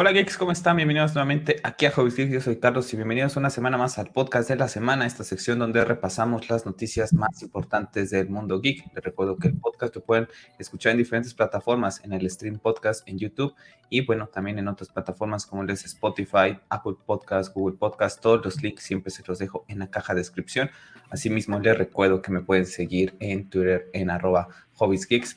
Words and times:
Hola 0.00 0.12
geeks, 0.12 0.38
¿cómo 0.38 0.52
están? 0.52 0.76
Bienvenidos 0.76 1.12
nuevamente 1.16 1.56
aquí 1.64 1.84
a 1.84 1.90
Hobbies 1.90 2.14
Geeks. 2.14 2.32
Yo 2.32 2.40
soy 2.40 2.60
Carlos 2.60 2.92
y 2.92 2.96
bienvenidos 2.96 3.36
una 3.36 3.50
semana 3.50 3.76
más 3.76 3.98
al 3.98 4.12
podcast 4.12 4.48
de 4.48 4.54
la 4.54 4.68
semana, 4.68 5.04
esta 5.04 5.24
sección 5.24 5.58
donde 5.58 5.84
repasamos 5.84 6.48
las 6.48 6.64
noticias 6.64 7.12
más 7.12 7.42
importantes 7.42 8.10
del 8.10 8.30
mundo 8.30 8.60
geek. 8.60 8.94
Les 8.94 9.02
recuerdo 9.02 9.36
que 9.36 9.48
el 9.48 9.56
podcast 9.58 9.96
lo 9.96 10.04
pueden 10.04 10.28
escuchar 10.56 10.92
en 10.92 10.98
diferentes 10.98 11.34
plataformas, 11.34 12.00
en 12.04 12.12
el 12.12 12.30
stream 12.30 12.60
podcast 12.60 13.08
en 13.08 13.18
YouTube 13.18 13.56
y 13.90 14.06
bueno, 14.06 14.28
también 14.28 14.60
en 14.60 14.68
otras 14.68 14.88
plataformas 14.90 15.44
como 15.46 15.64
les 15.64 15.84
Spotify, 15.84 16.60
Apple 16.68 16.94
Podcast, 17.04 17.52
Google 17.52 17.76
Podcast. 17.76 18.22
Todos 18.22 18.44
los 18.44 18.62
links 18.62 18.84
siempre 18.84 19.10
se 19.10 19.24
los 19.26 19.40
dejo 19.40 19.64
en 19.66 19.80
la 19.80 19.90
caja 19.90 20.14
de 20.14 20.20
descripción. 20.20 20.70
Asimismo, 21.10 21.58
les 21.58 21.76
recuerdo 21.76 22.22
que 22.22 22.30
me 22.30 22.42
pueden 22.42 22.66
seguir 22.66 23.16
en 23.18 23.50
Twitter 23.50 23.90
en 23.92 24.10
arroba 24.10 24.46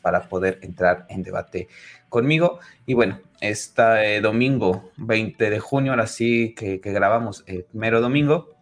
para 0.01 0.29
poder 0.29 0.59
entrar 0.61 1.05
en 1.09 1.23
debate 1.23 1.67
conmigo. 2.09 2.59
Y 2.85 2.93
bueno, 2.93 3.19
este 3.41 4.21
domingo 4.21 4.91
20 4.97 5.49
de 5.49 5.59
junio, 5.59 5.91
ahora 5.91 6.07
sí 6.07 6.53
que, 6.55 6.77
grabamos 6.77 7.43
el 7.47 7.65
mero 7.73 7.99
domingo, 7.99 8.55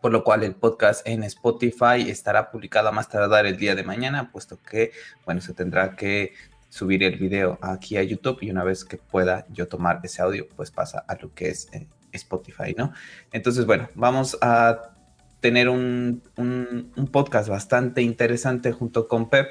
por 0.00 0.10
lo 0.10 0.24
cual 0.24 0.42
el 0.42 0.54
podcast 0.54 1.06
en 1.06 1.22
Spotify 1.22 2.08
estará 2.08 2.50
publicado 2.50 2.88
a 2.88 2.92
más 2.92 3.08
tardar 3.08 3.46
el 3.46 3.58
día 3.58 3.74
de 3.74 3.84
mañana, 3.84 4.32
puesto 4.32 4.58
que, 4.58 4.92
bueno, 5.24 5.40
se 5.40 5.52
tendrá 5.52 5.96
que 5.96 6.32
subir 6.70 7.02
el 7.04 7.16
video 7.16 7.58
aquí 7.60 7.96
a 7.98 8.02
YouTube 8.02 8.38
y 8.40 8.50
una 8.50 8.64
vez 8.64 8.84
que 8.84 8.96
pueda 8.96 9.46
yo 9.50 9.68
tomar 9.68 10.00
ese 10.02 10.22
audio, 10.22 10.48
pues 10.56 10.70
pasa 10.70 11.04
a 11.06 11.16
lo 11.16 11.32
que 11.34 11.50
es 11.50 11.68
eh, 11.72 11.86
Spotify, 12.12 12.74
¿no? 12.76 12.92
Entonces, 13.32 13.66
bueno, 13.66 13.88
vamos 13.94 14.38
a 14.40 14.94
tener 15.40 15.68
un, 15.68 16.22
un 16.36 17.08
podcast 17.12 17.48
bastante 17.48 18.00
interesante 18.00 18.72
junto 18.72 19.06
con 19.06 19.28
Pep 19.28 19.48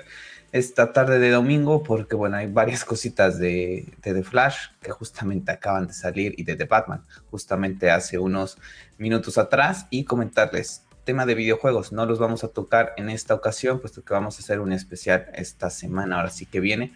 esta 0.52 0.94
tarde 0.94 1.20
de 1.20 1.32
domingo 1.32 1.84
porque, 1.84 2.16
bueno, 2.16 2.38
hay 2.38 2.48
varias 2.48 2.86
cositas 2.86 3.38
de, 3.40 3.94
The 4.02 4.24
Flash 4.24 4.68
que 4.82 4.92
justamente 4.92 5.52
acaban 5.52 5.88
de 5.88 5.94
salir 5.94 6.34
y 6.38 6.44
de 6.44 6.56
The 6.56 6.66
Batman 6.66 7.04
justamente 7.30 7.92
hace 7.92 8.18
unos 8.18 8.58
minutos 8.98 9.38
atrás 9.38 9.88
y 9.90 10.06
comentarles 10.06 10.86
tema 11.04 11.26
de 11.26 11.36
videojuegos. 11.36 11.92
No 11.92 12.06
los 12.06 12.20
vamos 12.20 12.44
a 12.44 12.50
tocar 12.50 12.94
en 12.98 13.10
esta 13.10 13.34
ocasión, 13.34 13.80
puesto 13.80 14.04
que 14.04 14.14
vamos 14.14 14.38
a 14.38 14.40
hacer 14.40 14.60
un 14.60 14.74
especial 14.74 15.28
esta 15.34 15.70
semana, 15.70 16.18
ahora 16.18 16.30
sí 16.30 16.46
que 16.46 16.60
viene, 16.60 16.94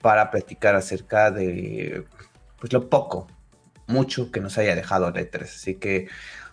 para 0.00 0.30
platicar 0.30 0.76
acerca 0.76 1.30
de 1.30 2.06
pues 2.60 2.72
lo 2.72 2.88
poco, 2.88 3.28
mucho 3.86 4.30
que 4.30 4.40
nos 4.40 4.58
haya 4.58 4.74
dejado 4.74 5.10
Letras. 5.10 5.54
Así 5.56 5.74
que, 5.74 6.08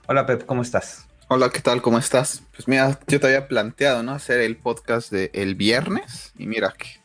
hola 0.07 0.25
Pep, 0.25 0.45
¿cómo 0.45 0.61
estás? 0.61 1.07
Hola, 1.27 1.49
¿qué 1.49 1.59
tal? 1.59 1.81
¿Cómo 1.81 1.97
estás? 1.97 2.43
Pues 2.53 2.67
mira, 2.67 2.99
yo 3.07 3.19
te 3.19 3.25
había 3.25 3.47
planteado, 3.47 4.03
¿no? 4.03 4.11
Hacer 4.11 4.41
el 4.41 4.57
podcast 4.57 5.11
de 5.11 5.31
el 5.33 5.55
viernes 5.55 6.31
y 6.37 6.45
mira 6.45 6.71
que 6.77 6.99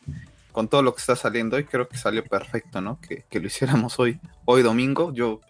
con 0.51 0.67
todo 0.67 0.83
lo 0.83 0.93
que 0.93 0.99
está 0.99 1.15
saliendo 1.15 1.57
hoy 1.57 1.63
creo 1.63 1.89
que 1.89 1.97
salió 1.97 2.23
perfecto, 2.23 2.81
¿no? 2.81 2.99
Que, 3.01 3.25
lo 3.39 3.47
hiciéramos 3.47 3.97
hoy, 3.97 4.19
hoy 4.45 4.61
domingo. 4.61 5.11
Yo 5.11 5.41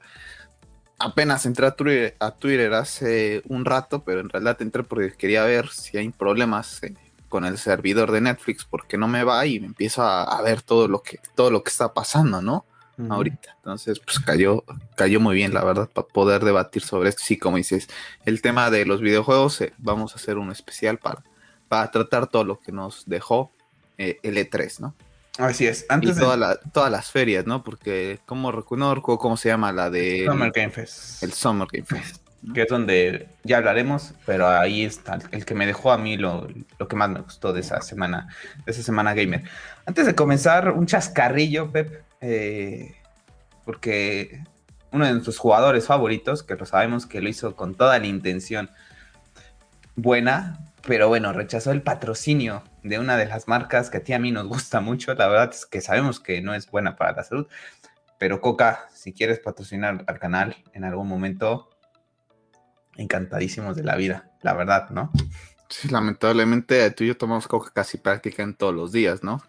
apenas 0.97 1.45
entré 1.45 1.66
a 1.67 2.31
Twitter, 2.31 2.73
hace 2.73 3.41
un 3.50 3.66
rato, 3.66 4.05
pero 4.05 4.22
en 4.22 4.30
realidad 4.30 4.61
entré 4.61 4.83
porque 4.83 5.11
quería 5.17 5.44
ver 5.44 5.67
si 5.67 5.97
hay 5.97 6.08
problemas 6.08 6.81
eh, 6.83 6.95
con 7.28 7.44
el 7.44 7.58
servidor 7.58 8.09
de 8.13 8.22
Netflix 8.22 8.63
porque 8.63 8.97
no 8.97 9.09
me 9.09 9.25
va 9.25 9.45
y 9.45 9.59
me 9.59 9.66
empiezo 9.66 10.02
a, 10.02 10.23
a 10.23 10.41
ver 10.44 10.61
todo 10.61 10.88
lo 10.88 11.03
que 11.03 11.19
todo 11.35 11.52
lo 11.52 11.61
que 11.61 11.72
está 11.72 11.94
pasando, 11.94 12.41
¿no? 12.41 12.66
Ahorita. 13.09 13.56
Entonces, 13.58 14.00
pues 14.00 14.20
cayó, 14.20 14.64
cayó 14.95 15.20
muy 15.20 15.36
bien, 15.36 15.53
la 15.53 15.64
verdad, 15.64 15.89
para 15.92 16.08
poder 16.08 16.44
debatir 16.44 16.84
sobre 16.84 17.09
esto. 17.09 17.22
Sí, 17.23 17.38
como 17.38 17.58
dices, 17.58 17.88
el 18.25 18.42
tema 18.42 18.70
de 18.70 18.86
los 18.86 19.02
videojuegos, 19.02 19.61
eh, 19.61 19.73
vamos 19.78 20.14
a 20.14 20.16
hacer 20.16 20.38
un 20.38 20.52
especial 20.52 20.97
para, 20.97 21.23
para 21.67 21.89
tratar 21.92 22.28
todo 22.28 22.44
lo 22.44 22.59
que 22.59 22.72
nos 22.72 23.06
dejó 23.08 23.52
eh, 23.97 24.19
el 24.23 24.38
E3, 24.38 24.80
¿no? 24.80 24.95
Así 25.38 25.66
es. 25.66 25.86
Antes 25.89 26.18
y 26.18 26.19
todas 26.19 26.91
las 26.91 27.12
ferias, 27.12 27.46
¿no? 27.46 27.63
Porque, 27.63 28.19
como 28.25 28.52
recuerdo 28.52 29.02
cómo 29.02 29.38
se 29.38 29.50
llama 29.50 29.72
la 29.72 29.90
de... 29.90 30.25
Summer 30.25 30.52
Game 30.52 30.72
Fest. 30.72 31.23
El 31.23 31.34
Summer 31.34 31.68
Game 31.72 31.85
Fest. 31.85 32.22
Que 32.53 32.63
es 32.63 32.68
donde 32.68 33.28
ya 33.44 33.58
hablaremos, 33.58 34.13
pero 34.25 34.47
ahí 34.47 34.84
está 34.84 35.19
el 35.31 35.46
que 35.46 35.53
me 35.53 35.68
dejó 35.68 35.91
a 35.91 35.97
mí 35.97 36.18
lo, 36.18 36.47
lo, 36.79 36.88
que 36.88 36.96
más 36.96 37.08
me 37.09 37.22
gustó 37.22 37.53
de 37.53 37.62
esa 37.62 37.81
semana, 37.81 38.29
de 38.66 38.72
esa 38.72 38.81
semana 38.81 39.13
gamer. 39.13 39.44
Antes 39.85 40.08
de 40.08 40.16
comenzar, 40.16 40.72
un 40.72 40.88
chascarrillo, 40.88 41.72
Pep. 41.72 42.02
Eh, 42.22 42.96
porque 43.66 44.44
uno 44.92 45.06
de 45.06 45.12
nuestros 45.12 45.38
jugadores 45.38 45.88
favoritos, 45.88 46.44
que 46.44 46.56
lo 46.56 46.66
sabemos 46.66 47.06
que 47.06 47.22
lo 47.22 47.30
hizo 47.30 47.56
con 47.56 47.76
toda 47.76 47.98
la 48.00 48.08
intención 48.08 48.70
buena, 49.96 50.72
pero 50.86 51.08
bueno, 51.08 51.34
rechazó 51.34 51.72
el 51.72 51.82
patrocinio 51.82 52.64
de 52.84 53.00
una 53.00 53.18
de 53.18 53.26
las 53.26 53.48
marcas 53.48 53.90
que 53.90 53.98
a 53.98 54.04
ti 54.04 54.14
a 54.14 54.20
mí 54.20 54.32
nos 54.32 54.48
gusta 54.48 54.82
mucho. 54.82 55.14
La 55.14 55.28
verdad 55.28 55.50
es 55.52 55.66
que 55.66 55.82
sabemos 55.82 56.20
que 56.20 56.42
no 56.42 56.54
es 56.54 56.70
buena 56.70 56.96
para 56.96 57.14
la 57.14 57.24
salud, 57.24 57.48
pero 58.18 58.42
Coca, 58.42 58.88
si 58.94 59.14
quieres 59.14 59.40
patrocinar 59.40 60.03
al 60.08 60.20
canal 60.20 60.56
en 60.74 60.84
algún 60.84 61.08
momento, 61.08 61.70
encantadísimos 62.98 63.76
de 63.76 63.84
la 63.84 63.96
vida, 63.96 64.32
la 64.42 64.53
verdad, 64.53 64.90
¿no? 64.90 65.12
Sí, 65.70 65.88
lamentablemente 65.88 66.92
tú 66.92 67.03
y 67.03 67.08
yo 67.08 67.18
tomamos 67.18 67.48
Coca 67.48 67.72
casi 67.74 67.98
prácticamente 67.98 68.59
todos 68.59 68.76
los 68.76 68.92
días, 68.92 69.24
¿no? 69.24 69.42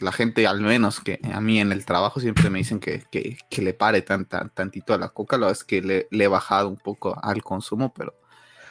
La 0.00 0.12
gente, 0.12 0.46
al 0.46 0.60
menos 0.60 1.00
que 1.00 1.20
a 1.32 1.40
mí 1.40 1.60
en 1.60 1.72
el 1.72 1.84
trabajo, 1.84 2.20
siempre 2.20 2.50
me 2.50 2.58
dicen 2.58 2.80
que, 2.80 3.04
le 3.50 3.74
pare 3.74 4.02
tan, 4.02 4.26
tantito 4.26 4.94
a 4.94 4.98
la 4.98 5.08
coca. 5.08 5.36
Verdad 5.36 5.52
es 5.52 5.64
que 5.64 5.82
le, 5.82 6.08
he 6.10 6.28
bajado 6.28 6.68
un 6.68 6.76
poco 6.76 7.18
al 7.22 7.42
consumo, 7.42 7.92
pero 7.94 8.14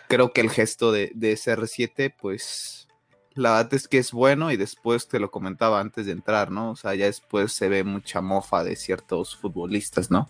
creo 0.07 0.31
que 0.31 0.41
el 0.41 0.49
gesto 0.49 0.91
de, 0.91 1.11
de 1.15 1.33
CR7, 1.33 2.13
pues 2.19 2.87
la 3.33 3.51
verdad 3.51 3.73
es 3.73 3.87
que 3.87 3.97
es 3.97 4.11
bueno 4.11 4.51
y 4.51 4.57
después 4.57 5.07
te 5.07 5.19
lo 5.19 5.29
comentaba 5.29 5.79
antes 5.79 6.05
de 6.05 6.13
entrar, 6.13 6.51
¿no? 6.51 6.71
O 6.71 6.75
sea, 6.75 6.95
ya 6.95 7.05
después 7.05 7.51
se 7.51 7.67
ve 7.67 7.83
mucha 7.83 8.21
mofa 8.21 8.63
de 8.63 8.75
ciertos 8.75 9.35
futbolistas, 9.35 10.09
¿no? 10.09 10.29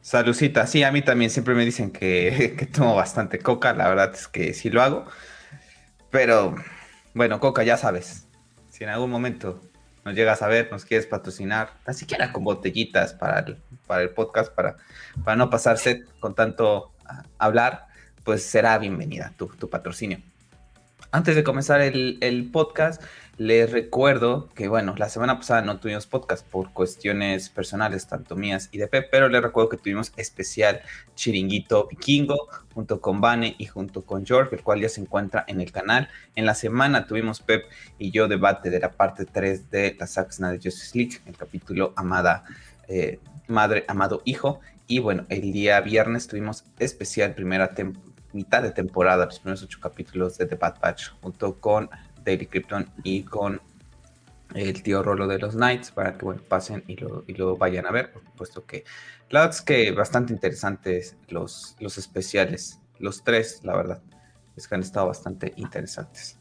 Salucita, 0.00 0.66
sí, 0.66 0.82
a 0.82 0.90
mí 0.90 1.02
también 1.02 1.30
siempre 1.30 1.54
me 1.54 1.64
dicen 1.64 1.92
que, 1.92 2.54
que 2.58 2.66
tomo 2.66 2.96
bastante 2.96 3.38
coca, 3.38 3.72
la 3.72 3.88
verdad 3.88 4.12
es 4.14 4.26
que 4.26 4.52
sí 4.54 4.70
lo 4.70 4.82
hago, 4.82 5.04
pero 6.10 6.56
bueno, 7.14 7.38
coca 7.38 7.62
ya 7.62 7.76
sabes, 7.76 8.26
en 8.82 8.88
algún 8.88 9.10
momento 9.10 9.60
nos 10.04 10.14
llegas 10.14 10.42
a 10.42 10.48
ver, 10.48 10.70
nos 10.70 10.84
quieres 10.84 11.06
patrocinar, 11.06 11.74
ni 11.86 11.94
siquiera 11.94 12.32
con 12.32 12.44
botellitas 12.44 13.14
para 13.14 13.40
el, 13.40 13.56
para 13.86 14.02
el 14.02 14.10
podcast, 14.10 14.52
para, 14.52 14.76
para 15.24 15.36
no 15.36 15.48
pasarse 15.48 16.04
con 16.18 16.34
tanto 16.34 16.92
ah, 17.06 17.22
hablar, 17.38 17.86
pues 18.24 18.42
será 18.42 18.78
bienvenida 18.78 19.32
tu, 19.36 19.46
tu 19.46 19.70
patrocinio. 19.70 20.20
Antes 21.12 21.36
de 21.36 21.44
comenzar 21.44 21.80
el, 21.80 22.18
el 22.20 22.50
podcast, 22.50 23.02
les 23.38 23.70
recuerdo 23.72 24.50
que, 24.54 24.68
bueno, 24.68 24.94
la 24.98 25.08
semana 25.08 25.38
pasada 25.38 25.62
no 25.62 25.80
tuvimos 25.80 26.06
podcast 26.06 26.46
por 26.46 26.72
cuestiones 26.72 27.48
personales, 27.48 28.06
tanto 28.06 28.36
mías 28.36 28.68
y 28.72 28.78
de 28.78 28.88
Pep, 28.88 29.08
pero 29.10 29.28
les 29.28 29.42
recuerdo 29.42 29.70
que 29.70 29.78
tuvimos 29.78 30.12
especial 30.16 30.82
Chiringuito 31.14 31.88
Vikingo 31.88 32.48
junto 32.74 33.00
con 33.00 33.20
Vane 33.20 33.54
y 33.58 33.66
junto 33.66 34.04
con 34.04 34.26
George, 34.26 34.54
el 34.54 34.62
cual 34.62 34.80
ya 34.80 34.88
se 34.88 35.00
encuentra 35.00 35.44
en 35.48 35.60
el 35.60 35.72
canal. 35.72 36.08
En 36.34 36.44
la 36.44 36.54
semana 36.54 37.06
tuvimos 37.06 37.40
Pep 37.40 37.64
y 37.98 38.10
yo 38.10 38.28
debate 38.28 38.68
de 38.70 38.80
la 38.80 38.92
parte 38.92 39.24
3 39.24 39.70
de 39.70 39.96
la 39.98 40.06
Zack 40.06 40.34
de 40.36 40.56
Justice 40.56 40.96
League, 40.96 41.18
el 41.26 41.36
capítulo 41.36 41.94
Amada 41.96 42.44
eh, 42.88 43.18
Madre, 43.48 43.84
Amado 43.88 44.22
Hijo. 44.24 44.60
Y 44.86 44.98
bueno, 44.98 45.24
el 45.30 45.52
día 45.52 45.80
viernes 45.80 46.26
tuvimos 46.26 46.64
especial 46.78 47.34
primera 47.34 47.72
mitad 48.32 48.62
de 48.62 48.72
temporada, 48.72 49.26
los 49.26 49.38
primeros 49.38 49.62
ocho 49.62 49.78
capítulos 49.80 50.36
de 50.38 50.46
The 50.46 50.56
Bad 50.56 50.80
Batch, 50.80 51.10
junto 51.20 51.58
con 51.60 51.88
Daily 52.24 52.46
Krypton 52.46 52.90
y 53.02 53.22
con 53.22 53.60
el 54.54 54.82
tío 54.82 55.02
Rolo 55.02 55.26
de 55.26 55.38
los 55.38 55.54
Knights 55.54 55.90
para 55.90 56.16
que 56.16 56.24
bueno, 56.24 56.42
pasen 56.46 56.84
y 56.86 56.96
lo, 56.96 57.24
y 57.26 57.34
lo 57.34 57.56
vayan 57.56 57.86
a 57.86 57.90
ver, 57.90 58.12
puesto 58.36 58.66
que 58.66 58.84
la 59.30 59.40
verdad 59.40 59.56
es 59.56 59.62
que 59.62 59.90
bastante 59.92 60.32
interesantes 60.32 61.16
los, 61.28 61.76
los 61.80 61.96
especiales, 61.96 62.80
los 62.98 63.24
tres, 63.24 63.60
la 63.64 63.74
verdad, 63.74 64.02
es 64.56 64.68
que 64.68 64.74
han 64.74 64.82
estado 64.82 65.06
bastante 65.06 65.54
interesantes. 65.56 66.38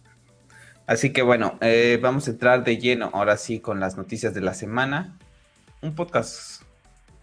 Así 0.87 1.13
que 1.13 1.21
bueno, 1.21 1.57
eh, 1.61 1.99
vamos 2.01 2.27
a 2.27 2.31
entrar 2.31 2.65
de 2.65 2.77
lleno 2.77 3.09
ahora 3.13 3.37
sí 3.37 3.61
con 3.61 3.79
las 3.79 3.95
noticias 3.95 4.33
de 4.33 4.41
la 4.41 4.53
semana. 4.53 5.17
Un 5.81 5.95
podcast 5.95 6.63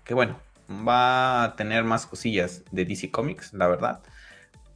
que 0.04 0.14
bueno, 0.14 0.40
va 0.70 1.44
a 1.44 1.56
tener 1.56 1.84
más 1.84 2.06
cosillas 2.06 2.62
de 2.70 2.86
DC 2.86 3.10
Comics, 3.10 3.52
la 3.52 3.66
verdad. 3.68 4.00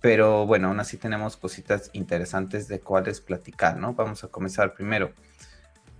Pero 0.02 0.46
bueno, 0.46 0.68
aún 0.68 0.80
así 0.80 0.96
tenemos 0.98 1.36
cositas 1.36 1.88
interesantes 1.92 2.68
de 2.68 2.80
cuáles 2.80 3.20
platicar, 3.20 3.78
¿no? 3.78 3.94
Vamos 3.94 4.24
a 4.24 4.28
comenzar 4.28 4.74
primero, 4.74 5.12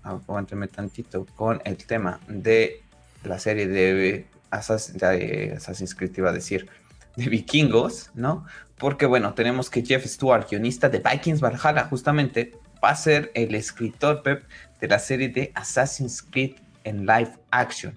aguánteme 0.03 0.67
tantito, 0.69 1.25
con 1.37 1.63
el 1.65 1.77
tema 1.77 2.21
de 2.27 2.83
la 3.23 3.39
serie 3.39 3.69
de 3.69 4.27
Assassin's, 4.51 5.95
Creed, 5.95 6.13
iba 6.19 6.31
a 6.31 6.33
decir, 6.33 6.69
de 7.17 7.29
vikingos, 7.29 8.11
¿no? 8.15 8.45
Porque 8.77 9.07
bueno, 9.07 9.35
tenemos 9.35 9.71
que 9.71 9.85
Jeff 9.85 10.05
Stewart, 10.05 10.49
guionista 10.51 10.89
de 10.89 10.99
Vikings 10.99 11.41
Valhalla, 11.41 11.85
justamente 11.85 12.59
va 12.85 12.91
a 12.91 12.97
ser 12.97 13.31
el 13.35 13.55
escritor 13.55 14.25
de 14.25 14.89
la 14.89 14.99
serie 14.99 15.29
de 15.29 15.53
Assassin's 15.55 16.23
Creed 16.23 16.57
en 16.83 17.07
live 17.07 17.33
action. 17.53 17.97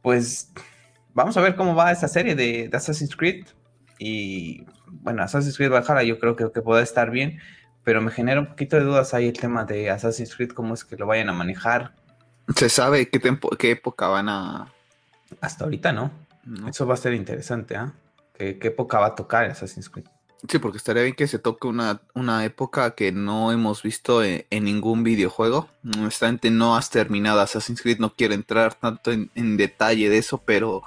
Pues 0.00 0.50
vamos 1.12 1.36
a 1.36 1.42
ver 1.42 1.56
cómo 1.56 1.74
va 1.74 1.92
esa 1.92 2.08
serie 2.08 2.34
de 2.34 2.70
Assassin's 2.72 3.14
Creed. 3.14 3.44
Y 3.98 4.66
bueno, 4.86 5.22
Assassin's 5.22 5.56
Creed 5.56 5.70
Valhalla 5.70 6.02
yo 6.02 6.18
creo 6.18 6.36
que, 6.36 6.50
que 6.52 6.62
puede 6.62 6.82
estar 6.82 7.10
bien, 7.10 7.40
pero 7.84 8.00
me 8.00 8.10
genera 8.10 8.40
un 8.40 8.46
poquito 8.46 8.76
de 8.76 8.82
dudas 8.82 9.14
ahí 9.14 9.28
el 9.28 9.38
tema 9.38 9.64
de 9.64 9.90
Assassin's 9.90 10.34
Creed, 10.34 10.50
cómo 10.50 10.74
es 10.74 10.84
que 10.84 10.96
lo 10.96 11.06
vayan 11.06 11.28
a 11.28 11.32
manejar. 11.32 11.92
¿Se 12.54 12.68
sabe 12.68 13.08
qué, 13.08 13.20
qué 13.58 13.70
época 13.70 14.08
van 14.08 14.28
a, 14.28 14.72
Hasta 15.40 15.64
ahorita 15.64 15.92
no. 15.92 16.10
Eso 16.68 16.86
va 16.86 16.94
a 16.94 16.96
ser 16.96 17.14
interesante, 17.14 17.76
¿ah? 17.76 17.92
¿Qué, 18.34 18.58
época 18.62 18.98
va 18.98 19.06
a 19.06 19.14
tocar 19.14 19.46
Assassin's 19.46 19.88
Creed? 19.88 20.06
Sí, 20.48 20.58
porque 20.58 20.78
estaría 20.78 21.02
bien 21.02 21.14
que 21.14 21.26
se 21.26 21.38
toque 21.38 21.66
una, 21.66 22.02
una 22.14 22.44
época 22.44 22.94
que 22.94 23.10
no 23.10 23.50
hemos 23.50 23.82
visto 23.82 24.22
en, 24.22 24.44
ningún 24.50 25.02
videojuego. 25.02 25.68
Honestamente, 25.82 26.50
no 26.50 26.76
has 26.76 26.90
terminado 26.90 27.40
Assassin's 27.40 27.82
Creed, 27.82 27.98
no 27.98 28.14
quiero 28.14 28.34
entrar 28.34 28.74
tanto 28.74 29.10
en, 29.10 29.30
en, 29.34 29.56
detalle 29.56 30.08
de 30.10 30.18
eso, 30.18 30.38
pero 30.38 30.82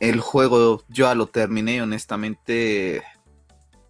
el 0.00 0.20
juego 0.20 0.82
yo 0.88 1.06
ya 1.06 1.14
lo 1.14 1.26
terminé, 1.26 1.80
honestamente 1.82 3.02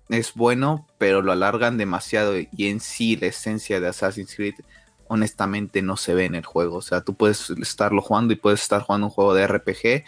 es 0.09 0.35
bueno, 0.35 0.87
pero 0.99 1.23
lo 1.23 1.33
alargan 1.33 1.79
demasiado 1.79 2.37
y 2.37 2.67
en 2.67 2.81
sí 2.81 3.17
la 3.17 3.29
esencia 3.29 3.81
de 3.81 3.89
Assassin's 3.89 4.35
Creed 4.35 4.55
honestamente 5.07 5.83
no 5.83 5.97
se 5.97 6.15
ve 6.15 6.25
en 6.25 6.35
el 6.35 6.45
juego. 6.45 6.77
O 6.77 6.83
sea, 6.83 7.01
tú 7.01 7.15
puedes 7.15 7.51
estarlo 7.51 8.03
jugando 8.03 8.33
y 8.33 8.37
puedes 8.37 8.61
estar 8.63 8.83
jugando 8.83 9.07
un 9.07 9.13
juego 9.13 9.35
de 9.35 9.47
RPG 9.47 10.05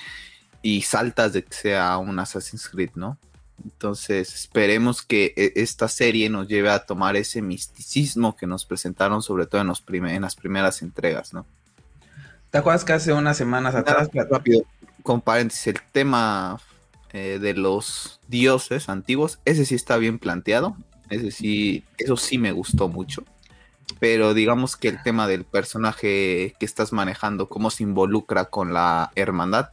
y 0.60 0.82
saltas 0.82 1.32
de 1.32 1.44
que 1.44 1.54
sea 1.54 1.96
un 1.98 2.18
Assassin's 2.18 2.68
Creed, 2.68 2.90
¿no? 2.94 3.16
Entonces 3.64 4.34
esperemos 4.34 5.02
que 5.02 5.34
e, 5.36 5.52
esta 5.56 5.86
serie 5.86 6.28
nos 6.28 6.48
lleve 6.48 6.70
a 6.70 6.84
tomar 6.84 7.16
ese 7.16 7.42
misticismo 7.42 8.36
que 8.36 8.46
nos 8.46 8.64
presentaron 8.64 9.22
sobre 9.22 9.46
todo 9.46 9.60
en, 9.60 9.68
los 9.68 9.84
en 9.88 10.22
las 10.22 10.34
primeras 10.34 10.82
entregas, 10.82 11.32
¿no? 11.32 11.46
¿Te 12.50 12.58
acuerdas 12.58 12.84
que 12.84 12.92
hace 12.92 13.12
unas 13.12 13.36
semanas 13.36 13.74
atrás... 13.74 14.08
Rápido, 14.12 14.64
con 15.02 15.20
paréntesis, 15.20 15.68
el 15.68 15.80
tema 15.92 16.60
eh, 17.12 17.38
de 17.40 17.54
los 17.54 18.20
dioses 18.28 18.88
antiguos, 18.88 19.38
ese 19.44 19.64
sí 19.64 19.74
está 19.74 19.96
bien 19.96 20.18
planteado, 20.18 20.76
ese 21.10 21.30
sí, 21.30 21.84
eso 21.98 22.16
sí 22.16 22.38
me 22.38 22.52
gustó 22.52 22.88
mucho 22.88 23.24
pero 24.02 24.34
digamos 24.34 24.76
que 24.76 24.88
el 24.88 25.02
tema 25.02 25.28
del 25.28 25.44
personaje 25.44 26.54
que 26.58 26.66
estás 26.66 26.92
manejando, 26.92 27.48
cómo 27.48 27.70
se 27.70 27.84
involucra 27.84 28.46
con 28.46 28.72
la 28.72 29.12
hermandad, 29.14 29.70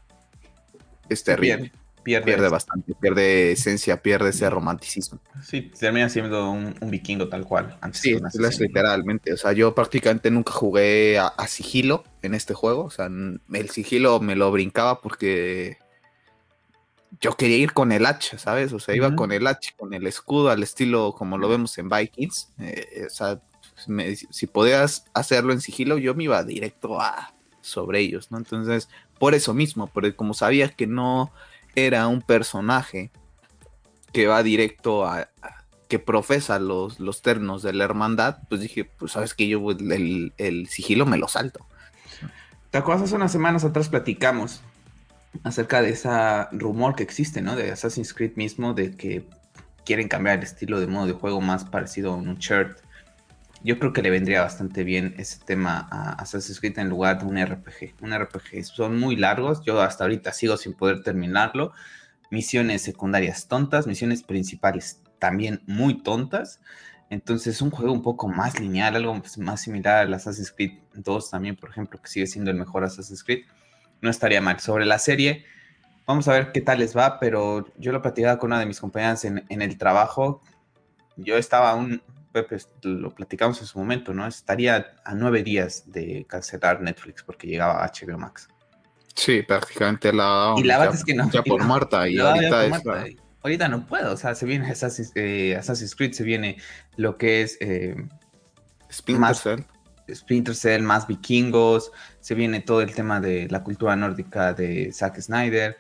es 1.10 1.24
terrible. 1.24 1.72
Pierde, 2.04 2.50
bastante, 2.50 2.94
pierde 2.96 3.52
esencia, 3.52 4.02
pierde 4.02 4.30
ese 4.30 4.50
romanticismo. 4.50 5.20
Sí, 5.44 5.62
termina 5.62 6.10
siendo 6.10 6.50
un, 6.50 6.76
vikingo 6.84 7.28
tal 7.30 7.46
cual. 7.46 7.78
sí, 7.94 8.18
es 8.34 8.60
literalmente. 8.60 9.34
O 9.34 9.38
sea, 9.38 9.52
yo 9.52 9.76
prácticamente 9.76 10.32
nunca 10.32 10.52
jugué 10.52 11.20
a, 11.20 11.48
sigilo 11.48 12.04
en 12.22 12.34
este 12.34 12.54
juego. 12.54 12.86
O 12.86 12.90
sea, 12.90 13.08
el 13.08 13.70
sigilo 13.70 14.20
me 14.20 14.36
lo 14.36 14.52
brincaba 14.52 15.02
porque 15.02 15.78
yo 17.22 17.36
quería 17.36 17.58
ir 17.58 17.74
con 17.74 17.92
el 17.92 18.06
hacha, 18.06 18.38
¿sabes? 18.38 18.74
O 18.74 18.80
sea, 18.80 18.96
iba 18.96 19.16
con 19.16 19.32
el 19.32 19.46
hacha, 19.46 19.72
con 19.78 19.94
el 19.94 20.08
escudo 20.08 20.50
al 20.50 20.64
estilo 20.64 21.14
como 21.18 21.38
lo 21.38 21.50
vemos 21.50 21.78
en 21.78 21.90
Vikings. 21.90 22.50
Eh, 22.60 23.06
o 23.08 23.10
sea, 23.10 23.42
si 24.30 24.48
podías 24.48 25.06
hacerlo 25.14 25.54
en 25.54 25.62
sigilo, 25.62 25.98
yo 25.98 26.16
me 26.16 26.26
iba 26.26 26.44
directo 26.44 27.00
a 27.00 27.34
sobre 27.62 28.00
ellos, 28.00 28.32
¿no? 28.32 28.38
Entonces, 28.38 28.90
por 29.18 29.36
eso 29.36 29.54
mismo, 29.54 29.88
porque 29.88 30.16
como 30.16 30.34
sabía 30.34 30.70
que 30.70 30.88
no 30.88 31.32
era 31.76 32.08
un 32.08 32.22
personaje 32.22 33.12
que 34.12 34.28
va 34.28 34.44
directo 34.44 35.06
a, 35.06 35.30
que 35.90 36.00
profesa 36.00 36.60
los, 36.60 37.00
los 37.00 37.22
ternos 37.22 37.64
de 37.64 37.74
la 37.74 37.84
hermandad, 37.84 38.40
pues 38.48 38.62
dije, 38.62 38.86
pues 38.86 39.14
sabes 39.14 39.34
que 39.34 39.48
yo 39.48 39.72
el, 39.72 40.34
el, 40.38 40.68
sigilo 40.68 41.06
me 41.06 41.18
lo 41.18 41.28
salto. 41.28 41.66
¿Te 42.70 42.78
acuerdas? 42.78 43.06
Hace 43.06 43.16
unas 43.16 43.32
semanas 43.32 43.66
atrás 43.66 43.90
platicamos 43.90 44.62
acerca 45.44 45.82
de 45.82 45.90
ese 45.90 46.10
rumor 46.52 46.96
que 46.96 47.04
existe, 47.04 47.42
¿no? 47.42 47.56
De 47.56 47.72
Assassin's 47.72 48.14
Creed 48.14 48.36
mismo, 48.36 48.74
de 48.74 48.96
que 48.96 49.28
quieren 49.84 50.08
cambiar 50.08 50.38
el 50.38 50.44
estilo 50.44 50.80
de 50.80 50.86
modo 50.86 51.08
de 51.08 51.14
juego 51.14 51.42
más 51.42 51.66
parecido 51.66 52.14
a 52.14 52.16
un 52.16 52.36
shirt 52.36 52.80
yo 53.64 53.78
creo 53.78 53.92
que 53.92 54.02
le 54.02 54.10
vendría 54.10 54.42
bastante 54.42 54.84
bien 54.84 55.16
ese 55.18 55.40
tema 55.44 55.88
a 55.92 56.14
Assassin's 56.14 56.60
Creed 56.60 56.80
en 56.80 56.90
lugar 56.90 57.20
de 57.20 57.26
un 57.26 57.38
RPG. 57.38 57.96
Un 58.02 58.18
RPG 58.18 58.64
son 58.64 58.98
muy 58.98 59.16
largos, 59.16 59.64
yo 59.66 59.82
hasta 59.82 60.06
ahorita 60.06 60.32
sigo 60.32 60.56
sin 60.56 60.74
poder 60.74 61.04
terminarlo. 61.04 61.74
Misiones 62.32 62.82
secundarias 62.82 63.48
tontas, 63.48 63.86
misiones 63.88 64.24
principales 64.24 65.02
también 65.20 65.62
muy 65.68 66.02
tontas. 66.02 66.62
Entonces, 67.10 67.62
un 67.62 67.72
juego 67.72 67.92
un 67.92 68.04
poco 68.04 68.28
más 68.28 68.60
lineal, 68.60 68.96
algo 68.96 69.22
más 69.38 69.62
similar 69.62 70.06
al 70.06 70.14
Assassin's 70.14 70.52
Creed 70.52 70.80
2 70.94 71.30
también, 71.30 71.56
por 71.56 71.70
ejemplo, 71.72 72.00
que 72.02 72.08
sigue 72.08 72.28
siendo 72.28 72.52
el 72.52 72.58
mejor 72.58 72.84
Assassin's 72.84 73.24
Creed, 73.24 73.46
no 74.02 74.10
estaría 74.10 74.42
mal. 74.42 74.60
Sobre 74.60 74.86
la 74.86 75.00
serie, 75.00 75.44
vamos 76.06 76.28
a 76.28 76.34
ver 76.34 76.52
qué 76.52 76.62
tal 76.62 76.80
les 76.80 76.96
va, 76.96 77.20
pero 77.20 77.66
yo 77.78 77.92
lo 77.92 78.02
platicaba 78.02 78.38
con 78.38 78.52
una 78.52 78.60
de 78.60 78.68
mis 78.68 78.80
compañeras 78.80 79.26
en, 79.26 79.44
en 79.50 79.62
el 79.62 79.78
trabajo. 79.78 80.42
Yo 81.18 81.36
estaba 81.36 81.74
un, 81.74 82.02
Pepe, 82.32 82.58
lo 82.84 83.14
platicamos 83.14 83.60
en 83.62 83.68
su 83.68 83.80
momento, 83.80 84.14
¿no? 84.14 84.26
Estaría 84.28 84.94
a 85.04 85.16
nueve 85.16 85.44
días 85.44 85.84
de 85.88 86.26
cancelar 86.28 86.82
Netflix 86.82 87.24
porque 87.24 87.48
llegaba 87.48 87.84
a 87.84 87.92
HBO 87.92 88.18
Max. 88.18 88.48
Sí, 89.16 89.42
prácticamente 89.42 90.14
la. 90.14 90.54
Y 90.58 90.64
la 90.64 90.78
verdad 90.78 90.96
es 90.96 91.04
que 91.04 91.14
no. 91.14 91.30
Ya 91.32 91.44
por 91.44 91.64
Marta 91.66 92.08
y 92.08 92.18
ahorita 92.18 92.82
Ahorita 93.42 93.70
no 93.70 93.86
puedo, 93.86 94.14
o 94.14 94.18
sea, 94.18 94.36
se 94.36 94.46
viene 94.46 94.66
eh, 95.16 95.56
Assassin's, 95.56 95.96
Creed, 95.96 96.12
se 96.12 96.24
viene 96.24 96.58
lo 96.98 97.18
que 97.18 97.42
es. 97.42 97.58
Eh, 97.62 97.96
Splinter 98.92 99.36
Cell. 99.36 99.60
Splinter 100.14 100.56
Cell, 100.56 100.84
más 100.84 101.08
vikingos, 101.08 101.92
se 102.20 102.36
viene 102.36 102.60
todo 102.60 102.82
el 102.82 102.94
tema 102.94 103.22
de 103.22 103.48
la 103.50 103.64
cultura 103.64 103.96
nórdica 103.96 104.54
de 104.54 104.92
Zack 104.92 105.22
Snyder. 105.22 105.78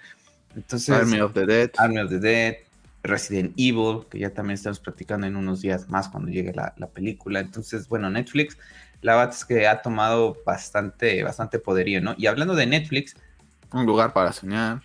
Entonces, 0.55 0.95
Army 0.95 1.19
of 1.19 1.33
the 1.33 1.45
Dead. 1.45 1.71
Army 1.77 1.99
of 1.99 2.09
the 2.09 2.19
Dead. 2.19 2.55
Resident 3.03 3.53
Evil, 3.57 4.05
que 4.09 4.19
ya 4.19 4.33
también 4.33 4.55
estamos 4.55 4.79
practicando 4.79 5.25
en 5.25 5.35
unos 5.35 5.61
días 5.61 5.89
más 5.89 6.09
cuando 6.09 6.31
llegue 6.31 6.53
la, 6.53 6.73
película. 6.87 7.39
Entonces, 7.39 7.87
bueno, 7.87 8.09
Netflix, 8.09 8.57
la 9.01 9.15
verdad 9.15 9.35
es 9.35 9.45
que 9.45 9.67
ha 9.67 9.81
tomado 9.81 10.37
bastante, 10.45 11.23
bastante 11.23 11.59
poderío, 11.59 12.01
¿no? 12.01 12.15
Y 12.17 12.27
hablando 12.27 12.55
de 12.55 12.65
Netflix. 12.65 13.15
Un 13.71 13.85
lugar 13.85 14.13
para 14.13 14.33
soñar. 14.33 14.81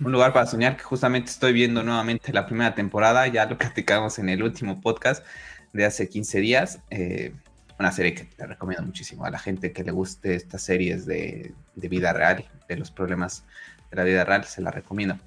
Un 0.00 0.12
lugar 0.12 0.32
para 0.32 0.46
soñar, 0.46 0.76
que 0.76 0.84
justamente 0.84 1.30
estoy 1.30 1.52
viendo 1.52 1.82
nuevamente 1.82 2.32
la 2.32 2.46
primera 2.46 2.74
temporada, 2.74 3.26
ya 3.26 3.46
lo 3.46 3.58
platicamos 3.58 4.18
en 4.18 4.28
el 4.28 4.42
último 4.42 4.80
podcast 4.80 5.24
de 5.72 5.84
hace 5.84 6.08
15 6.08 6.40
días. 6.40 6.80
Eh, 6.90 7.34
una 7.78 7.92
serie 7.92 8.14
que 8.14 8.28
le 8.38 8.46
recomiendo 8.46 8.84
muchísimo 8.84 9.24
a 9.24 9.30
la 9.30 9.38
gente 9.38 9.72
que 9.72 9.84
le 9.84 9.92
guste 9.92 10.34
estas 10.34 10.62
series 10.62 11.06
de, 11.06 11.54
de 11.76 11.88
vida 11.88 12.12
real, 12.12 12.44
de 12.68 12.76
los 12.76 12.90
problemas 12.90 13.44
de 13.90 13.96
la 13.96 14.04
vida 14.04 14.24
real, 14.24 14.44
se 14.44 14.60
la 14.62 14.70
recomiendo. 14.70 15.18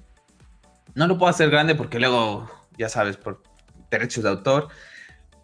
No 0.94 1.06
lo 1.06 1.18
puedo 1.18 1.30
hacer 1.30 1.50
grande 1.50 1.74
porque 1.74 1.98
luego, 1.98 2.50
ya 2.76 2.88
sabes, 2.88 3.16
por 3.16 3.42
derechos 3.90 4.24
de 4.24 4.30
autor 4.30 4.68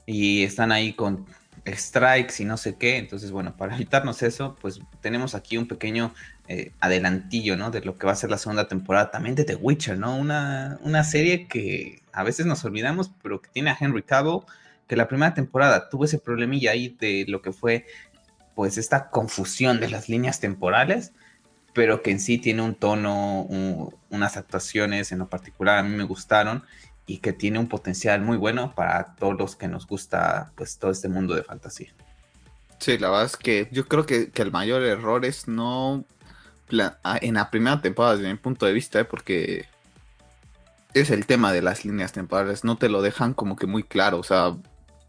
y 0.07 0.43
están 0.43 0.73
ahí 0.73 0.95
con 0.95 1.27
strikes 1.67 2.43
y 2.43 2.45
no 2.45 2.57
sé 2.57 2.77
qué. 2.77 2.97
Entonces, 2.97 3.31
bueno, 3.31 3.57
para 3.57 3.75
evitarnos 3.75 4.23
eso, 4.23 4.57
pues 4.61 4.81
tenemos 5.01 5.35
aquí 5.35 5.57
un 5.57 5.69
pequeño 5.69 6.15
eh, 6.49 6.73
adelantillo, 6.81 7.57
¿no? 7.57 7.71
De 7.71 7.81
lo 7.83 7.99
que 7.99 8.07
va 8.07 8.13
a 8.13 8.17
ser 8.17 8.31
la 8.31 8.39
segunda 8.39 8.69
temporada 8.69 9.11
también 9.11 9.35
de 9.35 9.45
The 9.45 9.57
Witcher, 9.57 9.99
¿no? 9.99 10.17
Una, 10.17 10.79
una 10.83 11.05
serie 11.05 11.47
que 11.47 12.03
a 12.13 12.23
veces 12.23 12.47
nos 12.47 12.65
olvidamos, 12.65 13.11
pero 13.23 13.41
que 13.41 13.51
tiene 13.51 13.71
a 13.71 13.77
Henry 13.79 14.03
Cavill, 14.03 14.41
que 14.87 14.97
la 14.97 15.09
primera 15.09 15.35
temporada 15.35 15.89
tuvo 15.91 16.05
ese 16.05 16.19
problemilla 16.19 16.73
ahí 16.73 16.97
de 16.99 17.27
lo 17.29 17.43
que 17.43 17.53
fue, 17.53 17.87
pues, 18.55 18.79
esta 18.79 19.11
confusión 19.11 19.81
de 19.81 19.91
las 19.91 20.09
líneas 20.09 20.41
temporales 20.41 21.13
pero 21.73 22.03
que 22.03 22.11
en 22.11 22.21
sí 22.21 22.39
tiene 22.39 22.63
un 22.63 22.75
tono, 22.75 23.47
unas 24.11 24.37
actuaciones 24.37 25.13
en 25.13 25.19
lo 25.19 25.29
particular 25.29 25.79
a 25.79 25.83
mí 25.83 25.95
me 25.95 26.05
gustaron 26.05 26.65
y 27.07 27.19
que 27.19 27.33
tiene 27.33 27.59
un 27.59 27.69
potencial 27.69 28.21
muy 28.21 28.37
bueno 28.37 28.75
para 28.75 29.15
todos 29.17 29.37
los 29.39 29.57
que 29.57 29.69
nos 29.69 29.87
gusta 29.87 30.53
pues 30.57 30.79
todo 30.79 30.91
este 30.91 31.09
mundo 31.09 31.35
de 31.35 31.43
fantasía. 31.43 31.89
Sí, 32.79 32.99
la 32.99 33.09
verdad 33.11 33.27
es 33.27 33.37
que 33.37 33.69
yo 33.73 33.89
creo 33.89 34.07
que, 34.07 34.31
el 34.35 34.53
mayor 34.53 34.83
error 34.83 35.25
es 35.25 35.49
no 35.49 36.05
en 36.71 37.35
la 37.35 37.51
primera 37.51 37.81
temporada 37.81 38.17
desde 38.17 38.31
mi 38.31 38.39
punto 38.39 38.67
de 38.67 38.73
vista, 38.73 39.01
¿eh? 39.01 39.05
porque 39.05 39.67
es 40.95 41.11
el 41.11 41.27
tema 41.27 41.53
de 41.53 41.63
las 41.63 41.85
líneas 41.85 42.13
temporales, 42.13 42.65
no 42.65 42.77
te 42.77 42.89
lo 42.89 43.03
dejan 43.03 43.35
como 43.35 43.57
que 43.57 43.67
muy 43.67 43.83
claro, 43.83 44.19
o 44.19 44.23
sea, 44.23 44.57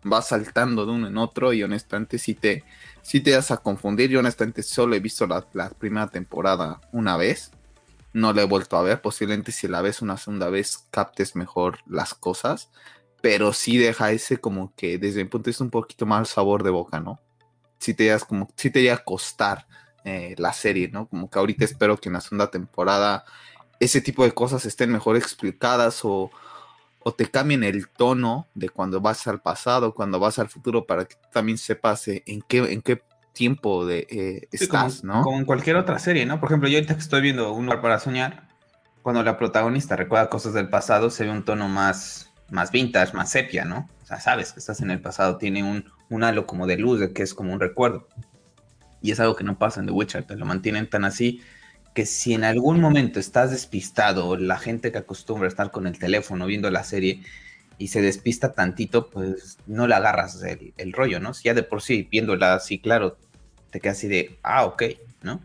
vas 0.03 0.29
saltando 0.29 0.85
de 0.85 0.93
uno 0.93 1.07
en 1.07 1.17
otro 1.17 1.53
y 1.53 1.63
honestamente 1.63 2.17
sí 2.17 2.33
te, 2.33 2.63
si 3.01 3.21
te 3.21 3.35
vas 3.35 3.51
a 3.51 3.57
confundir. 3.57 4.09
Yo 4.09 4.19
honestamente 4.19 4.63
solo 4.63 4.95
he 4.95 4.99
visto 4.99 5.27
la, 5.27 5.69
primera 5.77 6.07
temporada 6.07 6.81
una 6.91 7.17
vez. 7.17 7.51
No 8.13 8.33
la 8.33 8.41
he 8.41 8.45
vuelto 8.45 8.77
a 8.77 8.83
ver. 8.83 9.01
Posiblemente 9.01 9.51
si 9.51 9.67
la 9.67 9.81
ves 9.81 10.01
una 10.01 10.17
segunda 10.17 10.49
vez 10.49 10.87
captes 10.91 11.35
mejor 11.35 11.79
las 11.87 12.13
cosas. 12.13 12.69
Pero 13.21 13.53
sí 13.53 13.77
deja 13.77 14.11
ese 14.11 14.37
como 14.37 14.73
que 14.75 14.97
desde 14.97 15.23
mi 15.23 15.29
punto 15.29 15.45
de 15.45 15.51
vista 15.51 15.63
un 15.63 15.69
poquito 15.69 16.05
más 16.05 16.29
sabor 16.29 16.63
de 16.63 16.69
boca, 16.69 16.99
¿no? 16.99 17.19
Si 17.77 17.93
te 17.93 18.17
como, 18.19 18.49
si 18.55 18.69
te 18.69 18.81
llega 18.81 18.95
a 18.95 19.03
costar 19.03 19.67
eh, 20.05 20.35
la 20.37 20.53
serie, 20.53 20.89
¿no? 20.89 21.07
Como 21.07 21.29
que 21.29 21.39
ahorita 21.39 21.65
espero 21.65 21.97
que 21.97 22.09
en 22.09 22.13
la 22.13 22.21
segunda 22.21 22.49
temporada 22.49 23.25
ese 23.79 24.01
tipo 24.01 24.23
de 24.23 24.33
cosas 24.33 24.65
estén 24.65 24.91
mejor 24.91 25.17
explicadas 25.17 26.01
o, 26.03 26.31
o 27.03 27.13
te 27.13 27.25
cambien 27.29 27.63
el 27.63 27.87
tono 27.89 28.47
de 28.53 28.69
cuando 28.69 29.01
vas 29.01 29.25
al 29.27 29.41
pasado, 29.41 29.93
cuando 29.93 30.19
vas 30.19 30.39
al 30.39 30.49
futuro, 30.49 30.85
para 30.85 31.05
que 31.05 31.15
también 31.31 31.57
sepas 31.57 32.07
eh, 32.07 32.23
en 32.25 32.41
qué, 32.41 32.57
en 32.71 32.81
qué 32.81 33.01
tiempo 33.33 33.85
de, 33.85 34.07
eh, 34.09 34.47
estás, 34.51 35.03
¿no? 35.03 35.21
Como 35.21 35.37
en 35.37 35.45
cualquier 35.45 35.77
otra 35.77 35.99
serie, 35.99 36.25
¿no? 36.25 36.39
Por 36.39 36.49
ejemplo, 36.49 36.67
yo 36.67 36.77
ahorita 36.77 36.95
que 36.95 37.01
estoy 37.01 37.21
viendo 37.21 37.53
Un 37.53 37.65
lugar 37.65 37.81
para 37.81 37.99
soñar, 37.99 38.47
cuando 39.01 39.23
la 39.23 39.37
protagonista 39.37 39.95
recuerda 39.95 40.29
cosas 40.29 40.53
del 40.53 40.69
pasado, 40.69 41.09
se 41.09 41.23
ve 41.23 41.31
un 41.31 41.43
tono 41.43 41.69
más, 41.69 42.31
más 42.49 42.71
vintage, 42.71 43.13
más 43.13 43.31
sepia, 43.31 43.63
¿no? 43.63 43.89
O 44.03 44.05
sea, 44.05 44.19
sabes 44.19 44.51
que 44.51 44.59
estás 44.59 44.81
en 44.81 44.91
el 44.91 44.99
pasado, 44.99 45.37
tiene 45.37 45.63
un, 45.63 45.85
un 46.09 46.23
halo 46.23 46.45
como 46.45 46.67
de 46.67 46.77
luz, 46.77 46.99
de 46.99 47.13
que 47.13 47.23
es 47.23 47.33
como 47.33 47.53
un 47.53 47.59
recuerdo. 47.59 48.07
Y 49.01 49.11
es 49.11 49.19
algo 49.21 49.37
que 49.37 49.45
no 49.45 49.57
pasa 49.57 49.79
en 49.79 49.85
The 49.85 49.93
Witcher, 49.93 50.25
te 50.25 50.35
lo 50.35 50.45
mantienen 50.45 50.89
tan 50.89 51.05
así 51.05 51.41
que 51.93 52.05
si 52.05 52.33
en 52.33 52.43
algún 52.43 52.79
momento 52.79 53.19
estás 53.19 53.51
despistado 53.51 54.37
la 54.37 54.57
gente 54.57 54.91
que 54.91 54.99
acostumbra 54.99 55.45
a 55.45 55.49
estar 55.49 55.71
con 55.71 55.87
el 55.87 55.97
teléfono 55.97 56.45
viendo 56.45 56.69
la 56.69 56.83
serie 56.83 57.21
y 57.77 57.87
se 57.87 58.01
despista 58.01 58.53
tantito, 58.53 59.09
pues 59.09 59.57
no 59.65 59.87
le 59.87 59.95
agarras 59.95 60.41
el, 60.43 60.93
rollo, 60.93 61.19
¿no? 61.19 61.33
Si 61.33 61.45
ya 61.45 61.53
de 61.53 61.63
por 61.63 61.81
sí 61.81 62.07
viéndola 62.11 62.53
así, 62.53 62.79
claro, 62.79 63.17
te 63.71 63.79
quedas 63.79 63.97
así 63.97 64.07
de, 64.07 64.37
ah, 64.43 64.65
ok, 64.65 64.83
¿no? 65.23 65.41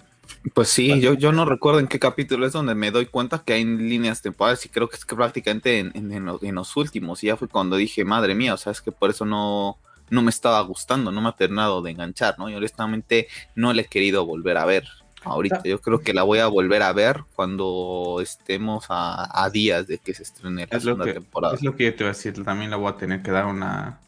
Pues 0.52 0.68
sí, 0.68 1.00
yo, 1.00 1.14
yo 1.14 1.32
no 1.32 1.44
recuerdo 1.44 1.80
en 1.80 1.86
qué 1.86 1.98
capítulo 1.98 2.46
es 2.46 2.52
donde 2.52 2.74
me 2.74 2.90
doy 2.90 3.06
cuenta 3.06 3.42
que 3.44 3.52
hay 3.52 3.64
líneas 3.64 4.20
temporales 4.20 4.64
y 4.66 4.68
creo 4.68 4.88
que 4.88 4.96
es 4.96 5.04
que 5.04 5.14
prácticamente 5.14 5.78
en, 5.78 5.92
en, 5.94 6.54
los, 6.54 6.76
últimos. 6.76 7.22
Y 7.22 7.28
ya 7.28 7.36
fue 7.36 7.48
cuando 7.48 7.76
dije, 7.76 8.04
madre 8.04 8.34
mía, 8.34 8.54
o 8.54 8.56
sea, 8.56 8.72
es 8.72 8.80
que 8.80 8.90
por 8.90 9.10
eso 9.10 9.24
no, 9.24 9.78
no 10.10 10.22
me 10.22 10.30
estaba 10.30 10.60
gustando, 10.62 11.12
no 11.12 11.20
me 11.20 11.28
ha 11.28 11.32
terminado 11.32 11.82
de 11.82 11.92
enganchar, 11.92 12.38
¿no? 12.38 12.48
Y 12.48 12.54
honestamente 12.54 13.28
no 13.54 13.72
le 13.72 13.82
he 13.82 13.86
querido 13.86 14.26
volver 14.26 14.56
a 14.56 14.64
ver 14.64 14.88
ahorita. 15.25 15.62
Yo 15.64 15.81
creo 15.81 16.00
que 16.00 16.12
la 16.12 16.23
voy 16.23 16.38
a 16.38 16.47
volver 16.47 16.83
a 16.83 16.93
ver 16.93 17.25
cuando 17.35 18.19
estemos 18.23 18.87
a, 18.88 19.49
días 19.52 19.87
de 19.87 19.99
que 19.99 20.14
se 20.14 20.23
estrene 20.23 20.66
la 20.71 20.81
segunda 20.81 21.04
temporada. 21.04 21.54
Es 21.54 21.62
lo 21.62 21.76
que 21.76 21.85
yo 21.85 21.95
te 21.95 22.04
voy 22.04 22.11
a 22.11 22.12
decir, 22.12 22.45
también 22.45 22.71
la 22.71 22.76
voy 22.76 22.90
a 22.90 22.97
tener 22.97 23.23
que 23.23 23.31
dar 23.31 23.47
una, 23.47 24.00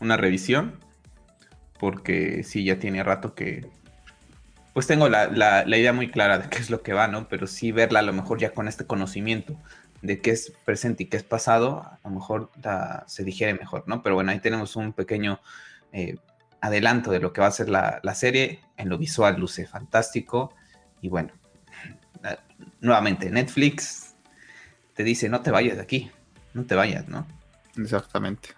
una 0.00 0.16
revisión, 0.16 0.78
porque 1.78 2.42
sí, 2.44 2.64
ya 2.64 2.78
tiene 2.78 3.02
rato 3.02 3.34
que... 3.34 3.66
Pues 4.72 4.86
tengo 4.88 5.08
la, 5.08 5.28
la, 5.28 5.76
idea 5.76 5.92
muy 5.92 6.10
clara 6.10 6.38
de 6.38 6.48
qué 6.48 6.58
es 6.58 6.68
lo 6.68 6.82
que 6.82 6.92
va, 6.92 7.06
¿no? 7.06 7.28
Pero 7.28 7.46
sí 7.46 7.70
verla 7.70 8.00
a 8.00 8.02
lo 8.02 8.12
mejor 8.12 8.40
ya 8.40 8.50
con 8.50 8.66
este 8.66 8.86
conocimiento 8.86 9.56
de 10.02 10.20
qué 10.20 10.32
es 10.32 10.52
presente 10.64 11.04
y 11.04 11.06
qué 11.06 11.16
es 11.16 11.22
pasado, 11.22 11.80
a 11.80 11.98
lo 12.04 12.10
mejor 12.10 12.50
se 13.06 13.24
digiere 13.24 13.54
mejor, 13.54 13.84
¿no? 13.86 14.02
Pero 14.02 14.16
bueno, 14.16 14.32
ahí 14.32 14.40
tenemos 14.40 14.76
un 14.76 14.92
pequeño 14.92 15.40
eh, 15.92 16.16
adelanto 16.60 17.10
de 17.10 17.20
lo 17.20 17.32
que 17.32 17.40
va 17.40 17.46
a 17.46 17.52
ser 17.52 17.68
la, 17.68 18.00
la, 18.02 18.14
serie. 18.14 18.60
En 18.76 18.88
lo 18.88 18.98
visual 18.98 19.38
luce 19.38 19.66
fantástico. 19.66 20.54
Y 21.04 21.10
bueno, 21.10 21.28
nuevamente, 22.80 23.28
Netflix 23.28 24.14
te 24.94 25.04
dice, 25.04 25.28
no 25.28 25.42
te 25.42 25.50
vayas 25.50 25.76
de 25.76 25.82
aquí, 25.82 26.10
no 26.54 26.64
te 26.64 26.74
vayas, 26.74 27.08
¿no? 27.08 27.26
Exactamente. 27.76 28.48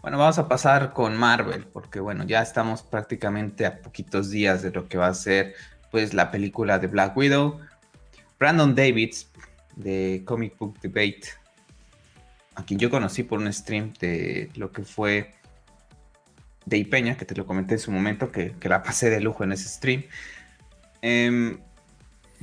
Bueno, 0.00 0.16
vamos 0.16 0.38
a 0.38 0.48
pasar 0.48 0.94
con 0.94 1.14
Marvel, 1.14 1.66
porque 1.66 2.00
bueno, 2.00 2.24
ya 2.24 2.40
estamos 2.40 2.82
prácticamente 2.82 3.66
a 3.66 3.82
poquitos 3.82 4.30
días 4.30 4.62
de 4.62 4.70
lo 4.70 4.88
que 4.88 4.96
va 4.96 5.08
a 5.08 5.14
ser 5.14 5.56
pues 5.90 6.14
la 6.14 6.30
película 6.30 6.78
de 6.78 6.86
Black 6.86 7.14
Widow. 7.14 7.60
Brandon 8.38 8.74
Davids 8.74 9.28
de 9.76 10.22
Comic 10.24 10.56
Book 10.56 10.80
Debate, 10.80 11.24
a 12.54 12.64
quien 12.64 12.80
yo 12.80 12.88
conocí 12.88 13.24
por 13.24 13.40
un 13.40 13.52
stream 13.52 13.92
de 14.00 14.50
lo 14.54 14.72
que 14.72 14.84
fue 14.84 15.34
de 16.64 16.82
Peña, 16.86 17.18
que 17.18 17.26
te 17.26 17.34
lo 17.34 17.44
comenté 17.44 17.74
en 17.74 17.80
su 17.80 17.92
momento, 17.92 18.32
que, 18.32 18.54
la 18.62 18.82
pasé 18.82 19.10
de 19.10 19.20
lujo 19.20 19.44
en 19.44 19.52
ese 19.52 19.68
stream. 19.68 20.04
Em, 21.02 21.58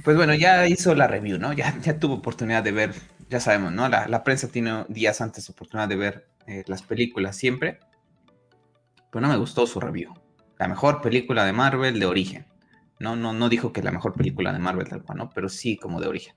pues 0.03 0.17
bueno, 0.17 0.33
ya 0.33 0.67
hizo 0.67 0.95
la 0.95 1.07
review, 1.07 1.38
¿no? 1.38 1.53
Ya, 1.53 1.77
ya 1.81 2.00
tuvo 2.00 2.15
oportunidad 2.15 2.63
de 2.63 2.71
ver, 2.71 2.93
ya 3.29 3.39
sabemos, 3.39 3.71
¿no? 3.71 3.88
La, 3.89 4.24
prensa 4.24 4.48
tiene 4.48 4.86
días 4.88 5.21
antes 5.21 5.50
oportunidad 5.50 5.88
de 5.88 5.95
ver 5.95 6.27
eh, 6.48 6.63
las 6.67 6.81
películas 6.81 7.36
siempre. 7.36 7.79
Pero 9.12 9.21
no 9.21 9.27
me 9.27 9.38
gustó 9.38 9.67
su 9.67 9.79
review. 9.79 10.13
La 10.57 10.67
mejor 10.67 11.01
película 11.01 11.45
de 11.45 11.53
Marvel 11.53 12.00
de 12.00 12.05
origen. 12.05 12.45
No, 13.00 13.15
no, 13.15 13.33
no 13.33 13.50
dijo 13.50 13.74
que 13.74 13.81
la 13.81 13.91
mejor 13.91 14.13
película 14.13 14.53
de 14.53 14.60
Marvel 14.60 14.88
tal 14.88 15.03
cual, 15.03 15.17
¿no? 15.17 15.29
Pero 15.31 15.50
sí 15.50 15.75
como 15.75 16.00
de 16.00 16.07
origen. 16.07 16.36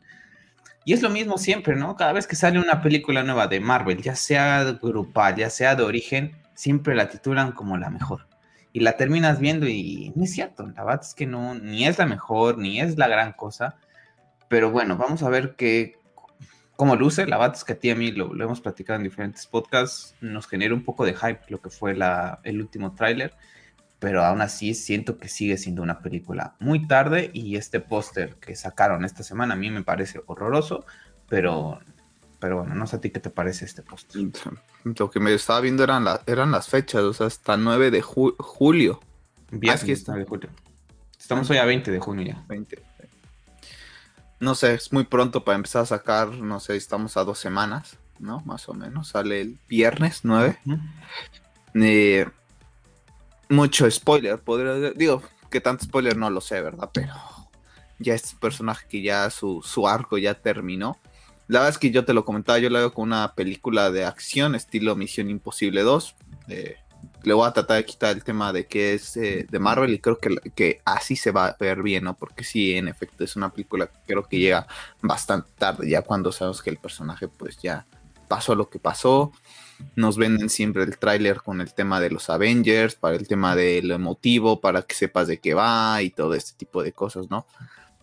Y 0.84 0.92
es 0.92 1.02
lo 1.02 1.08
mismo 1.08 1.38
siempre, 1.38 1.76
¿no? 1.76 1.96
Cada 1.96 2.12
vez 2.12 2.26
que 2.26 2.36
sale 2.36 2.58
una 2.58 2.82
película 2.82 3.22
nueva 3.22 3.46
de 3.46 3.60
Marvel, 3.60 4.02
ya 4.02 4.16
sea 4.16 4.64
grupal, 4.82 5.36
ya 5.36 5.48
sea 5.50 5.76
de 5.76 5.82
origen, 5.82 6.36
siempre 6.54 6.94
la 6.94 7.08
titulan 7.08 7.52
como 7.52 7.78
la 7.78 7.90
mejor 7.90 8.26
y 8.74 8.80
la 8.80 8.96
terminas 8.96 9.38
viendo 9.38 9.68
y 9.68 10.12
no 10.16 10.24
es 10.24 10.32
cierto, 10.32 10.66
la 10.66 10.82
verdad 10.82 11.00
es 11.04 11.14
que 11.14 11.26
no, 11.26 11.54
ni 11.54 11.86
es 11.86 11.96
la 11.96 12.06
mejor, 12.06 12.58
ni 12.58 12.80
es 12.80 12.98
la 12.98 13.06
gran 13.06 13.32
cosa, 13.32 13.76
pero 14.48 14.72
bueno, 14.72 14.96
vamos 14.96 15.22
a 15.22 15.28
ver 15.28 15.54
qué, 15.54 15.96
cómo 16.74 16.96
luce, 16.96 17.24
la 17.24 17.38
verdad 17.38 17.56
es 17.56 17.62
que 17.62 17.74
a 17.74 17.78
ti 17.78 17.86
y 17.86 17.90
a 17.92 17.94
mí 17.94 18.10
lo, 18.10 18.34
hemos 18.42 18.60
platicado 18.60 18.96
en 18.96 19.04
diferentes 19.04 19.46
podcasts, 19.46 20.16
nos 20.20 20.48
genera 20.48 20.74
un 20.74 20.82
poco 20.82 21.04
de 21.04 21.14
hype 21.14 21.42
lo 21.50 21.62
que 21.62 21.70
fue 21.70 21.94
la, 21.94 22.40
el 22.42 22.60
último 22.60 22.96
tráiler, 22.96 23.32
pero 24.00 24.24
aún 24.24 24.40
así 24.40 24.74
siento 24.74 25.18
que 25.18 25.28
sigue 25.28 25.56
siendo 25.56 25.80
una 25.80 26.00
película 26.00 26.56
muy 26.58 26.88
tarde 26.88 27.30
y 27.32 27.54
este 27.54 27.78
póster 27.78 28.34
que 28.40 28.56
sacaron 28.56 29.04
esta 29.04 29.22
semana 29.22 29.54
a 29.54 29.56
mí 29.56 29.70
me 29.70 29.84
parece 29.84 30.20
horroroso, 30.26 30.84
pero 31.28 31.78
pero 32.44 32.58
bueno, 32.58 32.74
no 32.74 32.86
sé 32.86 32.96
a 32.96 33.00
ti 33.00 33.08
qué 33.08 33.20
te 33.20 33.30
parece 33.30 33.64
este 33.64 33.80
post. 33.80 34.14
Lo 34.84 35.10
que 35.10 35.18
me 35.18 35.32
estaba 35.32 35.62
viendo 35.62 35.82
eran, 35.82 36.06
eran 36.26 36.50
las 36.50 36.68
fechas, 36.68 37.00
o 37.00 37.14
sea, 37.14 37.26
hasta 37.26 37.56
9 37.56 37.90
de 37.90 38.02
julio. 38.02 39.00
Viernes 39.50 39.82
ah, 39.82 39.92
está. 39.92 40.12
de 40.12 40.26
julio. 40.26 40.50
Estamos 41.18 41.48
hoy 41.48 41.56
a 41.56 41.64
20 41.64 41.90
de 41.90 41.98
junio 42.00 42.26
ya. 42.26 42.44
20. 42.46 42.82
No 44.40 44.54
sé, 44.54 44.74
es 44.74 44.92
muy 44.92 45.04
pronto 45.04 45.42
para 45.42 45.56
empezar 45.56 45.84
a 45.84 45.86
sacar, 45.86 46.32
no 46.32 46.60
sé, 46.60 46.76
estamos 46.76 47.16
a 47.16 47.24
dos 47.24 47.38
semanas, 47.38 47.96
¿no? 48.18 48.40
Más 48.40 48.68
o 48.68 48.74
menos. 48.74 49.08
Sale 49.08 49.40
el 49.40 49.58
viernes 49.66 50.20
9. 50.24 50.58
Eh, 51.76 52.26
mucho 53.48 53.90
spoiler, 53.90 54.38
podría 54.38 54.90
digo, 54.90 55.22
que 55.50 55.62
tanto 55.62 55.86
spoiler 55.86 56.18
no 56.18 56.28
lo 56.28 56.42
sé, 56.42 56.60
¿verdad? 56.60 56.90
Pero 56.92 57.14
ya 57.98 58.12
este 58.12 58.36
personaje 58.36 58.86
que 58.86 59.00
ya 59.00 59.30
su, 59.30 59.62
su 59.62 59.88
arco 59.88 60.18
ya 60.18 60.34
terminó 60.34 60.98
la 61.46 61.60
verdad 61.60 61.70
es 61.70 61.78
que 61.78 61.90
yo 61.90 62.04
te 62.04 62.14
lo 62.14 62.24
comentaba, 62.24 62.58
yo 62.58 62.70
lo 62.70 62.78
hago 62.78 62.92
con 62.92 63.04
una 63.04 63.34
película 63.34 63.90
de 63.90 64.04
acción 64.04 64.54
estilo 64.54 64.96
Misión 64.96 65.30
Imposible 65.30 65.82
2. 65.82 66.16
Eh, 66.48 66.76
le 67.22 67.34
voy 67.34 67.46
a 67.46 67.52
tratar 67.52 67.76
de 67.76 67.84
quitar 67.84 68.14
el 68.14 68.24
tema 68.24 68.52
de 68.52 68.66
que 68.66 68.94
es 68.94 69.16
eh, 69.16 69.46
de 69.50 69.58
Marvel 69.58 69.92
y 69.92 69.98
creo 69.98 70.18
que, 70.18 70.36
que, 70.54 70.80
así 70.84 71.16
se 71.16 71.30
va 71.30 71.46
a 71.48 71.56
ver 71.58 71.82
bien, 71.82 72.04
¿no? 72.04 72.14
Porque 72.14 72.44
sí, 72.44 72.76
en 72.76 72.88
efecto, 72.88 73.24
es 73.24 73.36
una 73.36 73.50
película 73.50 73.86
que 73.86 73.98
creo 74.06 74.24
que 74.24 74.38
llega 74.38 74.66
bastante 75.02 75.50
tarde, 75.58 75.88
ya 75.88 76.02
cuando 76.02 76.32
sabemos 76.32 76.62
que 76.62 76.70
el 76.70 76.78
personaje 76.78 77.28
pues 77.28 77.58
ya 77.58 77.86
pasó 78.28 78.54
lo 78.54 78.68
que 78.68 78.78
pasó. 78.78 79.32
Nos 79.96 80.16
venden 80.16 80.48
siempre 80.48 80.84
el 80.84 80.98
tráiler 80.98 81.42
con 81.42 81.60
el 81.60 81.74
tema 81.74 82.00
de 82.00 82.10
los 82.10 82.30
Avengers, 82.30 82.94
para 82.94 83.16
el 83.16 83.26
tema 83.26 83.56
de 83.56 83.82
lo 83.82 83.94
emotivo, 83.94 84.60
para 84.60 84.82
que 84.82 84.94
sepas 84.94 85.26
de 85.26 85.38
qué 85.38 85.54
va 85.54 86.00
y 86.00 86.10
todo 86.10 86.34
este 86.34 86.52
tipo 86.56 86.82
de 86.82 86.92
cosas, 86.92 87.28
¿no? 87.28 87.46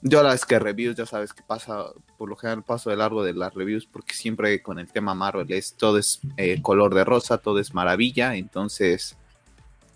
Yo 0.03 0.23
la 0.23 0.31
vez 0.31 0.45
que 0.45 0.57
reviews, 0.57 0.95
ya 0.95 1.05
sabes 1.05 1.33
que 1.33 1.43
pasa, 1.43 1.85
por 2.17 2.27
lo 2.27 2.35
general 2.35 2.63
paso 2.63 2.89
de 2.89 2.97
largo 2.97 3.23
de 3.23 3.33
las 3.33 3.53
reviews 3.53 3.85
porque 3.85 4.15
siempre 4.15 4.61
con 4.61 4.79
el 4.79 4.91
tema 4.91 5.13
Marvel 5.13 5.51
es 5.51 5.75
todo 5.75 5.99
es 5.99 6.19
eh, 6.37 6.61
color 6.61 6.95
de 6.95 7.05
rosa, 7.05 7.37
todo 7.37 7.59
es 7.59 7.73
maravilla, 7.73 8.35
entonces 8.35 9.15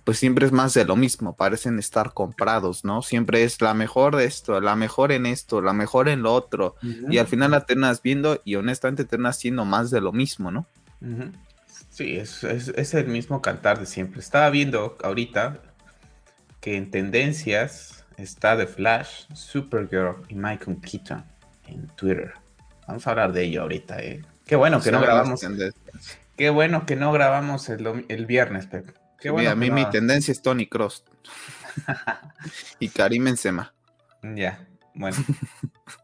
pues 0.03 0.19
siempre 0.19 0.45
es 0.45 0.51
más 0.51 0.75
de 0.75 0.85
lo 0.85 0.95
mismo, 0.95 1.35
parecen 1.35 1.79
estar 1.79 2.13
comprados, 2.13 2.85
¿no? 2.85 3.01
Siempre 3.01 3.43
es 3.43 3.59
la 3.59 3.74
mejor 3.74 4.15
de 4.15 4.25
esto, 4.25 4.62
la 4.62 4.75
mejor 4.75 5.12
en 5.12 5.25
esto, 5.25 5.62
la 5.62 5.74
mejor 5.74 6.09
en 6.09 6.21
lo 6.21 6.31
otro, 6.31 6.75
y 7.09 7.17
al 7.17 7.25
final 7.25 7.50
la 7.50 7.65
terminas 7.65 8.03
viendo 8.03 8.39
y 8.45 8.53
honestamente 8.53 9.05
terminas 9.05 9.39
siendo 9.39 9.65
más 9.65 9.89
de 9.89 10.01
lo 10.01 10.12
mismo, 10.12 10.51
¿no? 10.51 10.67
Sí, 11.89 12.17
es, 12.17 12.43
es 12.43 12.93
el 12.93 13.07
mismo 13.07 13.41
cantar 13.41 13.79
de 13.79 13.88
siempre. 13.88 14.19
Estaba 14.19 14.51
viendo 14.51 14.95
ahorita 15.01 15.59
que 16.62 16.77
en 16.77 16.91
tendencias 16.91 18.04
está 18.17 18.57
The 18.57 18.67
Flash, 18.67 19.25
Supergirl 19.34 20.24
y 20.29 20.36
Michael 20.36 20.77
Keaton 20.81 21.24
en 21.67 21.88
Twitter. 21.95 22.34
Vamos 22.88 23.05
a 23.07 23.12
hablar 23.12 23.34
de 23.34 23.43
ello 23.43 23.63
ahorita. 23.63 24.00
Eh. 24.00 24.24
Qué 24.45 24.55
bueno 24.55 24.81
que 24.81 24.91
no 24.91 25.01
grabamos. 25.01 25.41
Qué 26.38 26.50
bueno 26.50 26.86
que 26.86 26.95
no 26.95 27.12
grabamos 27.12 27.69
el, 27.69 28.25
viernes, 28.25 28.67
Pep. 28.67 28.95
Qué 29.19 29.29
bueno 29.29 29.50
a 29.50 29.55
mí 29.55 29.72
mi 29.72 29.89
tendencia 29.89 30.31
es 30.31 30.41
Tony 30.41 30.67
Cross. 30.67 31.03
y 32.79 32.89
Karim 32.89 33.25
Benzema. 33.25 33.74
Ya, 34.22 34.65
bueno. 34.93 35.17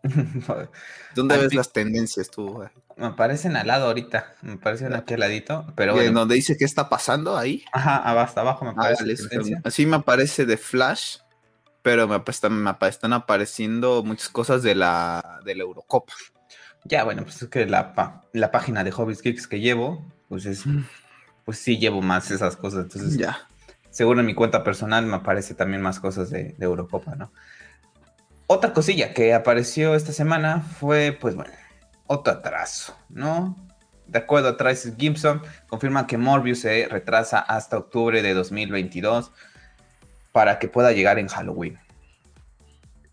¿Dónde 1.16 1.38
ves 1.38 1.54
las 1.54 1.74
tendencias 1.74 2.30
tú? 2.30 2.64
Me 2.98 3.08
aparecen 3.08 3.56
al 3.56 3.68
lado 3.68 3.88
ahorita, 3.88 4.36
me 4.42 4.54
aparecen 4.54 4.94
aquí 4.94 5.16
al 5.16 5.22
ladito, 5.22 5.66
pero 5.76 5.94
bueno. 5.94 6.20
¿Donde 6.20 6.36
dice 6.36 6.56
qué 6.58 6.66
está 6.66 6.88
pasando 6.88 7.38
ahí? 7.38 7.64
Ajá, 7.72 8.22
hasta 8.22 8.42
abajo 8.42 8.66
me 8.66 8.72
aparece. 8.72 9.26
así 9.64 9.86
me 9.86 9.98
aparece 9.98 10.46
de 10.46 10.58
Flash, 10.58 11.18
pero 11.82 12.08
me, 12.08 12.22
están 12.28 13.14
apareciendo 13.14 14.04
muchas 14.04 14.30
cosas 14.30 14.64
de 14.64 14.76
la, 14.76 15.40
de 15.44 15.56
la 15.56 15.64
Eurocopa. 15.64 16.14
Ya, 16.84 17.04
bueno, 17.04 17.24
pues 17.24 17.42
es 17.42 17.50
que 17.50 17.66
la, 17.66 18.24
la 18.34 18.52
página 18.52 18.84
de 18.84 18.92
Hobbies 18.92 19.22
Geeks 19.22 19.48
que 19.48 19.60
llevo, 19.60 20.04
pues 20.30 20.46
es, 20.46 20.66
mm. 20.66 20.86
pues 21.46 21.60
sí 21.60 21.78
llevo 21.78 22.02
más 22.02 22.32
esas 22.32 22.56
cosas. 22.56 22.84
Entonces, 22.84 23.18
ya. 23.18 23.48
Seguro 23.90 24.22
en 24.22 24.26
mi 24.26 24.34
cuenta 24.34 24.64
personal 24.64 25.06
me 25.06 25.18
aparece 25.18 25.54
también 25.54 25.82
más 25.82 26.00
cosas 26.00 26.30
de, 26.30 26.56
de 26.58 26.66
Eurocopa, 26.66 27.16
¿no? 27.16 27.32
Otra 28.48 28.74
cosilla 28.74 29.14
que 29.14 29.34
apareció 29.34 29.96
esta 29.96 30.12
semana 30.12 30.62
fue, 30.62 31.18
pues 31.20 31.36
bueno, 31.36 31.54
otro 32.08 32.34
atraso, 32.34 32.98
¿no? 33.10 33.56
De 34.08 34.20
acuerdo 34.20 34.50
a 34.50 34.58
Tracy 34.58 34.94
Gibson, 34.98 35.42
confirma 35.70 36.06
que 36.06 36.18
Morbius 36.18 36.60
se 36.60 36.88
retrasa 36.90 37.40
hasta 37.40 37.78
octubre 37.78 38.22
de 38.22 38.34
2022 38.34 39.32
para 40.32 40.60
que 40.60 40.68
pueda 40.68 40.92
llegar 40.92 41.20
en 41.20 41.28
Halloween. 41.28 41.78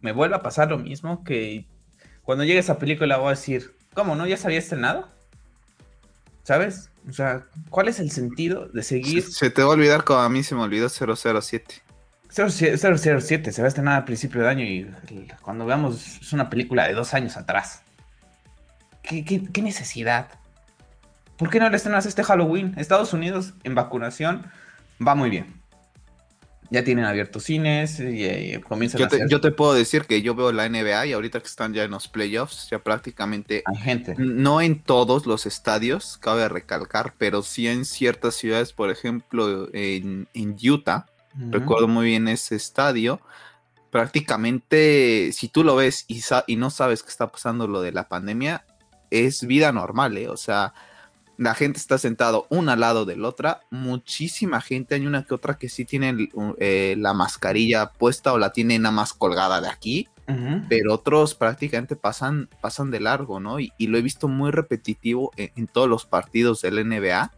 Me 0.01 0.13
vuelve 0.13 0.37
a 0.37 0.43
pasar 0.43 0.71
lo 0.71 0.79
mismo 0.79 1.25
que 1.25 1.67
cuando 2.23 2.45
llegue 2.45 2.59
esa 2.59 2.79
película 2.79 3.17
voy 3.17 3.29
a 3.29 3.31
decir, 3.31 3.75
¿cómo 3.95 4.15
no? 4.15 4.27
¿Ya 4.27 4.37
se 4.37 4.47
había 4.47 4.59
estrenado? 4.59 5.09
¿Sabes? 6.45 6.91
O 7.09 7.13
sea, 7.13 7.47
¿cuál 7.71 7.89
es 7.89 7.99
el 8.01 8.11
sentido 8.11 8.69
de 8.69 8.83
seguir? 8.83 9.23
Se, 9.23 9.51
te 9.51 9.63
va 9.63 9.69
a 9.69 9.73
olvidar 9.73 10.05
como 10.05 10.21
a 10.21 10.29
mí 10.29 10.43
se 10.43 10.55
me 10.55 10.63
olvidó 10.63 10.89
007. 10.89 11.83
007 12.31 13.53
se 13.53 13.63
va 13.63 13.67
a 13.67 13.69
estrenar 13.69 14.03
a 14.03 14.05
principio 14.05 14.43
de 14.43 14.49
año 14.49 14.65
y 14.65 14.87
cuando 15.41 15.65
veamos 15.65 16.21
es 16.21 16.33
una 16.33 16.51
película 16.51 16.87
de 16.87 16.95
dos 16.95 17.15
años 17.15 17.37
atrás. 17.37 17.83
¿Qué, 19.03 19.25
qué 19.25 19.63
necesidad? 19.63 20.29
¿Por 21.39 21.49
qué 21.49 21.59
no 21.59 21.71
le 21.71 21.77
estrenas 21.77 22.05
este 22.05 22.23
Halloween? 22.23 22.75
Estados 22.77 23.15
Unidos 23.15 23.55
en 23.65 23.75
vacunación 23.75 24.47
va 25.01 25.15
muy 25.15 25.31
bien 25.31 25.58
ya 26.71 26.85
tienen 26.85 27.05
abiertos 27.05 27.45
cines 27.45 27.99
y, 28.01 28.61
comienzan 28.61 28.99
yo 28.99 29.07
a 29.07 29.09
te, 29.09 29.27
Yo 29.29 29.41
te 29.41 29.51
puedo 29.51 29.73
decir 29.75 30.05
que 30.05 30.21
yo 30.23 30.35
veo 30.35 30.53
la 30.53 30.69
NBA 30.69 31.07
y 31.07 31.13
ahorita 31.13 31.41
que 31.41 31.47
están 31.47 31.73
ya 31.73 31.85
en 31.85 31.91
los 31.91 32.09
playoffs, 32.09 32.69
ya 32.71 32.79
prácticamente... 32.79 33.63
Hay 33.65 33.77
gente. 33.77 34.15
No 34.19 34.61
en 34.61 34.83
todos 34.83 35.27
los 35.27 35.47
estadios, 35.47 36.19
cabe 36.19 36.49
recalcar, 36.49 37.15
pero 37.17 37.43
sí 37.43 37.69
en 37.69 37.85
ciertas 37.85 38.35
ciudades, 38.35 38.73
por 38.73 38.91
ejemplo, 38.91 39.69
en, 39.73 40.29
Utah, 40.63 41.07
recuerdo 41.51 41.89
muy 41.89 42.07
bien 42.07 42.29
ese 42.29 42.57
estadio, 42.57 43.21
prácticamente 43.91 45.31
si 45.33 45.49
tú 45.49 45.65
lo 45.65 45.77
ves 45.77 46.05
y, 46.09 46.21
y 46.47 46.57
no 46.57 46.71
sabes 46.71 47.03
qué 47.03 47.09
está 47.09 47.29
pasando 47.29 47.67
lo 47.67 47.81
de 47.81 47.93
la 47.93 48.09
pandemia, 48.09 48.65
es 49.11 49.47
vida 49.47 49.73
normal, 49.73 50.19
¿eh? 50.19 50.29
O 50.29 50.37
sea, 50.37 50.75
la 51.38 51.54
gente 51.54 51.78
está 51.78 51.99
sentado 51.99 52.47
una 52.50 52.73
al 52.73 52.80
lado 52.80 53.04
del 53.04 53.25
otra, 53.25 53.61
muchísima 53.71 54.61
gente, 54.61 54.97
hay 54.97 55.07
una 55.07 55.23
que 55.23 55.35
otra 55.35 55.57
que 55.57 55.68
sí 55.68 55.85
tiene 55.85 56.28
eh, 56.59 56.97
la 56.99 57.14
mascarilla 57.14 57.92
puesta 57.92 58.33
o 58.33 58.38
la 58.38 58.52
tiene 58.52 58.78
nada 58.78 58.92
más 58.92 59.14
colgada 59.14 59.61
de 59.61 59.68
aquí, 59.68 60.09
pero 60.68 60.92
otros 60.92 61.35
prácticamente 61.35 61.97
pasan, 61.97 62.50
pasan 62.61 62.90
de 62.90 63.00
largo, 63.00 63.40
¿no? 63.40 63.61
Y, 63.61 63.73
lo 63.78 63.97
he 63.97 64.02
visto 64.02 64.28
muy 64.28 64.50
repetitivo 64.50 65.30
en, 65.37 65.66
todos 65.68 65.88
los 65.88 66.04
partidos 66.04 66.61
del 66.61 66.87
NBA, 66.87 67.33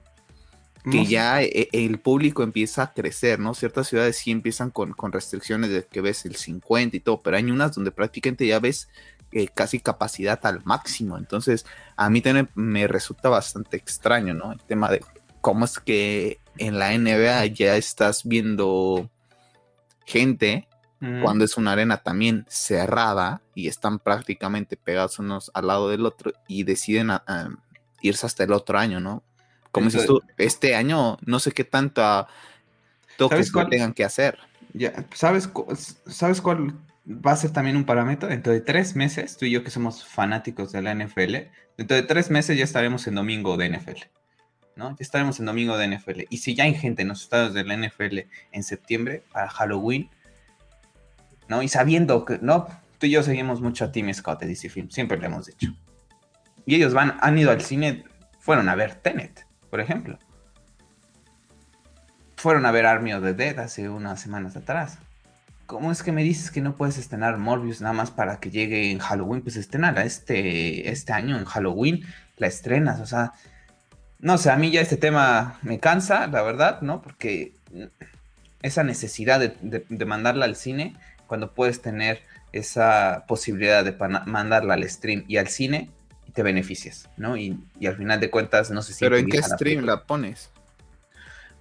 que 0.85 1.05
ya 1.05 1.43
eh, 1.43 1.69
el 1.73 1.99
público 1.99 2.43
empieza 2.43 2.83
a 2.83 2.93
crecer, 2.93 3.39
¿no? 3.39 3.55
Ciertas 3.55 3.89
ciudades 3.89 4.17
sí 4.17 4.31
empiezan 4.31 4.71
con, 4.71 4.93
con 4.93 5.13
restricciones 5.13 5.71
de 5.71 5.85
que 5.85 6.01
ves 6.01 6.25
el 6.25 6.37
50 6.37 6.97
y 6.97 7.01
todo, 7.01 7.21
pero 7.21 7.37
hay 7.37 7.51
unas 7.51 7.75
donde 7.75 7.91
prácticamente 7.91 8.47
ya 8.47 8.61
ves 8.61 8.89
eh, 9.33 9.49
casi 9.49 9.81
capacidad 9.81 10.41
al 10.45 10.65
máximo. 10.65 11.19
Entonces, 11.19 11.67
a 11.97 12.09
mí 12.11 12.21
también 12.21 12.49
me 12.55 12.87
resulta 12.89 13.29
bastante 13.29 13.77
extraño, 13.77 14.35
¿no? 14.35 14.53
El 14.53 14.61
tema 14.61 14.91
de 14.91 15.05
cómo 15.41 15.65
es 15.65 15.79
que 15.79 16.41
en 16.59 16.79
la 16.79 16.97
NBA 16.97 17.47
ya 17.47 17.77
estás 17.77 18.25
viendo 18.25 19.09
gente 20.05 20.67
cuando 21.23 21.47
es 21.47 21.57
una 21.57 21.73
arena 21.73 21.97
también 21.97 22.45
cerrada 22.47 23.41
y 23.55 23.69
están 23.69 24.01
prácticamente 24.01 24.77
pegados 24.77 25.19
unos 25.19 25.51
al 25.55 25.69
lado 25.69 25.89
del 25.89 26.05
otro 26.05 26.33
y 26.47 26.65
deciden 26.65 27.11
irse 28.03 28.27
hasta 28.27 28.45
el 28.45 28.53
otro 28.53 28.79
año, 28.79 29.01
¿no? 29.01 29.23
Como 29.71 29.87
dices 29.87 30.07
tú, 30.07 30.21
este 30.37 30.75
año 30.75 31.19
no 31.25 31.39
sé 31.39 31.53
qué 31.53 31.65
tanta 31.65 32.27
toques 33.17 33.53
tengan 33.71 33.93
que 33.93 34.05
hacer. 34.05 34.39
Ya, 34.73 35.05
¿sabes, 35.15 35.51
¿Sabes 36.07 36.41
cuál 36.41 36.75
va 37.07 37.33
a 37.33 37.37
ser 37.37 37.53
también 37.53 37.77
un 37.77 37.85
parámetro. 37.85 38.29
Dentro 38.29 38.53
de 38.53 38.61
tres 38.61 38.97
meses, 38.97 39.37
tú 39.37 39.47
y 39.47 39.51
yo 39.51 39.65
que 39.65 39.71
somos 39.71 40.05
fanáticos 40.05 40.73
de 40.73 40.83
la 40.83 40.95
NFL, 40.95 41.37
dentro 41.77 41.97
de 41.97 42.03
tres 42.03 42.31
meses 42.31 42.57
ya 42.57 42.65
estaremos 42.65 43.07
en 43.07 43.15
domingo 43.15 43.57
de 43.57 43.71
NFL. 43.71 44.03
¿no? 44.77 44.91
Ya 44.91 44.97
estaremos 45.01 45.39
en 45.41 45.47
domingo 45.47 45.77
de 45.77 45.89
NFL. 45.89 46.23
Y 46.31 46.39
si 46.39 46.55
ya 46.55 46.65
hay 46.65 46.75
gente 46.75 47.03
en 47.03 47.09
los 47.09 47.23
estados 47.23 47.55
de 47.55 47.65
la 47.65 47.77
NFL 47.77 48.21
en 48.53 48.63
septiembre 48.63 49.23
para 49.33 49.49
Halloween, 49.49 50.09
¿no? 51.49 51.63
Y 51.63 51.69
sabiendo 51.69 52.25
que, 52.25 52.39
¿no? 52.41 52.67
Tú 52.99 53.07
y 53.07 53.11
yo 53.11 53.23
seguimos 53.23 53.61
mucho 53.61 53.85
a 53.85 53.93
Team 53.93 54.13
Scott 54.15 54.41
de 54.41 54.47
DC 54.47 54.69
Film, 54.69 54.91
siempre 54.91 55.19
lo 55.19 55.27
hemos 55.27 55.47
dicho. 55.47 55.75
Y 56.67 56.77
ellos 56.77 56.95
van, 56.95 57.19
han 57.21 57.39
ido 57.39 57.51
al 57.51 57.61
cine, 57.61 58.05
fueron 58.39 58.69
a 58.69 58.75
ver 58.75 58.95
Tenet, 58.95 59.47
por 59.71 59.81
ejemplo. 59.81 60.19
Fueron 62.37 62.67
a 62.67 62.71
ver 62.71 62.87
Army 62.87 63.13
of 63.13 63.23
the 63.23 63.35
Dead 63.35 63.59
hace 63.59 63.89
unas 63.89 64.21
semanas 64.21 64.57
atrás. 64.57 64.99
¿Cómo 65.67 65.93
es 65.93 66.03
que 66.03 66.11
me 66.11 66.25
dices 66.25 66.51
que 66.51 66.61
no 66.61 66.75
puedes 66.75 66.99
estrenar 66.99 67.39
Morbius 67.39 67.81
nada 67.81 67.93
más 67.93 68.11
para 68.11 68.41
que 68.41 68.51
llegue 68.51 68.91
en 68.91 68.99
Halloween? 68.99 69.43
Pues 69.43 69.57
estrenala 69.57 70.05
este, 70.05 70.91
este 70.91 71.13
año 71.13 71.39
en 71.39 71.45
Halloween, 71.45 72.05
la 72.39 72.49
estrenas, 72.49 72.99
o 73.01 73.07
sea, 73.07 73.33
no 74.19 74.37
sé, 74.37 74.51
a 74.51 74.57
mí 74.57 74.71
ya 74.71 74.81
este 74.81 74.97
tema 74.97 75.59
me 75.63 75.79
cansa, 75.79 76.27
la 76.27 76.43
verdad, 76.43 76.83
¿no? 76.83 77.01
Porque 77.01 77.55
esa 78.63 78.85
necesidad 78.85 79.41
de, 79.41 80.07
mandarla 80.07 80.45
al 80.45 80.57
cine, 80.57 80.97
cuando 81.27 81.53
puedes 81.53 81.81
tener 81.81 82.21
esa 82.53 83.25
posibilidad 83.29 83.85
de 83.85 83.93
mandarla 84.27 84.75
al 84.75 84.89
stream 84.89 85.25
y 85.29 85.39
al 85.39 85.49
cine, 85.49 85.91
y 86.31 86.33
te 86.33 86.45
beneficias, 86.45 87.11
¿no? 87.17 87.37
Y, 87.37 87.59
al 87.85 87.97
final 87.97 88.21
de 88.21 88.31
cuentas 88.31 88.71
no 88.71 88.83
sé 88.83 88.93
si... 88.95 89.01
Pero 89.01 89.17
¿en 89.17 89.27
qué 89.27 89.43
stream 89.43 89.85
la 89.85 90.05
pones? 90.05 90.51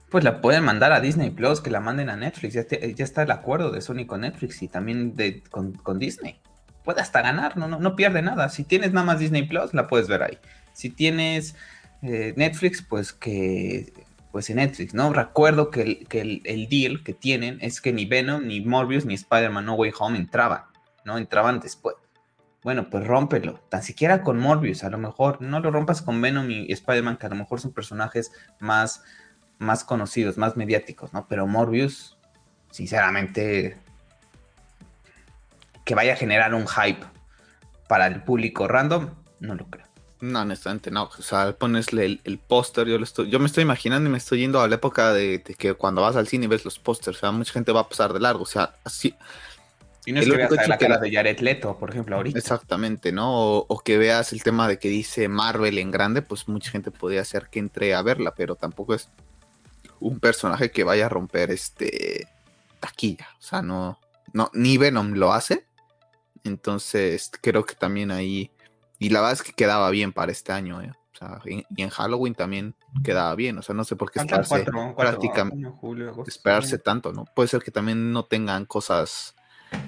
pues 0.10 0.24
la 0.24 0.42
pueden 0.42 0.64
mandar 0.64 0.92
a 0.92 1.00
Disney 1.00 1.30
Plus, 1.30 1.62
que 1.62 1.70
la 1.70 1.80
manden 1.80 2.10
a 2.10 2.16
Netflix. 2.16 2.54
Ya, 2.54 2.66
está 3.04 3.24
el 3.24 3.32
acuerdo 3.32 3.72
de 3.72 3.82
Sony 3.82 4.06
con 4.08 4.22
Netflix 4.22 4.62
y 4.64 4.68
también 4.68 5.16
de, 5.16 5.44
con, 5.52 6.00
Disney. 6.00 6.40
Puede 6.84 7.02
hasta 7.02 7.22
ganar, 7.22 7.58
no, 7.58 7.68
no, 7.68 7.80
no, 7.80 7.96
pierde 7.96 8.24
nada. 8.24 8.50
Si 8.50 8.64
tienes 8.64 8.92
nada 8.92 9.06
más 9.06 9.20
Disney 9.20 9.44
Plus, 9.44 9.74
la 9.74 9.88
puedes 9.88 10.08
ver 10.08 10.24
ahí. 10.24 10.40
Si 10.74 10.90
tienes 10.90 11.56
eh, 12.02 12.34
Netflix, 12.36 12.82
pues 12.82 13.14
que 13.14 13.94
pues 14.32 14.50
en 14.50 14.58
Netflix, 14.58 14.96
¿no? 14.96 15.14
Recuerdo 15.14 15.70
que, 15.70 15.82
el, 15.82 16.08
que 16.08 16.22
el, 16.22 16.70
deal 16.70 17.04
que 17.04 17.14
tienen 17.14 17.58
es 17.62 17.82
que 17.82 17.94
ni 17.94 18.06
Venom, 18.06 18.46
ni 18.46 18.62
Morbius, 18.62 19.06
ni 19.06 19.14
Spider-Man 19.16 19.66
No 19.66 19.74
Way 19.76 19.92
Home 20.00 20.18
entraban, 20.18 20.64
¿no? 21.04 21.18
Entraban 21.18 21.60
después. 21.60 21.96
Bueno, 22.64 22.90
pues 22.90 23.08
rómpelo, 23.08 23.62
tan 23.70 23.84
siquiera 23.84 24.22
con 24.22 24.38
Morbius, 24.38 24.84
a 24.84 24.90
lo 24.90 24.98
mejor 24.98 25.42
no 25.42 25.60
lo 25.62 25.72
rompas 25.72 26.02
con 26.02 26.22
Venom 26.22 26.52
y 26.52 26.72
Spider-Man, 26.72 27.18
que 27.18 27.26
a 27.26 27.30
lo 27.30 27.36
mejor 27.36 27.62
son 27.62 27.72
personajes 27.72 28.32
más 28.60 29.02
más 29.60 29.84
conocidos, 29.84 30.38
más 30.38 30.58
mediáticos, 30.58 31.14
¿no? 31.14 31.28
Pero 31.28 31.46
Morbius, 31.46 32.18
sinceramente, 32.72 33.78
que 35.86 35.96
vaya 35.96 36.14
a 36.14 36.16
generar 36.16 36.54
un 36.54 36.66
hype 36.66 37.06
para 37.88 38.08
el 38.08 38.24
público 38.24 38.68
random, 38.68 39.10
no 39.42 39.56
lo 39.56 39.66
creo. 39.68 39.86
No, 40.22 40.42
honestamente 40.42 40.92
no. 40.92 41.04
O 41.04 41.22
sea, 41.22 41.54
ponesle 41.54 42.20
el, 42.24 42.40
póster, 42.40 42.88
yo, 42.88 42.98
estoy, 42.98 43.30
yo 43.30 43.40
me 43.40 43.46
estoy 43.46 43.64
imaginando 43.64 44.10
y 44.10 44.12
me 44.12 44.18
estoy 44.18 44.40
yendo 44.40 44.62
a 44.62 44.68
la 44.68 44.76
época 44.76 45.14
de, 45.14 45.44
que 45.58 45.74
cuando 45.76 46.02
vas 46.02 46.16
al 46.16 46.28
cine 46.28 46.46
y 46.46 46.48
ves 46.48 46.66
los 46.66 46.80
pósters, 46.80 47.18
o 47.18 47.20
sea, 47.20 47.32
mucha 47.32 47.54
gente 47.54 47.72
va 47.72 47.82
a 47.82 47.90
pasar 47.90 48.12
de 48.14 48.20
largo. 48.20 48.44
O 48.44 48.48
sea, 48.48 48.76
así. 48.84 49.14
Y 50.10 50.12
no 50.12 50.22
es 50.22 50.28
que 50.28 50.38
veas 50.38 50.68
la 50.68 50.78
cara 50.80 50.98
de 50.98 51.12
Jared 51.12 51.40
Leto, 51.40 51.78
por 51.78 51.92
ejemplo, 51.92 52.16
ahorita. 52.16 52.40
Exactamente, 52.40 53.12
¿no? 53.12 53.32
O, 53.32 53.66
o, 53.68 53.80
que 53.80 54.00
veas 54.00 54.34
el 54.34 54.42
tema 54.42 54.68
de 54.68 54.80
que 54.80 54.90
dice 54.90 55.28
Marvel 55.28 55.78
en 55.78 55.92
grande, 55.92 56.24
pues 56.24 56.48
mucha 56.48 56.72
gente 56.72 56.90
podría 56.90 57.22
hacer 57.22 57.50
que 57.52 57.60
entre 57.60 57.94
a 57.94 58.02
verla, 58.02 58.34
pero 58.36 58.56
tampoco 58.56 58.96
es 58.96 59.10
un 60.00 60.20
personaje 60.20 60.72
que 60.72 60.84
vaya 60.84 61.06
a 61.06 61.10
romper 61.10 61.52
este 61.52 62.28
taquilla. 62.80 63.28
O 63.38 63.42
sea, 63.44 63.62
no, 63.62 64.00
no, 64.34 64.50
ni 64.54 64.80
Venom 64.80 65.14
lo 65.14 65.32
hace. 65.32 65.68
Entonces, 66.44 67.30
creo 67.40 67.64
que 67.68 67.76
también 67.76 68.10
ahí. 68.10 68.52
Y 68.98 69.10
la 69.10 69.20
verdad 69.20 69.34
es 69.34 69.44
que 69.44 69.54
quedaba 69.54 69.92
bien 69.92 70.12
para 70.12 70.32
este 70.32 70.52
año, 70.52 70.82
¿eh? 70.82 70.92
O 71.14 71.18
sea, 71.20 71.40
y, 71.46 71.66
en 71.78 71.90
Halloween 71.90 72.34
también 72.34 72.74
quedaba 73.04 73.36
bien. 73.36 73.60
O 73.60 73.62
sea, 73.62 73.76
no 73.76 73.84
sé 73.84 73.96
por 73.96 74.10
qué 74.10 74.20
esperarse 74.20 74.66
prácticamente. 74.98 75.70
esperarse 76.28 76.80
tanto, 76.80 77.14
¿no? 77.14 77.26
Puede 77.36 77.50
ser 77.50 77.62
que 77.62 77.72
también 77.72 78.12
no 78.12 78.26
tengan 78.26 78.66
cosas. 78.66 79.36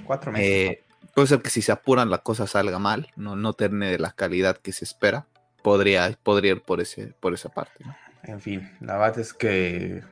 Cuatro 0.06 0.32
meses. 0.32 0.48
Eh, 0.48 0.84
puede 1.13 1.28
ser 1.28 1.41
que 1.41 1.50
si 1.50 1.62
se 1.62 1.72
apuran 1.72 2.10
la 2.10 2.20
cosa 2.20 2.48
salga 2.48 2.80
mal, 2.80 3.08
no, 3.15 3.36
no 3.36 3.54
tener 3.54 4.02
la 4.02 4.12
calidad 4.12 4.58
que 4.58 4.72
se 4.72 4.86
espera. 4.86 5.26
Podría, 5.63 6.17
podría 6.24 6.54
ir 6.54 6.62
por 6.62 6.82
ese, 6.82 7.13
por 7.20 7.34
esa 7.34 7.50
parte, 7.50 7.84
¿no? 7.86 7.96
En 8.24 8.39
fin, 8.39 8.72
la 8.82 8.98
verdad 8.98 9.20
es 9.20 9.34
que 9.34 10.04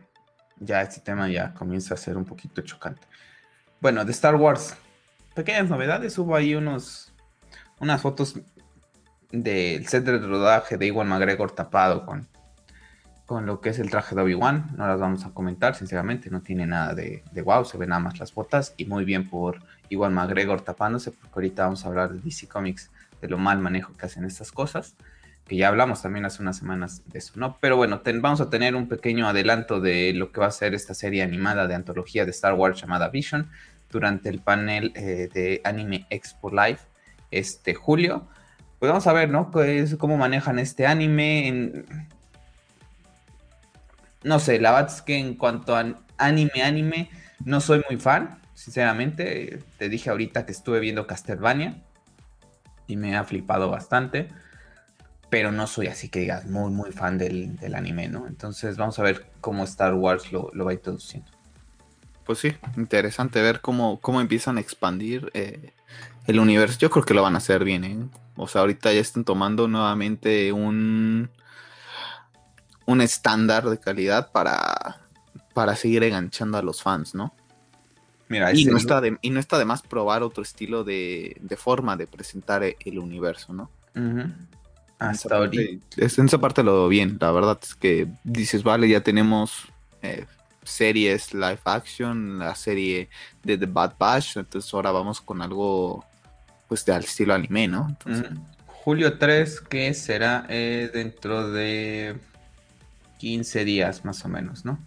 ya 0.60 0.82
este 0.82 1.01
tema 1.01 1.29
ya 1.29 1.53
comienza 1.53 1.93
a 1.93 1.97
ser 1.97 2.17
un 2.17 2.25
poquito 2.25 2.62
chocante. 2.62 3.08
Bueno, 3.82 4.03
de 4.03 4.12
Star 4.12 4.36
Wars, 4.36 4.75
pequeñas 5.34 5.69
novedades. 5.69 6.17
Hubo 6.17 6.36
ahí 6.36 6.55
unos, 6.55 7.13
unas 7.79 8.01
fotos 8.01 8.39
del 9.32 9.88
set 9.88 10.03
de 10.03 10.17
rodaje 10.17 10.77
de 10.77 10.88
Iwan 10.88 11.08
McGregor 11.08 11.51
tapado 11.51 12.05
con, 12.05 12.27
con 13.29 13.45
lo 13.45 13.61
que 13.61 13.69
es 13.69 13.77
el 13.77 13.91
traje 13.91 14.15
de 14.15 14.23
Obi-Wan. 14.23 14.71
No 14.75 14.87
las 14.87 14.99
vamos 14.99 15.23
a 15.23 15.29
comentar, 15.29 15.75
sinceramente. 15.75 16.31
No 16.31 16.41
tiene 16.41 16.65
nada 16.65 16.95
de, 16.95 17.23
de, 17.31 17.41
wow, 17.43 17.63
se 17.63 17.77
ven 17.77 17.89
nada 17.89 18.01
más 18.01 18.17
las 18.17 18.33
botas. 18.33 18.73
Y 18.75 18.85
muy 18.85 19.05
bien 19.05 19.29
por 19.29 19.59
Iwan 19.89 20.15
McGregor 20.15 20.61
tapándose, 20.61 21.11
porque 21.11 21.33
ahorita 21.35 21.65
vamos 21.65 21.85
a 21.85 21.89
hablar 21.89 22.11
de 22.11 22.19
DC 22.21 22.47
Comics, 22.47 22.89
de 23.21 23.27
lo 23.27 23.37
mal 23.37 23.59
manejo 23.59 23.95
que 23.95 24.07
hacen 24.07 24.25
estas 24.25 24.51
cosas 24.51 24.95
que 25.47 25.57
ya 25.57 25.67
hablamos 25.67 26.01
también 26.03 26.25
hace 26.25 26.43
unas 26.43 26.57
semanas 26.57 27.01
de 27.07 27.17
eso, 27.17 27.33
¿no? 27.35 27.57
Pero 27.59 27.75
bueno, 27.75 28.01
vamos 28.21 28.39
a 28.39 28.51
tener 28.51 28.75
un 28.75 28.87
pequeño 28.87 29.27
adelanto 29.27 29.79
de 29.81 30.13
lo 30.13 30.31
que 30.31 30.41
va 30.41 30.45
a 30.47 30.51
ser 30.51 30.75
esta 30.75 30.93
serie 30.93 31.23
animada 31.23 31.67
de 31.67 31.73
antología 31.73 32.23
de 32.23 32.29
Star 32.29 32.53
Wars 32.53 32.79
llamada 32.79 33.09
Vision 33.09 33.49
durante 33.89 34.29
el 34.29 34.41
panel 34.41 34.91
eh, 34.95 35.27
de 35.33 35.61
Anime 35.63 36.05
Expo 36.11 36.51
Live 36.51 36.79
este 37.31 37.73
julio. 37.73 38.27
Pues 38.77 38.89
vamos 38.89 39.07
a 39.07 39.13
ver, 39.13 39.29
¿no? 39.29 39.51
¿Cómo 39.97 40.17
manejan 40.17 40.59
este 40.59 40.85
anime? 40.85 41.85
No 44.23 44.39
sé, 44.39 44.60
la 44.60 44.71
verdad 44.71 44.93
es 44.93 45.01
que 45.01 45.17
en 45.17 45.36
cuanto 45.36 45.75
a 45.75 45.86
anime, 46.17 46.63
anime, 46.63 47.10
no 47.45 47.62
soy 47.62 47.82
muy 47.89 47.99
fan, 47.99 48.39
sinceramente. 48.53 49.60
Te 49.77 49.89
dije 49.89 50.10
ahorita 50.10 50.45
que 50.45 50.51
estuve 50.51 50.79
viendo 50.79 51.08
Castlevania 51.08 51.82
y 52.88 52.97
me 52.97 53.15
ha 53.15 53.23
flipado 53.23 53.69
bastante 53.69 54.29
pero 55.29 55.51
no 55.51 55.67
soy 55.67 55.88
así 55.88 56.10
que 56.10 56.19
digas 56.19 56.45
muy, 56.45 56.71
muy 56.71 56.91
fan 56.91 57.17
del, 57.17 57.58
anime, 57.75 58.08
¿no? 58.08 58.27
Entonces 58.27 58.77
vamos 58.77 58.97
a 58.99 59.03
ver 59.03 59.27
cómo 59.41 59.63
Star 59.63 59.93
Wars 59.93 60.32
lo, 60.32 60.51
va 60.53 60.73
introduciendo. 60.73 61.29
pues 62.25 62.39
sí, 62.39 62.53
interesante 62.77 63.41
ver 63.41 63.62
cómo, 63.62 63.99
cómo 64.01 64.21
empiezan 64.21 64.58
a 64.58 64.62
expandir 64.62 65.29
eh, 65.34 65.73
el 66.27 66.39
universo. 66.39 66.79
Yo 66.79 66.89
creo 66.89 67.05
que 67.05 67.13
lo 67.13 67.21
van 67.21 67.36
a 67.36 67.38
hacer 67.38 67.63
bien, 67.63 67.84
¿eh? 67.84 67.97
O 68.36 68.47
sea, 68.47 68.62
ahorita 68.62 68.91
ya 68.93 69.01
están 69.01 69.23
tomando 69.23 69.67
nuevamente 69.67 70.51
un, 70.51 71.29
un 72.89 73.02
estándar 73.02 73.69
de 73.69 73.78
calidad 73.78 74.32
para, 74.32 74.99
para 75.54 75.75
seguir 75.75 76.04
enganchando 76.04 76.58
a 76.58 76.63
los 76.63 76.82
fans, 76.82 77.13
¿no? 77.13 77.36
Mira, 78.30 78.52
y, 78.52 78.65
no 78.65 78.78
está 78.78 78.99
de, 78.99 79.15
y 79.21 79.30
no 79.30 79.39
está 79.39 79.60
de 79.60 79.65
más 79.65 79.84
probar 79.84 80.23
otro 80.23 80.41
estilo 80.41 80.84
de, 80.84 81.39
forma 81.56 81.95
de 81.97 82.08
presentar 82.08 82.63
el 82.63 82.97
universo, 82.97 83.54
¿no? 83.54 83.69
Hasta 84.97 85.36
ahorita. 85.36 85.88
En 85.97 86.25
esa 86.25 86.39
parte 86.39 86.63
lo 86.63 86.73
veo 86.73 86.88
bien. 86.88 87.17
La 87.21 87.32
verdad 87.32 87.60
es 87.62 87.75
que 87.75 88.08
dices, 88.23 88.63
vale, 88.63 88.89
ya 88.89 89.02
tenemos 89.02 89.67
eh, 90.02 90.25
series 90.63 91.36
live 91.36 91.60
action, 91.65 92.39
la 92.39 92.56
serie 92.56 93.08
de 93.43 93.56
The 93.56 93.67
Bad 93.67 93.97
Batch, 93.99 94.38
entonces 94.38 94.73
ahora 94.73 94.89
vamos 94.89 95.21
con 95.21 95.43
algo 95.43 96.04
pues 96.67 96.84
de 96.86 96.93
al 96.93 97.04
estilo 97.04 97.36
anime, 97.36 97.67
¿no? 97.67 97.95
Julio 98.65 99.19
3, 99.19 99.62
que 99.62 99.93
será 99.93 100.47
eh, 100.49 100.89
dentro 100.91 101.52
de 101.52 102.15
15 103.19 103.65
días 103.65 104.05
más 104.05 104.25
o 104.25 104.29
menos, 104.29 104.65
¿no? 104.65 104.79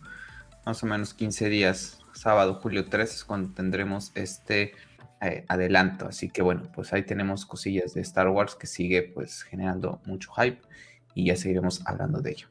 Más 0.67 0.83
o 0.83 0.87
menos 0.87 1.15
15 1.15 1.49
días. 1.49 1.99
Sábado, 2.15 2.59
julio 2.61 2.87
3 2.87 3.15
es 3.15 3.25
cuando 3.25 3.55
tendremos 3.55 4.11
este 4.15 4.75
eh, 5.21 5.45
adelanto. 5.49 6.09
Así 6.09 6.29
que 6.29 6.43
bueno, 6.43 6.65
pues 6.75 6.93
ahí 6.93 7.05
tenemos 7.05 7.47
cosillas 7.47 7.95
de 7.95 8.01
Star 8.01 8.29
Wars 8.29 8.57
que 8.57 8.67
sigue 8.67 9.03
pues 9.03 9.43
generando 9.43 10.01
mucho 10.05 10.33
hype 10.33 10.61
y 11.15 11.27
ya 11.27 11.37
seguiremos 11.37 11.87
hablando 11.87 12.21
de 12.21 12.33
ello. 12.33 12.49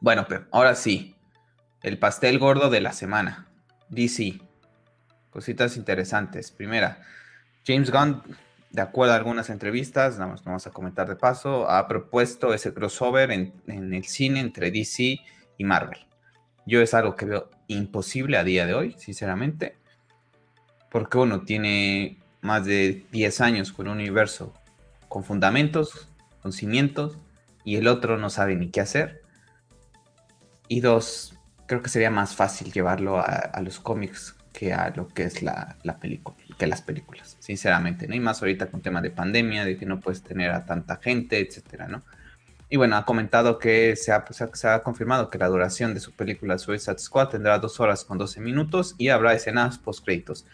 Bueno, 0.00 0.26
pero 0.28 0.46
ahora 0.50 0.74
sí, 0.74 1.16
el 1.82 1.98
pastel 1.98 2.38
gordo 2.38 2.68
de 2.68 2.80
la 2.80 2.92
semana. 2.92 3.48
DC. 3.88 4.40
Cositas 5.30 5.76
interesantes. 5.76 6.50
Primera, 6.50 7.02
James 7.64 7.90
Gunn, 7.90 8.22
de 8.72 8.82
acuerdo 8.82 9.12
a 9.12 9.16
algunas 9.16 9.50
entrevistas, 9.50 10.18
vamos, 10.18 10.42
vamos 10.44 10.66
a 10.66 10.70
comentar 10.70 11.08
de 11.08 11.16
paso, 11.16 11.68
ha 11.70 11.86
propuesto 11.86 12.54
ese 12.54 12.72
crossover 12.72 13.30
en, 13.30 13.52
el 13.66 14.04
cine 14.04 14.40
entre 14.40 14.70
DC 14.70 15.20
y 15.58 15.64
Marvel. 15.64 15.98
Yo 16.66 16.80
es 16.80 16.94
algo 16.94 17.14
que 17.14 17.26
veo 17.26 17.50
imposible 17.68 18.38
a 18.38 18.44
día 18.44 18.66
de 18.66 18.74
hoy, 18.74 18.94
sinceramente, 18.98 19.76
porque 20.90 21.18
uno 21.18 21.42
tiene 21.42 22.18
más 22.40 22.64
de 22.64 23.06
10 23.12 23.40
años 23.42 23.72
con 23.72 23.88
un 23.88 23.94
universo 23.94 24.54
con 25.12 25.24
fundamentos, 25.24 26.08
con 26.40 26.54
cimientos, 26.54 27.18
y 27.64 27.76
el 27.76 27.86
otro 27.86 28.16
no 28.16 28.30
sabe 28.30 28.56
ni 28.56 28.70
qué 28.70 28.80
hacer. 28.80 29.20
Y 30.68 30.80
dos, 30.80 31.38
creo 31.66 31.82
que 31.82 31.90
sería 31.90 32.08
más 32.08 32.34
fácil 32.34 32.72
llevarlo 32.72 33.18
a, 33.18 33.60
los 33.60 33.78
cómics 33.78 34.34
que 34.54 34.72
a 34.72 34.88
lo 34.96 35.08
que 35.08 35.24
es 35.24 35.42
la, 35.42 35.76
película, 36.00 36.34
que 36.58 36.66
las 36.66 36.82
películas, 36.82 37.36
sinceramente, 37.40 38.06
¿no? 38.06 38.14
Y 38.14 38.20
más 38.20 38.40
ahorita 38.42 38.66
con 38.66 38.82
tema 38.82 39.00
de 39.00 39.10
pandemia, 39.10 39.64
de 39.64 39.76
que 39.76 39.86
no 39.86 40.00
puedes 40.00 40.22
tener 40.22 40.50
a 40.50 40.64
tanta 40.64 40.96
gente, 40.96 41.40
etcétera, 41.40 41.88
¿no? 41.88 42.02
Y 42.68 42.76
bueno, 42.76 42.96
ha 42.96 43.04
comentado 43.04 43.58
que 43.58 43.96
se 43.96 44.12
ha, 44.12 44.24
se 44.52 44.68
ha, 44.68 44.82
confirmado 44.82 45.28
que 45.28 45.38
la 45.38 45.48
duración 45.48 45.92
de 45.92 46.00
su 46.00 46.12
película 46.12 46.56
Suicide 46.58 46.98
Squad 46.98 47.28
tendrá 47.28 47.58
dos 47.58 47.80
horas 47.80 48.04
con 48.04 48.16
12 48.16 48.40
minutos 48.40 48.94
y 48.96 49.08
habrá 49.08 49.34
escenas 49.34 49.78
post-créditos. 49.78 50.46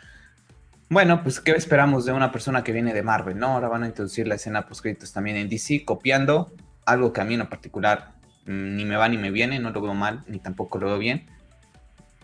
Bueno, 0.91 1.23
pues 1.23 1.39
¿qué 1.41 1.53
esperamos 1.53 2.07
de 2.07 2.13
una 2.13 2.33
persona 2.33 2.65
que 2.65 2.73
viene 2.73 2.93
de 2.93 3.03
Marvel, 3.03 3.39
no? 3.39 3.49
Ahora 3.49 3.69
van 3.69 3.85
a 3.85 3.87
introducir 3.87 4.27
la 4.27 4.35
escena 4.35 4.67
post-créditos 4.67 5.13
también 5.13 5.37
en 5.37 5.49
DC, 5.49 5.85
copiando 5.85 6.53
algo 6.87 7.13
que 7.13 7.21
a 7.21 7.25
mí 7.25 7.35
en 7.35 7.47
particular 7.47 8.19
Mm, 8.49 8.77
ni 8.77 8.85
me 8.87 8.97
va 8.97 9.09
ni 9.11 9.19
me 9.19 9.31
viene, 9.31 9.59
no 9.61 9.71
lo 9.71 9.83
veo 9.83 9.95
mal, 9.95 10.25
ni 10.27 10.39
tampoco 10.39 10.79
lo 10.79 10.87
veo 10.87 10.99
bien. 10.99 11.27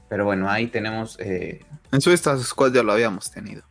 Pero 0.09 0.25
bueno, 0.25 0.51
ahí 0.51 0.67
tenemos... 0.67 1.19
Eh... 1.21 1.65
En 1.93 2.01
Suicide 2.01 2.39
Squad 2.39 2.73
ya 2.73 2.83
lo 2.83 2.93
habíamos 2.93 3.31
tenido. 3.31 3.63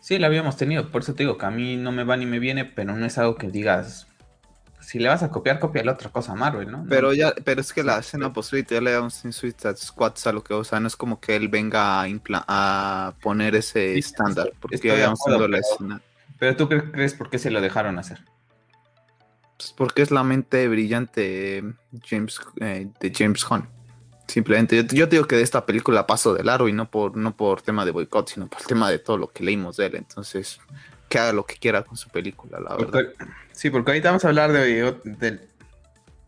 Sí, 0.00 0.18
lo 0.18 0.26
habíamos 0.26 0.56
tenido, 0.56 0.92
por 0.92 1.02
eso 1.02 1.14
te 1.14 1.24
digo 1.24 1.36
que 1.36 1.46
a 1.46 1.50
mí 1.50 1.76
no 1.76 1.90
me 1.90 2.04
va 2.04 2.16
ni 2.16 2.26
me 2.26 2.38
viene, 2.38 2.64
pero 2.64 2.94
no 2.94 3.04
es 3.04 3.18
algo 3.18 3.34
que 3.34 3.48
digas, 3.48 4.06
si 4.80 5.00
le 5.00 5.08
vas 5.08 5.24
a 5.24 5.30
copiar, 5.30 5.58
copia 5.58 5.82
la 5.82 5.94
otra 5.94 6.10
cosa 6.10 6.30
a 6.30 6.36
Marvel, 6.36 6.70
¿no? 6.70 6.86
Pero 6.88 7.12
ya, 7.12 7.34
pero 7.44 7.60
es 7.60 7.72
que 7.72 7.82
la 7.82 7.98
escena 7.98 8.32
post 8.32 8.54
ya 8.54 8.80
le 8.80 8.92
damos 8.92 9.24
en 9.24 9.32
Suicide 9.32 9.76
Squad 9.76 10.14
a 10.24 10.30
lo 10.30 10.44
que, 10.44 10.54
o 10.54 10.62
sea, 10.62 10.78
no 10.78 10.86
es 10.86 10.94
como 10.94 11.18
que 11.18 11.34
él 11.34 11.48
venga 11.48 12.02
a, 12.02 12.06
a 12.38 13.14
poner 13.20 13.56
ese 13.56 13.98
estándar, 13.98 14.52
porque 14.60 14.78
ya 14.78 14.92
habíamos 14.92 15.18
tenido 15.24 15.48
la 15.48 15.58
escena. 15.58 16.00
Pero 16.38 16.54
tú 16.54 16.68
crees 16.68 17.14
por 17.14 17.28
qué 17.28 17.40
se 17.40 17.50
lo 17.50 17.60
dejaron 17.60 17.98
hacer? 17.98 18.20
Pues 19.56 19.72
porque 19.76 20.02
es 20.02 20.12
la 20.12 20.22
mente 20.22 20.68
brillante 20.68 21.64
James, 22.04 22.38
eh, 22.60 22.88
de 23.00 23.12
James 23.12 23.44
Hunt. 23.50 23.64
Simplemente, 24.26 24.84
yo, 24.92 25.06
digo 25.06 25.26
que 25.26 25.36
de 25.36 25.42
esta 25.42 25.64
película 25.66 26.06
paso 26.06 26.34
de 26.34 26.42
largo 26.42 26.68
y 26.68 26.72
no 26.72 26.90
por, 26.90 27.16
no 27.16 27.36
por 27.36 27.62
tema 27.62 27.84
de 27.84 27.92
boicot, 27.92 28.28
sino 28.28 28.48
por 28.48 28.60
el 28.60 28.66
tema 28.66 28.90
de 28.90 28.98
todo 28.98 29.18
lo 29.18 29.28
que 29.28 29.44
leímos 29.44 29.76
de 29.76 29.86
él. 29.86 29.96
Entonces, 29.96 30.58
que 31.08 31.18
haga 31.18 31.32
lo 31.32 31.46
que 31.46 31.56
quiera 31.56 31.84
con 31.84 31.96
su 31.96 32.08
película, 32.08 32.58
la 32.58 32.76
verdad. 32.76 33.00
sí, 33.52 33.70
porque 33.70 33.92
ahorita 33.92 34.08
vamos 34.08 34.24
a 34.24 34.28
hablar 34.28 34.52
de, 34.52 34.96
de, 35.04 35.40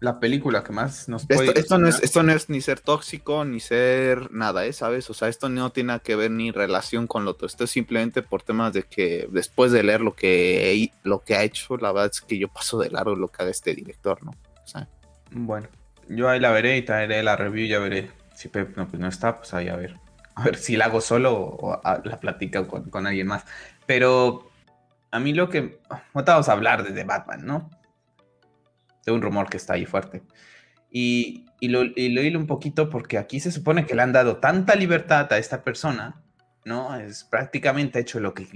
la 0.00 0.20
película 0.20 0.62
que 0.62 0.72
más 0.72 1.08
nos 1.08 1.26
puede 1.26 1.46
esto, 1.46 1.58
esto 1.58 1.78
no 1.78 1.88
es 1.88 2.00
esto 2.02 2.22
no 2.22 2.32
es 2.32 2.48
ni 2.48 2.60
ser 2.60 2.78
tóxico 2.78 3.44
ni 3.44 3.58
ser 3.58 4.30
nada 4.30 4.64
¿eh? 4.64 4.72
sabes 4.72 5.10
o 5.10 5.14
sea 5.14 5.26
esto 5.26 5.48
no 5.48 5.70
tiene 5.70 5.98
que 5.98 6.14
ver 6.14 6.30
ni 6.30 6.52
relación 6.52 7.08
con 7.08 7.24
lo 7.24 7.32
otro 7.32 7.48
esto 7.48 7.64
es 7.64 7.70
simplemente 7.70 8.22
por 8.22 8.42
temas 8.42 8.72
de 8.72 8.84
que 8.84 9.28
después 9.32 9.72
de 9.72 9.82
leer 9.82 10.00
lo 10.00 10.14
que 10.14 10.92
lo 11.02 11.24
que 11.24 11.34
ha 11.34 11.42
hecho 11.42 11.76
la 11.78 11.90
verdad 11.90 12.12
es 12.12 12.20
que 12.20 12.38
yo 12.38 12.46
paso 12.46 12.78
de 12.78 12.90
largo 12.90 13.16
lo 13.16 13.26
que 13.26 13.42
haga 13.42 13.50
este 13.50 13.74
director 13.74 14.22
no 14.22 14.34
bueno 15.32 15.66
yo 16.08 16.28
ahí 16.28 16.40
la 16.40 16.50
veré 16.50 16.76
y 16.76 16.82
traeré 16.82 17.22
la 17.22 17.36
review 17.36 17.66
y 17.66 17.68
ya 17.68 17.78
veré 17.78 18.10
si 18.34 18.48
Pep 18.48 18.76
no, 18.76 18.88
pues 18.88 19.00
no 19.00 19.08
está 19.08 19.36
pues 19.36 19.52
ahí 19.54 19.68
a 19.68 19.76
ver 19.76 19.96
a 20.34 20.44
ver 20.44 20.56
si 20.56 20.76
la 20.76 20.86
hago 20.86 21.00
solo 21.00 21.34
o, 21.34 21.80
la 21.82 22.20
platica 22.20 22.66
con, 22.66 22.90
con, 22.90 23.06
alguien 23.06 23.26
más 23.26 23.44
pero 23.86 24.50
a 25.10 25.18
mí 25.18 25.32
lo 25.32 25.48
que 25.48 25.80
vamos 26.14 26.48
a 26.48 26.52
hablar 26.52 26.92
de 26.92 27.04
Batman 27.04 27.44
no 27.44 27.70
de 29.08 29.14
un 29.14 29.22
rumor 29.22 29.48
que 29.48 29.56
está 29.56 29.74
ahí 29.74 29.86
fuerte. 29.86 30.22
Y, 30.90 31.46
y, 31.60 31.68
lo, 31.68 31.82
y 31.82 32.10
lo 32.10 32.22
hilo 32.22 32.38
un 32.38 32.46
poquito 32.46 32.88
porque 32.88 33.18
aquí 33.18 33.40
se 33.40 33.50
supone 33.50 33.86
que 33.86 33.94
le 33.94 34.02
han 34.02 34.12
dado 34.12 34.36
tanta 34.36 34.74
libertad 34.74 35.32
a 35.32 35.38
esta 35.38 35.62
persona, 35.62 36.22
¿no? 36.64 36.94
Es 36.98 37.24
prácticamente 37.24 38.00
hecho 38.00 38.20
lo 38.20 38.34
que 38.34 38.46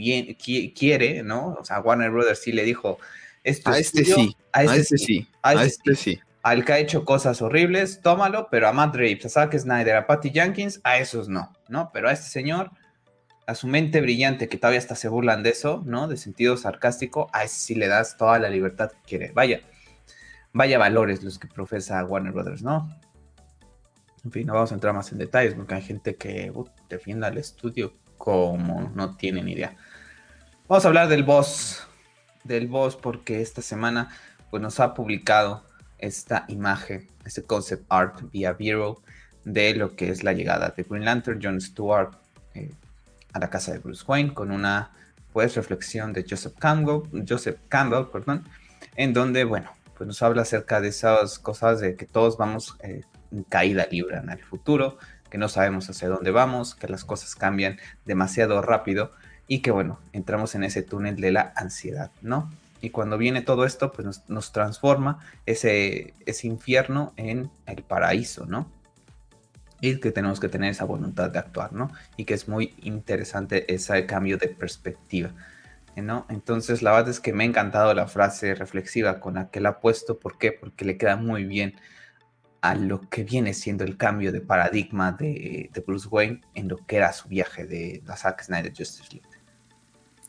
quiere, 0.75 1.23
¿no? 1.23 1.57
O 1.59 1.65
sea, 1.65 1.81
Warner 1.81 2.11
Brothers 2.11 2.41
sí 2.41 2.53
le 2.53 2.65
dijo, 2.65 2.99
esto 3.45 3.71
a, 3.71 3.79
este 3.79 4.05
sí, 4.05 4.37
a, 4.53 4.65
este, 4.65 4.79
este 4.81 4.99
sí, 4.99 5.29
a 5.43 5.53
este, 5.55 5.93
este 5.93 5.95
sí, 5.95 6.21
Al 6.43 6.65
que 6.65 6.73
ha 6.73 6.79
hecho 6.79 7.05
cosas 7.05 7.41
horribles, 7.41 8.01
tómalo, 8.01 8.49
pero 8.51 8.69
a 8.69 8.73
Matt 8.73 8.97
Reeves, 8.97 9.27
a 9.27 9.29
Zack 9.29 9.57
Snyder, 9.57 9.97
a 9.97 10.07
Patty 10.07 10.31
Jenkins, 10.31 10.81
a 10.83 10.99
esos 10.99 11.29
no, 11.29 11.53
¿no? 11.69 11.91
Pero 11.93 12.09
a 12.09 12.13
este 12.13 12.29
señor, 12.29 12.71
a 13.47 13.55
su 13.55 13.69
mente 13.69 14.01
brillante, 14.01 14.49
que 14.49 14.59
todavía 14.59 14.81
hasta 14.81 14.97
se 14.97 15.09
burlan 15.09 15.43
de 15.43 15.51
eso, 15.51 15.83
¿no? 15.87 16.09
De 16.09 16.17
sentido 16.17 16.57
sarcástico, 16.57 17.31
a 17.33 17.45
ese 17.45 17.61
sí 17.61 17.75
le 17.77 17.87
das 17.87 18.17
toda 18.17 18.39
la 18.41 18.51
libertad 18.51 18.91
que 18.91 18.99
quiere. 19.07 19.33
Vaya, 19.33 19.61
vaya 20.53 20.79
valores 20.79 21.23
los 21.23 21.39
que 21.39 21.47
profesa 21.47 22.05
Warner 22.05 22.33
Brothers, 22.33 22.63
¿no? 22.63 22.89
En 24.25 24.31
fin, 24.31 24.47
no 24.47 24.55
vamos 24.55 24.71
a 24.71 24.75
entrar 24.75 24.95
más 24.95 25.11
en 25.13 25.19
detalles 25.19 25.55
porque 25.55 25.75
hay 25.75 25.83
gente 25.83 26.17
que 26.17 26.51
uh, 26.55 26.69
defienda 26.89 27.27
al 27.29 27.39
estudio 27.39 27.95
como 28.19 28.93
no 28.95 29.17
tienen 29.17 29.49
idea. 29.49 29.77
Vamos 30.69 30.85
a 30.85 30.89
hablar 30.89 31.09
del 31.09 31.25
boss, 31.25 31.87
del 32.45 32.69
boss 32.69 32.95
porque 32.95 33.43
esta 33.43 33.63
semana 33.63 34.11
pues, 34.51 34.63
nos 34.63 34.79
ha 34.79 34.95
publicado 34.95 35.65
esta 36.03 36.45
imagen, 36.49 37.09
este 37.25 37.43
concept 37.45 37.87
art 37.89 38.21
vía 38.31 38.53
Vero 38.53 39.01
de 39.45 39.75
lo 39.75 39.97
que 39.97 40.11
es 40.11 40.23
la 40.23 40.33
llegada 40.33 40.75
de 40.77 40.83
Green 40.83 41.05
Lantern, 41.05 41.41
John 41.43 41.61
Stewart 41.61 42.11
eh, 42.55 42.73
a 43.33 43.39
la 43.39 43.49
casa 43.49 43.73
de 43.73 43.79
Bruce 43.79 44.05
Wayne 44.07 44.35
con 44.35 44.51
una 44.51 44.91
pues 45.33 45.55
reflexión 45.57 46.13
de 46.13 46.27
Joseph 46.29 46.55
Campbell, 46.59 47.25
Joseph 47.27 47.59
Campbell, 47.69 48.07
perdón, 48.13 48.45
en 48.97 49.15
donde 49.15 49.45
bueno 49.45 49.71
pues 49.97 50.07
nos 50.07 50.23
habla 50.23 50.43
acerca 50.43 50.81
de 50.81 50.89
esas 50.89 51.39
cosas 51.39 51.81
de 51.81 51.97
que 51.97 52.07
todos 52.07 52.37
vamos 52.37 52.77
eh, 52.83 53.03
en 53.31 53.45
caída 53.45 53.87
libre 53.91 54.17
en 54.17 54.29
el 54.31 54.41
futuro, 54.41 54.99
que 55.31 55.39
no 55.39 55.49
sabemos 55.49 55.89
hacia 55.89 56.09
dónde 56.09 56.31
vamos, 56.31 56.75
que 56.75 56.89
las 56.89 57.05
cosas 57.05 57.35
cambian 57.37 57.79
demasiado 58.05 58.61
rápido 58.61 59.13
y 59.47 59.61
que 59.61 59.71
bueno, 59.71 60.01
entramos 60.13 60.55
en 60.55 60.65
ese 60.65 60.83
túnel 60.83 61.17
de 61.17 61.31
la 61.31 61.53
ansiedad, 61.57 62.11
¿no? 62.21 62.51
Y 62.83 62.91
cuando 62.91 63.17
viene 63.17 63.41
todo 63.41 63.65
esto, 63.65 63.93
pues 63.93 64.25
nos, 64.29 64.53
transforma 64.53 65.21
ese, 65.47 66.15
infierno 66.43 67.15
en 67.17 67.51
el 67.65 67.85
paraíso, 67.85 68.45
¿no? 68.45 68.71
Y 69.81 70.01
que 70.01 70.11
tenemos 70.11 70.41
que 70.41 70.49
tener 70.49 70.73
esa 70.73 70.85
voluntad 70.85 71.31
de 71.31 71.39
actuar, 71.39 71.73
¿no? 71.73 71.93
Y 72.17 72.25
que 72.25 72.35
es 72.35 72.49
muy 72.49 72.75
interesante 72.83 73.73
ese 73.73 74.05
cambio 74.05 74.37
de 74.37 74.49
perspectiva. 74.49 75.33
¿no? 75.95 76.27
Entonces 76.29 76.83
la 76.83 76.93
verdad 76.93 77.11
es 77.11 77.21
que 77.21 77.33
me 77.33 77.45
ha 77.45 77.47
encantado 77.47 77.93
la 77.93 78.09
frase 78.09 78.55
reflexiva 78.55 79.21
con 79.21 79.35
la 79.35 79.51
que 79.51 79.61
la 79.61 79.71
ha 79.71 79.81
puesto. 79.81 80.19
¿Por 80.19 80.39
qué? 80.39 80.53
Porque 80.53 80.85
le 80.85 80.97
queda 80.97 81.17
muy 81.17 81.45
bien 81.45 81.75
a 82.63 82.75
lo 82.75 83.09
que 83.11 83.25
viene 83.25 83.55
siendo 83.55 83.85
el 83.85 83.97
cambio 83.97 84.33
de 84.33 84.41
paradigma 84.41 85.13
de, 85.13 85.71
Bruce 85.87 86.09
Wayne 86.09 86.41
en 86.55 86.69
lo 86.69 86.79
que 86.79 86.97
era 86.97 87.13
su 87.13 87.29
viaje 87.29 87.67
de 87.67 88.03
la 88.07 88.17
Zack 88.17 88.43
Snyder 88.43 88.73
Justice 88.77 89.09
League. 89.13 89.29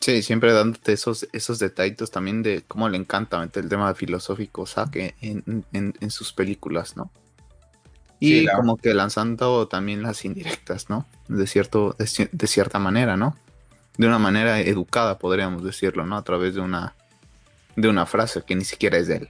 Sí, 0.04 0.22
siempre 0.22 0.52
dándote 0.52 0.92
esos, 0.92 1.30
esos 1.32 1.60
detallitos 1.60 2.12
también 2.12 2.44
de 2.44 2.66
cómo 2.68 2.90
le 2.90 2.98
encanta 2.98 3.42
el 3.42 3.70
tema 3.70 3.96
filosófico 3.96 4.66
Zack 4.66 4.98
en, 5.22 5.64
en, 5.72 6.12
sus 6.12 6.34
películas, 6.34 6.98
¿no? 6.98 7.10
Y 8.20 8.46
como 8.48 8.76
que 8.76 8.94
lanzando 8.94 9.70
también 9.70 10.04
las 10.04 10.26
indirectas, 10.26 10.90
¿no? 10.90 11.06
De, 11.30 11.48
cierto, 11.48 11.96
de, 11.98 12.48
cierta 12.48 12.80
manera, 12.80 13.16
¿no? 13.16 13.38
De 13.98 14.06
una 14.06 14.20
manera 14.20 14.60
educada, 14.60 15.20
podríamos 15.20 15.64
decirlo, 15.64 16.06
¿no? 16.06 16.18
A 16.18 16.24
través 16.26 16.54
de 16.54 16.60
una, 16.60 16.96
de 17.78 17.88
una 17.88 18.06
frase 18.06 18.42
que 18.42 18.58
ni 18.58 18.66
siquiera 18.66 18.98
es 18.98 19.08
de 19.08 19.16
él. 19.16 19.30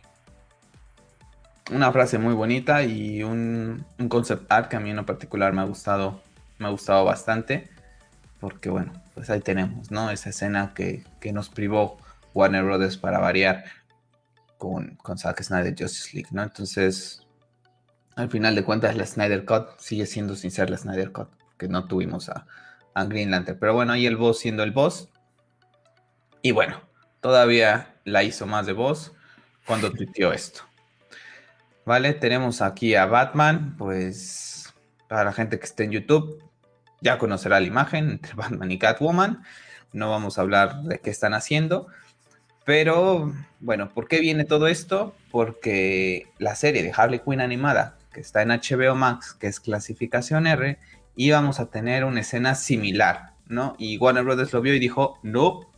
Una 1.71 1.91
frase 1.91 2.17
muy 2.17 2.33
bonita 2.33 2.81
y 2.81 3.21
un, 3.21 3.85
un 3.99 4.09
concept 4.09 4.51
art 4.51 4.71
que 4.71 4.77
a 4.77 4.79
mí 4.79 4.89
en 4.89 4.95
lo 4.95 5.05
particular 5.05 5.53
me 5.53 5.61
ha 5.61 5.65
gustado, 5.65 6.19
me 6.57 6.65
ha 6.65 6.71
gustado 6.71 7.05
bastante. 7.05 7.69
Porque 8.39 8.69
bueno, 8.69 9.02
pues 9.13 9.29
ahí 9.29 9.41
tenemos, 9.41 9.91
¿no? 9.91 10.09
Esa 10.09 10.29
escena 10.29 10.73
que, 10.73 11.03
que 11.19 11.33
nos 11.33 11.49
privó 11.49 11.97
Warner 12.33 12.63
Brothers 12.63 12.97
para 12.97 13.19
variar 13.19 13.63
con, 14.57 14.95
con 14.97 15.17
Zack 15.17 15.41
Snyder 15.43 15.75
Justice 15.77 16.09
League, 16.13 16.29
¿no? 16.31 16.43
Entonces, 16.43 17.27
al 18.15 18.29
final 18.29 18.55
de 18.55 18.63
cuentas 18.63 18.95
la 18.95 19.05
Snyder 19.05 19.45
Cut 19.45 19.79
sigue 19.79 20.05
siendo 20.05 20.35
sin 20.35 20.51
ser 20.51 20.69
la 20.69 20.77
Snyder 20.77 21.11
Cut, 21.11 21.29
que 21.57 21.67
no 21.67 21.85
tuvimos 21.85 22.29
a, 22.29 22.45
a 22.93 23.03
Green 23.05 23.31
Lantern. 23.31 23.59
Pero 23.59 23.73
bueno, 23.73 23.93
ahí 23.93 24.05
el 24.05 24.17
boss 24.17 24.39
siendo 24.39 24.63
el 24.63 24.71
boss. 24.71 25.09
Y 26.41 26.51
bueno, 26.51 26.81
todavía 27.21 27.95
la 28.03 28.23
hizo 28.23 28.45
más 28.45 28.65
de 28.65 28.73
boss 28.73 29.13
cuando 29.65 29.91
tuiteó 29.91 30.33
esto. 30.33 30.61
Vale, 31.85 32.13
tenemos 32.13 32.61
aquí 32.61 32.95
a 32.95 33.05
Batman, 33.05 33.75
pues 33.77 34.73
para 35.07 35.25
la 35.25 35.33
gente 35.33 35.59
que 35.59 35.65
esté 35.65 35.83
en 35.83 35.91
YouTube, 35.91 36.42
ya 37.03 37.19
conocerá 37.19 37.59
la 37.59 37.67
imagen 37.67 38.09
entre 38.09 38.33
Batman 38.35 38.71
y 38.71 38.79
Catwoman. 38.79 39.43
No 39.91 40.09
vamos 40.09 40.37
a 40.37 40.41
hablar 40.41 40.81
de 40.83 40.99
qué 40.99 41.11
están 41.11 41.35
haciendo. 41.35 41.87
Pero 42.65 43.31
bueno, 43.59 43.89
¿por 43.89 44.07
qué 44.07 44.19
viene 44.19 44.45
todo 44.45 44.67
esto? 44.67 45.15
Porque 45.29 46.27
la 46.39 46.55
serie 46.55 46.81
de 46.81 46.93
Harley 46.95 47.19
Quinn 47.19 47.41
animada 47.41 47.97
que 48.13 48.21
está 48.21 48.41
en 48.43 48.49
HBO 48.49 48.95
Max, 48.95 49.33
que 49.33 49.47
es 49.47 49.59
clasificación 49.59 50.47
R, 50.47 50.77
íbamos 51.15 51.59
a 51.59 51.65
tener 51.65 52.05
una 52.05 52.21
escena 52.21 52.55
similar, 52.55 53.33
¿no? 53.47 53.75
Y 53.77 53.97
Warner 53.97 54.23
Brothers 54.23 54.53
lo 54.53 54.61
vio 54.61 54.73
y 54.73 54.79
dijo, 54.79 55.19
no, 55.23 55.71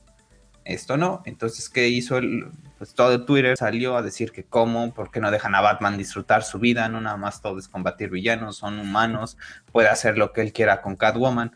esto 0.65 0.97
no. 0.97 1.21
Entonces, 1.25 1.69
¿qué 1.69 1.87
hizo? 1.87 2.17
El, 2.17 2.47
pues 2.77 2.93
todo 2.93 3.23
Twitter 3.23 3.55
salió 3.55 3.95
a 3.95 4.01
decir 4.01 4.31
que 4.31 4.43
cómo, 4.43 4.93
por 4.93 5.11
qué 5.11 5.21
no 5.21 5.31
dejan 5.31 5.55
a 5.55 5.61
Batman 5.61 5.97
disfrutar 5.97 6.43
su 6.43 6.59
vida, 6.59 6.89
no 6.89 6.99
nada 6.99 7.17
más 7.17 7.41
todo 7.41 7.57
es 7.59 7.67
combatir 7.67 8.09
villanos, 8.09 8.57
son 8.57 8.79
humanos, 8.79 9.37
puede 9.71 9.87
hacer 9.87 10.17
lo 10.17 10.33
que 10.33 10.41
él 10.41 10.51
quiera 10.51 10.81
con 10.81 10.95
Catwoman. 10.95 11.53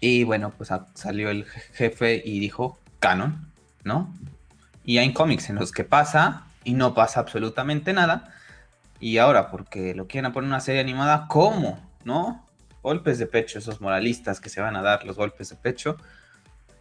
Y 0.00 0.24
bueno, 0.24 0.52
pues 0.56 0.70
salió 0.94 1.30
el 1.30 1.44
jefe 1.44 2.22
y 2.24 2.38
dijo, 2.38 2.78
canon, 3.00 3.52
¿no? 3.84 4.14
Y 4.84 4.98
hay 4.98 5.12
cómics 5.12 5.50
en 5.50 5.56
los 5.56 5.72
que 5.72 5.84
pasa 5.84 6.44
y 6.62 6.74
no 6.74 6.94
pasa 6.94 7.20
absolutamente 7.20 7.92
nada. 7.92 8.34
Y 9.00 9.18
ahora, 9.18 9.50
porque 9.50 9.94
lo 9.94 10.06
quieren 10.06 10.32
poner 10.32 10.48
una 10.48 10.60
serie 10.60 10.80
animada, 10.80 11.26
¿cómo? 11.28 11.80
¿No? 12.04 12.46
Golpes 12.82 13.18
de 13.18 13.26
pecho, 13.26 13.58
esos 13.58 13.80
moralistas 13.80 14.40
que 14.40 14.50
se 14.50 14.60
van 14.60 14.76
a 14.76 14.82
dar 14.82 15.04
los 15.04 15.16
golpes 15.16 15.50
de 15.50 15.56
pecho. 15.56 15.96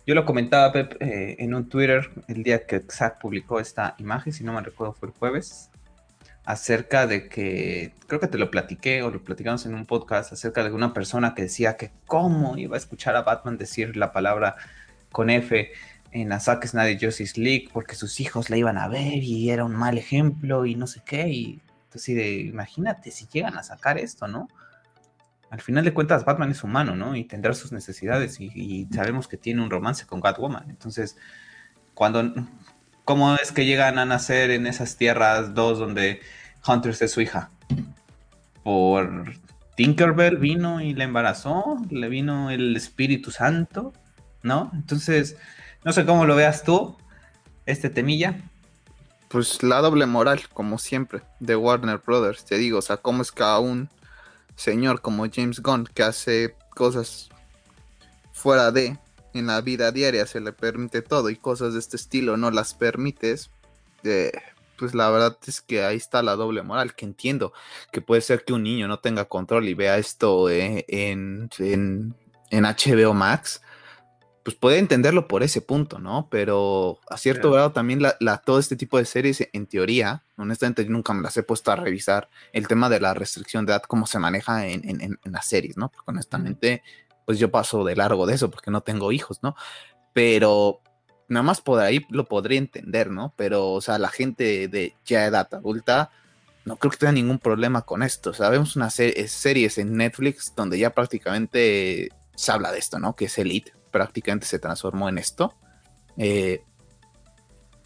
Yo 0.06 0.16
lo 0.16 0.26
comentaba, 0.26 0.74
Pep, 0.74 1.02
eh, 1.02 1.38
en 1.40 1.54
un 1.54 1.70
Twitter 1.70 2.10
el 2.28 2.44
día 2.44 2.66
que 2.66 2.84
Zack 2.90 3.22
publicó 3.22 3.62
esta 3.62 3.96
imagen, 4.00 4.34
si 4.34 4.44
no 4.44 4.52
me 4.52 4.62
recuerdo 4.62 4.94
fue 4.94 5.08
el 5.08 5.14
jueves, 5.14 5.70
acerca 6.44 7.08
de 7.08 7.30
que, 7.30 7.94
creo 8.08 8.20
que 8.20 8.28
te 8.28 8.38
lo 8.38 8.52
platiqué 8.52 9.02
o 9.02 9.12
lo 9.12 9.24
platicamos 9.24 9.66
en 9.66 9.76
un 9.76 9.86
podcast, 9.86 10.34
acerca 10.34 10.62
de 10.62 10.72
una 10.72 10.94
persona 10.94 11.34
que 11.34 11.44
decía 11.44 11.78
que 11.78 11.92
cómo 12.06 12.58
iba 12.58 12.76
a 12.76 12.80
escuchar 12.80 13.16
a 13.16 13.22
Batman 13.22 13.58
decir 13.58 13.96
la 13.96 14.12
palabra 14.12 14.58
con 15.10 15.30
F 15.30 15.72
en 16.12 16.30
la 16.30 16.42
Zack 16.42 16.66
Snyder 16.68 17.14
League 17.38 17.70
porque 17.72 17.96
sus 17.96 18.20
hijos 18.20 18.50
la 18.50 18.58
iban 18.58 18.78
a 18.78 18.90
ver 18.90 19.24
y 19.24 19.52
era 19.52 19.64
un 19.64 19.76
mal 19.76 19.98
ejemplo 19.98 20.66
y 20.66 20.76
no 20.76 20.86
sé 20.86 21.02
qué, 21.06 21.30
y 21.30 21.62
así 21.96 22.14
de, 22.14 22.42
imagínate 22.42 23.10
si 23.10 23.26
llegan 23.28 23.58
a 23.58 23.64
sacar 23.64 23.98
esto, 23.98 24.28
¿no? 24.28 24.50
Al 25.54 25.62
final 25.62 25.86
de 25.86 25.94
cuentas, 25.94 26.26
Batman 26.26 26.50
es 26.50 26.64
humano, 26.64 26.96
¿no? 26.96 27.16
Y 27.16 27.26
tendrá 27.26 27.54
sus 27.54 27.72
necesidades 27.72 28.40
y, 28.40 28.88
sabemos 28.92 29.28
que 29.28 29.38
tiene 29.38 29.62
un 29.62 29.70
romance 29.70 30.08
con 30.08 30.20
Catwoman. 30.20 30.68
Entonces, 30.68 31.16
cuando, 31.94 32.34
¿cómo 33.06 33.36
es 33.36 33.52
que 33.52 33.64
llegan 33.64 34.00
a 34.00 34.06
nacer 34.06 34.50
en 34.50 34.66
esas 34.66 34.98
tierras 34.98 35.54
dos 35.54 35.78
donde 35.78 36.22
Hunter 36.68 36.96
es 37.00 37.12
su 37.12 37.22
hija? 37.22 37.52
Por 38.64 39.36
Tinkerbell 39.76 40.38
vino 40.38 40.82
y 40.82 40.96
la 40.96 41.04
embarazó, 41.04 41.78
le 41.92 42.10
vino 42.10 42.50
el 42.50 42.76
Espíritu 42.76 43.30
Santo, 43.30 43.94
¿no? 44.42 44.72
Entonces, 44.74 45.38
no 45.84 45.94
sé 45.94 46.04
cómo 46.04 46.26
lo 46.26 46.36
veas 46.36 46.64
tú, 46.64 46.98
este 47.68 47.92
temilla 47.92 48.40
pues 49.28 49.62
la 49.62 49.82
doble 49.82 50.08
moral, 50.08 50.42
como 50.52 50.80
siempre, 50.80 51.22
de 51.40 51.56
Warner 51.56 52.00
Brothers. 52.04 52.44
Te 52.44 52.58
digo, 52.58 52.80
o 52.80 52.82
sea, 52.82 52.98
cómo 52.98 53.22
es 53.22 53.32
que 53.32 53.42
a 53.44 53.60
un 53.60 53.90
señor 54.56 55.02
como 55.02 55.26
James 55.32 55.62
Gunn, 55.62 55.86
que 55.94 56.04
hace 56.04 56.56
cosas 56.76 57.30
fuera 58.32 58.72
de, 58.72 58.98
en 59.34 59.48
la 59.48 59.62
vida 59.62 59.92
diaria 59.92 60.26
se 60.26 60.40
le 60.40 60.54
permite 60.54 61.02
todo 61.02 61.30
y 61.30 61.36
cosas 61.36 61.74
de 61.74 61.80
este 61.80 61.98
estilo 61.98 62.38
no 62.38 62.52
las 62.52 62.74
permites, 62.74 63.50
eh, 64.04 64.32
pues 64.78 64.94
la 64.94 65.10
verdad 65.10 65.38
es 65.48 65.62
que 65.62 65.84
ahí 65.84 65.98
está 65.98 66.22
la 66.22 66.36
doble 66.36 66.62
moral, 66.62 66.94
que 66.94 67.06
entiendo 67.06 67.54
que 67.92 68.02
puede 68.02 68.22
ser 68.22 68.44
que 68.44 68.54
un 68.54 68.64
niño 68.64 68.88
no 68.88 69.00
tenga 69.00 69.26
control 69.26 69.68
y 69.68 69.74
vea 69.74 69.98
esto 69.98 70.50
eh, 70.50 70.86
en, 70.88 71.50
en, 71.60 72.16
en 72.50 72.64
HBO 72.64 73.14
Max 73.14 73.62
pues 74.44 74.58
puede 74.58 74.78
entenderlo 74.78 75.28
por 75.30 75.42
ese 75.42 75.62
punto, 75.62 76.00
¿no? 76.00 76.28
Pero 76.30 77.00
a 77.10 77.18
cierto 77.18 77.52
grado 77.52 77.72
también 77.72 78.02
la, 78.02 78.38
todo 78.38 78.60
este 78.60 78.76
tipo 78.76 78.98
de 78.98 79.06
series, 79.06 79.48
en 79.54 79.68
teoría, 79.68 80.24
honestamente 80.38 80.84
yo 80.84 80.92
nunca 80.92 81.14
me 81.14 81.22
las 81.22 81.38
he 81.38 81.44
puesto 81.44 81.72
a 81.72 81.78
revisar, 81.78 82.30
el 82.52 82.68
tema 82.68 82.90
de 82.90 83.00
la 83.00 83.14
restricción 83.14 83.66
de 83.66 83.72
edad, 83.72 83.84
cómo 83.84 84.06
se 84.06 84.20
maneja 84.20 84.68
en, 84.68 84.84
en, 85.02 85.18
las 85.24 85.46
series, 85.46 85.78
¿no? 85.78 85.90
Porque 85.90 86.12
honestamente, 86.12 86.84
pues 87.26 87.40
yo 87.40 87.52
paso 87.52 87.86
de 87.86 87.96
largo 87.96 88.26
de 88.26 88.36
eso 88.36 88.52
porque 88.52 88.70
no 88.70 88.82
tengo 88.82 89.14
hijos, 89.14 89.40
¿no? 89.44 89.56
Pero 90.12 90.82
nada 91.30 91.44
más 91.44 91.62
por 91.62 91.80
ahí 91.80 92.06
lo 92.10 92.26
podría 92.26 92.58
entender, 92.58 93.12
¿no? 93.12 93.34
Pero, 93.38 93.72
o 93.72 93.82
sea, 93.82 93.98
la 93.98 94.10
gente 94.10 94.68
de 94.68 94.94
ya 95.06 95.26
edad 95.26 95.48
adulta, 95.54 96.12
no 96.66 96.76
creo 96.76 96.92
que 96.92 96.98
tenga 96.98 97.14
ningún 97.14 97.40
problema 97.40 97.84
con 97.84 98.04
esto. 98.04 98.34
Sabemos 98.34 98.76
unas 98.76 98.94
series 98.94 99.78
en 99.78 99.96
Netflix 99.96 100.54
donde 100.54 100.78
ya 100.78 100.90
prácticamente 100.90 102.10
se 102.36 102.52
habla 102.52 102.74
de 102.74 102.80
esto, 102.80 103.00
¿no? 103.00 103.16
Que 103.16 103.26
es 103.26 103.38
Elite 103.38 103.74
prácticamente 103.94 104.48
se 104.48 104.60
transformó 104.60 105.08
en 105.08 105.18
esto. 105.18 105.54
Eh, 106.18 106.64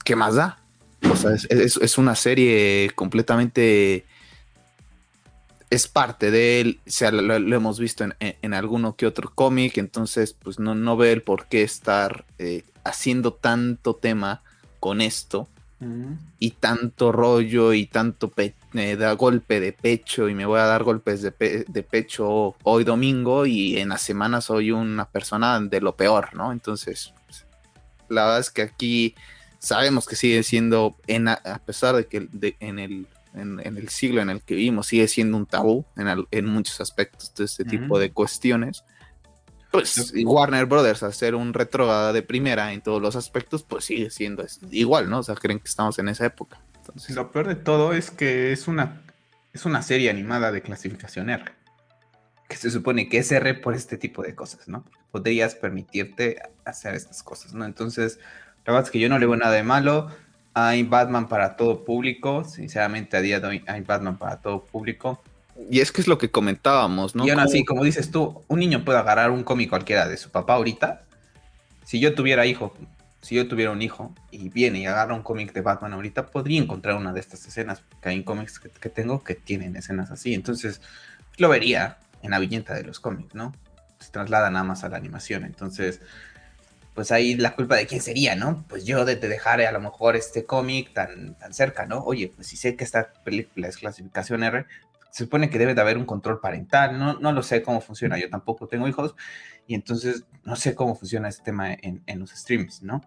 ¿Qué 0.04 0.16
más 0.16 0.36
da? 0.36 0.64
O 1.12 1.16
sea, 1.16 1.32
es, 1.34 1.98
una 2.00 2.16
serie 2.16 2.90
completamente... 2.96 4.06
Es 5.70 5.90
parte 5.90 6.32
de 6.32 6.62
él, 6.62 6.80
o 6.88 6.90
sea, 6.90 7.12
lo, 7.12 7.36
hemos 7.36 7.78
visto 7.78 8.06
en, 8.20 8.54
alguno 8.54 8.96
que 8.96 9.06
otro 9.06 9.34
cómic, 9.36 9.78
entonces 9.78 10.32
pues 10.32 10.60
no, 10.60 10.76
no 10.76 10.96
ve 10.96 11.20
por 11.20 11.48
qué 11.48 11.62
estar 11.62 12.26
eh, 12.38 12.64
haciendo 12.86 13.34
tanto 13.34 13.94
tema 13.94 14.44
con 14.80 15.02
esto 15.02 15.50
y 16.40 16.52
tanto 16.52 17.12
rollo 17.12 17.72
y 17.74 17.86
tanto 17.86 18.32
me 18.74 18.96
da 18.96 19.12
golpe 19.14 19.60
de 19.60 19.74
pecho 19.74 20.28
y 20.28 20.34
me 20.34 20.46
voy 20.46 20.60
a 20.60 20.66
dar 20.66 20.84
golpes 20.84 21.22
de, 21.22 21.32
pecho 21.32 22.56
hoy 22.64 22.84
domingo 22.84 23.46
y 23.46 23.78
en 23.78 23.90
la 23.90 24.00
semana 24.00 24.42
soy 24.42 24.72
una 24.72 25.06
persona 25.06 25.60
de 25.60 25.82
lo 25.82 25.96
peor, 25.96 26.36
¿no? 26.36 26.52
Entonces, 26.52 27.14
la 28.10 28.24
verdad 28.26 28.40
es 28.40 28.50
que 28.50 28.64
aquí 28.64 29.16
sabemos 29.60 30.08
que 30.08 30.16
sigue 30.16 30.42
siendo, 30.42 30.96
en, 31.06 31.28
a 31.28 31.62
pesar 31.66 31.96
de 31.96 32.08
que 32.08 32.28
en, 32.60 32.80
el, 32.80 33.08
en, 33.36 33.60
el 33.60 33.90
siglo 33.90 34.22
en 34.22 34.32
el 34.32 34.42
que 34.42 34.56
vivimos, 34.56 34.88
sigue 34.88 35.08
siendo 35.08 35.38
un 35.38 35.46
tabú 35.46 35.86
en, 36.32 36.46
muchos 36.46 36.82
aspectos 36.82 37.34
de 37.36 37.46
este 37.46 37.66
tipo 37.66 38.00
de 38.00 38.12
cuestiones 38.12 38.84
pues 39.72 40.14
Warner 40.24 40.66
Brothers 40.66 41.04
hacer 41.04 41.36
un 41.36 41.54
retrógrada 41.54 42.14
de 42.14 42.22
primera 42.22 42.74
en 42.74 42.82
todos 42.82 43.02
los 43.02 43.16
aspectos, 43.16 43.64
pues 43.64 43.86
sigue 43.86 44.10
siendo 44.10 44.46
igual, 44.72 45.10
¿no? 45.10 45.20
O 45.20 45.24
sea, 45.24 45.36
creen 45.36 45.60
que 45.60 45.68
estamos 45.68 46.00
en 46.00 46.10
esa 46.10 46.26
época. 46.26 46.60
Entonces... 46.78 47.16
Lo 47.16 47.32
peor 47.32 47.48
de 47.48 47.56
todo 47.56 47.94
es 47.94 48.12
que 48.12 48.52
es 48.52 48.68
una, 48.68 49.02
es 49.54 49.66
una 49.66 49.82
serie 49.82 50.10
animada 50.10 50.52
de 50.52 50.62
clasificación 50.62 51.30
R. 51.30 51.46
Que 52.48 52.56
se 52.56 52.72
supone 52.72 53.10
que 53.10 53.18
es 53.18 53.32
R 53.32 53.56
por 53.56 53.76
este 53.76 53.98
tipo 53.98 54.24
de 54.24 54.34
cosas, 54.34 54.68
¿no? 54.68 54.86
Podrías 55.12 55.56
permitirte 55.56 56.42
hacer 56.64 56.96
estas 56.96 57.22
cosas, 57.24 57.54
¿no? 57.54 57.66
Entonces, 57.66 58.20
la 58.66 58.74
verdad 58.74 58.88
es 58.88 58.92
que 58.92 59.00
yo 59.00 59.10
no 59.10 59.20
le 59.20 59.26
veo 59.26 59.36
nada 59.36 59.54
de 59.54 59.64
malo. 59.64 60.10
Hay 60.54 60.84
Batman 60.84 61.28
para 61.28 61.58
todo 61.58 61.84
público. 61.84 62.46
Sinceramente, 62.46 63.18
a 63.18 63.22
día 63.22 63.40
de 63.42 63.48
hoy 63.48 63.64
hay 63.68 63.82
Batman 63.82 64.18
para 64.18 64.42
todo 64.42 64.64
público. 64.64 65.22
Y 65.70 65.80
es 65.80 65.92
que 65.92 66.02
es 66.02 66.08
lo 66.08 66.18
que 66.18 66.30
comentábamos, 66.30 67.16
¿no? 67.16 67.26
Y 67.26 67.30
aún 67.30 67.40
así, 67.40 67.66
como 67.66 67.84
dices 67.84 68.12
tú, 68.12 68.44
un 68.48 68.60
niño 68.60 68.86
puede 68.86 69.00
agarrar 69.00 69.32
un 69.32 69.44
cómic 69.44 69.70
cualquiera 69.70 70.08
de 70.08 70.18
su 70.18 70.30
papá 70.30 70.54
ahorita. 70.54 71.04
Si 71.84 72.00
yo 72.00 72.14
tuviera 72.14 72.46
hijo, 72.46 72.74
si 73.22 73.36
yo 73.36 73.48
tuviera 73.48 73.72
un 73.72 73.82
hijo 73.82 74.14
y 74.32 74.50
viene 74.50 74.80
y 74.80 74.86
agarra 74.86 75.14
un 75.14 75.24
cómic 75.24 75.54
de 75.54 75.62
Batman 75.62 75.94
ahorita, 75.94 76.28
podría 76.28 76.62
encontrar 76.62 76.96
una 76.96 77.12
de 77.12 77.20
estas 77.20 77.46
escenas, 77.46 77.82
porque 77.82 78.10
hay 78.10 78.24
cómics 78.24 78.60
que, 78.60 78.90
tengo 78.90 79.24
que 79.24 79.36
tienen 79.36 79.76
escenas 79.76 80.12
así. 80.12 80.34
Entonces, 80.34 80.82
lo 81.38 81.50
vería 81.50 81.98
en 82.22 82.32
la 82.32 82.40
viñeta 82.40 82.74
de 82.74 82.84
los 82.84 83.00
cómics, 83.00 83.34
¿no? 83.34 83.54
Se 84.00 84.12
traslada 84.12 84.50
nada 84.50 84.64
más 84.64 84.84
a 84.84 84.90
la 84.90 84.98
animación. 84.98 85.44
Entonces, 85.44 86.02
pues 86.94 87.12
ahí 87.12 87.36
la 87.36 87.56
culpa 87.56 87.76
de 87.76 87.88
quién 87.88 88.02
sería, 88.02 88.36
¿no? 88.36 88.64
Pues 88.70 88.86
yo 88.86 89.06
de 89.06 89.16
te 89.16 89.28
dejar 89.28 89.62
a 89.62 89.72
lo 89.72 89.80
mejor 89.80 90.16
este 90.16 90.46
cómic 90.46 90.94
tan, 90.94 91.36
tan 91.36 91.54
cerca, 91.54 91.86
¿no? 91.86 92.00
Oye, 92.00 92.32
pues 92.34 92.48
si 92.48 92.58
sé 92.58 92.76
que 92.76 92.84
esta 92.84 93.12
película 93.24 93.68
es 93.68 93.78
clasificación 93.78 94.44
R, 94.44 94.66
se 95.12 95.24
supone 95.24 95.50
que 95.50 95.60
debe 95.60 95.74
de 95.74 95.82
haber 95.82 95.98
un 95.98 96.06
control 96.06 96.40
parental, 96.40 96.98
no, 96.98 97.20
no 97.20 97.32
lo 97.32 97.44
sé 97.44 97.62
cómo 97.64 97.82
funciona, 97.82 98.18
yo 98.18 98.30
tampoco 98.30 98.68
tengo 98.68 98.88
hijos 98.88 99.16
y 99.66 99.76
entonces 99.76 100.26
no 100.44 100.56
sé 100.56 100.76
cómo 100.76 100.96
funciona 100.96 101.30
este 101.30 101.44
tema 101.44 101.74
en, 101.74 102.04
en 102.06 102.20
los 102.20 102.32
streams, 102.32 102.84
¿no? 102.84 103.02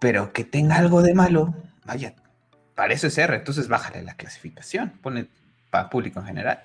Pero 0.00 0.32
que 0.32 0.44
tenga 0.44 0.76
algo 0.76 1.02
de 1.02 1.14
malo, 1.14 1.54
vaya, 1.84 2.14
para 2.74 2.94
eso 2.94 3.06
es 3.06 3.18
R, 3.18 3.36
entonces 3.36 3.68
bájale 3.68 4.02
la 4.02 4.14
clasificación, 4.14 4.90
pone 5.02 5.28
para 5.70 5.88
público 5.88 6.20
en 6.20 6.26
general. 6.26 6.62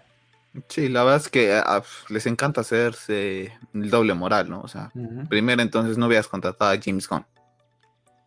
Sí, 0.69 0.89
la 0.89 1.03
verdad 1.03 1.21
es 1.21 1.29
que 1.29 1.53
ah, 1.53 1.83
les 2.09 2.25
encanta 2.25 2.61
hacerse 2.61 3.53
el 3.73 3.89
doble 3.89 4.13
moral, 4.13 4.49
¿no? 4.49 4.61
O 4.61 4.67
sea, 4.67 4.91
primero 5.29 5.61
entonces 5.61 5.97
no 5.97 6.07
hubieras 6.07 6.27
contratado 6.27 6.71
a 6.71 6.79
James 6.83 7.07
Gunn. 7.07 7.25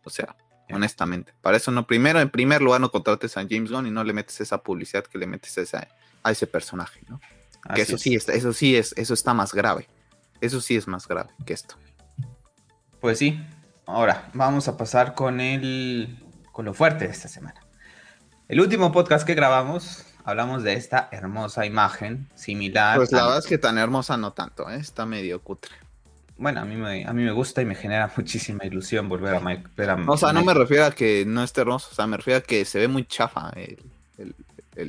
O 0.03 0.09
sea, 0.09 0.35
honestamente. 0.73 1.33
Para 1.41 1.57
eso 1.57 1.71
no, 1.71 1.87
primero, 1.87 2.19
en 2.19 2.29
primer 2.29 2.61
lugar, 2.61 2.81
no 2.81 2.91
contrates 2.91 3.37
a 3.37 3.45
James 3.49 3.71
Gunn 3.71 3.87
y 3.87 3.91
no 3.91 4.03
le 4.03 4.13
metes 4.13 4.41
esa 4.41 4.61
publicidad 4.61 5.03
que 5.05 5.17
le 5.17 5.27
metes 5.27 5.57
a, 5.57 5.61
esa, 5.61 5.87
a 6.23 6.31
ese 6.31 6.47
personaje, 6.47 7.01
¿no? 7.07 7.19
que 7.75 7.81
eso 7.81 7.97
sí, 7.97 8.15
está, 8.15 8.33
eso 8.33 8.53
sí 8.53 8.75
es, 8.75 8.93
eso 8.97 9.13
está 9.13 9.33
más 9.33 9.53
grave. 9.53 9.87
Eso 10.41 10.59
sí 10.59 10.75
es 10.75 10.87
más 10.87 11.07
grave 11.07 11.29
que 11.45 11.53
esto. 11.53 11.75
Pues 12.99 13.19
sí. 13.19 13.39
Ahora, 13.85 14.29
vamos 14.33 14.67
a 14.67 14.77
pasar 14.77 15.13
con 15.13 15.39
el. 15.39 16.17
con 16.51 16.65
lo 16.65 16.73
fuerte 16.73 17.05
de 17.05 17.11
esta 17.11 17.27
semana. 17.27 17.61
El 18.47 18.59
último 18.59 18.91
podcast 18.91 19.25
que 19.25 19.35
grabamos, 19.35 20.05
hablamos 20.23 20.63
de 20.63 20.73
esta 20.73 21.09
hermosa 21.11 21.65
imagen 21.65 22.29
similar. 22.35 22.97
Pues 22.97 23.11
la 23.11 23.23
verdad 23.23 23.39
es 23.39 23.47
que 23.47 23.57
tan 23.57 23.77
hermosa 23.77 24.17
no 24.17 24.33
tanto, 24.33 24.69
¿eh? 24.69 24.77
está 24.77 25.05
medio 25.05 25.41
cutre. 25.41 25.71
Bueno, 26.41 26.61
a 26.61 26.65
mí, 26.65 26.75
me, 26.75 27.05
a 27.05 27.13
mí 27.13 27.23
me 27.23 27.31
gusta 27.31 27.61
y 27.61 27.65
me 27.65 27.75
genera 27.75 28.11
muchísima 28.17 28.65
ilusión 28.65 29.07
volver 29.07 29.35
a 29.35 29.39
Mike. 29.39 29.69
Ver 29.77 29.91
o 30.07 30.17
sea, 30.17 30.33
no 30.33 30.43
me 30.43 30.55
refiero 30.55 30.85
a 30.85 30.91
que 30.91 31.23
no 31.23 31.43
esté 31.43 31.61
hermoso, 31.61 31.89
o 31.91 31.93
sea, 31.93 32.07
me 32.07 32.17
refiero 32.17 32.39
a 32.39 32.41
que 32.41 32.65
se 32.65 32.79
ve 32.79 32.87
muy 32.87 33.05
chafa 33.05 33.51
el, 33.55 33.77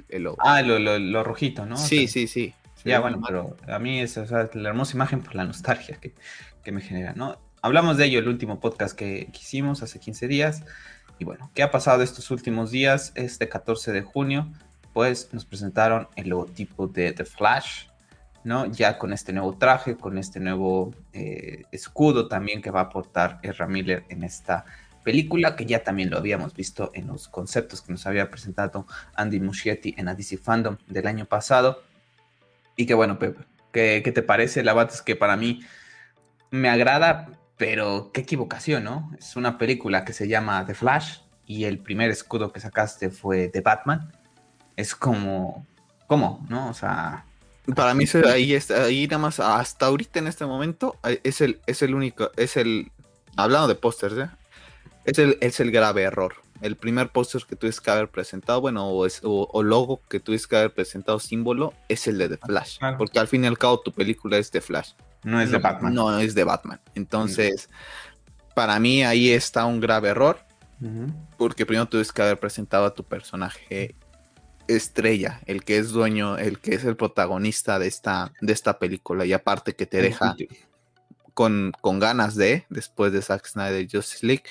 el, 0.09 0.23
logo. 0.23 0.39
Ah, 0.41 0.63
lo, 0.63 0.79
lo, 0.79 1.23
rojito, 1.23 1.67
¿no? 1.67 1.77
Sí, 1.77 2.09
sí, 2.09 2.27
sí. 2.27 2.55
Ya, 2.87 3.01
bueno, 3.01 3.21
pero 3.25 3.57
a 3.69 3.79
mí 3.79 4.01
es 4.01 4.17
o 4.17 4.27
sea, 4.27 4.49
la 4.55 4.71
hermosa 4.71 4.97
imagen 4.97 5.21
por 5.21 5.35
la 5.35 5.45
nostalgia 5.45 5.99
que, 6.01 6.15
que, 6.65 6.73
me 6.73 6.81
genera, 6.81 7.13
¿no? 7.15 7.39
Hablamos 7.61 7.99
de 7.99 8.07
ello 8.07 8.19
el 8.19 8.29
último 8.29 8.59
podcast 8.59 8.97
que, 8.97 9.29
que 9.31 9.39
hicimos 9.39 9.83
hace 9.83 10.01
15 10.01 10.27
días. 10.29 10.65
Y 11.19 11.25
bueno, 11.25 11.51
¿qué 11.55 11.63
ha 11.63 11.71
pasado 11.71 12.03
estos 12.03 12.31
últimos 12.31 12.71
días? 12.71 13.13
Este 13.15 13.49
14 13.49 13.93
de 13.93 14.01
junio, 14.01 14.51
pues 14.95 15.29
nos 15.33 15.45
presentaron 15.45 16.09
el 16.17 16.31
logotipo 16.31 16.89
de 16.89 17.13
The 17.13 17.27
Flash, 17.27 17.85
¿no? 18.45 18.67
Ya 18.67 18.99
con 18.99 19.13
este 19.13 19.33
nuevo 19.33 19.57
traje, 19.57 19.97
con 19.97 20.19
este 20.19 20.41
nuevo 20.41 20.95
eh, 21.13 21.65
escudo 21.73 22.29
también 22.29 22.61
que 22.63 22.71
va 22.71 22.81
a 22.81 22.85
aportar 22.85 23.39
Ezra 23.43 23.67
Miller 23.67 24.05
en 24.09 24.25
esta 24.25 24.65
película, 25.05 25.57
que 25.57 25.67
ya 25.67 25.83
también 25.83 26.11
lo 26.11 26.19
habíamos 26.19 26.55
visto 26.55 26.91
en 26.95 27.07
los 27.09 27.29
conceptos 27.29 27.83
que 27.83 27.93
nos 27.93 28.07
había 28.07 28.31
presentado 28.31 28.87
Andy 29.15 29.41
Muschietti 29.41 29.95
en 29.97 30.07
DC 30.07 30.39
Fandom 30.39 30.77
del 30.87 31.07
año 31.07 31.27
pasado. 31.27 31.83
Y 32.77 32.87
que 32.87 32.95
bueno, 32.95 33.19
Pepe, 33.19 33.45
¿qué, 33.73 34.03
qué 34.05 34.13
te 34.13 34.23
parece? 34.23 34.63
La 34.63 34.75
verdad 34.75 34.95
es 34.95 35.03
que 35.03 35.17
para 35.17 35.37
mí 35.37 35.61
me 36.51 36.69
agrada, 36.69 37.29
pero 37.57 38.11
qué 38.13 38.23
equivocación, 38.23 38.85
¿no? 38.85 39.11
Es 39.19 39.37
una 39.37 39.59
película 39.59 40.05
que 40.05 40.13
se 40.13 40.29
llama 40.29 40.65
The 40.67 40.75
Flash 40.75 41.19
y 41.47 41.65
el 41.65 41.79
primer 41.79 42.11
escudo 42.11 42.53
que 42.53 42.61
sacaste 42.61 43.11
fue 43.11 43.49
de 43.49 43.61
Batman. 43.61 44.13
Es 44.77 44.95
como, 44.95 45.67
¿cómo? 46.07 46.45
¿No? 46.49 46.69
O 46.69 46.75
sea... 46.75 47.27
Para 47.77 47.95
mí 47.95 48.05
ahí, 48.29 48.55
está, 48.55 48.85
ahí 48.85 49.07
nada 49.07 49.19
más, 49.19 49.39
hasta 49.39 49.87
ahorita 49.87 50.19
en 50.19 50.27
este 50.27 50.45
momento, 50.47 50.97
eh, 51.05 51.21
es 51.23 51.41
el, 51.41 51.61
es 51.67 51.83
el 51.83 51.95
único, 51.95 52.31
es 52.37 52.57
el, 52.57 52.91
hablando 53.37 53.69
de 53.69 53.77
pósters, 53.77 54.17
¿eh? 54.19 54.31
es, 55.05 55.19
el, 55.19 55.39
es 55.41 55.61
el 55.61 55.71
grave 55.71 56.03
error. 56.03 56.35
El 56.61 56.77
primer 56.77 57.09
póster 57.09 57.43
que 57.49 57.57
tuviste 57.57 57.83
que 57.83 57.91
haber 57.91 58.09
presentado, 58.09 58.61
bueno, 58.61 58.89
o, 58.89 59.07
es, 59.07 59.21
o, 59.25 59.63
logo 59.63 60.01
que 60.09 60.21
tuviste 60.21 60.49
que 60.49 60.57
haber 60.57 60.73
presentado, 60.73 61.19
símbolo, 61.19 61.75
es 61.89 62.07
el 62.07 62.19
de 62.19 62.29
The 62.29 62.37
Flash. 62.37 62.79
Porque 62.99 63.19
al 63.19 63.27
fin 63.27 63.45
y 63.45 63.49
al 63.49 63.59
cabo 63.59 63.81
tu 63.81 63.93
película 63.93 64.39
es 64.39 64.51
The 64.53 64.61
Flash. 64.61 64.93
No 65.25 65.41
es 65.41 65.51
de 65.51 65.59
Batman. 65.59 65.93
No 65.93 66.19
es 66.19 66.35
de 66.35 66.45
Batman. 66.45 66.81
Entonces, 66.95 67.69
para 68.55 68.79
mí 68.79 69.03
ahí 69.03 69.31
está 69.31 69.67
un 69.67 69.81
grave 69.81 70.11
error. 70.11 70.39
Porque 71.37 71.65
primero 71.65 71.87
tuviste 71.87 72.13
que 72.13 72.23
haber 72.23 72.41
presentado 72.41 72.87
a 72.87 72.95
tu 72.95 73.05
personaje 73.05 73.95
estrella, 74.69 75.41
el 75.47 75.65
que 75.65 75.79
es 75.79 75.91
dueño, 75.91 76.39
el 76.39 76.59
que 76.59 76.75
es 76.75 76.85
el 76.85 76.97
protagonista 76.97 77.79
de 77.79 77.87
esta, 77.89 78.33
de 78.41 78.53
esta 78.53 78.79
película. 78.79 79.25
Y 79.25 79.33
aparte 79.33 79.75
que 79.75 79.87
te 79.87 80.03
deja 80.03 80.37
con, 81.35 81.73
con 81.81 81.99
ganas 81.99 82.35
de, 82.37 82.67
después 82.69 83.13
de 83.13 83.23
Zack 83.23 83.47
Snyder 83.47 83.89
Justice 83.91 84.27
League, 84.27 84.45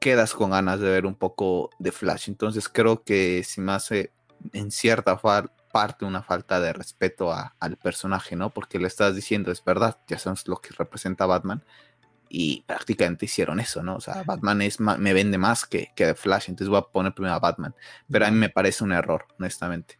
quedas 0.00 0.34
con 0.34 0.50
ganas 0.50 0.80
de 0.80 0.90
ver 0.90 1.06
un 1.06 1.14
poco 1.14 1.70
de 1.78 1.92
Flash. 1.92 2.28
Entonces 2.28 2.68
creo 2.68 3.02
que 3.02 3.42
si 3.44 3.60
me 3.60 3.72
hace 3.72 4.12
en 4.52 4.70
cierta 4.70 5.20
parte 5.72 6.04
una 6.04 6.22
falta 6.22 6.60
de 6.60 6.72
respeto 6.72 7.32
al 7.32 7.76
personaje, 7.76 8.36
¿no? 8.36 8.50
Porque 8.50 8.78
le 8.78 8.86
estás 8.86 9.14
diciendo, 9.14 9.50
es 9.50 9.64
verdad, 9.64 9.98
ya 10.08 10.18
sabes 10.18 10.46
lo 10.46 10.56
que 10.56 10.70
representa 10.76 11.26
Batman. 11.26 11.62
Y 12.28 12.62
prácticamente 12.66 13.24
hicieron 13.24 13.60
eso, 13.60 13.82
¿no? 13.82 13.96
O 13.96 14.00
sea, 14.00 14.22
Batman 14.24 14.62
es 14.62 14.80
me 14.80 15.12
vende 15.12 15.38
más 15.38 15.64
que, 15.64 15.90
que 15.94 16.14
Flash, 16.14 16.48
entonces 16.48 16.68
voy 16.68 16.78
a 16.78 16.82
poner 16.82 17.14
primero 17.14 17.34
a 17.34 17.38
Batman. 17.38 17.74
Pero 18.10 18.26
a 18.26 18.30
mí 18.30 18.36
me 18.36 18.50
parece 18.50 18.84
un 18.84 18.92
error, 18.92 19.26
honestamente. 19.38 19.96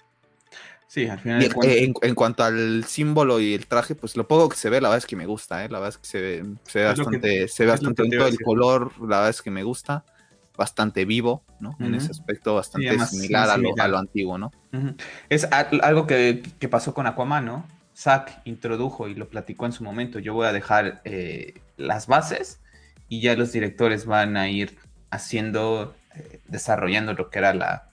Sí, 0.88 1.06
al 1.06 1.18
final. 1.18 1.46
en, 1.62 2.14
cuanto 2.14 2.42
al 2.42 2.84
símbolo 2.84 3.40
y 3.40 3.52
el 3.52 3.66
traje, 3.66 3.94
pues 3.94 4.16
lo 4.16 4.26
poco 4.26 4.48
que 4.48 4.56
se 4.56 4.70
ve, 4.70 4.80
la 4.80 4.88
verdad 4.88 5.04
es 5.04 5.06
que 5.06 5.16
me 5.16 5.26
gusta, 5.26 5.62
¿eh? 5.62 5.68
La 5.68 5.78
verdad 5.78 5.90
es 5.90 5.98
que 5.98 6.06
se 6.06 6.20
ve, 6.20 6.44
se 6.64 6.78
ve 6.78 6.84
bastante, 6.86 7.48
se 7.48 7.64
ve 7.64 7.70
bastante 7.70 8.02
bonito. 8.02 8.26
El 8.26 8.38
color, 8.40 8.92
la 9.00 9.16
verdad 9.16 9.28
es 9.28 9.42
que 9.42 9.50
me 9.50 9.62
gusta 9.62 10.04
bastante 10.56 11.04
vivo, 11.04 11.44
¿no? 11.60 11.76
En 11.78 11.94
ese 11.94 12.10
aspecto, 12.10 12.54
bastante 12.54 12.98
similar, 13.06 13.50
a 13.50 13.88
lo, 13.88 13.98
antiguo, 13.98 14.38
¿no? 14.38 14.50
Es 15.28 15.46
algo 15.52 16.06
que, 16.06 16.42
pasó 16.70 16.94
con 16.94 17.06
Aquaman, 17.06 17.44
¿no? 17.44 17.66
Zack 17.94 18.40
introdujo 18.44 19.08
y 19.08 19.14
lo 19.14 19.28
platicó 19.28 19.66
en 19.66 19.72
su 19.72 19.84
momento. 19.84 20.18
Yo 20.20 20.32
voy 20.32 20.46
a 20.46 20.52
dejar 20.52 21.02
eh, 21.04 21.54
las 21.78 22.06
bases 22.06 22.60
y 23.08 23.22
ya 23.22 23.34
los 23.34 23.52
directores 23.52 24.04
van 24.04 24.36
a 24.36 24.48
ir 24.50 24.76
haciendo, 25.10 25.96
eh, 26.14 26.40
desarrollando 26.48 27.14
lo 27.14 27.30
que 27.30 27.38
era 27.38 27.54
la, 27.54 27.88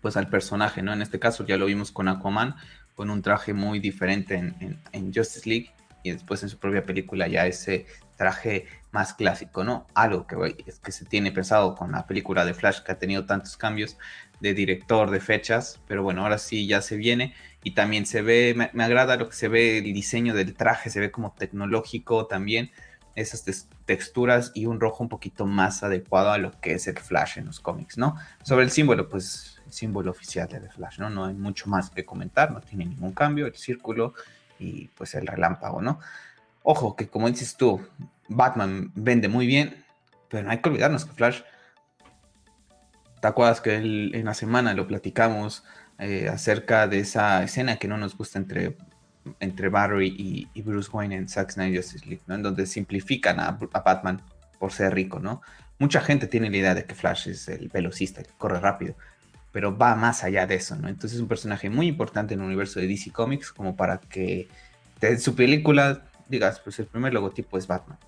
pues 0.00 0.16
al 0.16 0.28
personaje, 0.28 0.82
¿no? 0.82 0.92
En 0.92 1.02
este 1.02 1.18
caso 1.18 1.44
ya 1.44 1.56
lo 1.56 1.66
vimos 1.66 1.90
con 1.90 2.06
Aquaman, 2.06 2.54
con 2.94 3.10
un 3.10 3.22
traje 3.22 3.52
muy 3.54 3.80
diferente 3.80 4.36
en, 4.36 4.78
en 4.92 5.12
Justice 5.12 5.48
League 5.48 5.72
y 6.02 6.12
después 6.12 6.42
en 6.42 6.48
su 6.48 6.58
propia 6.58 6.84
película 6.84 7.26
ya 7.26 7.46
ese 7.46 7.86
traje 8.16 8.66
más 8.90 9.14
clásico, 9.14 9.64
¿no? 9.64 9.86
Algo 9.94 10.26
que, 10.26 10.36
es 10.66 10.78
que 10.78 10.92
se 10.92 11.04
tiene 11.04 11.32
pensado 11.32 11.74
con 11.74 11.92
la 11.92 12.06
película 12.06 12.44
de 12.44 12.54
Flash 12.54 12.80
que 12.80 12.92
ha 12.92 12.98
tenido 12.98 13.24
tantos 13.24 13.56
cambios 13.56 13.96
de 14.40 14.54
director, 14.54 15.10
de 15.10 15.20
fechas, 15.20 15.80
pero 15.86 16.02
bueno, 16.02 16.22
ahora 16.22 16.38
sí 16.38 16.66
ya 16.66 16.82
se 16.82 16.96
viene 16.96 17.34
y 17.62 17.72
también 17.72 18.06
se 18.06 18.22
ve, 18.22 18.54
me, 18.72 18.84
agrada 18.84 19.16
lo 19.16 19.28
que 19.28 19.36
se 19.36 19.48
ve, 19.48 19.78
el 19.78 19.84
diseño 19.84 20.34
del 20.34 20.54
traje, 20.54 20.90
se 20.90 21.00
ve 21.00 21.10
como 21.10 21.32
tecnológico 21.32 22.26
también, 22.26 22.70
esas 23.14 23.66
texturas 23.84 24.52
y 24.54 24.66
un 24.66 24.80
rojo 24.80 25.02
un 25.02 25.08
poquito 25.08 25.46
más 25.46 25.82
adecuado 25.82 26.30
a 26.30 26.38
lo 26.38 26.58
que 26.60 26.74
es 26.74 26.86
el 26.86 26.98
Flash 26.98 27.38
en 27.38 27.46
los 27.46 27.60
cómics, 27.60 27.98
¿no? 27.98 28.16
Sobre 28.42 28.64
el 28.64 28.70
símbolo, 28.70 29.08
pues 29.08 29.60
símbolo 29.68 30.10
oficial 30.10 30.48
de 30.48 30.68
Flash, 30.68 30.98
¿no? 30.98 31.10
No 31.10 31.26
hay 31.26 31.34
mucho 31.34 31.68
más 31.68 31.90
que 31.90 32.04
comentar, 32.04 32.50
no 32.50 32.60
tiene 32.60 32.86
ningún 32.86 33.12
cambio, 33.12 33.46
el 33.46 33.54
círculo 33.54 34.14
y 34.58 34.88
pues 34.88 35.14
el 35.14 35.26
relámpago, 35.26 35.80
¿no? 35.80 36.00
Ojo, 36.62 36.96
que 36.96 37.08
como 37.08 37.28
dices 37.28 37.56
tú, 37.56 37.80
Batman 38.28 38.92
vende 38.94 39.28
muy 39.28 39.46
bien, 39.46 39.84
pero 40.28 40.44
no 40.44 40.50
hay 40.50 40.58
que 40.58 40.68
olvidarnos 40.68 41.04
que 41.04 41.12
Flash, 41.12 41.40
¿te 43.20 43.28
acuerdas 43.28 43.60
que 43.60 43.74
en 43.76 44.24
la 44.24 44.34
semana 44.34 44.74
lo 44.74 44.86
platicamos 44.86 45.64
eh, 45.98 46.28
acerca 46.28 46.86
de 46.86 47.00
esa 47.00 47.42
escena 47.42 47.76
que 47.76 47.86
no 47.86 47.98
nos 47.98 48.16
gusta 48.16 48.38
entre, 48.38 48.76
entre 49.40 49.68
Barry 49.68 50.48
y, 50.54 50.62
Bruce 50.62 50.90
Wayne 50.92 51.16
en 51.16 51.28
Zack 51.28 51.54
Justice 51.54 52.06
League, 52.06 52.22
¿no? 52.26 52.34
En 52.34 52.42
donde 52.42 52.66
simplifican 52.66 53.40
a, 53.40 53.52
Batman 53.52 54.22
por 54.58 54.72
ser 54.72 54.94
rico, 54.94 55.20
¿no? 55.20 55.42
Mucha 55.78 56.00
gente 56.00 56.26
tiene 56.26 56.50
la 56.50 56.56
idea 56.56 56.74
de 56.74 56.84
que 56.84 56.94
Flash 56.94 57.28
es 57.28 57.48
el 57.48 57.68
velocista, 57.68 58.22
que 58.22 58.30
corre 58.36 58.60
rápido, 58.60 58.94
pero 59.52 59.76
va 59.76 59.94
más 59.94 60.24
allá 60.24 60.46
de 60.46 60.56
eso, 60.56 60.76
¿no? 60.76 60.88
Entonces 60.88 61.16
es 61.16 61.22
un 61.22 61.28
personaje 61.28 61.70
muy 61.70 61.86
importante 61.86 62.34
en 62.34 62.40
el 62.40 62.46
universo 62.46 62.80
de 62.80 62.86
DC 62.86 63.10
Comics 63.12 63.52
como 63.52 63.76
para 63.76 63.98
que 63.98 64.48
su 65.18 65.34
película 65.34 66.02
digas, 66.28 66.60
pues 66.60 66.78
el 66.78 66.86
primer 66.86 67.12
logotipo 67.12 67.58
es 67.58 67.66
Batman. 67.66 67.98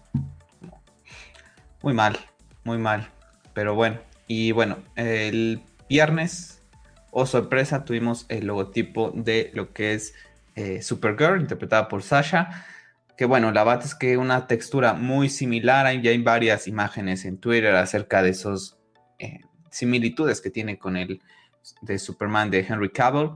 Muy 1.83 1.95
mal, 1.95 2.17
muy 2.65 2.79
mal. 2.79 3.09
Pero 3.55 3.75
bueno, 3.75 3.99
y 4.27 4.53
bueno, 4.53 4.79
el 4.97 5.63
viernes, 5.89 6.63
o 7.11 7.23
oh 7.23 7.27
sorpresa, 7.27 7.85
tuvimos 7.85 8.25
el 8.29 8.47
logotipo 8.47 9.13
de 9.15 9.51
lo 9.55 9.73
que 9.73 9.95
es 9.95 10.15
eh, 10.55 10.83
Supergirl, 10.83 11.41
interpretada 11.41 11.89
por 11.89 12.03
Sasha. 12.03 12.65
Que 13.17 13.25
bueno, 13.27 13.53
la 13.53 13.65
verdad 13.65 13.85
es 13.85 13.95
que 13.95 14.17
una 14.17 14.47
textura 14.47 14.95
muy 14.95 15.29
similar. 15.29 16.01
Ya 16.01 16.11
hay 16.11 16.23
varias 16.23 16.67
imágenes 16.67 17.25
en 17.25 17.39
Twitter 17.39 17.75
acerca 17.75 18.23
de 18.23 18.31
esos 18.31 18.79
eh, 19.19 19.41
similitudes 19.71 20.41
que 20.41 20.51
tiene 20.51 20.79
con 20.79 20.97
el 20.97 21.21
de 21.83 21.99
Superman 21.99 22.51
de 22.51 22.61
Henry 22.61 22.91
Cavill. 22.91 23.31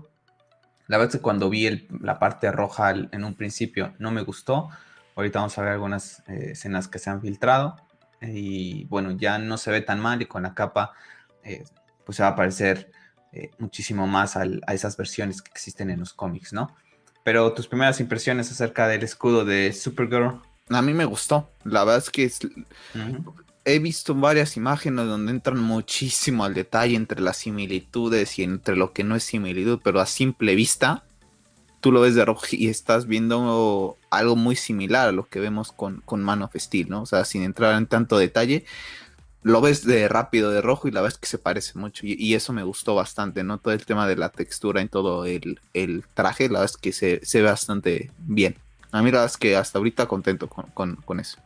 La 0.89 0.99
verdad 0.99 1.15
es 1.15 1.19
que 1.19 1.23
cuando 1.23 1.51
vi 1.51 1.87
la 2.01 2.19
parte 2.19 2.51
roja 2.53 2.91
en 2.91 3.25
un 3.25 3.35
principio 3.35 3.95
no 3.99 4.11
me 4.11 4.23
gustó. 4.23 4.69
Ahorita 5.15 5.41
vamos 5.41 5.57
a 5.59 5.63
ver 5.63 5.73
algunas 5.73 6.23
eh, 6.29 6.51
escenas 6.53 6.89
que 6.89 6.99
se 6.99 7.11
han 7.11 7.21
filtrado. 7.21 7.77
Y 8.21 8.85
bueno, 8.87 9.13
ya 9.13 9.39
no 9.39 9.59
se 9.59 9.71
ve 9.71 9.83
tan 9.83 10.01
mal 10.01 10.23
y 10.23 10.27
con 10.27 10.43
la 10.43 10.55
capa 10.55 10.93
eh, 11.45 11.65
pues 12.05 12.17
se 12.17 12.23
va 12.23 12.31
a 12.31 12.37
parecer 12.37 12.91
muchísimo 13.59 14.07
más 14.07 14.35
a 14.39 14.47
esas 14.73 14.97
versiones 14.97 15.43
que 15.43 15.51
existen 15.51 15.91
en 15.91 16.01
los 16.01 16.15
cómics, 16.15 16.55
¿no? 16.55 16.75
Pero 17.27 17.53
tus 17.55 17.67
primeras 17.67 17.99
impresiones 17.99 18.53
acerca 18.53 18.87
del 18.87 19.03
escudo 19.03 19.45
de 19.45 19.73
Supergirl. 19.73 20.41
A 20.69 20.81
mí 20.81 20.95
me 20.95 21.05
gustó. 21.05 21.51
La 21.65 21.83
verdad 21.83 21.99
es 21.99 22.09
que 22.09 22.31
he 23.65 23.81
visto 23.81 24.15
varias 24.15 24.57
imágenes 24.57 25.07
donde 25.07 25.33
entran 25.33 25.59
muchísimo 25.59 26.45
al 26.45 26.55
detalle 26.55 26.95
entre 26.95 27.21
las 27.21 27.39
similitudes 27.39 28.39
y 28.39 28.45
entre 28.45 28.77
lo 28.77 28.93
que 28.93 29.03
no 29.03 29.17
es 29.17 29.25
similitud, 29.25 29.81
pero 29.83 29.99
a 29.99 30.07
simple 30.07 30.55
vista 30.55 31.03
tú 31.81 31.91
lo 31.91 32.01
ves 32.01 32.15
de 32.15 32.25
rojo 32.25 32.47
y 32.53 32.69
estás 32.69 33.07
viendo 33.09 33.99
algo 34.11 34.37
muy 34.37 34.55
similar 34.55 35.09
a 35.09 35.13
lo 35.13 35.29
que 35.29 35.41
vemos 35.41 35.73
con, 35.73 36.03
con 36.03 36.23
Man 36.23 36.43
of 36.43 36.55
Steel, 36.55 36.89
¿no? 36.89 37.03
O 37.03 37.07
sea, 37.07 37.25
sin 37.25 37.43
entrar 37.43 37.77
en 37.77 37.89
tanto 37.89 38.19
detalle, 38.19 38.65
lo 39.47 39.61
ves 39.61 39.87
de 39.87 40.09
rápido 40.09 40.51
de 40.51 40.61
rojo 40.61 40.89
y 40.89 40.91
la 40.91 41.03
ves 41.03 41.19
que 41.19 41.29
se 41.29 41.39
parece 41.39 41.79
mucho 41.79 42.05
y, 42.05 42.35
eso 42.35 42.53
me 42.53 42.65
gustó 42.65 42.97
bastante, 42.97 43.45
¿no? 43.45 43.59
Todo 43.59 43.75
el 43.75 43.87
tema 43.87 44.09
de 44.09 44.17
la 44.17 44.31
textura 44.31 44.81
en 44.81 44.89
todo 44.89 45.25
el, 45.25 45.61
traje, 46.15 46.49
la 46.49 46.59
verdad 46.59 46.65
es 46.65 46.77
que 46.77 46.93
se, 46.93 47.21
ve 47.41 47.43
bastante 47.43 48.11
bien. 48.19 48.57
A 48.91 49.03
mí 49.03 49.13
la 49.13 49.19
verdad 49.19 49.27
es 49.27 49.37
que 49.37 49.57
hasta 49.57 49.79
ahorita 49.79 50.07
contento 50.07 50.49
con, 50.49 50.97
con 50.97 51.21
eso. 51.21 51.39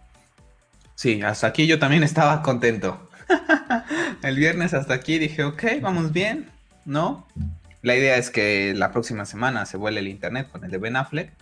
Sí, 0.95 1.21
hasta 1.21 1.49
aquí 1.49 1.67
yo 1.67 1.79
también 1.79 2.03
estaba 2.03 2.41
contento. 2.41 3.11
el 4.23 4.37
viernes 4.37 4.73
hasta 4.73 4.95
aquí 4.95 5.19
dije, 5.19 5.45
ok, 5.45 5.63
vamos 5.83 6.11
bien, 6.11 6.51
¿no? 6.87 7.29
La 7.83 7.97
idea 7.97 8.17
es 8.17 8.31
que 8.31 8.73
la 8.75 8.93
próxima 8.93 9.27
semana 9.27 9.67
se 9.67 9.77
vuele 9.77 10.01
el 10.01 10.09
internet 10.09 10.49
con 10.51 10.65
el 10.65 10.71
de 10.71 10.79
Ben 10.79 10.97
Affleck. 10.97 11.35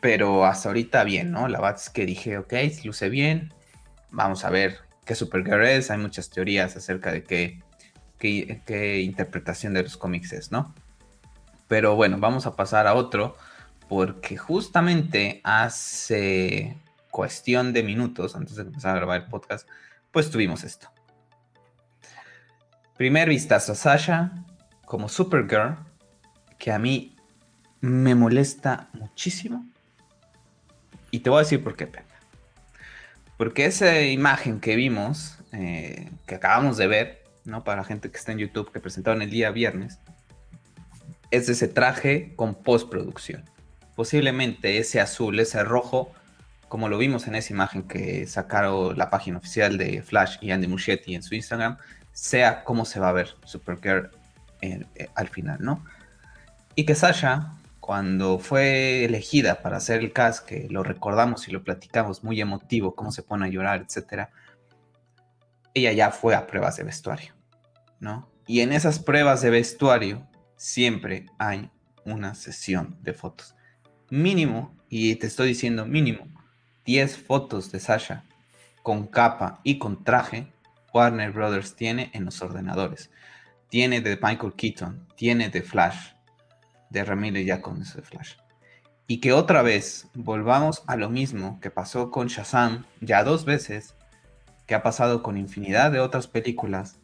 Pero 0.00 0.44
hasta 0.46 0.68
ahorita 0.68 1.02
bien, 1.02 1.32
¿no? 1.32 1.48
La 1.48 1.60
verdad 1.60 1.80
es 1.80 1.90
que 1.90 2.06
dije, 2.06 2.38
ok, 2.38 2.52
luce 2.84 3.08
bien. 3.08 3.52
Vamos 4.12 4.44
a 4.44 4.50
ver 4.50 4.91
qué 5.04 5.14
Supergirl 5.14 5.64
es. 5.64 5.90
Hay 5.90 5.98
muchas 5.98 6.30
teorías 6.30 6.76
acerca 6.76 7.12
de 7.12 7.24
qué, 7.24 7.62
qué, 8.18 9.00
interpretación 9.02 9.74
de 9.74 9.82
los 9.82 9.96
cómics 9.96 10.32
es, 10.32 10.52
¿no? 10.52 10.74
Pero 11.68 11.96
bueno, 11.96 12.18
vamos 12.18 12.46
a 12.46 12.56
pasar 12.56 12.86
a 12.86 12.94
otro. 12.94 13.36
Porque 13.88 14.38
justamente 14.38 15.40
hace 15.44 16.78
cuestión 17.10 17.74
de 17.74 17.82
minutos 17.82 18.34
antes 18.34 18.56
de 18.56 18.62
empezar 18.62 18.92
a 18.92 19.00
grabar 19.00 19.20
el 19.22 19.28
podcast, 19.28 19.68
pues 20.10 20.30
tuvimos 20.30 20.64
esto. 20.64 20.88
Primer 22.96 23.28
vistazo 23.28 23.72
a 23.72 23.74
Sasha 23.74 24.32
como 24.86 25.08
Supergirl, 25.08 25.76
que 26.58 26.72
a 26.72 26.78
mí 26.78 27.16
me 27.80 28.14
molesta 28.14 28.88
muchísimo. 28.94 29.66
Y 31.10 31.20
te 31.20 31.28
voy 31.28 31.38
a 31.38 31.42
decir 31.42 31.62
por 31.62 31.76
qué, 31.76 31.86
Porque 33.42 33.64
esa 33.64 34.00
imagen 34.02 34.60
que 34.60 34.76
vimos, 34.76 35.36
eh, 35.50 36.12
que 36.26 36.36
acabamos 36.36 36.76
de 36.76 36.86
ver, 36.86 37.24
¿no? 37.44 37.64
Para 37.64 37.78
la 37.78 37.84
gente 37.84 38.08
que 38.08 38.16
está 38.16 38.30
en 38.30 38.38
YouTube, 38.38 38.70
que 38.70 38.78
presentaron 38.78 39.20
el 39.20 39.30
día 39.30 39.50
viernes, 39.50 39.98
es 41.32 41.48
ese 41.48 41.66
traje 41.66 42.36
con 42.36 42.54
postproducción. 42.54 43.42
Posiblemente 43.96 44.78
ese 44.78 45.00
azul, 45.00 45.40
ese 45.40 45.64
rojo, 45.64 46.12
como 46.68 46.88
lo 46.88 46.98
vimos 46.98 47.26
en 47.26 47.34
esa 47.34 47.52
imagen 47.52 47.82
que 47.82 48.28
sacaron 48.28 48.96
la 48.96 49.10
página 49.10 49.38
oficial 49.38 49.76
de 49.76 50.02
Flash 50.02 50.36
y 50.40 50.52
Andy 50.52 50.68
Muschietti 50.68 51.16
en 51.16 51.24
su 51.24 51.34
Instagram, 51.34 51.78
sea 52.12 52.62
cómo 52.62 52.84
se 52.84 53.00
va 53.00 53.08
a 53.08 53.12
ver 53.12 53.34
Supergirl 53.44 54.08
eh, 54.60 54.86
al 55.16 55.26
final, 55.26 55.58
¿no? 55.60 55.84
Y 56.76 56.86
que 56.86 56.94
Sasha, 56.94 57.54
cuando 57.82 58.38
fue 58.38 59.04
elegida 59.04 59.60
para 59.60 59.78
hacer 59.78 60.02
el 60.02 60.12
cast, 60.12 60.46
que 60.46 60.68
lo 60.70 60.84
recordamos 60.84 61.48
y 61.48 61.50
lo 61.50 61.64
platicamos, 61.64 62.22
muy 62.22 62.40
emotivo, 62.40 62.94
cómo 62.94 63.10
se 63.10 63.24
pone 63.24 63.44
a 63.44 63.48
llorar, 63.48 63.84
etc., 63.84 64.28
ella 65.74 65.90
ya 65.90 66.12
fue 66.12 66.36
a 66.36 66.46
pruebas 66.46 66.76
de 66.76 66.84
vestuario, 66.84 67.34
¿no? 67.98 68.30
Y 68.46 68.60
en 68.60 68.72
esas 68.72 69.00
pruebas 69.00 69.42
de 69.42 69.50
vestuario 69.50 70.24
siempre 70.54 71.26
hay 71.38 71.72
una 72.04 72.36
sesión 72.36 72.98
de 73.02 73.14
fotos. 73.14 73.56
Mínimo, 74.10 74.76
y 74.88 75.16
te 75.16 75.26
estoy 75.26 75.48
diciendo 75.48 75.84
mínimo, 75.84 76.28
10 76.84 77.16
fotos 77.18 77.72
de 77.72 77.80
Sasha 77.80 78.22
con 78.84 79.08
capa 79.08 79.60
y 79.64 79.80
con 79.80 80.04
traje, 80.04 80.52
Warner 80.94 81.32
Brothers 81.32 81.74
tiene 81.74 82.12
en 82.14 82.26
los 82.26 82.42
ordenadores. 82.42 83.10
Tiene 83.70 84.00
de 84.00 84.16
Michael 84.22 84.52
Keaton, 84.52 85.08
tiene 85.16 85.48
de 85.48 85.62
Flash, 85.62 86.12
de 86.92 87.04
Ramírez 87.04 87.46
ya 87.46 87.60
con 87.60 87.82
ese 87.82 88.02
Flash. 88.02 88.34
Y 89.06 89.20
que 89.20 89.32
otra 89.32 89.62
vez 89.62 90.06
volvamos 90.14 90.84
a 90.86 90.96
lo 90.96 91.10
mismo 91.10 91.58
que 91.60 91.70
pasó 91.70 92.10
con 92.10 92.28
Shazam 92.28 92.84
ya 93.00 93.24
dos 93.24 93.44
veces, 93.44 93.96
que 94.66 94.74
ha 94.74 94.82
pasado 94.82 95.22
con 95.22 95.36
infinidad 95.36 95.90
de 95.90 96.00
otras 96.00 96.28
películas. 96.28 96.98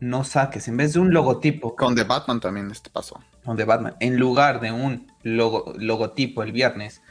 No 0.00 0.24
saques, 0.24 0.68
en 0.68 0.76
vez 0.76 0.94
de 0.94 1.00
un 1.00 1.12
logotipo. 1.12 1.74
Con 1.76 1.94
The 1.94 2.04
Batman 2.04 2.40
también 2.40 2.70
este 2.70 2.90
pasó. 2.90 3.20
Con 3.44 3.56
The 3.56 3.64
Batman. 3.64 3.96
En 4.00 4.18
lugar 4.18 4.60
de 4.60 4.72
un 4.72 5.06
logotipo 5.22 6.42
el 6.42 6.52
viernes, 6.52 7.02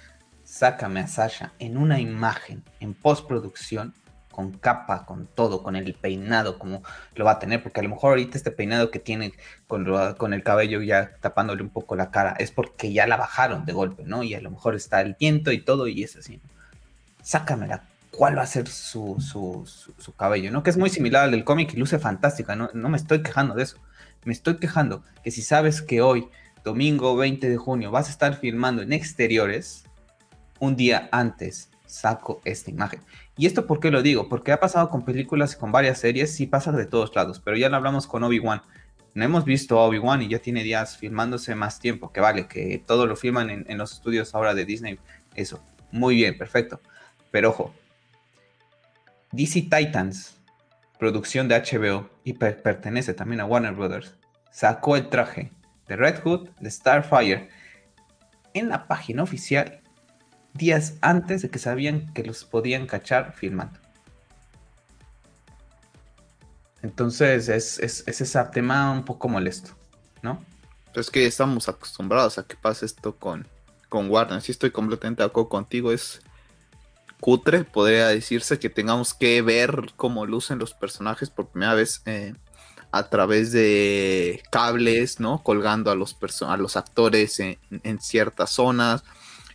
sácame 0.43 1.01
a 1.01 1.07
Sasha 1.07 1.53
en 1.59 1.78
una 1.78 1.99
imagen 1.99 2.63
en 2.80 2.93
postproducción 2.93 3.93
con 4.36 4.52
capa, 4.52 5.06
con 5.06 5.28
todo, 5.28 5.64
con 5.64 5.78
el 5.78 5.94
peinado 5.94 6.60
como 6.60 6.84
lo 7.16 7.24
va 7.24 7.32
a 7.32 7.40
tener, 7.40 7.64
porque 7.64 7.80
a 7.80 7.84
lo 7.84 7.90
mejor 7.90 8.10
ahorita 8.10 8.38
este 8.38 8.52
peinado 8.52 8.92
que 8.92 9.00
tiene 9.00 9.32
con, 9.66 9.88
con 10.18 10.34
el 10.34 10.44
cabello 10.44 10.82
ya 10.82 11.16
tapándole 11.22 11.64
un 11.64 11.70
poco 11.70 11.96
la 11.96 12.12
cara 12.12 12.36
es 12.38 12.52
porque 12.52 12.92
ya 12.92 13.08
la 13.08 13.16
bajaron 13.16 13.66
de 13.66 13.72
golpe, 13.72 14.04
¿no? 14.04 14.24
Y 14.24 14.34
a 14.34 14.42
lo 14.42 14.52
mejor 14.52 14.76
está 14.76 15.00
el 15.00 15.16
viento 15.18 15.54
y 15.54 15.62
todo 15.62 15.88
y 15.88 16.04
es 16.04 16.18
así. 16.18 16.42
Sácamela, 17.24 17.84
cuál 18.12 18.38
va 18.38 18.42
a 18.42 18.48
ser 18.48 18.68
su, 18.68 19.16
su, 19.22 20.16
cabello, 20.18 20.52
¿no? 20.52 20.64
Que 20.64 20.70
es 20.70 20.78
muy 20.78 20.90
similar 20.90 21.24
al 21.24 21.32
del 21.32 21.46
cómic 21.46 21.74
y 21.74 21.78
luce 21.78 21.98
fantástica, 21.98 22.58
¿no? 22.58 22.70
no 22.74 22.90
me 22.90 22.98
estoy 22.98 23.24
quejando 23.24 23.56
de 23.56 23.64
eso. 23.64 23.78
Me 24.26 24.34
estoy 24.34 24.58
quejando 24.58 25.02
que 25.24 25.32
si 25.32 25.44
sabes 25.44 25.82
que 25.82 26.02
hoy, 26.02 26.28
domingo 26.66 27.16
20 27.16 27.48
de 27.48 27.56
junio, 27.56 27.90
vas 27.90 28.10
a 28.10 28.12
estar 28.12 28.36
filmando 28.36 28.82
en 28.82 28.92
exteriores, 28.92 29.86
un 30.60 30.76
día 30.76 31.08
antes 31.14 31.70
saco 31.86 32.42
esta 32.46 32.72
imagen. 32.72 33.02
¿Y 33.38 33.46
esto 33.48 33.68
por 33.68 33.80
qué 33.80 33.92
lo 33.92 34.02
digo? 34.02 34.30
Porque 34.30 34.52
ha 34.52 34.60
pasado 34.60 34.90
con 34.90 35.04
películas 35.04 35.54
y 35.54 35.58
con 35.58 35.72
varias 35.72 36.00
series, 36.00 36.34
sí 36.34 36.48
pasa 36.48 36.72
de 36.72 36.86
todos 36.86 37.14
lados, 37.16 37.42
pero 37.44 37.58
ya 37.58 37.70
lo 37.70 37.76
hablamos 37.76 38.08
con 38.08 38.24
Obi-Wan. 38.24 38.62
No 39.14 39.26
hemos 39.26 39.44
visto 39.44 39.80
a 39.80 39.86
Obi-Wan 39.86 40.22
y 40.22 40.30
ya 40.30 40.40
tiene 40.40 40.64
días 40.64 40.98
filmándose 40.98 41.54
más 41.56 41.80
tiempo, 41.80 42.12
que 42.12 42.22
vale, 42.22 42.48
que 42.48 42.82
todo 42.86 43.08
lo 43.08 43.16
filman 43.16 43.66
en, 43.68 43.78
los 43.78 43.94
estudios 43.94 44.34
ahora 44.36 44.54
de 44.54 44.66
Disney. 44.66 45.00
Eso, 45.36 45.62
muy 45.92 46.16
bien, 46.16 46.38
perfecto. 46.38 46.80
Pero 47.32 47.50
ojo, 47.50 47.74
DC 49.32 49.64
Titans, 49.64 50.38
producción 50.98 51.50
de 51.50 51.56
HBO 51.62 52.10
y 52.24 52.34
pertenece 52.34 53.14
también 53.14 53.42
a 53.42 53.46
Warner 53.46 53.74
Brothers, 53.74 54.16
sacó 54.50 54.96
el 54.96 55.10
traje 55.10 55.52
de 55.88 55.96
Red 55.98 56.22
Hood, 56.24 56.50
de 56.60 56.72
Starfire, 56.72 57.50
en 58.54 58.70
la 58.70 58.88
página 58.88 59.24
oficial 59.24 59.82
días 60.56 60.93
antes 61.01 61.41
de 61.41 61.49
que 61.49 61.60
sabían 61.60 62.12
que 62.14 62.24
los 62.24 62.45
podían 62.45 62.88
cachar 62.88 63.34
filmando. 63.34 63.80
Entonces 66.82 67.49
es, 67.49 67.80
ese 67.80 68.43
tema 68.53 68.91
un 68.91 69.03
poco 69.03 69.28
molesto, 69.28 69.72
¿no? 70.22 70.43
Es 70.93 71.10
que 71.10 71.26
estamos 71.26 71.68
acostumbrados 71.68 72.38
a 72.38 72.43
que 72.43 72.56
pase 72.56 72.86
esto 72.86 73.16
con, 73.16 73.47
con 73.89 74.10
Warner. 74.10 74.41
Si 74.41 74.51
estoy 74.51 74.72
completamente 74.72 75.24
de 75.24 75.28
acuerdo 75.28 75.49
contigo, 75.49 75.91
es 75.91 76.22
cutre, 77.20 77.64
podría 77.64 78.08
decirse 78.10 78.60
que 78.60 78.70
tengamos 78.70 79.14
que 79.14 79.41
ver 79.41 79.93
cómo 79.95 80.26
lucen 80.26 80.60
los 80.60 80.74
personajes 80.74 81.30
por 81.30 81.47
primera 81.47 81.74
vez 81.74 82.01
eh, 82.06 82.34
a 82.91 83.10
través 83.10 83.51
de 83.51 84.41
cables, 84.51 85.20
¿no? 85.20 85.43
Colgando 85.43 85.91
a 85.91 85.95
los, 85.95 86.16
a 86.47 86.56
los 86.56 86.78
actores 86.78 87.39
en, 87.39 87.58
en 87.84 87.99
ciertas 87.99 88.51
zonas 88.51 89.03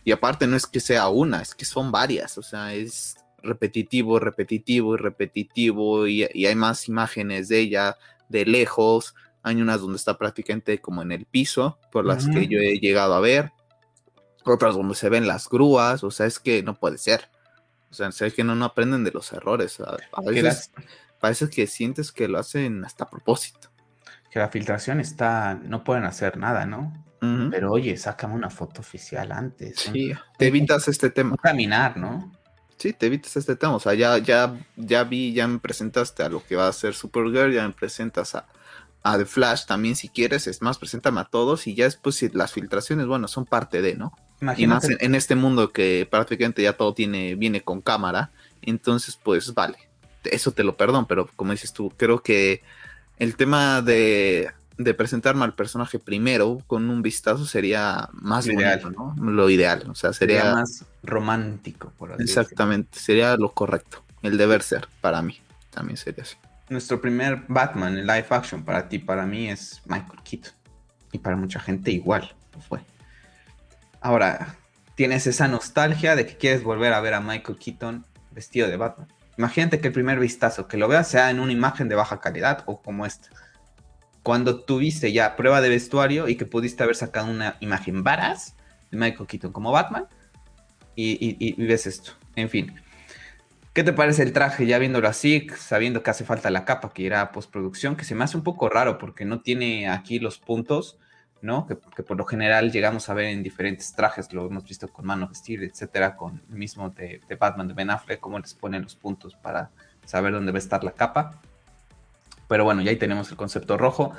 y 0.03 0.11
aparte 0.11 0.47
no 0.47 0.55
es 0.55 0.65
que 0.65 0.79
sea 0.79 1.09
una, 1.09 1.41
es 1.41 1.53
que 1.53 1.65
son 1.65 1.91
varias, 1.91 2.37
o 2.37 2.41
sea, 2.41 2.73
es 2.73 3.17
repetitivo, 3.43 4.19
repetitivo 4.19 4.95
y 4.95 4.97
repetitivo 4.97 6.07
y, 6.07 6.23
hay 6.23 6.55
más 6.55 6.87
imágenes 6.87 7.47
de 7.47 7.59
ella 7.59 7.97
de 8.29 8.45
lejos. 8.45 9.15
Hay 9.43 9.61
unas 9.61 9.81
donde 9.81 9.97
está 9.97 10.17
prácticamente 10.17 10.79
como 10.79 11.01
en 11.01 11.11
el 11.11 11.25
piso, 11.25 11.79
por 11.91 12.05
las 12.05 12.27
que 12.27 12.47
yo 12.47 12.59
he 12.59 12.79
llegado 12.79 13.15
a 13.15 13.19
ver. 13.19 13.51
Otras 14.43 14.75
donde 14.75 14.95
se 14.95 15.09
ven 15.09 15.27
las 15.27 15.49
grúas, 15.49 16.03
o 16.03 16.11
sea, 16.11 16.25
es 16.25 16.39
que 16.39 16.63
no 16.63 16.75
puede 16.75 16.97
ser. 16.97 17.29
O 17.89 17.93
sea, 17.93 18.09
es 18.09 18.33
que 18.33 18.43
no, 18.43 18.55
no 18.55 18.65
aprenden 18.65 19.03
de 19.03 19.11
los 19.11 19.33
errores. 19.33 19.79
A, 19.79 20.21
veces 20.21 20.71
parece 21.19 21.49
que 21.49 21.67
sientes 21.67 22.11
que 22.11 22.27
lo 22.27 22.39
hacen 22.39 22.85
hasta 22.85 23.05
a 23.05 23.09
propósito. 23.09 23.71
Que 24.31 24.39
la 24.39 24.49
filtración 24.49 24.99
está, 24.99 25.55
no 25.55 25.83
pueden 25.83 26.05
hacer 26.05 26.37
nada, 26.37 26.65
¿no? 26.65 26.93
Pero 27.21 27.71
oye, 27.71 27.95
sácame 27.97 28.33
una 28.33 28.49
foto 28.49 28.81
oficial 28.81 29.31
antes. 29.31 29.79
Sí, 29.79 30.11
te 30.39 30.47
evitas 30.47 30.87
este 30.87 31.11
tema. 31.11 31.37
Caminar, 31.37 31.95
¿no? 31.95 32.31
Sí, 32.77 32.93
te 32.93 33.05
evitas 33.05 33.37
este 33.37 33.55
tema. 33.55 33.75
O 33.75 33.79
sea, 33.79 33.93
ya, 33.93 34.17
ya, 34.17 34.57
ya 34.75 35.03
vi, 35.03 35.31
ya 35.31 35.47
me 35.47 35.59
presentaste 35.59 36.23
a 36.23 36.29
lo 36.29 36.43
que 36.43 36.55
va 36.55 36.67
a 36.67 36.73
ser 36.73 36.95
Supergirl, 36.95 37.53
ya 37.53 37.67
me 37.67 37.73
presentas 37.75 38.33
a, 38.33 38.47
a 39.03 39.19
The 39.19 39.25
Flash 39.25 39.67
también 39.67 39.95
si 39.95 40.09
quieres. 40.09 40.47
Es 40.47 40.63
más, 40.63 40.79
preséntame 40.79 41.21
a 41.21 41.25
todos 41.25 41.67
y 41.67 41.75
ya 41.75 41.83
después 41.83 42.15
si 42.15 42.29
las 42.29 42.53
filtraciones, 42.53 43.05
bueno, 43.05 43.27
son 43.27 43.45
parte 43.45 43.83
de, 43.83 43.95
¿no? 43.95 44.13
Imagínate. 44.41 44.63
Y 44.63 44.67
más 44.67 44.83
en, 44.85 44.97
en, 44.99 45.13
este 45.13 45.35
mundo 45.35 45.71
que 45.71 46.07
prácticamente 46.09 46.63
ya 46.63 46.73
todo 46.73 46.95
tiene, 46.95 47.35
viene 47.35 47.61
con 47.61 47.81
cámara. 47.81 48.31
Entonces, 48.63 49.15
pues 49.21 49.53
vale. 49.53 49.77
Eso 50.23 50.53
te 50.53 50.63
lo 50.63 50.75
perdón, 50.75 51.05
pero 51.05 51.29
como 51.35 51.51
dices 51.51 51.71
tú, 51.71 51.93
creo 51.95 52.23
que 52.23 52.63
el 53.19 53.35
tema 53.35 53.83
de, 53.83 54.49
de 54.83 54.93
presentarme 54.93 55.43
al 55.43 55.53
personaje 55.53 55.99
primero 55.99 56.59
con 56.67 56.89
un 56.89 57.01
vistazo 57.01 57.45
sería 57.45 58.09
más 58.13 58.47
Lo 58.47 58.53
bonito, 58.53 58.69
ideal. 58.69 58.95
¿no? 58.97 59.15
Lo 59.31 59.49
ideal, 59.49 59.83
o 59.89 59.95
sea, 59.95 60.13
Sería, 60.13 60.41
sería, 60.41 60.55
más 60.55 60.85
romántico, 61.03 61.91
por 61.97 62.13
así 62.13 62.23
exactamente, 62.23 62.99
sería 62.99 63.35
lo 63.37 63.51
correcto, 63.51 64.03
el 64.21 64.37
deber 64.37 64.63
ser 64.63 64.87
para 65.01 65.21
mí, 65.21 65.39
también 65.71 65.97
sería 65.97 66.23
así. 66.23 66.37
Nuestro 66.69 67.01
primer 67.01 67.43
Batman 67.47 67.97
en 67.97 68.07
live 68.07 68.27
action 68.29 68.63
para 68.63 68.87
ti, 68.87 68.99
para 68.99 69.25
mí, 69.25 69.49
es 69.49 69.81
Michael 69.85 70.19
Keaton. 70.23 70.53
Y 71.11 71.17
para 71.17 71.35
mucha 71.35 71.59
gente 71.59 71.91
igual 71.91 72.33
fue. 72.69 72.79
Ahora, 73.99 74.55
tienes 74.95 75.27
esa 75.27 75.49
nostalgia 75.49 76.15
de 76.15 76.25
que 76.25 76.37
quieres 76.37 76.63
volver 76.63 76.93
a 76.93 77.01
ver 77.01 77.13
a 77.13 77.19
Michael 77.19 77.57
Keaton 77.57 78.05
vestido 78.31 78.69
de 78.69 78.77
Batman. 78.77 79.07
Imagínate 79.37 79.79
que 79.79 79.87
el 79.87 79.93
primer 79.93 80.19
vistazo 80.19 80.67
que 80.67 80.77
lo 80.77 80.87
veas 80.87 81.07
sea 81.07 81.29
en 81.29 81.39
una 81.39 81.51
imagen 81.51 81.89
de 81.89 81.95
baja 81.95 82.19
calidad 82.19 82.63
o 82.65 82.81
como 82.81 83.05
esta. 83.05 83.29
Cuando 84.23 84.61
tuviste 84.63 85.11
ya 85.11 85.35
prueba 85.35 85.61
de 85.61 85.69
vestuario 85.69 86.27
y 86.27 86.35
que 86.35 86.45
pudiste 86.45 86.83
haber 86.83 86.95
sacado 86.95 87.29
una 87.29 87.57
imagen 87.59 88.03
varaz 88.03 88.55
de 88.91 88.97
Michael 88.97 89.27
Keaton 89.27 89.51
como 89.51 89.71
Batman 89.71 90.05
y, 90.95 91.11
y- 91.13 91.37
y 91.39 91.65
ves 91.65 91.87
esto. 91.87 92.11
En 92.35 92.49
fin. 92.49 92.75
¿Qué 93.73 93.83
te 93.83 93.93
parece 93.93 94.21
el 94.23 94.33
traje 94.33 94.65
ya 94.65 94.77
viéndolo 94.79 95.07
así, 95.07 95.47
sabiendo 95.57 96.03
que 96.03 96.09
hace 96.09 96.25
falta 96.25 96.49
la 96.51 96.65
capa 96.65 96.91
que 96.93 97.03
irá 97.03 97.21
a 97.21 97.31
postproducción? 97.31 97.95
Que 97.95 98.03
se 98.03 98.15
me 98.15 98.25
hace 98.25 98.35
un 98.35 98.43
poco 98.43 98.67
raro 98.67 98.97
porque 98.97 99.23
no 99.23 99.39
tiene 99.39 99.87
aquí 99.89 100.19
los 100.19 100.39
puntos, 100.39 100.99
¿no? 101.41 101.65
Que, 101.65 101.77
que 101.95 102.03
por 102.03 102.17
lo 102.17 102.25
general 102.25 102.71
llegamos 102.73 103.07
a 103.09 103.13
ver 103.13 103.27
en 103.27 103.43
diferentes 103.43 103.93
trajes, 103.93 104.33
lo 104.33 104.45
hemos 104.45 104.65
visto 104.65 104.89
con 104.89 105.05
Man 105.05 105.23
of 105.23 105.33
Steel, 105.33 105.63
etcétera, 105.63 106.17
con 106.17 106.41
el 106.49 106.55
mismo 106.57 106.89
de, 106.89 107.21
de 107.27 107.35
Batman 107.35 107.69
de 107.69 107.73
Ben 107.73 107.89
Affleck, 107.89 108.19
cómo 108.19 108.37
les 108.39 108.53
ponen 108.53 108.83
los 108.83 108.95
puntos 108.95 109.35
para 109.35 109.71
saber 110.03 110.33
dónde 110.33 110.51
va 110.51 110.57
a 110.57 110.59
estar 110.59 110.83
la 110.83 110.91
capa. 110.91 111.41
Pero 112.51 112.65
bueno, 112.65 112.81
ya 112.81 112.89
ahí 112.91 112.97
tenemos 112.97 113.31
el 113.31 113.37
concepto 113.37 113.77
rojo 113.77 114.13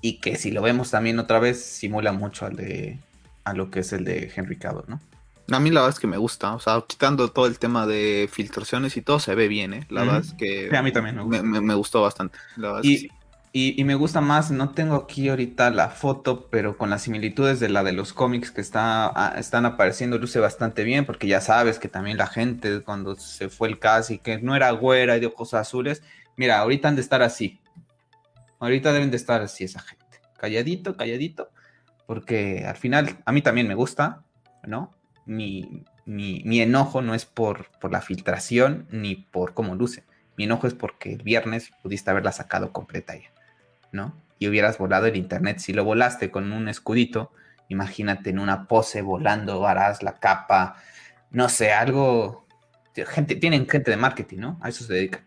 y 0.00 0.18
que 0.20 0.36
si 0.36 0.50
lo 0.50 0.62
vemos 0.62 0.90
también 0.90 1.18
otra 1.18 1.38
vez 1.40 1.62
simula 1.62 2.12
mucho 2.12 2.46
al 2.46 2.56
de 2.56 2.98
a 3.44 3.52
lo 3.52 3.70
que 3.70 3.80
es 3.80 3.92
el 3.92 4.04
de 4.04 4.32
Henry 4.34 4.56
Cavill, 4.58 4.84
¿no? 4.88 5.00
A 5.52 5.60
mí 5.60 5.70
la 5.70 5.82
verdad 5.82 5.94
es 5.94 6.00
que 6.00 6.06
me 6.06 6.16
gusta, 6.16 6.54
o 6.54 6.58
sea, 6.58 6.82
quitando 6.88 7.28
todo 7.30 7.46
el 7.46 7.58
tema 7.58 7.86
de 7.86 8.28
filtraciones 8.32 8.96
y 8.96 9.02
todo, 9.02 9.20
se 9.20 9.34
ve 9.34 9.46
bien, 9.46 9.74
¿eh? 9.74 9.86
La 9.90 10.00
Ujú. 10.00 10.10
verdad 10.10 10.24
es 10.26 10.34
que 10.38 10.68
Sí, 10.70 10.74
a 10.76 10.82
mí 10.82 10.90
también 10.90 11.16
me 11.16 11.22
gusta. 11.22 11.42
me, 11.42 11.60
me 11.60 11.74
gustó 11.74 12.02
bastante. 12.02 12.38
La 12.56 12.82
Y, 12.82 12.96
sí. 12.98 13.10
y- 13.52 13.80
y 13.80 13.84
me 13.84 13.94
gusta 13.94 14.20
más, 14.20 14.50
no 14.50 14.70
tengo 14.70 14.96
aquí 14.96 15.28
ahorita 15.28 15.70
la 15.70 15.88
foto, 15.90 16.48
pero 16.50 16.76
con 16.76 16.90
las 16.90 17.02
similitudes 17.02 17.60
de 17.60 17.68
la 17.68 17.82
de 17.84 17.92
los 17.92 18.12
cómics 18.12 18.50
que 18.50 18.60
está, 18.60 19.34
están 19.38 19.66
apareciendo, 19.66 20.18
luce 20.18 20.40
bastante 20.40 20.82
bien, 20.84 21.06
porque 21.06 21.26
ya 21.28 21.40
sabes 21.40 21.78
que 21.78 21.88
también 21.88 22.16
la 22.18 22.26
gente 22.26 22.82
cuando 22.82 23.14
se 23.16 23.48
fue 23.48 23.68
el 23.68 23.78
cast 23.78 24.10
y 24.10 24.18
que 24.18 24.38
no 24.38 24.56
era 24.56 24.70
güera 24.72 25.16
y 25.16 25.20
de 25.20 25.26
ojos 25.26 25.54
azules, 25.54 26.02
mira, 26.36 26.58
ahorita 26.58 26.88
han 26.88 26.96
de 26.96 27.02
estar 27.02 27.22
así. 27.22 27.60
Ahorita 28.58 28.92
deben 28.92 29.10
de 29.10 29.16
estar 29.16 29.42
así 29.42 29.64
esa 29.64 29.80
gente. 29.80 30.04
Calladito, 30.38 30.96
calladito, 30.96 31.50
porque 32.06 32.64
al 32.66 32.76
final 32.76 33.18
a 33.24 33.32
mí 33.32 33.42
también 33.42 33.68
me 33.68 33.74
gusta, 33.74 34.22
¿no? 34.64 34.94
Mi, 35.24 35.84
mi, 36.04 36.42
mi 36.44 36.60
enojo 36.60 37.02
no 37.02 37.14
es 37.14 37.24
por, 37.24 37.70
por 37.80 37.92
la 37.92 38.00
filtración 38.00 38.86
ni 38.90 39.16
por 39.16 39.54
cómo 39.54 39.74
luce. 39.74 40.04
Mi 40.36 40.44
enojo 40.44 40.66
es 40.66 40.74
porque 40.74 41.12
el 41.12 41.22
viernes 41.22 41.70
pudiste 41.82 42.10
haberla 42.10 42.32
sacado 42.32 42.72
completa 42.72 43.16
ya, 43.16 43.30
¿no? 43.92 44.14
Y 44.38 44.48
hubieras 44.48 44.78
volado 44.78 45.06
el 45.06 45.16
internet. 45.16 45.58
Si 45.58 45.72
lo 45.72 45.84
volaste 45.84 46.30
con 46.30 46.52
un 46.52 46.68
escudito, 46.68 47.32
imagínate 47.68 48.30
en 48.30 48.38
una 48.38 48.68
pose 48.68 49.00
volando, 49.00 49.66
harás 49.66 50.02
la 50.02 50.18
capa, 50.18 50.76
no 51.30 51.48
sé, 51.48 51.72
algo. 51.72 52.46
Gente, 52.94 53.36
tienen 53.36 53.68
gente 53.68 53.90
de 53.90 53.96
marketing, 53.96 54.38
¿no? 54.38 54.58
A 54.62 54.68
eso 54.68 54.84
se 54.84 54.92
dedican. 54.92 55.22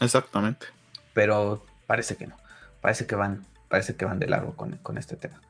Exactamente. 0.00 0.66
Pero 1.12 1.64
parece 1.86 2.16
que 2.16 2.26
no. 2.26 2.36
Parece 2.88 3.04
que 3.04 3.16
van, 3.16 3.44
parece 3.68 3.96
que 3.96 4.06
van 4.06 4.18
de 4.18 4.26
largo 4.28 4.56
con, 4.56 4.78
con 4.78 4.96
este 4.96 5.14
tema. 5.14 5.42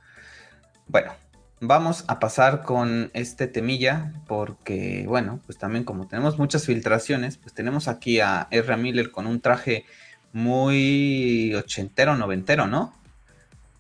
Bueno, 0.89 1.13
vamos 1.61 2.03
a 2.09 2.19
pasar 2.19 2.65
con 2.65 3.13
este 3.15 3.47
temilla 3.47 4.13
porque, 4.27 5.05
bueno, 5.07 5.39
pues 5.47 5.57
también 5.57 5.85
como 5.85 6.09
tenemos 6.09 6.37
muchas 6.37 6.67
filtraciones, 6.67 7.37
pues 7.37 7.55
tenemos 7.55 7.87
aquí 7.87 8.19
a 8.19 8.49
Ezra 8.51 8.77
Miller 8.77 9.13
con 9.13 9.29
un 9.29 9.41
traje 9.41 9.85
muy 10.33 11.55
ochentero, 11.55 12.17
noventero, 12.17 12.67
¿no? 12.67 12.93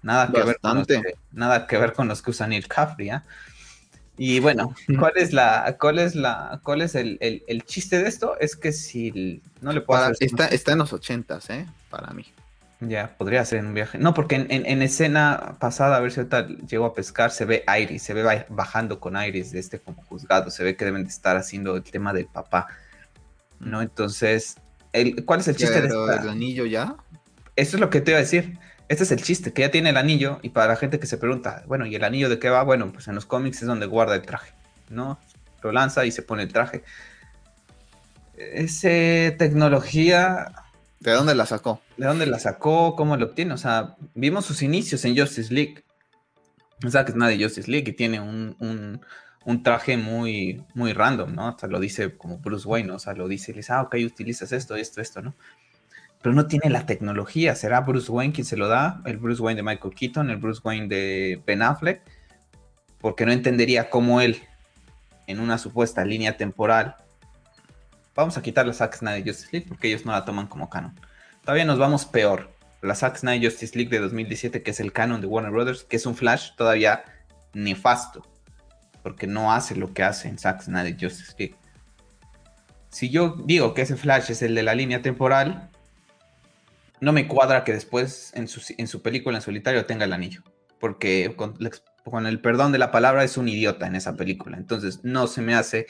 Nada 0.02 0.30
que, 0.30 0.40
ver 0.44 0.58
con 0.60 0.76
los 0.78 0.86
que, 0.86 1.02
nada 1.32 1.66
que 1.66 1.78
ver 1.78 1.94
con 1.94 2.06
los 2.06 2.22
que 2.22 2.30
usan 2.30 2.50
Neil 2.50 2.68
Caffrey, 2.68 3.10
¿ah? 3.10 3.24
Y 4.16 4.38
bueno, 4.38 4.72
¿cuál 5.00 5.14
es 5.16 5.32
la, 5.32 5.76
cuál 5.80 5.98
es 5.98 6.14
la, 6.14 6.60
cuál 6.62 6.82
es 6.82 6.94
el, 6.94 7.18
el- 7.20 7.42
el 7.48 7.64
chiste 7.64 8.00
de 8.00 8.08
esto? 8.08 8.38
Es 8.38 8.54
que 8.54 8.70
si 8.70 9.42
no 9.60 9.72
le 9.72 9.80
puedo 9.80 10.00
Para- 10.00 10.12
hacer 10.12 10.28
está, 10.28 10.46
está 10.46 10.70
en 10.70 10.78
los 10.78 10.92
ochentas, 10.92 11.50
¿eh? 11.50 11.66
Para 11.90 12.12
mí. 12.12 12.24
Ya, 12.80 13.16
podría 13.18 13.44
ser 13.44 13.58
en 13.58 13.66
un 13.66 13.74
viaje. 13.74 13.98
No, 13.98 14.14
porque 14.14 14.36
en, 14.36 14.46
en- 14.50 14.66
en 14.66 14.82
escena 14.82 15.56
pasada, 15.58 15.96
a 15.96 16.00
ver 16.00 16.12
si 16.12 16.20
ahorita 16.20 16.46
llego 16.68 16.86
a 16.86 16.94
pescar, 16.94 17.30
se 17.30 17.44
ve 17.44 17.64
Iris, 17.80 18.02
se 18.02 18.14
ve 18.14 18.22
ba- 18.22 18.46
bajando 18.48 19.00
con 19.00 19.16
Iris 19.20 19.50
de 19.52 19.58
este 19.58 19.80
como 19.80 20.02
juzgado, 20.04 20.50
se 20.50 20.62
ve 20.64 20.76
que 20.76 20.84
deben 20.84 21.02
de 21.04 21.10
estar 21.10 21.36
haciendo 21.36 21.76
el 21.76 21.82
tema 21.82 22.12
del 22.12 22.26
papá, 22.26 22.68
¿no? 23.58 23.82
Entonces, 23.82 24.56
el, 24.92 25.24
¿cuál 25.24 25.40
es 25.40 25.48
el 25.48 25.56
chiste 25.56 25.80
de 25.82 25.88
esta? 25.88 26.22
el 26.22 26.28
anillo 26.28 26.66
ya. 26.66 26.96
Eso 27.56 27.76
es 27.76 27.80
lo 27.80 27.90
que 27.90 28.00
te 28.00 28.12
iba 28.12 28.18
a 28.18 28.22
decir. 28.22 28.58
Este 28.88 29.02
es 29.02 29.10
el 29.10 29.22
chiste, 29.22 29.52
que 29.52 29.62
ya 29.62 29.70
tiene 29.70 29.90
el 29.90 29.96
anillo 29.96 30.38
y 30.42 30.50
para 30.50 30.68
la 30.68 30.76
gente 30.76 30.98
que 30.98 31.06
se 31.06 31.18
pregunta, 31.18 31.62
bueno, 31.66 31.84
¿y 31.84 31.94
el 31.94 32.04
anillo 32.04 32.28
de 32.30 32.38
qué 32.38 32.48
va? 32.48 32.62
Bueno, 32.62 32.90
pues 32.92 33.06
en 33.08 33.16
los 33.16 33.26
cómics 33.26 33.60
es 33.60 33.66
donde 33.68 33.86
guarda 33.86 34.14
el 34.14 34.22
traje, 34.22 34.52
¿no? 34.88 35.18
Lo 35.62 35.72
lanza 35.72 36.06
y 36.06 36.12
se 36.12 36.22
pone 36.22 36.44
el 36.44 36.52
traje. 36.52 36.84
Ese 38.36 39.34
tecnología 39.38 40.52
¿De 41.00 41.12
dónde 41.12 41.34
la 41.34 41.46
sacó? 41.46 41.80
¿De 41.96 42.06
dónde 42.06 42.26
la 42.26 42.38
sacó? 42.38 42.96
¿Cómo 42.96 43.16
lo 43.16 43.26
obtiene? 43.26 43.54
O 43.54 43.58
sea, 43.58 43.96
vimos 44.14 44.46
sus 44.46 44.62
inicios 44.62 45.04
en 45.04 45.16
Justice 45.16 45.52
League. 45.54 45.84
O 46.84 46.90
sea, 46.90 47.04
que 47.04 47.12
es 47.12 47.16
nada 47.16 47.30
de 47.30 47.42
Justice 47.42 47.70
League 47.70 47.90
y 47.90 47.94
tiene 47.94 48.20
un, 48.20 48.56
un- 48.58 49.00
un 49.44 49.62
traje 49.62 49.96
muy, 49.96 50.62
muy 50.74 50.92
random, 50.92 51.34
¿no? 51.34 51.56
Sea, 51.58 51.68
lo 51.68 51.80
dice 51.80 52.16
como 52.16 52.38
Bruce 52.38 52.68
Wayne, 52.68 52.88
¿no? 52.88 52.96
o 52.96 52.98
sea, 52.98 53.14
lo 53.14 53.28
dice 53.28 53.52
le 53.52 53.58
dice, 53.58 53.72
ah, 53.72 53.82
ok, 53.82 53.96
utilizas 54.04 54.52
esto, 54.52 54.76
esto, 54.76 55.00
esto, 55.00 55.22
¿no? 55.22 55.34
Pero 56.20 56.34
no 56.34 56.46
tiene 56.46 56.68
la 56.68 56.84
tecnología. 56.84 57.54
¿Será 57.54 57.80
Bruce 57.80 58.10
Wayne 58.10 58.32
quien 58.34 58.44
se 58.44 58.56
lo 58.56 58.68
da? 58.68 59.00
El 59.06 59.16
Bruce 59.18 59.40
Wayne 59.40 59.58
de 59.58 59.62
Michael 59.62 59.94
Keaton, 59.94 60.30
el 60.30 60.36
Bruce 60.36 60.60
Wayne 60.64 60.88
de 60.88 61.40
Ben 61.46 61.62
Affleck, 61.62 62.02
porque 63.00 63.24
no 63.24 63.32
entendería 63.32 63.88
cómo 63.88 64.20
él, 64.20 64.42
en 65.28 65.38
una 65.40 65.58
supuesta 65.58 66.04
línea 66.04 66.36
temporal, 66.36 66.96
vamos 68.18 68.36
a 68.36 68.42
quitar 68.42 68.66
la 68.66 68.72
Zack 68.72 68.96
Snyder 68.96 69.24
Justice 69.24 69.50
League 69.52 69.68
porque 69.68 69.86
ellos 69.86 70.04
no 70.04 70.10
la 70.10 70.24
toman 70.24 70.48
como 70.48 70.68
canon. 70.68 70.98
Todavía 71.42 71.64
nos 71.64 71.78
vamos 71.78 72.04
peor. 72.04 72.50
La 72.82 72.96
Zack 72.96 73.16
Snyder 73.16 73.48
Justice 73.48 73.76
League 73.76 73.90
de 73.90 74.00
2017, 74.00 74.64
que 74.64 74.72
es 74.72 74.80
el 74.80 74.92
canon 74.92 75.20
de 75.20 75.28
Warner 75.28 75.52
Brothers, 75.52 75.84
que 75.84 75.96
es 75.96 76.04
un 76.04 76.16
Flash 76.16 76.50
todavía 76.56 77.04
nefasto, 77.52 78.26
porque 79.04 79.28
no 79.28 79.52
hace 79.52 79.76
lo 79.76 79.94
que 79.94 80.02
hace 80.02 80.26
en 80.28 80.36
Zack 80.36 80.62
Snyder 80.62 80.96
Justice 81.00 81.34
League. 81.38 81.54
Si 82.90 83.08
yo 83.08 83.36
digo 83.44 83.72
que 83.72 83.82
ese 83.82 83.96
Flash 83.96 84.32
es 84.32 84.42
el 84.42 84.56
de 84.56 84.64
la 84.64 84.74
línea 84.74 85.00
temporal, 85.00 85.70
no 87.00 87.12
me 87.12 87.28
cuadra 87.28 87.62
que 87.62 87.72
después 87.72 88.32
en 88.34 88.48
su, 88.48 88.60
en 88.76 88.88
su 88.88 89.00
película 89.00 89.38
en 89.38 89.42
solitario 89.42 89.86
tenga 89.86 90.06
el 90.06 90.12
anillo, 90.12 90.42
porque 90.80 91.34
con, 91.36 91.56
con 92.04 92.26
el 92.26 92.40
perdón 92.40 92.72
de 92.72 92.78
la 92.78 92.90
palabra 92.90 93.22
es 93.22 93.36
un 93.36 93.48
idiota 93.48 93.86
en 93.86 93.94
esa 93.94 94.16
película. 94.16 94.56
Entonces 94.56 95.04
no 95.04 95.28
se 95.28 95.40
me 95.40 95.54
hace 95.54 95.86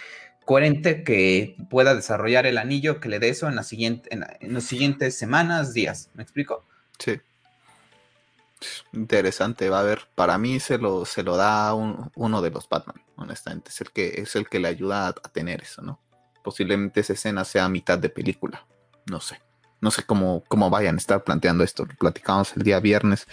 coherente 0.49 1.05
que 1.05 1.57
pueda 1.69 1.95
desarrollar 1.95 2.47
el 2.47 2.57
anillo 2.57 3.01
que 3.01 3.11
le 3.11 3.19
dé 3.19 3.29
eso 3.29 3.49
en, 3.49 3.55
las 3.55 3.69
siguientes 3.69 5.19
semanas, 5.19 5.75
días. 5.75 6.09
¿Me 6.15 6.23
explico? 6.23 6.65
Sí. 6.99 7.21
Interesante, 8.95 9.69
va 9.69 9.81
a 9.81 9.83
ver. 9.83 10.09
Para 10.15 10.39
mí 10.39 10.59
se 10.59 10.79
lo, 10.79 11.05
se 11.05 11.23
lo 11.23 11.37
da 11.37 11.75
un- 11.75 12.11
uno 12.15 12.41
de 12.41 12.51
los 12.51 12.67
Batman, 12.67 12.97
honestamente. 13.17 13.69
Es 13.69 13.83
el 13.83 13.91
que, 13.91 14.23
es 14.23 14.37
el 14.37 14.49
que 14.49 14.59
le 14.59 14.69
ayuda 14.69 15.09
a, 15.09 15.13
tener 15.13 15.61
eso, 15.61 15.83
¿no? 15.83 16.01
Posiblemente 16.43 17.01
esa 17.01 17.13
escena 17.13 17.45
sea 17.45 17.69
mitad 17.69 17.99
de 17.99 18.09
película. 18.09 18.65
No 19.05 19.21
sé. 19.21 19.39
No 19.83 19.91
sé 19.91 20.05
cómo, 20.05 20.45
cómo 20.49 20.71
vayan 20.71 20.95
a 20.95 20.99
estar 20.99 21.25
planteando 21.25 21.63
esto. 21.63 21.85
Lo 21.85 21.95
platicamos 21.95 22.57
el 22.57 22.63
día 22.63 22.81
viernes. 22.81 23.27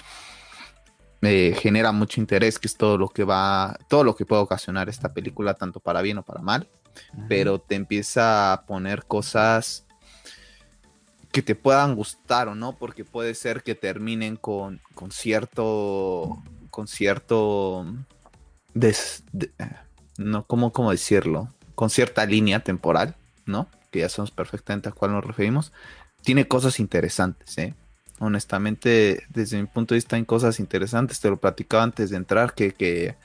Me 1.22 1.53
genera 1.53 1.93
mucho 1.93 2.20
interés, 2.20 2.59
que 2.59 2.68
es 2.68 2.76
todo 2.76 2.97
lo 2.97 3.07
que 3.07 3.24
va, 3.24 3.80
todo 3.88 4.03
lo 4.03 4.18
que 4.18 4.26
puede 4.26 4.41
ocasionar 4.41 4.89
esta 4.89 5.13
película, 5.13 5.53
tanto 5.53 5.80
para 5.80 6.01
bien 6.01 6.18
o 6.18 6.22
para 6.22 6.41
mal 6.41 6.68
pero 7.27 7.59
te 7.59 7.75
empieza 7.75 8.53
a 8.53 8.65
poner 8.65 9.05
cosas 9.05 9.85
que 11.31 11.41
te 11.41 11.55
puedan 11.55 11.95
gustar 11.95 12.47
o 12.47 12.55
no, 12.55 12.77
porque 12.77 13.03
puede 13.03 13.35
ser 13.35 13.63
que 13.63 13.75
terminen 13.75 14.37
con, 14.37 14.81
con 14.93 15.11
cierto, 15.11 16.41
con 16.69 16.87
cierto, 16.87 17.85
no, 20.17 20.45
¿cómo, 20.45 20.71
cómo 20.71 20.91
decirlo? 20.91 21.49
Con 21.75 21.89
cierta 21.89 22.25
línea 22.25 22.61
temporal, 22.61 23.15
¿no? 23.45 23.67
Que 23.91 23.99
ya 23.99 24.09
sabemos 24.09 24.31
perfectamente 24.31 24.89
a 24.89 24.91
cuál 24.91 25.11
nos 25.11 25.25
referimos. 25.25 25.73
Tiene 26.21 26.47
cosas 26.47 26.79
interesantes, 26.79 27.57
¿eh? 27.57 27.73
Honestamente, 28.19 29.23
desde 29.29 29.59
mi 29.59 29.67
punto 29.67 29.93
de 29.93 29.97
vista, 29.97 30.15
hay 30.15 30.23
cosas 30.23 30.59
interesantes. 30.59 31.19
Te 31.19 31.29
lo 31.29 31.37
platicaba 31.37 31.83
antes 31.83 32.09
de 32.09 32.17
entrar, 32.17 32.53
que, 32.53 32.73
que, 32.73 33.15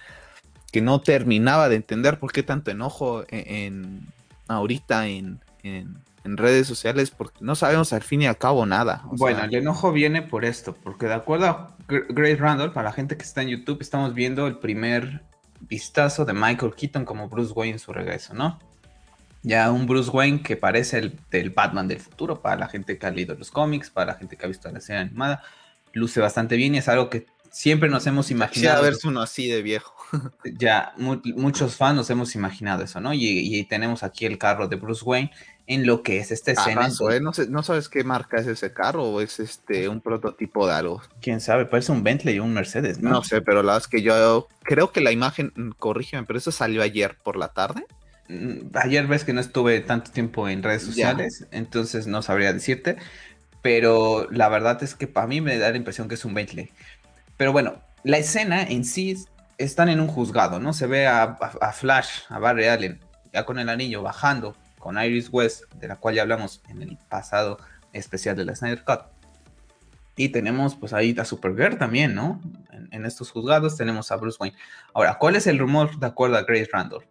que 0.73 0.81
no 0.81 1.01
terminaba 1.01 1.69
de 1.69 1.77
entender 1.77 2.19
por 2.19 2.33
qué 2.33 2.43
tanto 2.43 2.71
enojo 2.71 3.25
en, 3.29 3.55
en- 3.55 4.07
ahorita 4.49 5.07
en, 5.07 5.41
en, 5.63 5.97
en 6.25 6.37
redes 6.37 6.67
sociales 6.67 7.11
porque 7.11 7.39
no 7.41 7.55
sabemos 7.55 7.93
al 7.93 8.03
fin 8.03 8.23
y 8.23 8.27
al 8.27 8.37
cabo 8.37 8.67
nada. 8.67 9.03
bueno, 9.13 9.45
el 9.45 9.55
enojo 9.55 9.93
viene 9.93 10.23
por 10.23 10.45
esto, 10.45 10.75
porque 10.83 11.07
de 11.07 11.15
acuerdo 11.15 11.47
a 11.47 11.77
Grace 11.89 12.37
Randall, 12.37 12.73
para 12.73 12.89
la 12.89 12.93
gente 12.93 13.17
que 13.17 13.23
está 13.25 13.43
en 13.43 13.49
YouTube, 13.49 13.79
estamos 13.81 14.15
viendo 14.15 14.47
el 14.47 14.59
primer 14.59 15.23
vistazo 15.61 16.25
de 16.25 16.33
Michael 16.33 16.75
Keaton 16.75 17.05
como 17.05 17.29
Bruce 17.29 17.53
Wayne 17.53 17.75
en 17.75 17.79
su 17.79 17.93
regreso, 17.93 18.35
¿no? 18.35 18.59
Ya 19.43 19.71
un 19.71 19.87
Bruce 19.87 20.11
Wayne 20.11 20.43
que 20.43 20.57
parece 20.57 20.99
el 20.99 21.19
del 21.31 21.51
Batman 21.51 21.89
del 21.89 22.01
futuro, 22.01 22.41
para 22.43 22.57
la 22.57 22.69
gente 22.69 22.99
que 22.99 23.07
ha 23.07 23.11
leído 23.11 23.35
los 23.35 23.51
cómics, 23.51 23.89
para 23.91 24.13
la 24.13 24.19
gente 24.19 24.37
que 24.37 24.45
ha 24.45 24.49
visto 24.49 24.71
la 24.71 24.81
serie 24.81 25.03
animada, 25.03 25.43
luce 25.93 26.21
bastante 26.21 26.57
bien 26.57 26.75
y 26.75 26.79
es 26.79 26.89
algo 26.89 27.09
que 27.09 27.27
siempre 27.51 27.89
nos 27.89 28.07
hemos 28.07 28.31
imaginado. 28.31 28.79
a 28.79 28.83
verse 28.83 29.09
uno 29.09 29.21
así 29.21 29.49
de 29.49 29.63
viejo. 29.63 29.95
ya, 30.59 30.93
muchos 30.97 31.77
fans 31.77 31.97
nos 31.97 32.11
hemos 32.11 32.35
imaginado 32.35 32.83
eso, 32.83 33.01
¿no? 33.01 33.13
Y, 33.15 33.65
tenemos 33.69 34.03
aquí 34.03 34.27
el 34.27 34.39
carro 34.39 34.69
de 34.69 34.77
Bruce 34.77 35.05
Wayne 35.05 35.31
en 35.67 35.87
lo 35.87 36.03
que 36.03 36.19
es 36.19 36.33
esta 36.33 36.51
escena. 36.51 36.89
¿eh? 36.89 37.21
no, 37.21 37.33
sé, 37.33 37.49
no 37.49 37.63
sabes 37.63 37.89
qué 37.89 38.03
marca 38.03 38.39
es 38.39 38.47
ese 38.49 38.73
carro 38.73 39.05
o 39.05 39.21
es 39.21 39.39
este 39.39 39.89
un 39.89 40.01
prototipo 40.01 40.67
de 40.67 40.75
algo. 40.75 41.03
Quién 41.21 41.41
sabe, 41.41 41.67
parece 41.67 41.93
un 41.93 42.03
Bentley 42.03 42.41
o 42.41 42.45
un 42.45 42.53
Mercedes, 42.53 42.99
¿no? 42.99 43.11
No 43.11 43.23
sé, 43.23 43.41
pero 43.41 43.63
la 43.63 43.75
verdad 43.75 43.83
es 43.83 43.89
que 43.89 44.03
yo 44.03 44.49
creo 44.63 44.91
que 44.91 45.01
la 45.01 45.13
imagen, 45.13 45.53
mm, 45.55 45.71
corrígeme, 45.79 46.25
pero 46.27 46.39
eso 46.39 46.51
salió 46.51 46.83
ayer 46.83 47.17
por 47.23 47.37
la 47.37 47.49
tarde. 47.49 47.85
Mm, 48.29 48.71
ayer 48.75 49.07
ves 49.07 49.25
que 49.25 49.33
no 49.33 49.41
estuve 49.41 49.81
tanto 49.81 50.11
tiempo 50.11 50.49
en 50.49 50.65
redes 50.65 50.83
sociales, 50.83 51.47
entonces 51.53 52.09
no 52.09 52.23
sabría 52.23 52.53
decirte, 52.53 52.97
pero 53.63 54.27
la 54.31 54.49
verdad 54.49 54.83
es 54.83 54.97
que 54.97 55.07
para 55.07 55.29
mí 55.29 55.41
me 55.41 55.57
da 55.59 55.71
la 55.71 55.77
impresión 55.77 56.09
que 56.09 56.15
es 56.15 56.25
un 56.25 56.35
Bentley. 56.35 56.71
Pero 57.41 57.53
bueno, 57.53 57.81
la 58.05 58.19
escena 58.19 58.63
en 58.65 58.85
sí 58.85 59.17
están 59.57 59.89
en 59.89 59.99
un 60.01 60.09
juzgado, 60.09 60.61
¿no? 60.61 60.75
Se 60.75 60.87
ve 60.87 61.07
a, 61.07 61.39
Flash, 61.73 62.25
a 62.29 62.39
Barry 62.39 62.67
Allen, 62.67 63.01
ya 63.33 63.47
con 63.47 63.59
el 63.59 63.71
anillo 63.71 64.03
bajando 64.03 64.55
con 64.79 65.03
Iris 65.03 65.31
West, 65.33 65.63
de 65.77 65.89
la 65.89 65.97
cual 65.97 66.17
ya 66.17 66.21
hablamos 66.21 66.61
en 66.69 66.83
el 66.83 66.99
pasado 67.09 67.57
especial 67.95 68.37
de 68.37 68.45
la 68.45 68.55
Snyder 68.55 68.85
Cut. 68.85 69.07
Y 70.17 70.29
tenemos 70.29 70.75
pues 70.75 70.93
ahí 70.93 71.17
a 71.19 71.25
Supergirl 71.25 71.79
también, 71.79 72.15
¿no? 72.15 72.43
En, 72.91 73.07
estos 73.07 73.31
juzgados 73.31 73.75
tenemos 73.75 74.13
a 74.13 74.17
Bruce 74.17 74.37
Wayne. 74.39 74.59
Ahora, 74.93 75.17
¿cuál 75.17 75.35
es 75.35 75.47
el 75.47 75.59
rumor 75.59 75.99
de 75.99 76.09
acuerdo 76.09 76.37
a 76.37 76.43
Grace 76.43 76.69
Randall? 76.71 77.07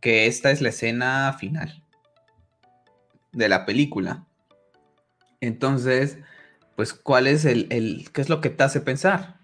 Que 0.00 0.28
esta 0.28 0.50
es 0.50 0.62
la 0.62 0.70
escena 0.70 1.36
final 1.38 1.82
de 3.32 3.50
la 3.50 3.66
película. 3.66 4.24
Entonces, 5.42 6.16
pues, 6.74 6.94
¿cuál 6.94 7.26
es 7.26 7.44
el, 7.44 7.66
el, 7.68 8.10
qué 8.14 8.22
es 8.22 8.30
lo 8.30 8.40
que 8.40 8.48
te 8.48 8.64
hace 8.64 8.80
pensar? 8.80 9.41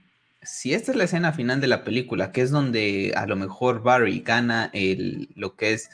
Si 0.51 0.73
esta 0.73 0.93
es 0.93 0.97
la 0.97 1.05
escena 1.05 1.33
final 1.33 1.61
de 1.61 1.67
la 1.67 1.85
película, 1.85 2.33
que 2.33 2.41
es 2.41 2.51
donde 2.51 3.13
a 3.15 3.27
lo 3.27 3.37
mejor 3.37 3.83
Barry 3.83 4.21
gana 4.21 4.71
el, 4.73 5.29
lo 5.37 5.57
que 5.57 5.75
es 5.75 5.91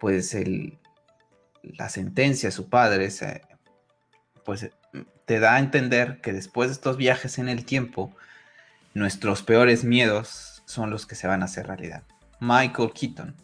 pues 0.00 0.34
el, 0.34 0.78
la 1.62 1.88
sentencia 1.90 2.48
de 2.48 2.52
su 2.52 2.68
padre, 2.70 3.08
pues 4.44 4.70
te 5.26 5.38
da 5.38 5.54
a 5.54 5.58
entender 5.58 6.20
que 6.22 6.32
después 6.32 6.68
de 6.68 6.74
estos 6.74 6.96
viajes 6.96 7.38
en 7.38 7.48
el 7.48 7.64
tiempo, 7.64 8.14
nuestros 8.94 9.42
peores 9.42 9.84
miedos 9.84 10.62
son 10.66 10.90
los 10.90 11.06
que 11.06 11.14
se 11.14 11.26
van 11.26 11.42
a 11.42 11.44
hacer 11.44 11.66
realidad. 11.66 12.04
Michael 12.40 12.92
Keaton, 12.92 13.36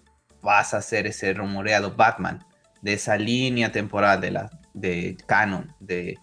vas 0.43 0.75
a 0.75 0.83
ser 0.83 1.07
ese 1.07 1.33
rumoreado 1.35 1.95
Batman 1.95 2.45
de 2.81 2.95
esa 2.95 3.17
línea 3.17 3.73
temporal 3.73 4.21
de 4.21 4.31
la 4.31 4.51
de 4.73 5.17
canon 5.27 5.75
de, 5.81 6.17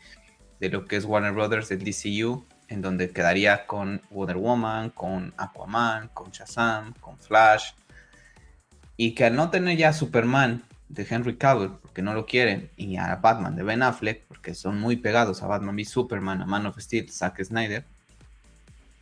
de 0.59 0.69
lo 0.69 0.85
que 0.85 0.95
es 0.95 1.05
Warner 1.05 1.33
Brothers 1.33 1.69
del 1.69 1.83
DCU, 1.83 2.45
en 2.69 2.81
donde 2.81 3.11
quedaría 3.11 3.65
con 3.65 4.01
Wonder 4.09 4.37
Woman, 4.37 4.89
con 4.89 5.33
Aquaman, 5.37 6.09
con 6.09 6.31
Shazam, 6.31 6.93
con 6.99 7.17
Flash, 7.17 7.71
y 8.97 9.13
que 9.13 9.25
al 9.25 9.35
no 9.35 9.49
tener 9.49 9.77
ya 9.77 9.93
Superman 9.93 10.63
de 10.89 11.05
Henry 11.09 11.37
Cavill, 11.37 11.71
porque 11.81 12.01
no 12.01 12.13
lo 12.13 12.25
quieren, 12.25 12.69
y 12.77 12.97
a 12.97 13.15
Batman 13.15 13.55
de 13.55 13.63
Ben 13.63 13.83
Affleck, 13.83 14.23
porque 14.27 14.53
son 14.53 14.79
muy 14.79 14.97
pegados 14.97 15.43
a 15.43 15.47
Batman 15.47 15.75
v 15.75 15.85
Superman, 15.85 16.41
a 16.41 16.45
Man 16.45 16.65
of 16.65 16.79
Steel, 16.79 17.09
Zack 17.09 17.43
Snyder, 17.43 17.85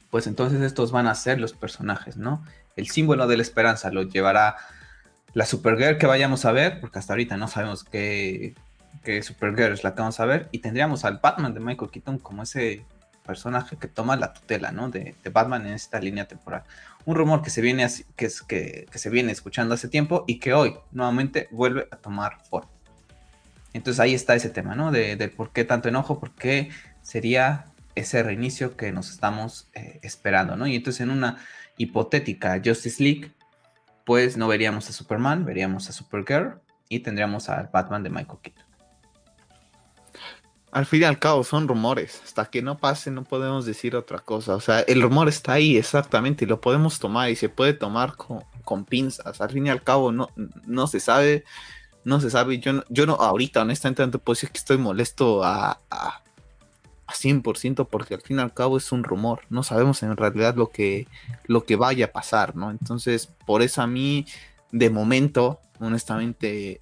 pues 0.09 0.27
entonces 0.27 0.61
estos 0.61 0.91
van 0.91 1.07
a 1.07 1.15
ser 1.15 1.39
los 1.39 1.53
personajes, 1.53 2.17
¿no? 2.17 2.43
El 2.75 2.89
símbolo 2.89 3.27
de 3.27 3.37
la 3.37 3.43
esperanza 3.43 3.91
lo 3.91 4.03
llevará 4.03 4.55
la 5.33 5.45
Supergirl 5.45 5.97
que 5.97 6.07
vayamos 6.07 6.45
a 6.45 6.51
ver, 6.51 6.79
porque 6.79 6.99
hasta 6.99 7.13
ahorita 7.13 7.37
no 7.37 7.47
sabemos 7.47 7.83
qué, 7.83 8.55
qué 9.03 9.21
Supergirl 9.21 9.73
es 9.73 9.83
la 9.83 9.93
que 9.93 10.01
vamos 10.01 10.19
a 10.19 10.25
ver, 10.25 10.49
y 10.51 10.59
tendríamos 10.59 11.05
al 11.05 11.19
Batman 11.21 11.53
de 11.53 11.59
Michael 11.59 11.91
Keaton 11.91 12.19
como 12.19 12.43
ese 12.43 12.85
personaje 13.25 13.77
que 13.77 13.87
toma 13.87 14.15
la 14.15 14.33
tutela, 14.33 14.71
¿no? 14.71 14.89
De, 14.89 15.15
de 15.23 15.29
Batman 15.29 15.65
en 15.67 15.73
esta 15.73 15.99
línea 15.99 16.27
temporal 16.27 16.63
un 17.05 17.15
rumor 17.15 17.41
que 17.41 17.49
se 17.49 17.61
viene, 17.61 17.87
que, 18.15 18.25
es, 18.25 18.41
que, 18.41 18.87
se 18.93 19.09
viene 19.09 19.31
escuchando 19.31 19.75
hace 19.75 19.87
tiempo 19.87 20.25
y 20.27 20.39
que 20.39 20.53
hoy 20.53 20.75
nuevamente 20.91 21.47
vuelve 21.51 21.87
a 21.91 21.97
tomar 21.97 22.43
forma. 22.49 22.69
Entonces 23.73 23.99
ahí 23.99 24.13
está 24.13 24.35
ese 24.35 24.49
tema, 24.49 24.75
¿no? 24.75 24.91
De, 24.91 25.15
por 25.35 25.51
qué 25.51 25.63
tanto 25.63 25.87
enojo, 25.87 26.19
por 26.19 26.31
qué 26.31 26.69
sería 27.01 27.65
ese 27.93 28.23
reinicio 28.23 28.75
que 28.75 28.91
nos 28.91 29.11
estamos 29.11 29.69
eh, 29.73 29.99
esperando, 30.01 30.55
¿no? 30.55 30.65
Y 30.67 30.75
entonces 30.75 31.01
en 31.01 31.11
una 31.11 31.37
hipotética 31.77 32.59
Justice 32.63 33.03
League, 33.03 33.31
pues 34.05 34.37
no 34.37 34.47
veríamos 34.47 34.89
a 34.89 34.93
Superman, 34.93 35.45
veríamos 35.45 35.89
a 35.89 35.93
Supergirl 35.93 36.59
y 36.89 36.99
tendríamos 36.99 37.49
al 37.49 37.69
Batman 37.71 38.03
de 38.03 38.09
Michael 38.09 38.39
Keaton 38.41 38.64
al 40.75 40.85
fin 40.85 41.03
y 41.03 41.05
al 41.05 41.19
cabo 41.19 41.45
son 41.45 41.69
rumores. 41.69 42.19
Hasta 42.25 42.47
que 42.47 42.61
no 42.61 42.77
pase 42.77 43.09
no 43.09 43.23
podemos 43.23 43.65
decir 43.65 43.95
otra 43.95 44.19
cosa. 44.19 44.55
O 44.55 44.59
sea, 44.59 44.81
el 44.81 45.01
rumor 45.01 45.29
está 45.29 45.53
ahí 45.53 45.77
exactamente 45.77 46.43
y 46.43 46.49
lo 46.49 46.59
podemos 46.59 46.99
tomar 46.99 47.29
y 47.29 47.37
se 47.37 47.47
puede 47.47 47.71
tomar 47.71 48.17
con, 48.17 48.83
pinzas. 48.83 49.39
Al 49.39 49.51
fin 49.51 49.67
y 49.67 49.69
al 49.69 49.83
cabo 49.83 50.11
no, 50.11 50.31
no 50.65 50.87
se 50.87 50.99
sabe. 50.99 51.45
No 52.03 52.19
se 52.19 52.29
sabe. 52.29 52.59
Yo 52.59 52.73
no, 52.73 52.83
yo 52.89 53.05
no 53.05 53.13
ahorita 53.13 53.61
honestamente 53.61 54.05
no 54.05 54.19
puedo 54.19 54.35
decir 54.35 54.51
que 54.51 54.57
estoy 54.57 54.77
molesto 54.77 55.45
a, 55.45 55.79
a, 55.89 56.21
a 57.07 57.13
100% 57.13 57.87
porque 57.89 58.15
al 58.15 58.21
fin 58.21 58.39
y 58.39 58.41
al 58.41 58.53
cabo 58.53 58.75
es 58.75 58.91
un 58.91 59.05
rumor. 59.05 59.43
No 59.49 59.63
sabemos 59.63 60.03
en 60.03 60.17
realidad 60.17 60.55
lo 60.55 60.71
que, 60.71 61.07
lo 61.45 61.63
que 61.63 61.77
vaya 61.77 62.07
a 62.07 62.11
pasar, 62.11 62.57
¿no? 62.57 62.69
Entonces, 62.69 63.27
por 63.45 63.61
eso 63.61 63.81
a 63.81 63.87
mí, 63.87 64.25
de 64.73 64.89
momento, 64.89 65.61
honestamente, 65.79 66.81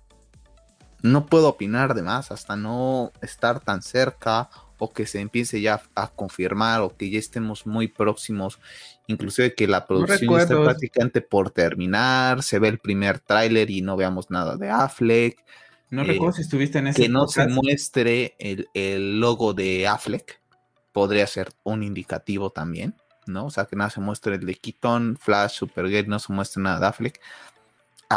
no 1.04 1.26
puedo 1.26 1.50
opinar 1.50 1.94
de 1.94 2.02
más 2.02 2.32
hasta 2.32 2.56
no 2.56 3.12
estar 3.22 3.60
tan 3.60 3.82
cerca 3.82 4.50
o 4.80 4.92
que 4.92 5.06
se 5.06 5.20
empiece 5.20 5.62
ya 5.62 5.82
a 5.96 6.08
confirmar 6.08 6.82
o 6.82 6.96
que 6.96 7.10
ya 7.10 7.20
estemos 7.20 7.68
muy 7.68 7.88
próximos, 7.88 8.60
inclusive 9.08 9.54
que 9.54 9.68
la 9.68 9.86
producción 9.86 10.40
esté 10.40 10.56
prácticamente 10.56 11.22
por 11.22 11.52
terminar, 11.52 12.42
se 12.42 12.58
ve 12.58 12.70
el 12.70 12.80
primer 12.80 13.20
tráiler 13.20 13.70
y 13.70 13.82
no 13.82 13.96
veamos 13.96 14.32
nada 14.32 14.58
de 14.58 14.70
Affleck. 14.70 15.38
No 15.90 16.02
eh, 16.02 16.06
recuerdo 16.06 16.34
si 16.34 16.42
estuviste 16.42 16.80
en 16.80 16.88
ese 16.88 17.02
Que 17.02 17.10
no 17.10 17.28
se 17.28 17.48
muestre 17.48 18.36
el, 18.40 18.68
el, 18.74 19.20
logo 19.20 19.54
de 19.54 19.88
Affleck, 19.88 20.42
podría 20.92 21.28
ser 21.28 21.50
un 21.64 21.84
indicativo 21.84 22.50
también, 22.50 22.96
¿no? 23.26 23.46
O 23.46 23.50
sea, 23.52 23.66
que 23.66 23.76
nada 23.76 23.90
se 23.90 24.02
muestre 24.02 24.36
el 24.36 24.46
de 24.46 24.56
Keaton, 24.56 25.18
Flash, 25.20 25.52
Supergirl, 25.52 26.10
no 26.10 26.20
se 26.20 26.34
muestre 26.34 26.64
nada 26.64 26.80
de 26.80 26.86
Affleck 26.88 27.20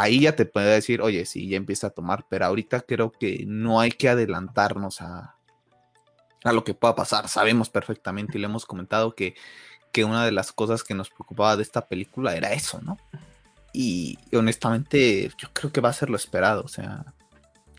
ahí 0.03 0.21
ya 0.21 0.37
te 0.37 0.47
puede 0.47 0.75
decir, 0.75 1.03
oye, 1.03 1.27
sí, 1.27 1.49
ya 1.49 1.57
empieza 1.57 1.89
a 1.89 1.91
tomar, 1.91 2.27
pero 2.29 2.47
ahorita 2.47 2.83
creo 2.83 3.13
que 3.13 3.45
no 3.47 3.81
hay 3.81 3.91
que 3.91 4.09
adelantarnos 4.09 5.01
a, 5.01 5.37
a 6.45 6.53
lo 6.53 6.65
que 6.65 6.75
pueda 6.75 6.95
pasar. 6.95 7.29
Sabemos 7.29 7.71
perfectamente 7.71 8.39
y 8.39 8.41
le 8.41 8.47
hemos 8.47 8.67
comentado 8.67 9.15
que, 9.15 9.35
que 9.93 10.05
una 10.05 10.25
de 10.25 10.33
las 10.33 10.53
cosas 10.53 10.85
que 10.85 10.95
nos 10.95 11.11
preocupaba 11.11 11.57
de 11.57 11.63
esta 11.63 11.87
película 11.89 12.37
era 12.37 12.53
eso, 12.53 12.81
¿no? 12.83 12.99
Y, 13.73 14.19
honestamente 14.33 15.31
yo 15.39 15.49
creo 15.53 15.73
que 15.73 15.81
va 15.81 15.91
a 15.91 15.95
ser 15.95 16.09
lo 16.09 16.17
esperado, 16.17 16.63
o 16.63 16.69
sea, 16.69 17.15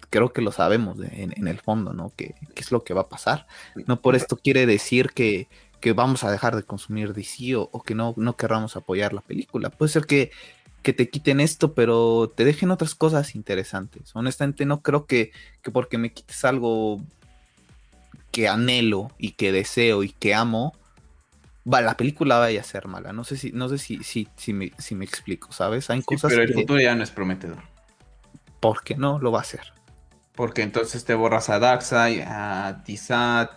creo 0.09 0.31
que 0.31 0.41
lo 0.41 0.51
sabemos 0.51 0.97
en, 0.99 1.47
el 1.47 1.59
fondo, 1.59 1.93
¿no? 1.93 2.11
Que, 2.15 2.35
es 2.55 2.71
lo 2.71 2.83
que 2.83 2.93
va 2.93 3.01
a 3.01 3.09
pasar. 3.09 3.47
No 3.85 4.01
por 4.01 4.15
esto 4.15 4.37
quiere 4.37 4.65
decir 4.65 5.11
que, 5.11 5.47
que 5.79 5.93
vamos 5.93 6.23
a 6.23 6.31
dejar 6.31 6.55
de 6.55 6.63
consumir 6.63 7.13
DC 7.13 7.55
o, 7.55 7.69
o 7.71 7.83
que 7.83 7.95
no, 7.95 8.13
no 8.17 8.35
querramos 8.35 8.75
apoyar 8.75 9.13
la 9.13 9.21
película. 9.21 9.69
Puede 9.69 9.91
ser 9.91 10.05
que 10.05 10.31
que 10.87 10.93
te 10.93 11.09
quiten 11.09 11.41
esto, 11.41 11.73
pero 11.73 12.31
te 12.33 12.45
dejen 12.45 12.71
otras 12.71 12.95
cosas 12.95 13.35
interesantes. 13.35 14.15
Honestamente, 14.15 14.65
no 14.65 14.81
creo 14.81 15.05
que, 15.05 15.33
que 15.61 15.69
porque 15.69 15.97
me 15.97 16.13
quites 16.13 16.45
algo 16.45 17.01
que 18.31 18.47
anhelo 18.47 19.11
y 19.17 19.31
que 19.31 19.51
deseo 19.51 20.03
y 20.03 20.13
que 20.13 20.33
amo, 20.33 20.73
va, 21.69 21.81
la 21.81 21.97
película 21.97 22.39
vaya 22.39 22.61
a 22.61 22.63
ser 22.63 22.87
mala. 22.87 23.11
No 23.11 23.25
sé 23.25 23.35
si, 23.35 23.51
no 23.51 23.67
sé 23.67 23.79
si, 23.79 24.01
si, 24.01 24.29
si, 24.37 24.53
me, 24.53 24.71
si 24.77 24.95
me 24.95 25.03
explico, 25.03 25.51
¿sabes? 25.51 25.89
Hay 25.89 26.01
cosas 26.03 26.31
pero 26.31 26.43
el 26.43 26.53
futuro 26.53 26.79
ya 26.79 26.95
no 26.95 27.03
es 27.03 27.11
prometedor. 27.11 27.61
¿Por 28.61 28.81
qué 28.81 28.95
no 28.95 29.19
lo 29.19 29.33
va 29.33 29.39
a 29.39 29.41
hacer? 29.41 29.73
Porque 30.35 30.61
entonces 30.61 31.03
te 31.03 31.15
borras 31.15 31.49
a 31.49 31.59
Darkseid, 31.59 32.21
a 32.21 32.81
Tizat, 32.85 33.51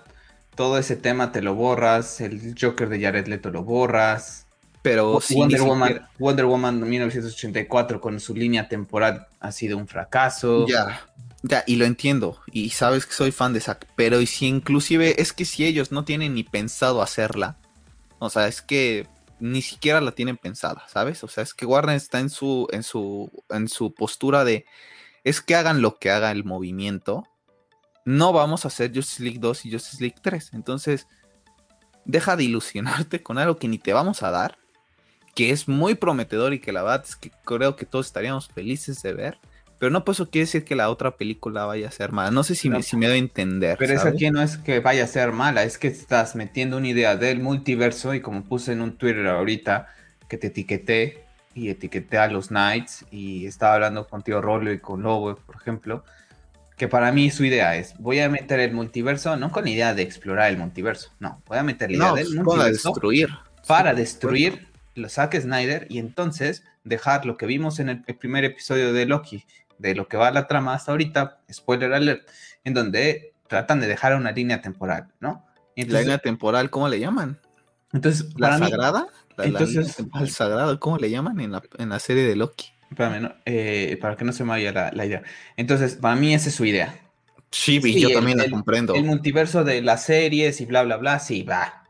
todo 0.57 0.79
ese 0.79 0.97
tema 0.97 1.31
te 1.31 1.43
lo 1.43 1.55
borras, 1.55 2.21
el 2.21 2.57
Joker 2.61 2.89
de 2.89 3.01
Jared 3.01 3.29
Leto 3.29 3.53
lo 3.53 3.63
borras. 3.63 4.49
Pero 4.83 5.21
Wonder, 5.31 5.63
Woman, 5.63 6.09
Wonder 6.19 6.47
Woman 6.47 6.89
1984 6.89 8.01
con 8.01 8.19
su 8.19 8.35
línea 8.35 8.69
temporal 8.69 9.27
ha 9.39 9.53
sido 9.53 9.77
un 9.77 9.87
fracaso. 9.87 10.67
Ya, 10.67 11.07
ya, 11.43 11.65
y 11.67 11.77
lo 11.77 11.85
entiendo. 11.85 12.41
Y 12.51 12.71
sabes 12.71 13.07
que 13.07 13.13
soy 13.13 13.31
fan 13.31 13.53
de 13.53 13.61
Zack. 13.61 13.87
Pero 13.97 14.21
y 14.21 14.27
si 14.27 14.47
inclusive 14.47 15.21
es 15.21 15.33
que 15.33 15.45
si 15.45 15.67
ellos 15.67 15.93
no 15.93 16.05
tienen 16.05 16.35
ni 16.35 16.45
pensado 16.45 17.03
hacerla. 17.03 17.59
O 18.19 18.31
sea, 18.31 18.47
es 18.47 18.63
que 18.63 19.07
ni 19.39 19.63
siquiera 19.63 20.01
la 20.01 20.13
tienen 20.13 20.37
pensada, 20.37 20.85
¿sabes? 20.89 21.25
O 21.25 21.29
sea, 21.29 21.43
es 21.43 21.55
que 21.55 21.67
Warner 21.67 21.97
está 21.97 22.21
en 22.21 22.29
su, 22.29 22.69
en 22.73 22.83
su, 22.83 23.31
en 23.49 23.69
su 23.69 23.95
postura 23.95 24.45
de 24.45 24.67
es 25.25 25.41
que 25.41 25.55
hagan 25.55 25.83
lo 25.83 25.99
que 25.99 26.11
haga 26.11 26.31
el 26.31 26.45
movimiento, 26.45 27.25
no 28.05 28.33
vamos 28.33 28.65
a 28.65 28.69
hacer 28.69 28.93
Justice 28.95 29.23
League 29.23 29.39
2 29.41 29.67
y 29.67 29.73
Justice 29.73 30.03
League 30.03 30.19
3. 30.23 30.51
Entonces, 30.53 31.07
deja 32.05 32.37
de 32.37 32.45
ilusionarte 32.45 33.23
con 33.23 33.39
algo 33.39 33.57
que 33.57 33.69
ni 33.69 33.79
te 33.79 33.93
vamos 33.93 34.23
a 34.23 34.31
dar, 34.31 34.59
que 35.35 35.51
es 35.51 35.69
muy 35.69 35.95
prometedor 35.95 36.53
y 36.53 36.61
que 36.61 36.73
la 36.73 36.83
verdad 36.83 37.05
es 37.07 37.17
que 37.17 37.31
creo 37.45 37.77
que 37.77 37.87
todos 37.87 38.07
estaríamos 38.07 38.49
felices 38.49 39.03
de 39.03 39.15
ver. 39.15 39.39
Pero 39.79 39.91
no 39.91 40.05
por 40.05 40.13
eso 40.13 40.29
quiere 40.29 40.45
decir 40.45 40.65
que 40.65 40.77
la 40.77 40.91
otra 40.91 41.17
película 41.17 41.65
vaya 41.65 41.89
a 41.89 41.91
ser 41.91 42.13
mala. 42.13 42.31
No 42.31 42.43
sé 42.43 42.55
si, 42.55 42.69
me, 42.69 42.83
si 42.83 42.99
me 42.99 43.07
doy 43.07 43.17
a 43.17 43.19
entender. 43.19 43.79
Pero 43.79 43.95
es 43.95 44.05
aquí 44.05 44.31
no 44.31 44.43
es 44.43 44.59
que 44.59 44.81
vaya 44.81 45.05
a 45.05 45.07
ser 45.07 45.33
mala, 45.33 45.63
es 45.63 45.79
que 45.79 45.89
estás 45.89 46.37
metiendo 46.37 46.77
una 46.77 46.89
idea 46.89 47.17
del 47.17 47.41
multiverso 47.41 48.13
y 48.13 48.21
como 48.21 48.45
puse 48.45 48.73
en 48.73 48.83
un 48.83 48.99
Twitter 48.99 49.27
ahorita 49.27 49.89
que 50.29 50.37
te 50.37 50.49
etiqueté 50.49 51.25
y 51.55 51.71
etiqueté 51.71 52.19
a 52.19 52.29
los 52.29 52.49
Knights 52.49 53.07
y 53.11 53.47
estaba 53.47 53.75
hablando 53.75 54.07
con 54.07 54.23
Tío 54.23 54.43
Rolo 54.43 54.71
y 54.71 54.79
con 54.79 55.03
Lobo, 55.03 55.37
por 55.37 55.57
ejemplo, 55.57 56.05
que 56.77 56.87
para 56.87 57.11
mí 57.11 57.31
su 57.31 57.45
idea 57.45 57.77
es, 57.77 57.95
voy 57.99 58.21
a 58.21 58.29
meter 58.29 58.61
el 58.61 58.73
multiverso, 58.73 59.37
no 59.37 59.51
con 59.51 59.65
la 59.65 59.71
idea 59.71 59.95
de 59.95 60.03
explorar 60.03 60.51
el 60.51 60.59
multiverso, 60.59 61.11
no, 61.19 61.43
voy 61.47 61.59
a 61.59 61.63
meter 61.63 61.91
la 61.91 61.97
idea 61.97 62.13
del 62.13 62.35
multiverso 62.35 62.45
para 62.45 62.65
destruir. 62.69 63.29
Para 63.67 63.95
destruir 63.95 64.70
lo 64.95 65.09
saque 65.09 65.41
Snyder 65.41 65.87
y 65.89 65.99
entonces 65.99 66.65
dejar 66.85 67.27
lo 67.27 67.37
que 67.37 67.47
vimos 67.47 67.79
en 67.81 67.89
el, 67.89 68.03
primer 68.03 68.45
episodio 68.45 68.93
de 68.93 69.07
Loki, 69.07 69.45
de 69.79 69.95
lo 69.95 70.09
que 70.09 70.17
va 70.17 70.31
la 70.31 70.47
trama 70.47 70.75
hasta 70.75 70.93
ahorita, 70.93 71.41
spoiler 71.53 71.93
alert, 71.93 72.29
en 72.65 72.75
donde 72.75 73.33
tratan 73.49 73.81
de 73.81 73.87
dejar 73.87 74.17
una 74.17 74.33
línea 74.33 74.61
temporal, 74.61 75.09
¿no? 75.21 75.47
la 75.77 76.01
línea 76.01 76.19
temporal, 76.19 76.69
¿cómo 76.69 76.89
le 76.89 77.01
llaman? 77.01 77.41
Entonces, 77.93 78.27
¿La 78.37 78.59
sagrada? 78.59 79.07
La, 79.37 79.45
entonces, 79.47 79.97
la 80.13 80.27
sagrada, 80.27 80.79
¿cómo 80.79 80.99
le 80.99 81.11
llaman 81.11 81.41
en 81.41 81.53
la, 81.53 81.63
en 81.79 81.89
la 81.89 81.99
serie 81.99 82.25
de 82.25 82.37
Loki? 82.37 82.67
Espérame, 82.91 83.33
eh, 83.47 83.97
para 84.01 84.17
que 84.17 84.25
no 84.25 84.33
se 84.33 84.45
me 84.45 84.51
vaya 84.51 84.91
la, 84.93 85.07
idea. 85.07 85.23
Entonces, 85.57 85.95
para 85.95 86.17
mí 86.17 86.35
esa 86.35 86.49
es 86.49 86.55
su 86.55 86.65
idea. 86.65 86.95
Sí, 87.51 87.81
yo 88.01 88.13
también 88.13 88.39
la 88.39 88.51
comprendo. 88.51 88.95
El 88.95 89.05
multiverso 89.05 89.65
de 89.65 89.81
las 89.83 90.05
series 90.05 90.61
y 90.61 90.67
bla, 90.67 90.83
bla, 90.83 90.97
bla, 90.97 91.19
sí, 91.19 91.43
va, 91.43 91.89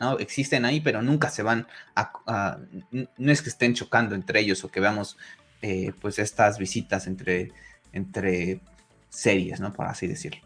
¿no? 0.00 0.18
Existen 0.18 0.64
ahí, 0.64 0.80
pero 0.80 1.02
nunca 1.02 1.30
se 1.30 1.42
van 1.42 1.66
a, 1.94 2.58
no 2.90 3.32
es 3.32 3.42
que 3.42 3.48
estén 3.48 3.74
chocando 3.74 4.14
entre 4.14 4.40
ellos 4.40 4.64
o 4.64 4.70
que 4.70 4.80
veamos 4.80 5.16
eh, 5.62 5.92
pues 6.00 6.18
estas 6.18 6.58
visitas 6.58 7.06
entre, 7.06 7.52
entre 7.92 8.60
series, 9.08 9.60
¿no? 9.60 9.72
Por 9.72 9.86
así 9.86 10.06
decirlo. 10.06 10.40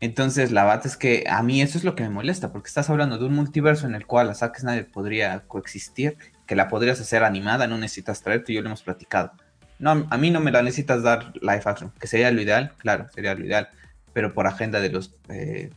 Entonces, 0.00 0.52
la 0.52 0.64
verdad 0.64 0.86
es 0.86 0.96
que 0.96 1.24
a 1.28 1.42
mí 1.42 1.62
eso 1.62 1.78
es 1.78 1.84
lo 1.84 1.94
que 1.94 2.02
me 2.02 2.10
molesta, 2.10 2.52
porque 2.52 2.68
estás 2.68 2.90
hablando 2.90 3.18
de 3.18 3.24
un 3.24 3.34
multiverso 3.34 3.86
en 3.86 3.94
el 3.94 4.06
cual 4.06 4.26
la 4.26 4.34
Zack 4.34 4.58
Snyder 4.58 4.86
podría 4.86 5.40
coexistir, 5.46 6.18
que 6.46 6.54
la 6.54 6.68
podrías 6.68 7.00
hacer 7.00 7.24
animada, 7.24 7.66
no 7.66 7.78
necesitas 7.78 8.22
traerte, 8.22 8.52
yo 8.52 8.60
lo 8.60 8.68
hemos 8.68 8.82
platicado. 8.82 9.32
No, 9.78 10.06
a 10.10 10.18
mí 10.18 10.30
no 10.30 10.40
me 10.40 10.52
la 10.52 10.62
necesitas 10.62 11.02
dar 11.02 11.32
live 11.40 11.62
action, 11.64 11.92
que 11.98 12.06
sería 12.06 12.30
lo 12.30 12.40
ideal, 12.40 12.72
claro, 12.78 13.08
sería 13.14 13.34
lo 13.34 13.44
ideal, 13.44 13.68
pero 14.12 14.32
por 14.32 14.46
agenda 14.46 14.80
de 14.80 14.90
los 14.90 15.14
eh, 15.28 15.70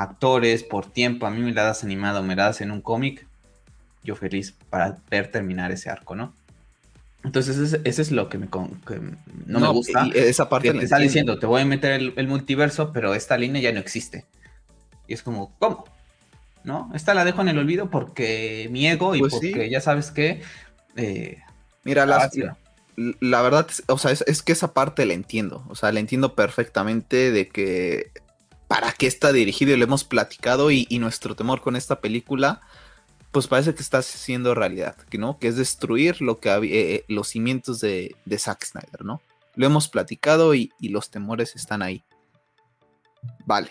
actores, 0.00 0.62
por 0.62 0.86
tiempo, 0.86 1.26
a 1.26 1.30
mí 1.30 1.40
me 1.40 1.52
la 1.52 1.64
das 1.64 1.84
animado, 1.84 2.22
me 2.22 2.34
la 2.34 2.44
das 2.44 2.60
en 2.60 2.70
un 2.70 2.80
cómic, 2.80 3.26
yo 4.02 4.16
feliz 4.16 4.54
para 4.70 4.96
ver 5.10 5.30
terminar 5.30 5.72
ese 5.72 5.90
arco, 5.90 6.14
¿no? 6.14 6.34
Entonces, 7.22 7.78
ese, 7.84 8.02
es 8.02 8.10
lo 8.10 8.30
que, 8.30 8.38
me, 8.38 8.48
no, 9.46 9.60
me 9.60 9.68
gusta. 9.68 10.08
esa 10.14 10.48
parte 10.48 10.72
te 10.72 10.84
está 10.84 10.96
diciendo, 10.96 11.38
te 11.38 11.44
voy 11.44 11.60
a 11.60 11.66
meter 11.66 12.00
el, 12.16 12.28
multiverso, 12.28 12.92
pero 12.94 13.14
esta 13.14 13.36
línea 13.36 13.60
ya 13.60 13.72
no 13.72 13.78
existe. 13.78 14.24
Y 15.06 15.12
es 15.12 15.22
como, 15.22 15.54
¿cómo? 15.58 15.84
¿No? 16.64 16.90
Esta 16.94 17.12
la 17.12 17.26
dejo 17.26 17.42
en 17.42 17.48
el 17.48 17.58
olvido 17.58 17.90
porque 17.90 18.68
mi 18.70 18.86
ego 18.86 19.14
y 19.14 19.20
pues 19.20 19.34
porque 19.34 19.68
ya 19.68 19.82
sabes 19.82 20.10
que. 20.10 20.40
Eh, 20.96 21.38
Mira, 21.84 22.06
la, 22.06 22.30
la, 22.96 23.42
verdad, 23.42 23.66
o 23.88 23.98
sea, 23.98 24.12
es, 24.12 24.24
es, 24.26 24.42
que 24.42 24.52
esa 24.52 24.72
parte 24.72 25.04
la 25.04 25.12
entiendo. 25.12 25.62
O 25.68 25.74
sea, 25.74 25.92
la 25.92 26.00
entiendo 26.00 26.34
perfectamente 26.34 27.32
de 27.32 27.48
que 27.48 28.12
para 28.70 28.92
qué 28.92 29.08
está 29.08 29.32
dirigido 29.32 29.72
y 29.72 29.76
lo 29.76 29.82
hemos 29.82 30.04
platicado 30.04 30.70
y, 30.70 30.86
nuestro 31.00 31.34
temor 31.34 31.60
con 31.60 31.74
esta 31.74 32.00
película 32.00 32.60
pues 33.32 33.48
parece 33.48 33.74
que 33.74 33.82
está 33.82 34.00
siendo 34.00 34.54
realidad, 34.54 34.96
¿no? 35.18 35.40
Que 35.40 35.48
es 35.48 35.56
destruir 35.56 36.22
lo 36.22 36.38
que 36.38 36.50
había, 36.50 36.76
eh, 36.76 37.04
los 37.08 37.26
cimientos 37.26 37.80
de, 37.80 38.14
de, 38.24 38.38
Zack 38.38 38.64
Snyder, 38.64 39.04
¿no? 39.04 39.22
Lo 39.56 39.66
hemos 39.66 39.88
platicado 39.88 40.54
y, 40.54 40.70
los 40.82 41.10
temores 41.10 41.56
están 41.56 41.82
ahí. 41.82 42.04
Vale, 43.44 43.70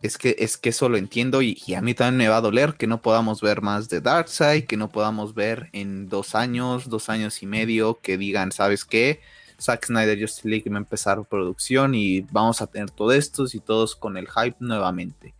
es 0.00 0.16
que, 0.16 0.36
es 0.38 0.56
que 0.56 0.68
eso 0.68 0.88
lo 0.88 0.96
entiendo 0.96 1.42
y, 1.42 1.60
y, 1.66 1.74
a 1.74 1.82
mí 1.82 1.94
también 1.94 2.16
me 2.16 2.28
va 2.28 2.36
a 2.36 2.40
doler 2.40 2.74
que 2.74 2.86
no 2.86 3.02
podamos 3.02 3.40
ver 3.40 3.62
más 3.62 3.88
de 3.88 4.00
Darkseid, 4.00 4.66
que 4.66 4.76
no 4.76 4.90
podamos 4.90 5.34
ver 5.34 5.70
en 5.72 6.08
dos 6.08 6.36
años, 6.36 6.88
dos 6.88 7.08
años 7.08 7.42
y 7.42 7.46
medio, 7.46 7.98
que 8.00 8.16
digan, 8.16 8.52
¿sabes 8.52 8.84
qué? 8.84 9.20
Zack 9.60 9.86
Snyder 9.86 10.20
Justice 10.20 10.48
League 10.48 10.70
va 10.70 10.76
a 10.76 10.78
empezar 10.78 11.24
producción 11.24 11.94
y 11.94 12.20
vamos 12.22 12.60
a 12.60 12.66
tener 12.66 12.90
todo 12.90 13.12
esto 13.12 13.44
y 13.52 13.60
todos 13.60 13.96
con 13.96 14.16
el 14.16 14.28
hype 14.28 14.56
nuevamente. 14.60 15.34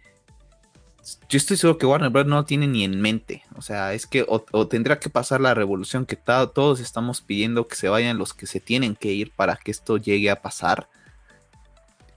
Yo 1.29 1.37
estoy 1.37 1.57
seguro 1.57 1.79
que 1.79 1.87
Warner 1.87 2.11
Bros. 2.11 2.27
no 2.27 2.37
lo 2.37 2.45
tiene 2.45 2.67
ni 2.67 2.83
en 2.83 3.01
mente. 3.01 3.45
O 3.57 3.63
sea, 3.63 3.95
es 3.95 4.07
que 4.07 4.25
o, 4.27 4.67
tendrá 4.67 4.99
que 4.99 5.09
pasar 5.09 5.41
la 5.41 5.55
revolución 5.55 6.05
que 6.05 6.17
todos 6.17 6.81
estamos 6.81 7.21
pidiendo 7.21 7.69
que 7.69 7.77
se 7.77 7.89
vayan 7.89 8.19
los 8.19 8.35
que 8.35 8.47
se 8.47 8.59
tienen 8.59 8.97
que 8.97 9.13
ir 9.13 9.33
para 9.33 9.57
que 9.57 9.71
esto 9.71 9.99
llegue 9.99 10.31
a 10.31 10.43
pasar. 10.43 10.89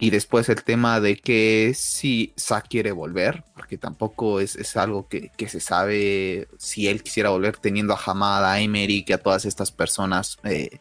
Y 0.02 0.12
después 0.12 0.47
el 0.47 0.64
tema 0.64 1.02
de 1.02 1.18
que 1.18 1.74
si 1.76 2.34
Zack 2.39 2.70
quiere 2.70 2.93
volver, 2.93 3.43
porque 3.54 3.78
tampoco 3.78 4.39
es, 4.39 4.78
algo 4.78 5.10
que, 5.10 5.30
se 5.47 5.60
sabe 5.60 6.47
si 6.58 6.88
él 6.88 7.04
quisiera 7.04 7.32
volver 7.32 7.58
teniendo 7.58 7.93
a 7.93 8.00
Hamada, 8.04 8.54
a 8.54 8.62
Emery, 8.62 9.04
y 9.06 9.12
a 9.12 9.18
todas 9.18 9.43
estas 9.43 9.72
personas 9.72 10.38
eh, 10.45 10.80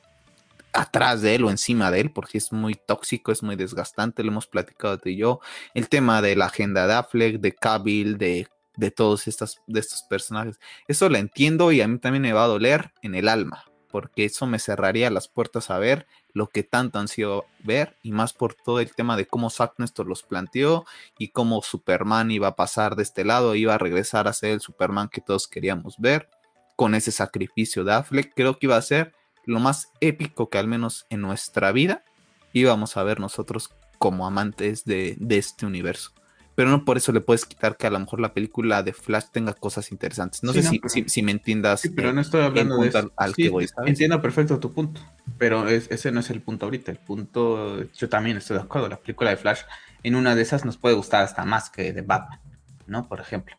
atrás 0.81 1.23
de 1.23 1.35
él 1.35 1.45
o 1.45 1.51
encima 1.51 1.91
de 1.91 2.01
él, 2.01 2.13
porque 2.13 2.39
es 2.39 2.53
muy 2.53 2.75
tóxico, 2.75 3.33
es 3.33 3.43
muy 3.43 3.57
desgastante, 3.57 4.23
lo 4.23 4.31
hemos 4.31 4.47
platicado 4.47 4.99
tú 4.99 5.09
y 5.09 5.17
yo. 5.17 5.41
El 5.75 5.89
tema 5.89 6.23
de 6.23 6.37
la 6.37 6.47
agenda 6.47 6.87
de 6.87 6.95
Affleck, 6.95 7.41
de 7.41 7.53
Cavill, 7.53 8.17
de, 8.17 8.49
de 8.77 8.91
todos 8.91 9.27
estos, 9.27 9.61
de 9.67 9.81
estos 9.81 10.03
personajes. 10.03 10.61
Eso 10.87 11.09
lo 11.09 11.19
entiendo 11.19 11.73
y 11.73 11.81
a 11.81 11.89
mí 11.89 11.99
también 11.99 12.23
me 12.23 12.33
va 12.33 12.45
a 12.45 12.49
doler 12.49 12.93
en 13.03 13.17
el 13.17 13.29
alma, 13.29 13.65
porque 13.91 14.25
eso 14.25 14.47
me 14.47 14.61
cerraría 14.61 15.11
las 15.11 15.27
puertas 15.27 15.71
a 15.71 15.79
ver 15.79 16.07
lo 16.33 16.47
que 16.47 16.63
tanto 16.63 17.01
han 17.01 17.09
sido 17.09 17.47
ver 17.65 17.97
y 18.03 18.13
más 18.13 18.33
por 18.33 18.55
todo 18.55 18.79
el 18.79 18.95
tema 18.95 19.17
de 19.17 19.27
cómo 19.27 19.51
Zack 19.51 19.75
Nestor 19.79 20.07
los 20.07 20.23
planteó 20.23 20.85
y 21.19 21.29
cómo 21.29 21.63
Superman 21.63 22.31
iba 22.31 22.49
a 22.49 22.57
pasar 22.57 22.95
de 22.95 23.03
este 23.03 23.25
lado, 23.25 23.57
iba 23.57 23.75
a 23.75 23.79
regresar 23.79 24.29
a 24.29 24.33
ser 24.33 24.53
el 24.53 24.61
Superman 24.61 25.09
que 25.09 25.21
todos 25.21 25.49
queríamos 25.49 25.97
ver 25.99 26.31
con 26.77 26.95
ese 26.95 27.11
sacrificio 27.11 27.83
de 27.83 27.95
Affleck, 27.95 28.33
creo 28.37 28.57
que 28.57 28.67
iba 28.67 28.77
a 28.77 28.83
ser 28.83 29.18
lo 29.49 29.61
más 29.61 29.91
épico 30.01 30.51
que 30.51 30.59
al 30.59 30.69
menos 30.69 31.07
en 31.09 31.23
nuestra 31.23 31.73
vida 31.73 32.05
íbamos 32.53 32.97
a 32.97 33.03
ver 33.03 33.19
nosotros 33.19 33.71
como 33.97 34.27
amantes 34.27 34.85
de, 34.85 35.17
este 35.31 35.65
universo. 35.65 36.13
Pero 36.55 36.71
no 36.71 36.85
por 36.85 36.99
eso 36.99 37.13
le 37.13 37.21
puedes 37.21 37.47
quitar 37.47 37.77
que 37.77 37.87
a 37.87 37.91
lo 37.91 37.99
mejor 37.99 38.21
la 38.21 38.35
película 38.35 38.83
de 38.83 38.93
Flash 38.93 39.27
tenga 39.33 39.55
cosas 39.55 39.91
interesantes. 39.91 40.43
No 40.43 40.53
sé 40.53 40.63
si, 41.07 41.23
me 41.23 41.33
entiendas. 41.33 41.81
Sí, 41.81 41.89
pero 41.91 42.13
no 42.13 42.21
estoy 42.21 42.43
hablando 42.43 42.77
de 42.79 43.11
Al 43.17 43.35
que 43.35 43.49
voy, 43.49 43.67
Entiendo 43.87 44.21
perfecto 44.21 44.59
tu 44.59 44.73
punto, 44.73 45.01
pero 45.39 45.67
ese 45.69 46.13
no 46.13 46.21
es 46.21 46.31
el 46.31 46.43
punto 46.43 46.67
ahorita. 46.67 46.91
El 46.91 46.99
punto, 46.99 47.85
yo 47.93 48.09
también 48.09 48.37
estoy 48.37 48.57
de 48.59 48.65
acuerdo. 48.65 48.89
La 48.89 48.99
película 48.99 49.31
de 49.31 49.37
Flash, 49.37 49.61
en 50.03 50.15
una 50.15 50.35
de 50.35 50.43
esas 50.43 50.65
nos 50.65 50.77
puede 50.77 50.95
gustar 50.95 51.23
hasta 51.23 51.45
más 51.45 51.71
que 51.71 51.93
de 51.93 52.03
Batman, 52.03 52.41
¿no? 52.87 53.09
Por 53.09 53.21
ejemplo. 53.21 53.58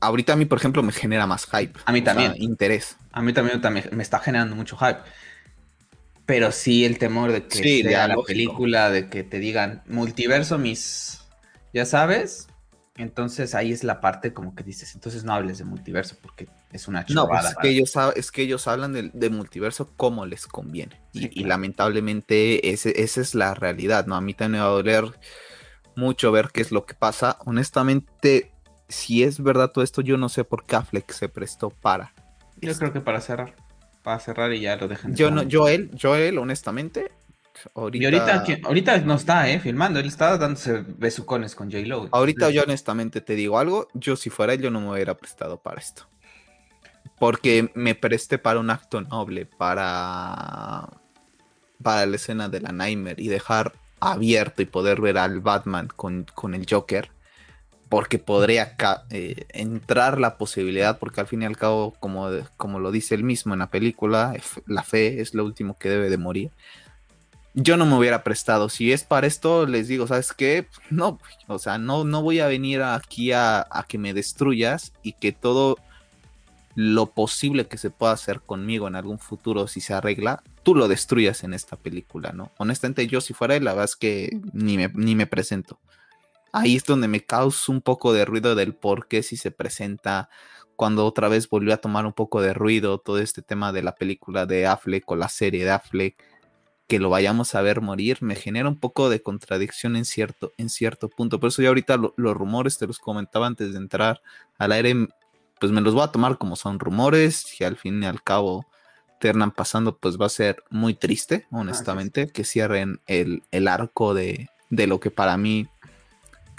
Ahorita 0.00 0.32
a 0.34 0.36
mí, 0.36 0.44
por 0.44 0.58
ejemplo, 0.58 0.82
me 0.82 0.92
genera 0.92 1.26
más 1.26 1.46
hype. 1.46 1.78
A 1.84 1.92
mí 1.92 2.02
también. 2.02 2.34
interés. 2.36 2.96
A 3.12 3.22
mí 3.22 3.32
también, 3.32 3.60
me 3.92 4.02
está 4.02 4.18
generando 4.18 4.56
mucho 4.56 4.76
hype. 4.76 5.00
Pero 6.26 6.52
sí 6.52 6.84
el 6.84 6.98
temor 6.98 7.32
de 7.32 7.46
que 7.46 7.58
sí, 7.58 7.82
sea 7.82 8.06
la 8.06 8.16
película, 8.22 8.90
de 8.90 9.08
que 9.08 9.24
te 9.24 9.38
digan 9.38 9.82
multiverso, 9.86 10.58
mis. 10.58 11.22
Ya 11.72 11.84
sabes. 11.84 12.46
Entonces 12.96 13.54
ahí 13.54 13.72
es 13.72 13.82
la 13.82 14.00
parte 14.00 14.34
como 14.34 14.54
que 14.54 14.62
dices, 14.62 14.94
entonces 14.94 15.24
no 15.24 15.32
hables 15.32 15.56
de 15.56 15.64
multiverso 15.64 16.16
porque 16.20 16.48
es 16.70 16.86
una 16.86 17.06
chorrada. 17.06 17.22
No, 17.22 17.28
pues 17.28 17.44
es, 17.46 17.56
que 17.56 17.68
ellos, 17.70 17.94
es 18.14 18.30
que 18.30 18.42
ellos 18.42 18.68
hablan 18.68 18.92
de, 18.92 19.30
multiverso 19.30 19.90
como 19.96 20.26
les 20.26 20.46
conviene. 20.46 21.00
y, 21.14 21.44
lamentablemente 21.44 22.70
esa 22.70 22.90
es 22.90 23.34
la 23.34 23.54
realidad, 23.54 24.06
¿no? 24.06 24.16
A 24.16 24.20
mí 24.20 24.34
también 24.34 24.60
me 24.60 24.66
va 24.66 24.66
a 24.66 24.74
doler 24.74 25.04
mucho 25.96 26.30
ver 26.30 26.50
qué 26.52 26.60
es 26.60 26.72
lo 26.72 26.84
que 26.84 26.94
pasa. 26.94 27.38
Honestamente, 27.46 28.52
si 28.90 29.22
es 29.22 29.42
verdad 29.42 29.70
todo 29.70 29.82
esto, 29.84 30.02
yo 30.02 30.16
no 30.16 30.28
sé 30.28 30.44
por 30.44 30.66
qué 30.66 30.76
Affleck 30.76 31.10
se 31.12 31.28
prestó 31.28 31.70
para. 31.70 32.12
Yo 32.60 32.76
creo 32.76 32.92
que 32.92 33.00
para 33.00 33.20
cerrar. 33.20 33.54
Para 34.02 34.18
cerrar 34.18 34.52
y 34.52 34.60
ya 34.60 34.76
lo 34.76 34.88
dejan. 34.88 35.14
Yo 35.14 35.30
no, 35.30 35.42
yo 35.42 35.68
él, 35.68 36.38
honestamente. 36.38 37.10
Ahorita... 37.74 38.02
Y 38.02 38.06
ahorita, 38.06 38.44
ahorita 38.64 38.98
no 39.00 39.14
está, 39.14 39.50
eh, 39.50 39.60
filmando, 39.60 40.00
él 40.00 40.06
está 40.06 40.38
dándose 40.38 40.82
besucones 40.98 41.54
con 41.54 41.70
J. 41.70 41.86
Lo. 41.86 42.08
Ahorita 42.10 42.50
yo 42.50 42.62
honestamente 42.62 43.20
te 43.20 43.34
digo 43.34 43.58
algo, 43.58 43.88
yo 43.92 44.16
si 44.16 44.30
fuera 44.30 44.54
él, 44.54 44.62
yo 44.62 44.70
no 44.70 44.80
me 44.80 44.90
hubiera 44.90 45.14
prestado 45.16 45.58
para 45.58 45.80
esto. 45.80 46.06
Porque 47.18 47.70
me 47.74 47.94
presté 47.94 48.38
para 48.38 48.60
un 48.60 48.70
acto 48.70 49.02
noble, 49.02 49.44
para, 49.44 50.88
para 51.82 52.06
la 52.06 52.16
escena 52.16 52.48
de 52.48 52.60
la 52.60 52.72
Nightmare 52.72 53.22
y 53.22 53.28
dejar 53.28 53.74
abierto 54.00 54.62
y 54.62 54.64
poder 54.64 55.02
ver 55.02 55.18
al 55.18 55.40
Batman 55.40 55.88
con, 55.94 56.24
con 56.34 56.54
el 56.54 56.66
Joker 56.68 57.10
porque 57.90 58.20
podría 58.20 58.76
eh, 59.10 59.46
entrar 59.48 60.20
la 60.20 60.38
posibilidad, 60.38 60.98
porque 61.00 61.20
al 61.20 61.26
fin 61.26 61.42
y 61.42 61.44
al 61.44 61.56
cabo, 61.56 61.92
como, 61.98 62.28
como 62.56 62.78
lo 62.78 62.92
dice 62.92 63.16
él 63.16 63.24
mismo 63.24 63.52
en 63.52 63.58
la 63.58 63.68
película, 63.68 64.32
la 64.66 64.84
fe 64.84 65.20
es 65.20 65.34
lo 65.34 65.44
último 65.44 65.76
que 65.76 65.90
debe 65.90 66.08
de 66.08 66.16
morir. 66.16 66.52
yo 67.52 67.76
no 67.76 67.86
me 67.86 67.96
hubiera 67.96 68.22
prestado. 68.22 68.68
Si 68.68 68.92
es 68.92 69.02
para 69.02 69.26
esto, 69.26 69.66
les 69.66 69.88
digo, 69.88 70.06
¿sabes 70.06 70.32
qué? 70.32 70.68
No, 70.88 71.18
o 71.48 71.58
sea, 71.58 71.78
no, 71.78 72.04
no 72.04 72.22
voy 72.22 72.38
a 72.38 72.46
venir 72.46 72.80
aquí 72.80 73.32
a, 73.32 73.66
que 73.88 73.98
me 73.98 74.14
destruyas 74.14 74.92
y 75.02 75.14
que 75.14 75.32
todo 75.32 75.76
lo 76.76 77.06
posible 77.06 77.66
que 77.66 77.76
se 77.76 77.90
pueda 77.90 78.12
hacer 78.12 78.40
conmigo 78.40 78.86
en 78.86 78.94
algún 78.94 79.18
futuro, 79.18 79.66
si 79.66 79.80
se 79.80 79.94
arregla, 79.94 80.44
tú 80.62 80.76
lo 80.76 80.86
destruyas 80.86 81.42
en 81.42 81.54
esta 81.54 81.76
película, 81.76 82.30
¿no? 82.30 82.52
Honestamente, 82.56 83.08
yo 83.08 83.20
si 83.20 83.34
fuera 83.34 83.56
él, 83.56 83.64
la 83.64 83.72
verdad 83.72 83.86
es 83.86 83.96
que 83.96 84.38
ni 84.52 84.76
me, 84.76 84.88
ni 84.94 85.16
me 85.16 85.26
presento. 85.26 85.80
Ahí 86.52 86.76
es 86.76 86.84
donde 86.84 87.08
me 87.08 87.24
causa 87.24 87.70
un 87.70 87.80
poco 87.80 88.12
de 88.12 88.24
ruido 88.24 88.54
del 88.54 88.74
por 88.74 89.06
qué 89.08 89.22
si 89.22 89.36
se 89.36 89.50
presenta 89.50 90.28
cuando 90.80 91.04
otra 91.04 91.28
vez 91.28 91.48
volvió 91.48 91.74
a 91.74 91.76
tomar 91.76 92.06
un 92.06 92.12
poco 92.12 92.40
de 92.40 92.54
ruido 92.54 92.98
todo 92.98 93.18
este 93.18 93.42
tema 93.42 93.72
de 93.72 93.82
la 93.82 93.94
película 93.94 94.46
de 94.46 94.66
Affleck 94.66 95.10
o 95.10 95.14
la 95.14 95.28
serie 95.28 95.64
de 95.64 95.70
Affleck, 95.70 96.24
que 96.88 96.98
lo 96.98 97.10
vayamos 97.10 97.54
a 97.54 97.60
ver 97.60 97.82
morir, 97.82 98.18
me 98.22 98.34
genera 98.34 98.68
un 98.68 98.80
poco 98.80 99.10
de 99.10 99.22
contradicción 99.22 99.94
en 99.94 100.04
cierto, 100.04 100.52
en 100.56 100.70
cierto 100.70 101.08
punto. 101.08 101.38
Por 101.38 101.48
eso 101.48 101.60
yo 101.62 101.68
ahorita 101.68 101.98
los 101.98 102.34
rumores 102.34 102.78
te 102.78 102.86
los 102.86 102.98
comentaba 102.98 103.46
antes 103.46 103.72
de 103.72 103.78
entrar 103.78 104.22
al 104.58 104.72
aire, 104.72 105.08
pues 105.60 105.70
me 105.70 105.82
los 105.82 105.94
voy 105.94 106.02
a 106.02 106.12
tomar 106.12 106.38
como 106.38 106.56
son 106.56 106.80
rumores 106.80 107.60
y 107.60 107.64
al 107.64 107.76
fin 107.76 108.02
y 108.02 108.06
al 108.06 108.22
cabo 108.22 108.66
terminan 109.20 109.50
pasando, 109.50 109.98
pues 109.98 110.18
va 110.18 110.26
a 110.26 110.30
ser 110.30 110.64
muy 110.70 110.94
triste, 110.94 111.46
honestamente, 111.50 112.28
que 112.28 112.42
cierren 112.42 113.00
el, 113.06 113.42
arco 113.68 114.14
de, 114.14 114.48
de, 114.70 114.86
lo 114.86 114.98
que 114.98 115.10
para 115.10 115.36
mí 115.36 115.68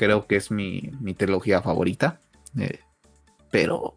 creo 0.01 0.25
que 0.25 0.35
es 0.35 0.49
mi, 0.49 0.89
mi 0.99 1.13
trilogía 1.13 1.61
favorita. 1.61 2.19
Eh, 2.57 2.79
pero, 3.51 3.93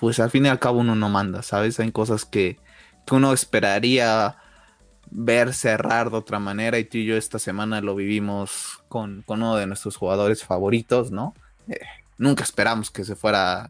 pues 0.00 0.18
al 0.18 0.30
fin 0.30 0.46
y 0.46 0.48
al 0.48 0.58
cabo 0.58 0.78
uno 0.78 0.94
no 0.94 1.10
manda, 1.10 1.42
¿sabes? 1.42 1.78
Hay 1.80 1.92
cosas 1.92 2.24
que, 2.24 2.58
uno 3.10 3.34
esperaría 3.34 4.38
ver 5.10 5.52
cerrar 5.52 6.10
de 6.10 6.16
otra 6.16 6.38
manera 6.38 6.78
y 6.78 6.86
tú 6.86 6.96
y 6.96 7.04
yo 7.04 7.18
esta 7.18 7.38
semana 7.38 7.82
lo 7.82 7.94
vivimos 7.94 8.82
con, 8.88 9.20
con 9.26 9.42
uno 9.42 9.56
de 9.56 9.66
nuestros 9.66 9.96
jugadores 9.96 10.42
favoritos, 10.42 11.10
¿no? 11.10 11.34
Eh, 11.68 11.80
nunca 12.16 12.42
esperamos 12.42 12.90
que 12.90 13.04
se 13.04 13.14
fuera 13.14 13.68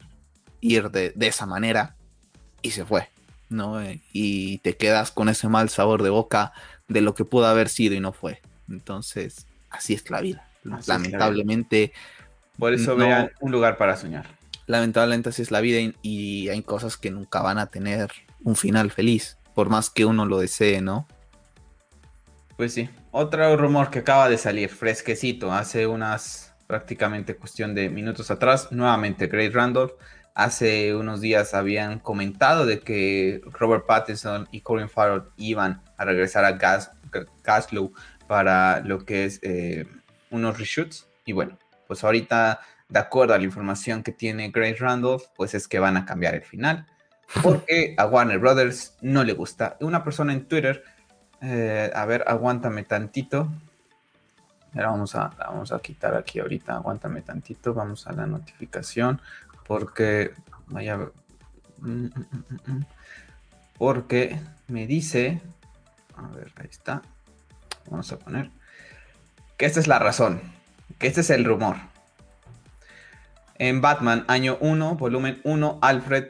ir 0.61 0.93
de, 0.93 1.13
esa 1.19 1.47
manera 1.47 1.97
y 2.63 2.71
se 2.71 2.85
fue, 2.85 3.09
¿no? 3.49 3.83
Eh, 3.83 4.01
y 4.13 4.59
te 4.59 4.77
quedas 4.77 5.11
con 5.11 5.29
ese 5.29 5.49
mal 5.49 5.69
sabor 5.71 6.05
de 6.05 6.11
boca 6.11 6.53
de 6.87 7.01
lo 7.01 7.17
que 7.17 7.25
pudo 7.25 7.47
haber 7.47 7.69
sido 7.69 7.97
y 7.97 8.01
no 8.01 8.13
fue. 8.13 8.41
Entonces, 8.69 9.49
así 9.71 9.95
es 9.95 10.09
la 10.11 10.21
vida. 10.21 10.49
Lamentablemente. 10.65 11.93
Por 12.59 12.73
eso 12.73 12.97
vean 12.97 13.31
un 13.41 13.53
lugar 13.53 13.77
para 13.77 13.97
soñar. 13.97 14.27
Lamentablemente 14.67 15.29
así 15.29 15.43
es 15.43 15.51
la 15.51 15.61
vida 15.61 15.93
y, 16.03 16.49
hay 16.49 16.63
cosas 16.63 16.97
que 16.97 17.11
nunca 17.11 17.43
van 17.43 17.59
a 17.59 17.67
tener 17.67 18.11
un 18.43 18.57
final 18.57 18.91
feliz, 18.91 19.39
por 19.55 19.69
más 19.69 19.91
que 19.91 20.05
uno 20.05 20.25
lo 20.25 20.39
desee, 20.39 20.81
¿no? 20.81 21.07
Pues 22.57 22.73
sí. 22.73 22.89
Otro 23.11 23.57
rumor 23.57 23.91
que 23.91 24.01
acaba 24.01 24.29
de 24.29 24.39
salir, 24.39 24.69
fresquecito, 24.69 25.53
hace 25.53 25.87
unas 25.87 26.55
prácticamente 26.67 27.37
cuestión 27.37 27.75
de 27.75 27.91
minutos 27.91 28.31
atrás, 28.31 28.69
nuevamente 28.71 29.27
Great 29.27 29.53
Randolph 29.53 29.93
hace 30.35 30.95
unos 30.95 31.21
días 31.21 31.55
habían 31.55 32.01
comentado 32.01 32.67
de 32.67 32.81
que 32.81 33.41
Robert 33.53 33.87
Pattinson 33.87 34.49
y 34.51 34.61
Colin 34.61 34.89
Farrell 34.89 35.23
iban 35.37 35.83
a 35.97 36.05
regresar 36.05 36.45
a 36.45 36.53
Gas, 36.53 36.91
Gaslow 37.43 37.93
para 38.27 38.81
lo 38.81 39.05
que 39.05 39.25
es 39.25 39.39
eh, 39.43 39.87
unos 40.35 40.59
reshoots. 40.59 41.09
Y 41.25 41.33
bueno, 41.33 41.59
pues 41.87 42.05
ahorita, 42.05 42.61
de 42.89 42.99
acuerdo 42.99 43.35
a 43.35 43.39
la 43.39 43.45
información 43.45 44.03
que 44.03 44.13
tiene 44.13 44.51
Grace 44.51 44.77
Randolph, 44.77 45.25
pues 45.37 45.55
es 45.55 45.69
que 45.69 45.79
van 45.79 45.97
a 45.97 46.05
cambiar 46.05 46.35
el 46.35 46.43
final. 46.43 46.87
Porque 47.43 47.95
a 47.97 48.07
Warner 48.07 48.39
Brothers 48.39 48.97
no 49.01 49.25
le 49.25 49.33
gusta. 49.33 49.77
Una 49.81 50.05
persona 50.05 50.33
en 50.33 50.47
Twitter, 50.47 50.85
eh, 51.41 51.91
a 51.95 52.05
ver, 52.05 52.25
aguántame 52.27 52.85
tantito. 52.85 53.51
Ahora 54.75 54.91
vamos 54.91 55.15
a, 55.15 55.29
vamos 55.39 55.73
a 55.73 55.79
quitar 55.79 56.15
aquí 56.17 56.41
ahorita, 56.41 56.75
aguántame 56.75 57.23
tantito, 57.23 57.73
vamos 57.73 58.07
a 58.07 58.13
la 58.13 58.27
notificación 58.27 59.21
porque 59.67 60.33
vaya 60.67 60.97
mm, 61.79 61.89
mm, 61.89 62.11
mm, 62.67 62.85
porque 63.79 64.41
me 64.69 64.87
dice 64.87 65.41
a 66.17 66.29
ver 66.29 66.53
ahí 66.57 66.69
está 66.71 67.03
vamos 67.91 68.11
a 68.13 68.19
poner 68.19 68.51
que 69.57 69.67
esta 69.67 69.81
es 69.81 69.87
la 69.87 69.99
razón 69.99 70.41
que 70.99 71.07
este 71.07 71.21
es 71.21 71.31
el 71.31 71.45
rumor 71.45 71.77
en 73.59 73.81
Batman 73.81 74.25
año 74.29 74.59
1 74.61 74.97
volumen 74.97 75.41
1 75.45 75.79
Alfred 75.83 76.27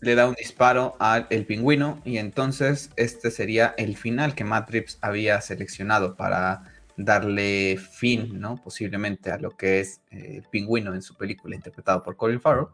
le 0.00 0.14
da 0.14 0.28
un 0.28 0.34
disparo 0.34 0.96
al 0.98 1.26
el 1.30 1.46
pingüino 1.46 2.00
y 2.04 2.18
entonces 2.18 2.90
este 2.96 3.30
sería 3.30 3.74
el 3.78 3.96
final 3.96 4.34
que 4.34 4.44
Matt 4.44 4.70
Reeves 4.70 4.98
había 5.00 5.40
seleccionado 5.40 6.16
para 6.16 6.62
darle 6.96 7.78
fin, 7.78 8.40
¿no? 8.40 8.56
Posiblemente 8.56 9.30
a 9.30 9.38
lo 9.38 9.50
que 9.50 9.80
es 9.80 10.00
eh, 10.10 10.36
el 10.38 10.42
pingüino 10.44 10.94
en 10.94 11.02
su 11.02 11.14
película 11.14 11.54
interpretado 11.54 12.02
por 12.02 12.16
Colin 12.16 12.40
Farrell. 12.40 12.68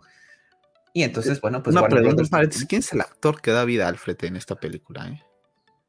Y 0.95 1.03
entonces, 1.03 1.41
bueno, 1.41 1.63
pues... 1.63 1.75
Una 1.75 1.89
pregunta, 1.89 2.23
¿quién 2.69 2.81
es 2.81 2.93
el 2.93 3.01
actor 3.01 3.41
que 3.41 3.51
da 3.51 3.65
vida 3.65 3.87
a 3.87 3.89
Alfred 3.89 4.17
en 4.25 4.37
esta 4.37 4.57
película? 4.57 5.09
Eh? 5.09 5.23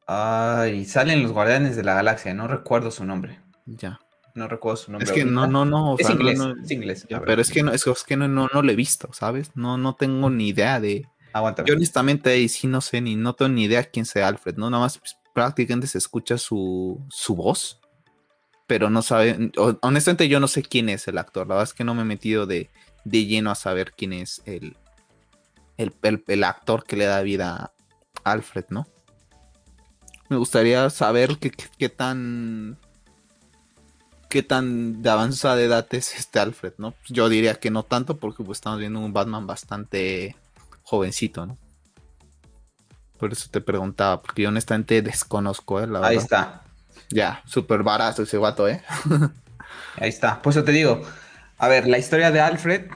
Ay, 0.07 0.86
salen 0.86 1.22
los 1.22 1.34
Guardianes 1.34 1.76
de 1.76 1.84
la 1.84 1.93
Galaxia, 1.93 2.34
no 2.34 2.47
recuerdo 2.47 2.89
su 2.89 3.03
nombre. 3.03 3.39
Ya. 3.66 3.99
No 4.36 4.47
recuerdo 4.47 4.78
su 4.78 4.91
nombre. 4.91 5.07
Es 5.07 5.11
que 5.11 5.26
no, 5.26 5.47
no, 5.47 5.64
no. 5.66 5.95
es, 5.97 6.09
inglés, 6.09 6.39
es 6.64 6.72
inglés. 6.72 7.07
pero 7.26 7.41
es 7.41 7.51
que 7.51 7.61
no, 7.61 7.72
es, 7.72 7.84
que 8.03 8.18
no, 8.18 8.28
no, 8.28 8.47
lo 8.47 8.72
he 8.72 8.76
visto, 8.76 9.11
¿sabes? 9.14 9.51
No, 9.55 9.78
no 9.78 9.95
tengo 9.95 10.30
ni 10.30 10.49
idea 10.49 10.80
de. 10.80 11.07
Aguántame. 11.34 11.68
Yo 11.68 11.76
honestamente 11.76 12.32
ahí 12.32 12.49
sí 12.49 12.68
no 12.68 12.82
sé 12.82 13.01
ni 13.01 13.16
no 13.16 13.34
tengo 13.34 13.49
ni 13.49 13.66
idea 13.66 13.84
quién 13.84 14.05
sea 14.05 14.28
Alfred, 14.28 14.55
¿no? 14.55 14.70
Nada 14.70 14.84
más 14.84 14.97
pues, 14.97 15.18
prácticamente 15.34 15.88
se 15.88 15.97
escucha 15.97 16.38
su, 16.38 16.99
su 17.09 17.36
voz 17.36 17.80
pero 18.68 18.89
no 18.89 19.01
sabe, 19.01 19.51
honestamente 19.82 20.28
yo 20.28 20.39
no 20.39 20.47
sé 20.47 20.64
quién 20.64 20.89
es 20.89 21.07
el 21.07 21.18
actor, 21.18 21.47
la 21.47 21.55
verdad 21.55 21.70
es 21.70 21.74
que 21.74 21.84
no 21.84 21.93
me 21.93 22.03
he 22.03 22.05
metido 22.05 22.45
de, 22.45 22.70
lleno 23.05 23.51
a 23.51 23.55
saber 23.55 23.91
quién 23.91 24.14
es 24.14 24.41
el, 24.45 24.78
el, 25.78 26.43
actor 26.43 26.84
que 26.84 26.95
le 26.95 27.05
da 27.05 27.22
vida 27.22 27.74
a 28.24 28.32
Alfred, 28.32 28.66
¿no? 28.70 28.88
Me 30.30 30.38
gustaría 30.38 30.89
saber 30.89 31.38
qué, 31.38 31.89
tan 31.89 32.80
qué 34.34 34.42
tan 34.42 35.04
de 35.04 35.12
avanzada 35.12 35.62
edad 35.62 35.86
es 35.92 36.18
este 36.18 36.40
Alfred, 36.40 36.74
¿no? 36.80 36.96
Yo 37.08 37.30
diría 37.30 37.54
que 37.54 37.70
no 37.70 37.84
tanto 37.84 38.18
porque 38.18 38.44
pues, 38.44 38.58
estamos 38.58 38.80
viendo 38.80 39.00
un 39.00 39.14
Batman 39.14 39.46
bastante 39.46 40.36
jovencito, 40.82 41.46
¿no? 41.46 41.60
Por 43.20 43.32
eso 43.32 43.48
te 43.52 43.62
preguntaba, 43.62 44.24
porque 44.24 44.42
yo 44.42 44.50
honestamente 44.50 45.04
desconozco, 45.04 45.80
¿eh? 45.80 45.88
Ahí 46.02 46.18
está. 46.18 46.64
Ya, 47.12 47.44
súper 47.46 47.84
barato 47.84 48.24
ese 48.24 48.38
guato, 48.38 48.68
¿eh? 48.68 48.82
Ahí 49.98 50.10
está. 50.10 50.42
Pues 50.42 50.56
yo 50.56 50.64
te 50.64 50.72
digo, 50.72 51.04
a 51.60 51.68
ver, 51.68 51.88
la 51.88 52.00
historia 52.00 52.32
de 52.32 52.40
Alfred 52.40 52.88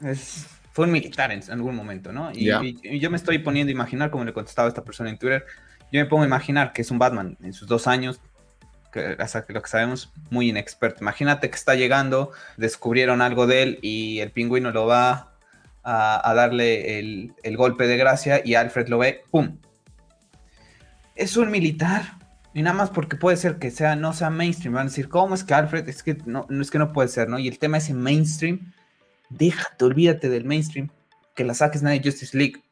es, 0.00 0.48
fue 0.72 0.86
un 0.86 0.90
militar 0.90 1.30
en 1.30 1.48
algún 1.48 1.76
momento, 1.76 2.10
¿no? 2.10 2.32
Y, 2.32 2.50
yo 2.98 3.08
me 3.08 3.16
estoy 3.16 3.38
poniendo 3.38 3.70
a 3.70 3.72
imaginar, 3.72 4.10
como 4.10 4.24
le 4.24 4.32
contestaba 4.32 4.66
a 4.66 4.70
esta 4.70 4.82
persona 4.82 5.10
en 5.10 5.18
Twitter, 5.18 5.46
yo 5.92 6.00
me 6.00 6.06
pongo 6.06 6.24
a 6.24 6.26
imaginar 6.26 6.72
que 6.72 6.82
es 6.82 6.90
un 6.90 6.98
Batman 6.98 7.38
en 7.40 7.52
sus 7.52 7.68
dos 7.68 7.86
años, 7.86 8.20
que, 8.92 9.16
lo 9.48 9.62
que 9.62 9.68
sabemos, 9.68 10.12
muy 10.30 10.50
inexperto. 10.50 10.98
Imagínate 11.00 11.50
que 11.50 11.56
está 11.56 11.74
llegando, 11.74 12.30
descubrieron 12.56 13.22
algo 13.22 13.46
de 13.46 13.62
él 13.62 13.78
y 13.82 14.20
el 14.20 14.30
pingüino 14.30 14.70
lo 14.70 14.86
va 14.86 15.32
a, 15.82 16.32
darle 16.36 17.00
el, 17.00 17.32
el 17.42 17.56
golpe 17.56 17.88
de 17.88 17.96
gracia 17.96 18.40
y 18.44 18.54
Alfred 18.54 18.86
lo 18.88 18.98
ve, 18.98 19.24
¡pum! 19.30 19.58
Es 21.16 21.36
un 21.36 21.50
militar, 21.50 22.22
y 22.54 22.62
nada 22.62 22.76
más 22.76 22.90
porque 22.90 23.16
puede 23.16 23.36
ser 23.36 23.58
que 23.58 23.70
sea, 23.70 23.96
no 23.96 24.12
sea 24.12 24.30
mainstream. 24.30 24.74
Van 24.74 24.86
a 24.86 24.90
decir, 24.90 25.08
¿cómo 25.08 25.34
es 25.34 25.42
que 25.42 25.54
Alfred? 25.54 25.88
Es 25.88 26.02
que 26.02 26.16
no, 26.26 26.46
es 26.48 26.70
que 26.70 26.78
no 26.78 26.92
puede 26.92 27.08
ser, 27.08 27.28
¿no? 27.28 27.38
Y 27.38 27.48
el 27.48 27.58
tema 27.58 27.78
es 27.78 27.88
en 27.88 28.00
mainstream. 28.00 28.72
Déjate, 29.30 29.84
olvídate 29.84 30.28
del 30.28 30.44
mainstream. 30.44 30.90
Que 31.34 31.44
la 31.44 31.54
saques 31.54 31.82
nadie 31.82 32.02
Justice 32.04 32.36
League. 32.36 32.62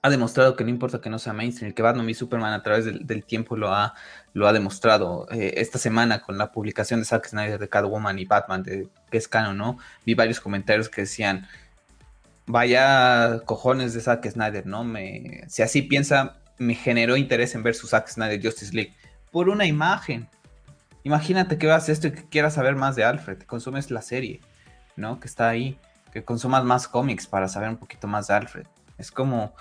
Ha 0.00 0.10
demostrado 0.10 0.54
que 0.54 0.64
no 0.64 0.70
importa 0.70 1.00
que 1.00 1.10
no 1.10 1.18
sea 1.18 1.32
mainstream. 1.32 1.72
Que 1.72 1.82
Batman 1.82 2.08
y 2.08 2.14
Superman 2.14 2.52
a 2.52 2.62
través 2.62 2.84
del, 2.84 3.24
tiempo 3.24 3.56
lo 3.56 3.72
ha, 3.74 3.94
lo 4.32 4.46
ha 4.46 4.52
demostrado. 4.52 5.26
Eh, 5.30 5.54
esta 5.56 5.78
semana 5.78 6.20
con 6.20 6.38
la 6.38 6.52
publicación 6.52 7.00
de 7.00 7.06
Zack 7.06 7.26
Snyder 7.28 7.58
de 7.58 7.68
Catwoman 7.68 8.18
y 8.18 8.24
Batman, 8.24 8.62
de, 8.62 8.88
que 9.10 9.18
es 9.18 9.26
canon, 9.26 9.58
¿no? 9.58 9.78
Vi 10.06 10.14
varios 10.14 10.40
comentarios 10.40 10.88
que 10.88 11.02
decían, 11.02 11.48
vaya 12.46 13.40
cojones 13.44 13.92
de 13.92 14.00
Zack 14.00 14.28
Snyder, 14.28 14.66
¿no? 14.66 14.84
Me, 14.84 15.44
si 15.48 15.62
así 15.62 15.82
piensa, 15.82 16.38
me 16.58 16.74
generó 16.74 17.16
interés 17.16 17.54
en 17.54 17.62
ver 17.62 17.74
su 17.74 17.86
Zack 17.86 18.08
Snyder 18.08 18.40
Justice 18.42 18.74
League 18.74 18.94
por 19.30 19.48
una 19.48 19.66
imagen. 19.66 20.28
Imagínate 21.04 21.58
que 21.58 21.66
veas 21.66 21.88
esto 21.88 22.08
y 22.08 22.12
que 22.12 22.28
quieras 22.28 22.54
saber 22.54 22.76
más 22.76 22.96
de 22.96 23.04
Alfred, 23.04 23.42
consumes 23.42 23.90
la 23.90 24.02
serie, 24.02 24.40
¿no? 24.96 25.20
Que 25.20 25.28
está 25.28 25.48
ahí, 25.48 25.78
que 26.12 26.24
consumas 26.24 26.64
más 26.64 26.88
cómics 26.88 27.26
para 27.26 27.48
saber 27.48 27.68
un 27.68 27.76
poquito 27.76 28.06
más 28.06 28.28
de 28.28 28.34
Alfred. 28.34 28.66
Es 28.96 29.10
como... 29.10 29.54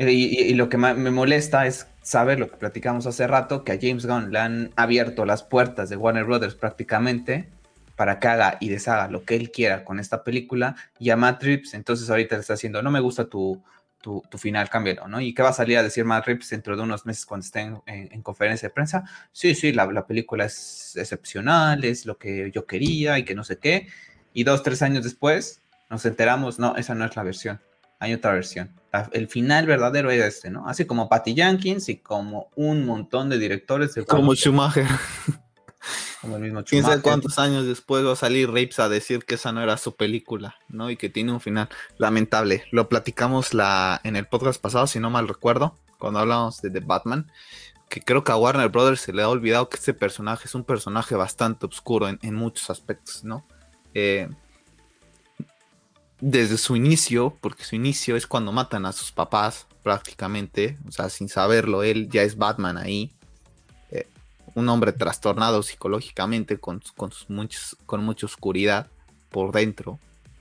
Eh, 0.00 0.12
y, 0.12 0.54
lo 0.54 0.70
que 0.70 0.78
me 0.78 1.10
molesta 1.10 1.66
es 1.66 1.86
saber 2.00 2.40
lo 2.40 2.50
que 2.50 2.56
platicamos 2.56 3.06
hace 3.06 3.26
rato, 3.26 3.64
que 3.64 3.72
a 3.72 3.78
James 3.78 4.06
Gunn 4.06 4.32
le 4.32 4.38
han 4.38 4.72
abierto 4.74 5.26
las 5.26 5.42
puertas 5.42 5.90
de 5.90 5.98
Warner 5.98 6.24
Brothers 6.24 6.54
prácticamente 6.54 7.50
para 7.96 8.18
que 8.18 8.28
haga 8.28 8.56
y 8.60 8.70
deshaga 8.70 9.08
lo 9.08 9.26
que 9.26 9.36
él 9.36 9.50
quiera 9.50 9.84
con 9.84 10.00
esta 10.00 10.24
película 10.24 10.74
y 10.98 11.10
a 11.10 11.16
Matt 11.16 11.42
Reeves 11.42 11.74
entonces 11.74 12.08
ahorita 12.08 12.36
le 12.36 12.40
está 12.40 12.54
haciendo, 12.54 12.82
no 12.82 12.90
me 12.90 13.00
gusta 13.00 13.26
tu, 13.26 13.62
tu, 14.00 14.22
final, 14.38 14.70
cámbialo, 14.70 15.06
¿no? 15.06 15.20
¿Y 15.20 15.34
qué 15.34 15.42
va 15.42 15.50
a 15.50 15.52
salir 15.52 15.76
a 15.76 15.82
decir 15.82 16.06
Matt 16.06 16.24
Reeves 16.24 16.48
dentro 16.48 16.78
de 16.78 16.82
unos 16.82 17.04
meses 17.04 17.26
cuando 17.26 17.44
esté 17.44 17.60
en, 17.60 18.22
conferencia 18.22 18.70
de 18.70 18.74
prensa? 18.74 19.04
Sí, 19.32 19.54
sí, 19.54 19.74
la, 19.74 19.84
la, 19.84 20.06
película 20.06 20.46
es 20.46 20.96
excepcional, 20.96 21.84
es 21.84 22.06
lo 22.06 22.16
que 22.16 22.50
yo 22.54 22.64
quería 22.64 23.18
y 23.18 23.24
que 23.26 23.34
no 23.34 23.44
sé 23.44 23.58
qué. 23.58 23.88
Y 24.32 24.44
dos, 24.44 24.62
tres 24.62 24.80
años 24.80 25.04
después 25.04 25.60
nos 25.90 26.06
enteramos, 26.06 26.58
no, 26.58 26.74
esa 26.76 26.94
no 26.94 27.04
es 27.04 27.14
la 27.14 27.22
versión, 27.22 27.60
hay 27.98 28.14
otra 28.14 28.32
versión. 28.32 28.79
El 29.12 29.28
final 29.28 29.66
verdadero 29.66 30.10
es 30.10 30.22
este, 30.22 30.50
¿no? 30.50 30.68
Así 30.68 30.84
como 30.84 31.08
Patty 31.08 31.34
Jenkins 31.34 31.88
y 31.88 31.98
como 31.98 32.50
un 32.56 32.84
montón 32.84 33.28
de 33.28 33.38
directores. 33.38 33.94
De 33.94 34.04
como 34.04 34.34
Schumacher. 34.34 34.86
Como 36.20 36.36
el 36.36 36.42
mismo 36.42 36.60
Schumacher. 36.60 36.90
¿Quién 36.90 37.00
cuántos 37.00 37.38
años 37.38 37.66
después 37.66 38.04
va 38.04 38.12
a 38.12 38.16
salir 38.16 38.48
Rapes 38.48 38.78
a 38.78 38.88
decir 38.88 39.24
que 39.24 39.36
esa 39.36 39.52
no 39.52 39.62
era 39.62 39.76
su 39.76 39.96
película, 39.96 40.56
¿no? 40.68 40.90
Y 40.90 40.96
que 40.96 41.08
tiene 41.08 41.32
un 41.32 41.40
final 41.40 41.68
lamentable. 41.98 42.64
Lo 42.72 42.88
platicamos 42.88 43.54
la, 43.54 44.00
en 44.04 44.16
el 44.16 44.26
podcast 44.26 44.60
pasado, 44.60 44.86
si 44.86 45.00
no 45.00 45.08
mal 45.08 45.28
recuerdo, 45.28 45.78
cuando 45.98 46.18
hablamos 46.18 46.60
de 46.60 46.70
The 46.70 46.80
Batman, 46.80 47.30
que 47.88 48.00
creo 48.00 48.24
que 48.24 48.32
a 48.32 48.36
Warner 48.36 48.68
Brothers 48.68 49.00
se 49.00 49.12
le 49.12 49.22
ha 49.22 49.28
olvidado 49.28 49.68
que 49.68 49.76
este 49.76 49.94
personaje 49.94 50.46
es 50.46 50.54
un 50.54 50.64
personaje 50.64 51.14
bastante 51.14 51.66
oscuro 51.66 52.08
en, 52.08 52.18
en 52.22 52.34
muchos 52.34 52.70
aspectos, 52.70 53.24
¿no? 53.24 53.46
Eh, 53.94 54.28
desde 56.20 56.58
su 56.58 56.76
inicio, 56.76 57.36
porque 57.40 57.64
su 57.64 57.76
inicio 57.76 58.16
es 58.16 58.26
cuando 58.26 58.52
matan 58.52 58.86
a 58.86 58.92
sus 58.92 59.10
papás 59.12 59.66
prácticamente, 59.82 60.76
o 60.86 60.92
sea, 60.92 61.08
sin 61.08 61.28
saberlo, 61.28 61.82
él 61.82 62.08
ya 62.10 62.22
es 62.22 62.36
Batman 62.36 62.76
ahí, 62.76 63.12
eh, 63.90 64.06
un 64.54 64.68
hombre 64.68 64.92
trastornado 64.92 65.62
psicológicamente, 65.62 66.58
con, 66.58 66.82
con, 66.96 67.10
con 67.86 68.04
mucha 68.04 68.26
oscuridad 68.26 68.88
por 69.30 69.52
dentro, 69.52 69.98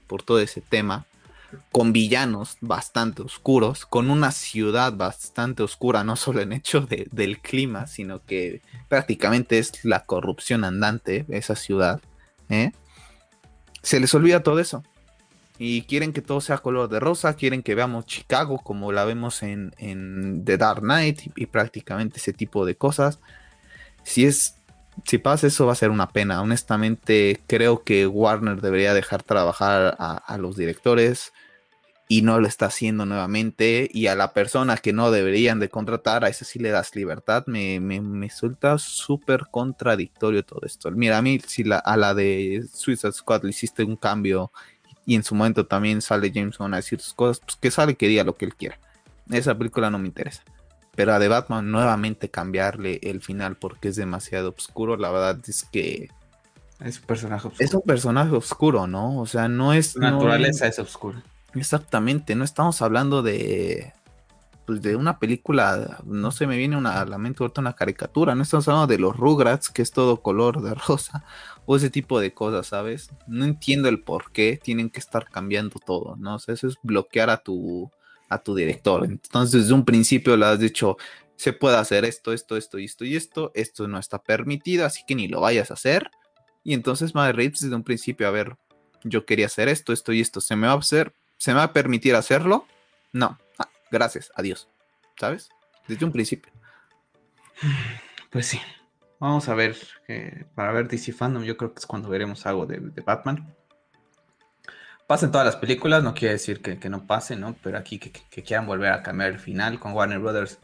por 0.08 0.24
todo 0.24 0.40
ese 0.40 0.62
tema, 0.62 1.06
con 1.72 1.94
villanos 1.94 2.58
bastante 2.62 3.22
oscuros, 3.22 3.86
con 3.86 4.10
una 4.10 4.32
ciudad 4.32 4.94
bastante 4.94 5.64
oscura, 5.64 6.04
no 6.04 6.16
solo 6.16 6.42
en 6.42 6.52
hecho 6.52 6.82
del 6.82 7.40
clima, 7.40 7.88
sino 7.88 8.24
que 8.24 8.62
prácticamente 8.88 9.58
es 9.58 9.84
la 9.86 10.06
corrupción 10.06 10.64
andante, 10.64 11.26
esa 11.30 11.56
ciudad, 11.56 12.02
¿eh? 12.50 12.72
se 13.82 14.00
les 14.00 14.14
olvida 14.14 14.44
todo 14.44 14.60
eso 14.60 14.84
y 15.62 15.82
quieren 15.82 16.14
que 16.14 16.22
todo 16.22 16.40
sea 16.40 16.60
color 16.60 16.88
de 16.88 17.02
rosa, 17.02 17.34
quieren 17.36 17.62
que 17.64 17.76
veamos 17.76 18.06
Chicago 18.06 18.60
como 18.60 18.94
la 18.94 19.04
vemos 19.04 19.44
en, 19.44 19.74
The 20.46 20.58
Dark 20.58 20.82
Knight 20.82 21.34
y, 21.36 21.46
prácticamente 21.48 22.18
ese 22.18 22.32
tipo 22.32 22.66
de 22.66 22.76
cosas. 22.76 23.20
Si 24.04 24.26
es, 24.26 24.56
si 25.06 25.18
pasa 25.18 25.48
eso 25.48 25.66
va 25.66 25.74
a 25.74 25.76
ser 25.76 25.90
una 25.90 26.12
pena. 26.12 26.42
Honestamente 26.42 27.42
creo 27.46 27.84
que 27.84 28.08
Warner 28.08 28.62
debería 28.62 28.94
dejar 28.94 29.22
trabajar 29.22 29.98
a, 30.00 30.38
los 30.38 30.56
directores 30.56 31.34
y 32.08 32.22
no 32.22 32.40
lo 32.40 32.48
está 32.48 32.68
haciendo 32.68 33.06
nuevamente 33.06 33.90
y 33.94 34.08
a 34.08 34.16
la 34.16 34.32
persona 34.34 34.78
que 34.78 34.94
no 34.94 35.12
deberían 35.12 35.60
de 35.60 35.70
contratar, 35.70 36.24
a 36.24 36.30
esa 36.30 36.46
sí 36.46 36.58
le 36.58 36.70
das 36.70 36.96
libertad, 36.96 37.44
me, 37.48 37.82
me, 37.82 38.00
me 38.00 38.30
súper 38.78 39.48
contradictorio 39.52 40.46
todo 40.46 40.62
esto. 40.64 40.90
Mira, 40.92 41.18
a 41.18 41.22
mí 41.22 41.38
si 41.46 41.66
la, 41.66 41.80
a 41.80 41.98
la 41.98 42.14
de 42.14 42.64
Suicide 42.74 43.12
Squad 43.12 43.44
le 43.44 43.50
hiciste 43.50 43.84
un 43.84 43.98
cambio 43.98 44.54
y 45.10 45.16
en 45.16 45.24
su 45.24 45.34
momento 45.34 45.66
también 45.66 46.04
sale 46.04 46.32
James 46.32 46.60
Gunn 46.60 46.76
a 46.76 46.78
decir 46.78 47.02
sus 47.02 47.16
cosas, 47.16 47.40
pues 47.44 47.56
que 47.56 47.72
sale 47.72 47.96
que 47.96 48.08
diga 48.08 48.24
lo 48.24 48.36
que 48.36 48.46
él 48.46 48.54
quiera. 48.54 48.78
Esa 49.32 49.58
película 49.58 49.90
no 49.90 49.98
me 49.98 50.06
interesa. 50.06 50.44
Pero 50.96 51.16
a 51.16 51.20
The 51.20 51.28
Batman 51.28 51.72
nuevamente 51.72 52.30
cambiarle 52.30 53.00
el 53.02 53.20
final 53.20 53.56
porque 53.56 53.88
es 53.88 53.96
demasiado 53.96 54.54
oscuro, 54.56 54.98
la 54.98 55.10
verdad 55.10 55.40
es 55.48 55.64
que... 55.64 56.10
Es 56.80 57.00
un 57.00 57.06
personaje 57.08 57.48
oscuro. 57.48 57.66
Es 57.66 57.74
un 57.74 57.82
personaje 57.82 58.36
oscuro, 58.36 58.86
¿no? 58.86 59.20
O 59.20 59.26
sea, 59.26 59.48
no 59.48 59.74
es... 59.74 59.94
Su 59.94 60.00
naturaleza 60.00 60.68
es 60.68 60.78
oscura. 60.78 61.24
Exactamente, 61.56 62.36
no 62.36 62.44
estamos 62.44 62.80
hablando 62.84 63.24
de... 63.24 63.92
Pues 64.70 64.84
de 64.84 64.96
una 64.96 65.18
película, 65.18 65.98
no 66.06 66.30
se 66.30 66.46
me 66.46 66.56
viene 66.56 66.78
una, 66.78 67.02
a 67.02 67.06
la 67.08 67.18
mente 67.18 67.44
una 67.58 67.74
caricatura, 67.74 68.36
no 68.36 68.44
estamos 68.44 68.68
hablando 68.68 68.86
de 68.86 69.00
los 69.00 69.18
Rugrats, 69.18 69.72
que 69.72 69.82
es 69.82 69.90
todo 69.90 70.22
color 70.22 70.62
de 70.62 70.76
rosa, 70.88 71.26
o 71.66 71.76
ese 71.76 71.90
tipo 71.90 72.20
de 72.20 72.36
cosas, 72.36 72.68
¿sabes? 72.68 73.10
No 73.26 73.46
entiendo 73.46 73.90
el 73.90 74.04
por 74.04 74.32
qué 74.32 74.60
tienen 74.62 74.92
que 74.92 75.00
estar 75.00 75.28
cambiando 75.28 75.80
todo, 75.84 76.18
¿no? 76.18 76.36
O 76.36 76.38
eso 76.38 76.68
es 76.68 76.76
bloquear 76.84 77.32
a 77.32 77.38
tu, 77.38 77.90
a 78.30 78.44
tu 78.44 78.54
director. 78.54 79.06
Entonces, 79.06 79.64
desde 79.64 79.74
un 79.74 79.86
principio 79.86 80.38
le 80.38 80.46
has 80.46 80.60
dicho, 80.60 80.98
se 81.36 81.52
puede 81.52 81.78
hacer 81.78 82.06
esto, 82.06 82.32
esto, 82.32 82.56
esto 82.56 82.78
y 82.78 82.86
esto 82.86 83.06
y 83.06 83.16
esto, 83.16 83.52
esto 83.56 83.88
no 83.88 83.98
está 83.98 84.22
permitido, 84.22 84.86
así 84.86 85.02
que 85.08 85.16
ni 85.16 85.28
lo 85.28 85.42
vayas 85.42 85.72
a 85.72 85.74
hacer. 85.74 86.12
Y 86.64 86.76
entonces 86.76 87.16
Madre 87.16 87.34
Reeves 87.34 87.62
desde 87.62 87.76
un 87.76 87.84
principio, 87.84 88.28
a 88.28 88.32
ver, 88.32 88.56
yo 89.04 89.26
quería 89.26 89.48
hacer 89.48 89.68
esto, 89.68 89.94
esto 89.94 90.14
y 90.14 90.22
esto, 90.22 90.42
¿se 90.42 90.56
me 90.56 90.68
va 90.68 90.74
a 90.74 90.78
hacer, 90.78 91.16
se 91.38 91.54
me 91.54 91.58
va 91.58 91.64
a 91.64 91.74
permitir 91.74 92.14
hacerlo? 92.14 92.68
No, 93.12 93.40
gracias, 93.92 94.32
adiós, 94.36 94.70
¿sabes? 95.20 95.50
Desde 95.88 96.06
un 96.06 96.12
principio. 96.12 96.52
Pues 98.32 98.48
sí, 98.48 98.60
Vamos 99.20 99.50
a 99.50 99.54
ver, 99.54 99.76
para 100.56 100.72
ver 100.72 100.88
DC 100.88 101.12
Fandom, 101.12 101.44
yo 101.44 101.58
creo 101.58 101.74
que 101.74 101.80
es 101.80 101.86
cuando 101.86 102.08
veremos 102.08 102.46
algo 102.46 102.66
de, 102.66 102.80
Batman. 103.06 103.54
Pasen 105.08 105.30
todas 105.30 105.46
las 105.46 105.58
películas, 105.58 106.04
no 106.04 106.14
quiere 106.14 106.36
decir 106.36 106.62
que, 106.62 106.90
no 106.90 107.06
pase, 107.06 107.36
¿no? 107.36 107.54
Pero 107.62 107.78
aquí 107.78 108.00
que, 108.00 108.12
quieran 108.44 108.66
volver 108.66 108.94
a 108.94 109.04
cambiar 109.04 109.32
el 109.32 109.40
final 109.40 109.78
con 109.78 109.92
Warner 109.92 110.20
Brothers 110.20 110.60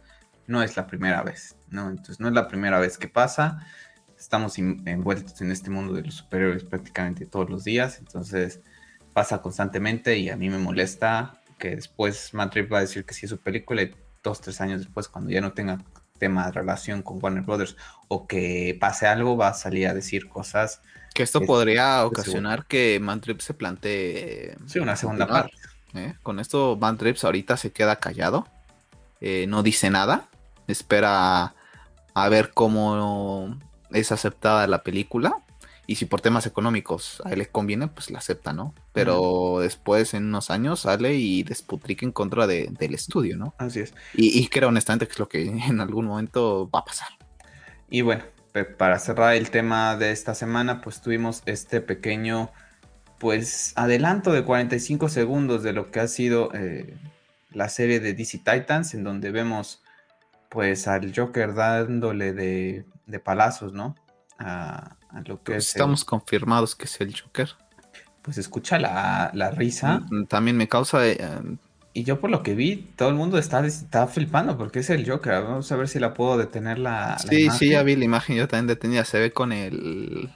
no 0.48 0.64
es 0.64 0.78
la 0.78 0.88
primera 0.88 1.22
vez, 1.22 1.58
¿no? 1.70 1.90
Entonces 1.90 2.22
no 2.22 2.30
es 2.30 2.34
la 2.34 2.48
primera 2.48 2.80
vez 2.80 2.98
que 2.98 3.10
pasa. 3.10 3.68
Estamos 4.18 4.58
envueltos 4.58 5.42
en 5.42 5.52
este 5.52 5.70
mundo 5.70 5.94
de 5.94 6.04
los 6.04 6.16
superhéroes 6.16 6.64
prácticamente 6.64 7.26
todos 7.26 7.50
los 7.50 7.66
días, 7.66 8.00
entonces 8.00 8.62
pasa 9.12 9.42
constantemente 9.42 10.18
y 10.18 10.30
a 10.30 10.38
mí 10.38 10.50
me 10.50 10.60
molesta 10.60 11.42
que 11.58 11.76
después 11.76 12.34
Matt 12.34 12.56
va 12.72 12.80
a 12.80 12.82
decir 12.82 13.06
que 13.06 13.14
sí 13.14 13.26
es 13.26 13.30
su 13.30 13.38
película 13.38 13.82
y 13.84 13.96
dos, 14.24 14.42
tres 14.42 14.60
años 14.62 14.82
después, 14.82 15.08
cuando 15.08 15.32
ya 15.32 15.42
no 15.42 15.54
tenga 15.54 15.80
tema 16.18 16.46
de 16.46 16.52
relación 16.52 17.02
con 17.02 17.20
Warner 17.22 17.44
Brothers 17.44 17.76
o 18.08 18.28
que 18.28 18.78
pase 18.80 19.08
algo, 19.08 19.38
va 19.38 19.50
a 19.50 19.54
salir 19.54 19.88
a 19.88 19.94
decir 19.94 20.28
cosas. 20.28 20.82
Que 21.14 21.24
esto 21.24 21.42
podría 21.42 22.06
ocasionar 22.06 22.66
que 22.66 23.00
Mantrips 23.02 23.46
se 23.46 23.54
plantee. 23.54 24.58
Sí, 24.66 24.80
una 24.80 24.96
segunda 24.96 25.28
parte. 25.28 25.56
¿eh? 25.94 26.16
Con 26.24 26.40
esto, 26.40 26.78
Mantrips 26.80 27.24
ahorita 27.24 27.58
se 27.58 27.72
queda 27.72 27.98
callado, 27.98 28.48
eh, 29.22 29.46
no 29.48 29.64
dice 29.64 29.90
nada, 29.90 30.30
espera 30.68 31.54
a 32.14 32.30
ver 32.30 32.52
cómo 32.54 33.58
es 33.92 34.12
aceptada 34.12 34.68
la 34.68 34.84
película 34.84 35.45
y 35.88 35.96
si 35.96 36.06
por 36.06 36.22
temas 36.22 36.46
económicos 36.46 37.22
a 37.26 37.32
él 37.32 37.40
le 37.40 37.48
conviene, 37.48 37.88
pues 37.88 38.10
la 38.10 38.20
acepta, 38.20 38.54
¿no? 38.54 38.74
Pero 38.94 39.60
después, 39.62 40.14
en 40.14 40.26
unos 40.26 40.50
años, 40.50 40.82
sale 40.82 41.14
y 41.16 41.44
desputrica 41.44 42.06
en 42.06 42.12
contra 42.12 42.48
del 42.48 42.94
estudio, 42.94 43.38
¿no? 43.38 43.54
Así 43.58 43.82
es. 43.82 43.94
Y, 44.14 44.48
creo 44.48 44.70
honestamente 44.70 45.06
que 45.06 45.14
es 45.14 45.20
lo 45.20 45.30
que 45.30 45.46
en 45.68 45.80
algún 45.80 46.06
momento 46.06 46.70
va 46.74 46.80
a 46.80 46.86
pasar. 46.86 47.10
Y 47.90 48.02
bueno, 48.02 48.24
para 48.78 48.98
cerrar 49.00 49.36
el 49.36 49.52
tema 49.52 49.96
de 49.96 50.12
esta 50.12 50.34
semana, 50.34 50.82
pues 50.82 51.02
tuvimos 51.02 51.44
este 51.46 51.82
pequeño, 51.82 52.52
pues, 53.20 53.74
adelanto 53.76 54.32
de 54.32 54.44
45 54.44 55.10
segundos 55.10 55.62
de 55.62 55.74
lo 55.74 55.92
que 55.92 56.00
ha 56.00 56.08
sido 56.08 56.52
eh, 56.54 56.98
la 57.52 57.70
serie 57.70 58.00
de 58.00 58.14
DC 58.14 58.40
Titans, 58.40 58.96
en 58.96 59.04
donde 59.04 59.30
vemos, 59.30 59.84
pues, 60.50 60.88
al 60.88 61.14
Joker 61.16 61.54
dándole 61.54 62.34
de, 62.34 62.86
de 63.06 63.20
palazos, 63.20 63.74
¿no? 63.74 63.96
A, 64.40 64.98
lo 65.26 65.42
que 65.42 65.56
estamos 65.56 66.04
confirmados 66.04 66.76
que 66.76 66.86
es 66.86 67.02
el 67.02 67.20
Joker. 67.20 67.50
Pues 68.22 68.38
escucha 68.38 68.80
la, 68.80 69.52
risa. 69.56 70.02
Mm, 70.10 70.26
también 70.26 70.58
me 70.58 70.68
causa. 70.68 71.08
Eh, 71.08 71.18
y 71.94 72.04
yo 72.04 72.20
por 72.20 72.30
lo 72.30 72.44
que 72.44 72.56
vi, 72.56 72.88
todo 72.96 73.10
el 73.10 73.16
mundo 73.16 73.38
está, 73.38 73.66
está 73.66 74.08
flipando 74.08 74.58
porque 74.58 74.80
es 74.80 74.90
el 74.90 75.10
Joker. 75.10 75.44
Vamos 75.44 75.72
a 75.72 75.76
ver 75.76 75.88
si 75.88 76.00
la 76.00 76.14
puedo 76.14 76.38
detener 76.38 76.80
la. 76.80 77.18
sí, 77.20 77.50
sí, 77.52 77.70
ya 77.70 77.84
vi 77.84 77.96
la 77.96 78.06
imagen, 78.06 78.36
yo 78.36 78.48
también 78.48 78.68
detenida. 78.68 79.06
Se 79.06 79.20
ve 79.20 79.32
con 79.32 79.52
el. 79.52 80.30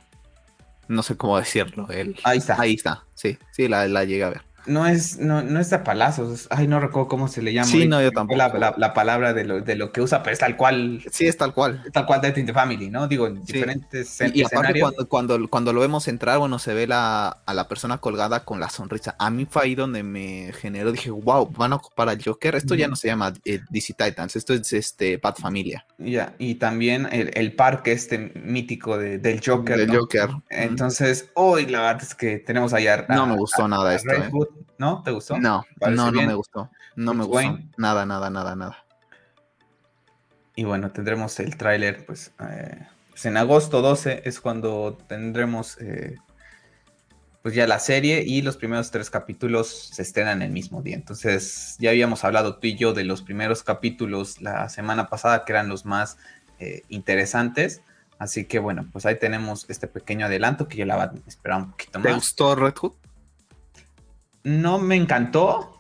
No 0.88 1.03
sé 1.03 1.17
cómo 1.17 1.38
decirlo. 1.38 1.88
El... 1.89 2.15
Ahí 2.23 2.38
está. 2.38 2.59
Ahí 2.59 2.73
está, 2.73 3.05
sí, 3.13 3.38
sí, 3.51 3.67
la, 3.67 3.88
la 3.88 4.05
llegué 4.05 4.23
a 4.23 4.30
ver 4.30 4.49
no 4.66 4.88
es, 4.88 5.18
no, 5.18 5.41
no 5.41 5.60
es 5.60 5.70
de 5.70 5.80
palazos. 5.80 6.47
Ay, 6.49 6.68
no 6.68 6.80
recuerdo 6.80 7.07
cómo 7.07 7.28
se 7.28 7.41
le 7.41 7.53
llama. 7.53 7.68
Sí, 7.68 7.88
no, 7.88 8.01
yo 8.01 8.12
tampoco. 8.12 8.38
La, 8.38 8.74
la, 8.78 8.93
palabra 8.93 9.34
de 9.34 9.45
lo, 9.45 9.62
de 9.62 9.76
lo, 9.76 9.91
que 9.91 10.01
usa, 10.01 10.24
pero 10.24 10.34
es 10.34 10.39
tal 10.39 10.57
cual. 10.57 11.03
Sí, 11.12 11.28
es 11.28 11.38
tal 11.38 11.53
cual. 11.53 11.84
tal 11.91 12.05
cual 12.05 12.22
Death 12.22 12.38
in 12.38 12.45
the 12.45 12.53
Family, 12.53 12.89
¿no? 12.89 13.07
Digo, 13.07 13.28
en 13.28 13.43
diferentes 13.43 14.20
y, 14.22 14.39
y 14.39 14.43
aparte 14.43 14.80
cuando, 14.80 15.07
cuando, 15.07 15.49
cuando, 15.49 15.74
lo 15.74 15.82
vemos 15.82 16.07
entrar, 16.07 16.39
bueno, 16.39 16.60
se 16.60 16.74
ve 16.74 16.88
la, 16.88 17.30
a 17.45 17.53
la 17.53 17.68
persona 17.68 17.97
colgada 17.99 18.43
con 18.45 18.60
la 18.60 18.70
sonrisa. 18.70 19.16
A 19.20 19.30
mí 19.30 19.45
fue 19.49 19.64
ahí 19.64 19.76
donde 19.76 20.03
me 20.03 20.51
generó, 20.53 20.91
dije, 20.91 21.12
wow, 21.12 21.49
van 21.51 21.74
a 21.74 21.78
ocupar 21.78 22.10
al 22.10 22.24
Joker. 22.24 22.55
Esto 22.55 22.76
ya 22.76 22.88
no 22.88 22.95
se 22.95 23.07
llama 23.07 23.34
eh, 23.45 23.60
DC 23.70 23.93
Titans, 23.93 24.36
esto 24.36 24.53
es 24.53 24.74
este 24.74 25.18
Bad 25.18 25.36
Familia. 25.36 25.86
Ya, 25.97 26.34
y 26.38 26.55
también 26.55 27.07
el, 27.12 27.32
el, 27.34 27.53
parque 27.53 27.91
este 27.91 28.18
mítico 28.18 28.97
de, 28.97 29.18
del 29.18 29.41
Joker. 29.45 29.78
Del 29.78 29.95
Joker. 29.95 30.30
Entonces, 30.49 31.30
hoy 31.36 31.66
la 31.66 31.82
verdad 31.82 32.03
es 32.03 32.16
que 32.16 32.38
tenemos 32.39 32.74
allá. 32.74 33.05
no 33.10 33.26
me 33.26 33.36
gustó 33.36 33.68
nada 33.68 33.95
esto. 33.95 34.12
eh. 34.12 34.30
¿No? 34.78 35.04
¿Te 35.04 35.12
gustó? 35.12 35.38
No, 35.38 35.64
no, 35.82 36.12
no 36.12 36.22
me 36.22 36.34
gustó. 36.34 36.70
No 36.95 37.14
me 37.14 37.26
gustó. 37.26 37.60
Nada, 37.78 38.06
nada, 38.06 38.30
nada, 38.30 38.56
nada. 38.56 38.86
Y 40.56 40.64
bueno, 40.64 40.91
tendremos 40.91 41.39
el 41.39 41.56
tráiler, 41.56 42.06
pues, 42.06 42.34
eh, 42.50 42.88
pues, 43.10 43.26
en 43.26 43.38
agosto 43.38 43.82
12 43.82 44.24
es 44.26 44.39
cuando 44.39 44.97
tendremos 45.08 45.78
eh, 45.80 46.18
pues 47.41 47.56
ya 47.56 47.68
la 47.68 47.80
serie 47.80 48.24
y 48.26 48.41
los 48.41 48.58
primeros 48.58 48.91
tres 48.91 49.10
capítulos 49.10 49.89
se 49.93 50.02
estrenan 50.02 50.41
el 50.41 50.52
mismo 50.52 50.82
día. 50.82 50.95
Entonces 50.95 51.76
ya 51.80 51.91
habíamos 51.91 52.24
hablado 52.24 52.58
tú 52.58 52.68
y 52.68 52.76
yo 52.76 52.93
de 52.93 53.06
los 53.06 53.22
primeros 53.22 53.64
capítulos 53.64 54.41
la 54.41 54.70
semana 54.70 55.08
pasada 55.08 55.45
que 55.45 55.54
eran 55.54 55.70
los 55.70 55.86
más 55.86 56.18
eh, 56.60 56.84
interesantes. 56.89 57.82
Así 58.18 58.45
que 58.45 58.60
bueno, 58.60 58.86
pues 58.91 59.06
ahí 59.06 59.18
tenemos 59.18 59.66
este 59.70 59.88
pequeño 59.88 60.26
adelanto 60.26 60.68
que 60.68 60.78
yo 60.78 60.86
la 60.86 60.97
va 60.97 61.04
a 61.04 61.14
esperar 61.26 61.62
un 61.62 61.72
poquito 61.72 62.00
más. 62.00 62.08
¿Te 62.08 62.14
gustó 62.14 62.56
Red 62.56 62.76
Hood? 62.76 62.93
No 64.50 64.80
me 64.80 64.95
encantó, 64.95 65.80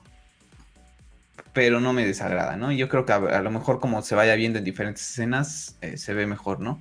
pero 1.53 1.79
no 1.79 1.91
me 1.91 2.05
desagrada, 2.05 2.55
¿no? 2.55 2.71
Yo 2.71 2.87
creo 2.87 3.03
que 3.03 3.13
a, 3.13 3.41
lo 3.41 3.49
mejor 3.49 3.79
como 3.79 4.03
se 4.03 4.13
vaya 4.13 4.35
viendo 4.35 4.59
en 4.59 4.63
diferentes 4.63 5.09
escenas, 5.09 5.75
eh, 5.81 5.97
se 5.97 6.13
ve 6.13 6.27
mejor, 6.27 6.59
¿no? 6.59 6.79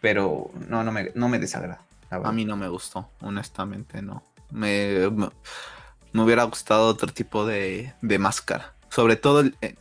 Pero 0.00 0.50
no, 0.68 0.82
no 0.82 0.90
me, 0.90 1.12
no 1.14 1.28
me 1.28 1.38
desagrada. 1.38 1.82
A 2.10 2.32
mí 2.32 2.44
no 2.44 2.56
me 2.56 2.66
gustó, 2.66 3.08
honestamente, 3.20 4.02
no. 4.02 4.24
Me, 4.50 5.08
me, 5.08 6.22
hubiera 6.22 6.42
gustado 6.42 6.88
otro 6.88 7.12
tipo 7.12 7.46
de, 7.46 7.94
de 8.02 8.18
máscara. 8.18 8.74
Sobre 8.88 9.14
todo, 9.14 9.44
eh, 9.60 9.76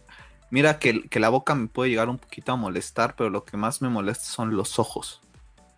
mira 0.52 0.78
que, 0.78 1.10
que, 1.10 1.20
la 1.20 1.30
boca 1.30 1.56
me 1.56 1.68
puede 1.68 1.90
llegar 1.90 2.10
un 2.10 2.20
poquito 2.20 2.52
a 2.52 2.58
molestar, 2.58 3.16
pero 3.16 3.32
lo 3.32 3.44
que 3.44 3.58
más 3.58 3.82
me 3.82 3.90
molesta 3.90 4.26
son 4.26 4.56
los 4.56 4.78
ojos. 4.78 5.20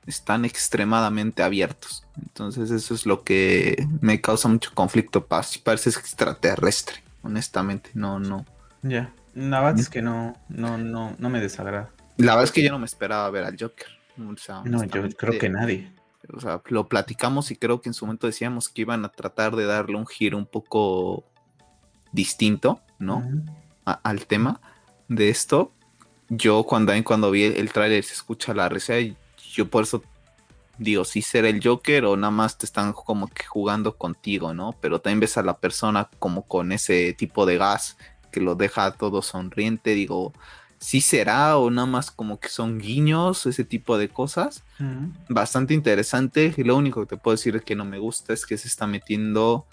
Están 0.06 0.46
extremadamente 0.46 1.44
abiertos. 1.44 2.06
Entonces 2.22 2.72
eso 2.72 2.94
es 2.94 3.06
lo 3.06 3.24
que 3.24 3.88
me 4.02 4.22
causa 4.22 4.48
mucho 4.48 4.72
conflicto. 4.74 5.26
Parece 5.26 5.90
extraterrestre, 5.90 7.04
honestamente. 7.22 7.90
No, 7.94 8.20
no. 8.20 8.46
Ya. 8.82 9.14
La 9.34 9.62
verdad 9.62 9.80
es 9.80 9.90
que 9.90 10.02
no, 10.02 10.38
no, 10.50 10.78
no, 10.78 11.16
no 11.18 11.30
me 11.30 11.40
desagrada. 11.40 11.90
La 12.18 12.34
verdad 12.34 12.44
es 12.44 12.52
que 12.52 12.64
yo 12.64 12.72
no 12.72 12.80
me 12.80 12.86
esperaba 12.86 13.30
ver 13.32 13.46
al 13.46 13.58
Joker. 13.60 13.88
no, 14.18 14.84
yo 14.84 15.10
creo 15.18 15.40
que 15.40 15.50
nadie 15.50 15.92
o 16.32 16.40
sea, 16.40 16.62
lo 16.68 16.88
platicamos 16.88 17.52
y 17.52 17.56
creo 17.56 17.82
que 17.82 17.90
en 17.90 17.94
su 17.94 18.06
momento 18.06 18.28
decíamos 18.28 18.70
que 18.70 18.82
iban 18.82 19.04
a 19.04 19.10
tratar 19.10 19.56
de 19.56 19.66
darle 19.66 19.98
un 19.98 20.08
giro 20.08 20.38
un 20.38 20.46
poco 20.46 21.24
distinto, 22.12 22.82
¿no? 23.00 23.24
al 23.86 24.26
tema 24.28 24.62
de 25.10 25.30
esto. 25.30 25.74
Yo 26.30 26.64
cuando, 26.64 26.94
cuando 27.04 27.32
vi 27.32 27.44
el, 27.44 27.72
tráiler 27.74 28.04
se 28.04 28.14
escucha 28.14 28.54
la 28.54 28.70
reseña, 28.70 29.16
yo 29.54 29.70
por 29.70 29.84
eso 29.84 30.04
digo, 30.78 31.06
si 31.06 31.22
será 31.22 31.50
el 31.50 31.62
Joker 31.64 32.06
o 32.06 32.18
nada 32.18 32.32
más 32.32 32.58
te 32.58 32.66
están 32.66 32.94
como 32.94 33.28
que 33.28 33.46
jugando 33.46 33.96
contigo, 33.96 34.54
¿no? 34.54 34.76
Pero 34.82 35.00
también 35.00 35.20
ves 35.20 35.38
a 35.38 35.44
la 35.44 35.58
persona 35.58 36.10
como 36.20 36.44
con 36.44 36.72
ese 36.72 37.14
tipo 37.14 37.46
de 37.46 37.58
gas 37.58 37.98
que 38.32 38.42
lo 38.42 38.56
deja 38.56 38.92
todo 38.92 39.22
sonriente, 39.22 39.92
digo, 39.92 40.34
si 40.80 41.00
será 41.00 41.58
o 41.58 41.70
nada 41.70 41.86
más 41.86 42.12
como 42.12 42.40
que 42.40 42.50
son 42.50 42.80
guiños, 42.80 43.46
ese 43.46 43.64
tipo 43.64 43.98
de 43.98 44.10
cosas. 44.10 44.64
Bastante 45.30 45.74
interesante. 45.74 46.54
Y 46.58 46.64
lo 46.64 46.76
único 46.76 47.02
que 47.02 47.16
te 47.16 47.18
puedo 47.18 47.38
decir 47.38 47.62
que 47.62 47.76
no 47.76 47.86
me 47.86 48.00
gusta 48.00 48.34
es 48.34 48.46
que 48.46 48.58
se 48.58 48.68
está 48.68 48.86
metiendo 48.86 49.66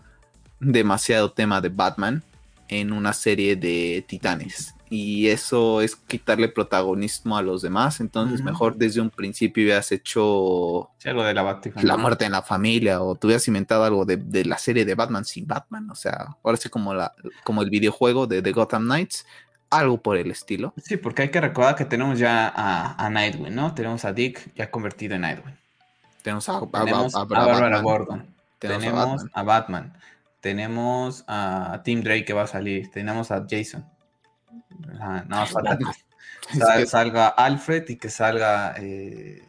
demasiado 0.60 1.32
tema 1.32 1.60
de 1.60 1.70
Batman 1.70 2.22
en 2.70 2.92
una 2.92 3.12
serie 3.12 3.56
de 3.56 4.04
titanes. 4.08 4.74
Y 4.88 5.28
eso 5.28 5.82
es 5.82 5.94
quitarle 5.94 6.48
protagonismo 6.48 7.36
a 7.36 7.42
los 7.42 7.62
demás. 7.62 8.00
Entonces, 8.00 8.42
mejor 8.42 8.76
desde 8.76 9.00
un 9.00 9.10
principio 9.10 9.62
hubieras 9.62 9.92
hecho 9.92 10.90
algo 11.04 11.22
de 11.22 11.34
la, 11.34 11.60
la 11.82 11.96
muerte 11.96 12.24
en 12.24 12.32
la 12.32 12.42
familia 12.42 13.00
o 13.00 13.14
tú 13.14 13.28
hubieras 13.28 13.46
inventado 13.46 13.84
algo 13.84 14.04
de, 14.04 14.44
la 14.44 14.58
serie 14.58 14.84
de 14.84 14.94
Batman 14.96 15.24
sin 15.24 15.46
Batman. 15.46 15.88
O 15.90 15.94
sea, 15.94 16.36
ahora 16.42 16.56
sí 16.56 16.68
como, 16.68 16.92
la, 16.92 17.12
como 17.44 17.62
el 17.62 17.70
videojuego 17.70 18.26
de 18.26 18.42
The 18.42 18.50
Gotham 18.50 18.86
Knights 18.86 19.26
algo 19.70 19.98
por 19.98 20.16
el 20.16 20.30
estilo. 20.30 20.74
Sí, 20.82 20.96
porque 20.96 21.22
hay 21.22 21.30
que 21.30 21.40
recordar 21.40 21.76
que 21.76 21.84
tenemos 21.84 22.18
ya 22.18 22.52
a, 22.54 23.08
Nightwing, 23.08 23.54
¿no? 23.54 23.72
Tenemos 23.74 24.04
a 24.04 24.12
Dick 24.12 24.52
ya 24.56 24.70
convertido 24.70 25.14
en 25.14 25.20
Nightwing. 25.22 25.56
Tenemos 26.22 26.48
a, 26.48 26.60
Barbara 26.60 27.80
Gordon. 27.80 28.26
Tenemos, 28.58 29.24
a, 29.32 29.42
Batman. 29.42 29.94
Tenemos 30.40 31.24
a 31.28 31.82
Tim 31.84 32.02
Drake 32.02 32.24
que 32.24 32.32
va 32.32 32.42
a 32.42 32.46
salir. 32.46 32.90
Tenemos 32.90 33.30
a 33.30 33.46
Jason. 33.48 33.84
no, 35.28 35.46
falta 35.46 35.78
que 36.52 36.86
salga 36.86 37.28
Alfred 37.28 37.88
y 37.88 37.96
que 37.96 38.10
salga 38.10 38.74
eh, 38.78 39.42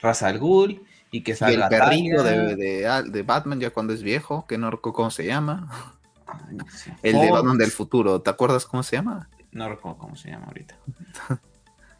Ra's 0.00 0.22
al 0.22 0.38
Ghul 0.38 0.82
y 1.10 1.22
que 1.22 1.34
salga 1.34 1.66
el 1.66 1.70
perrillo 1.70 2.22
de, 2.22 2.56
de, 2.56 3.22
Batman 3.22 3.60
ya 3.60 3.70
cuando 3.70 3.92
es 3.92 4.02
viejo, 4.02 4.46
que 4.46 4.58
no 4.58 4.70
recuerdo 4.70 4.96
cómo 4.96 5.10
se 5.10 5.26
llama. 5.26 5.94
El 7.02 7.20
de 7.20 7.30
Batman 7.30 7.58
del 7.58 7.70
futuro, 7.70 8.20
¿te 8.20 8.30
acuerdas 8.30 8.66
cómo 8.66 8.82
se 8.82 8.96
llama? 8.96 9.28
No 9.52 9.68
recuerdo 9.68 9.98
cómo 9.98 10.16
se 10.16 10.30
llama 10.30 10.46
ahorita. 10.46 10.76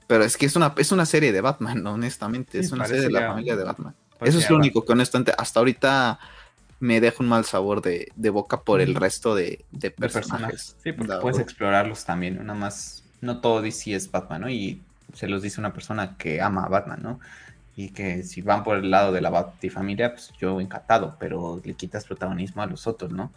Pero 0.06 0.24
es 0.24 0.36
que 0.36 0.46
es 0.46 0.56
una, 0.56 0.74
es 0.76 0.92
una 0.92 1.06
serie 1.06 1.32
de 1.32 1.40
Batman, 1.40 1.86
honestamente. 1.86 2.58
es 2.58 2.72
una 2.72 2.86
serie 2.86 3.02
de 3.02 3.10
la 3.10 3.28
familia 3.28 3.56
de 3.56 3.64
Batman. 3.64 3.94
Eso 4.20 4.38
es 4.38 4.50
lo 4.50 4.56
único 4.56 4.84
que 4.84 4.92
honestamente 4.92 5.32
hasta 5.36 5.60
ahorita 5.60 6.18
me 6.80 7.00
deja 7.00 7.16
un 7.20 7.28
mal 7.28 7.44
sabor 7.44 7.82
de, 7.82 8.12
boca 8.30 8.62
por 8.62 8.80
el 8.80 8.94
resto 8.94 9.34
de, 9.34 9.64
personajes. 9.96 10.76
Sí, 10.82 10.92
porque 10.92 11.14
puedes 11.20 11.38
explorarlos 11.38 12.04
también. 12.04 12.38
Nada 12.44 12.58
más, 12.58 13.04
no 13.20 13.40
todo 13.40 13.62
DC 13.62 13.94
es 13.94 14.10
Batman, 14.10 14.42
¿no? 14.42 14.50
Y 14.50 14.82
se 15.14 15.26
los 15.26 15.42
dice 15.42 15.60
una 15.60 15.72
persona 15.72 16.16
que 16.16 16.40
ama 16.40 16.64
a 16.64 16.68
Batman, 16.68 17.00
¿no? 17.02 17.20
Y 17.76 17.90
que 17.90 18.22
si 18.22 18.42
van 18.42 18.64
por 18.64 18.76
el 18.76 18.90
lado 18.90 19.12
de 19.12 19.20
la 19.20 19.30
Batifamilia, 19.30 20.12
pues 20.12 20.32
yo 20.40 20.60
encantado, 20.60 21.16
pero 21.18 21.60
le 21.64 21.74
quitas 21.74 22.04
protagonismo 22.04 22.62
a 22.62 22.66
los 22.66 22.86
otros, 22.86 23.12
¿no? 23.12 23.32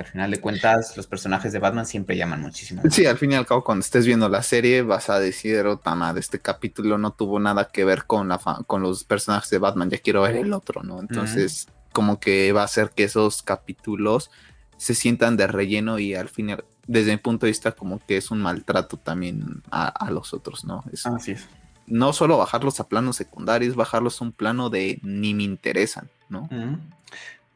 al 0.00 0.06
final 0.06 0.30
de 0.30 0.40
cuentas 0.40 0.96
los 0.96 1.06
personajes 1.06 1.52
de 1.52 1.58
Batman 1.58 1.86
siempre 1.86 2.16
llaman 2.16 2.40
muchísimo. 2.40 2.82
Sí, 2.90 3.06
al 3.06 3.18
fin 3.18 3.32
y 3.32 3.34
al 3.34 3.46
cabo 3.46 3.62
cuando 3.62 3.84
estés 3.84 4.06
viendo 4.06 4.28
la 4.28 4.42
serie 4.42 4.82
vas 4.82 5.10
a 5.10 5.20
decir, 5.20 5.64
oh, 5.66 5.80
de 6.14 6.20
este 6.20 6.40
capítulo 6.40 6.98
no 6.98 7.12
tuvo 7.12 7.38
nada 7.38 7.68
que 7.68 7.84
ver 7.84 8.04
con, 8.06 8.28
la 8.28 8.40
con 8.66 8.82
los 8.82 9.04
personajes 9.04 9.50
de 9.50 9.58
Batman, 9.58 9.90
ya 9.90 9.98
quiero 9.98 10.22
ver 10.22 10.36
el 10.36 10.52
otro, 10.52 10.82
¿no? 10.82 11.00
Entonces 11.00 11.68
como 11.92 12.20
que 12.20 12.52
va 12.52 12.62
a 12.62 12.64
hacer 12.64 12.90
que 12.90 13.04
esos 13.04 13.42
capítulos 13.42 14.30
se 14.76 14.94
sientan 14.94 15.36
de 15.36 15.46
relleno 15.46 15.98
y 15.98 16.14
al 16.14 16.28
final, 16.28 16.64
desde 16.86 17.12
mi 17.12 17.18
punto 17.18 17.46
de 17.46 17.50
vista, 17.50 17.72
como 17.72 17.98
que 17.98 18.16
es 18.16 18.30
un 18.30 18.40
maltrato 18.40 18.96
también 18.96 19.62
a, 19.70 20.10
los 20.10 20.32
otros, 20.32 20.64
¿no? 20.64 20.84
Así 21.04 21.32
es. 21.32 21.46
No 21.86 22.12
solo 22.12 22.38
bajarlos 22.38 22.80
a 22.80 22.88
planos 22.88 23.16
secundarios, 23.16 23.74
bajarlos 23.74 24.20
a 24.20 24.24
un 24.24 24.32
plano 24.32 24.70
de 24.70 25.00
ni 25.02 25.34
me 25.34 25.42
interesan, 25.42 26.08
¿no? 26.28 26.48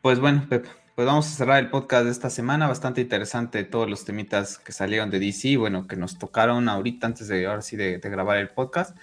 Pues 0.03 0.19
bueno, 0.21 0.45
Pepe 0.49 0.69
pues 0.95 1.07
vamos 1.07 1.27
a 1.27 1.31
cerrar 1.31 1.59
el 1.59 1.71
podcast 1.71 2.05
de 2.05 2.13
esta 2.13 2.31
semana. 2.31 2.69
Bastante 2.69 3.01
interesante 3.01 3.65
todos 3.65 3.91
los 3.91 4.05
temitas 4.05 4.59
que 4.59 4.71
salieron 4.71 5.11
de 5.11 5.19
DC, 5.19 5.57
bueno, 5.57 5.89
que 5.89 5.97
nos 5.97 6.19
tocaron 6.19 6.69
ahorita 6.69 7.09
antes 7.09 7.27
de 7.27 7.47
ahora 7.47 7.63
sí 7.63 7.77
de, 7.77 7.99
grabar 7.99 8.39
el 8.39 8.49
podcast. 8.51 8.97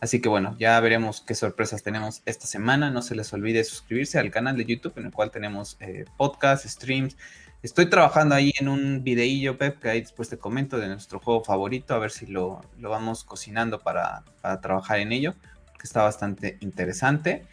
Así 0.00 0.20
que 0.20 0.28
bueno, 0.28 0.54
ya 0.58 0.78
veremos 0.80 1.20
qué 1.20 1.34
sorpresas 1.34 1.82
tenemos 1.82 2.22
esta 2.24 2.46
semana. 2.46 2.90
No 2.90 3.02
se 3.02 3.14
les 3.14 3.32
olvide 3.32 3.64
suscribirse 3.64 4.18
al 4.18 4.30
canal 4.30 4.56
de 4.56 4.64
YouTube 4.64 4.94
en 4.96 5.06
el 5.06 5.12
cual 5.12 5.30
tenemos 5.30 5.76
eh, 5.80 6.04
podcast, 6.16 6.66
streams. 6.66 7.16
Estoy 7.62 7.86
trabajando 7.86 8.36
ahí 8.36 8.52
en 8.60 8.68
un 8.68 9.02
videillo, 9.02 9.58
Pep, 9.58 9.80
que 9.80 9.88
ahí 9.88 10.00
después 10.00 10.28
te 10.28 10.38
comento 10.38 10.78
de 10.78 10.86
nuestro 10.86 11.18
juego 11.18 11.42
favorito, 11.42 11.92
a 11.94 11.98
ver 11.98 12.12
si 12.12 12.26
lo, 12.26 12.62
lo 12.78 12.90
vamos 12.90 13.24
cocinando 13.24 13.80
para, 13.80 14.22
para 14.40 14.60
trabajar 14.60 15.00
en 15.00 15.10
ello, 15.10 15.34
que 15.76 15.82
está 15.84 16.04
bastante 16.04 16.56
interesante. 16.60 17.44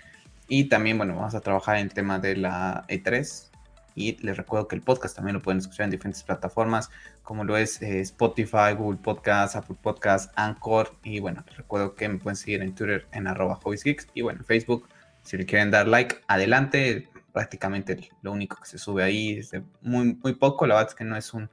Y 0.47 0.65
también, 0.65 0.99
bueno, 0.99 1.15
vamos 1.15 1.33
a 1.33 1.41
trabajar 1.41 1.77
en 1.77 1.87
el 1.87 1.93
tema 1.93 2.19
de 2.19 2.35
la 2.35 2.85
E3, 2.87 3.49
y 3.95 4.17
les 4.17 4.35
recuerdo 4.35 4.67
que 4.67 4.75
el 4.75 4.81
podcast 4.81 5.15
también 5.15 5.35
lo 5.35 5.41
pueden 5.41 5.59
escuchar 5.59 5.85
en 5.85 5.91
diferentes 5.91 6.21
plataformas, 6.21 6.91
como 7.23 7.45
lo 7.45 7.55
es 7.55 7.81
eh, 7.81 8.01
Spotify, 8.01 8.73
Google 8.77 8.99
Podcast, 9.01 9.55
Apple 9.55 9.77
Podcast, 9.81 10.31
Anchor. 10.35 10.93
Y 11.01 11.21
bueno, 11.21 11.43
les 11.47 11.55
recuerdo 11.55 11.95
que 11.95 12.09
me 12.09 12.19
pueden 12.19 12.35
seguir 12.35 12.61
en 12.61 12.75
Twitter 12.75 13.07
en 13.13 13.25
arroba 13.25 13.57
Geeks. 13.63 14.09
Y 14.13 14.21
bueno, 14.21 14.41
en 14.41 14.45
Facebook, 14.45 14.87
si 15.23 15.37
le 15.37 15.45
quieren 15.45 15.71
dar 15.71 15.87
like, 15.87 16.17
adelante. 16.27 17.09
Prácticamente 17.31 18.09
lo 18.21 18.33
único 18.33 18.57
que 18.57 18.65
se 18.65 18.77
sube 18.77 19.03
ahí 19.03 19.39
es 19.39 19.51
muy, 19.81 20.13
muy 20.15 20.33
poco. 20.35 20.67
La 20.67 20.75
verdad 20.75 20.89
es 20.91 20.95
que 20.95 21.05
no 21.05 21.15
es 21.15 21.33
un, 21.33 21.49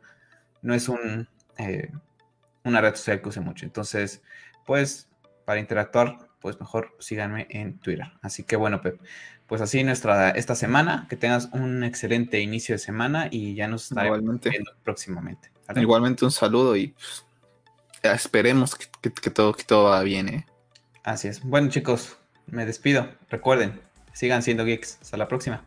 no 0.62 0.74
es 0.74 0.88
un, 0.88 1.28
eh, 1.58 1.90
una 2.64 2.80
red 2.80 2.96
social 2.96 3.22
que 3.22 3.28
use 3.28 3.40
mucho. 3.40 3.64
Entonces, 3.64 4.20
pues, 4.66 5.08
para 5.44 5.60
interactuar, 5.60 6.18
pues 6.40 6.58
mejor 6.58 6.96
síganme 6.98 7.46
en 7.50 7.78
Twitter. 7.78 8.12
Así 8.20 8.42
que 8.42 8.56
bueno, 8.56 8.80
Pep, 8.80 9.00
pues 9.46 9.60
así 9.60 9.84
nuestra 9.84 10.30
esta 10.30 10.54
semana, 10.54 11.06
que 11.08 11.16
tengas 11.16 11.48
un 11.52 11.84
excelente 11.84 12.40
inicio 12.40 12.74
de 12.74 12.78
semana 12.78 13.28
y 13.30 13.54
ya 13.54 13.68
nos 13.68 13.90
estaremos 13.90 14.40
viendo 14.40 14.72
próximamente. 14.82 15.50
Igualmente 15.76 16.24
un 16.24 16.30
saludo 16.30 16.76
y 16.76 16.88
pues, 16.88 17.24
esperemos 18.02 18.74
que, 18.74 19.10
todo, 19.30 19.54
que 19.54 19.64
todo 19.64 19.84
va 19.84 20.02
bien. 20.02 20.28
¿eh? 20.28 20.46
Así 21.04 21.28
es. 21.28 21.42
Bueno 21.42 21.68
chicos, 21.70 22.16
me 22.46 22.66
despido. 22.66 23.08
Recuerden, 23.30 23.80
sigan 24.12 24.42
siendo 24.42 24.64
geeks. 24.64 24.98
Hasta 25.00 25.16
la 25.16 25.28
próxima. 25.28 25.64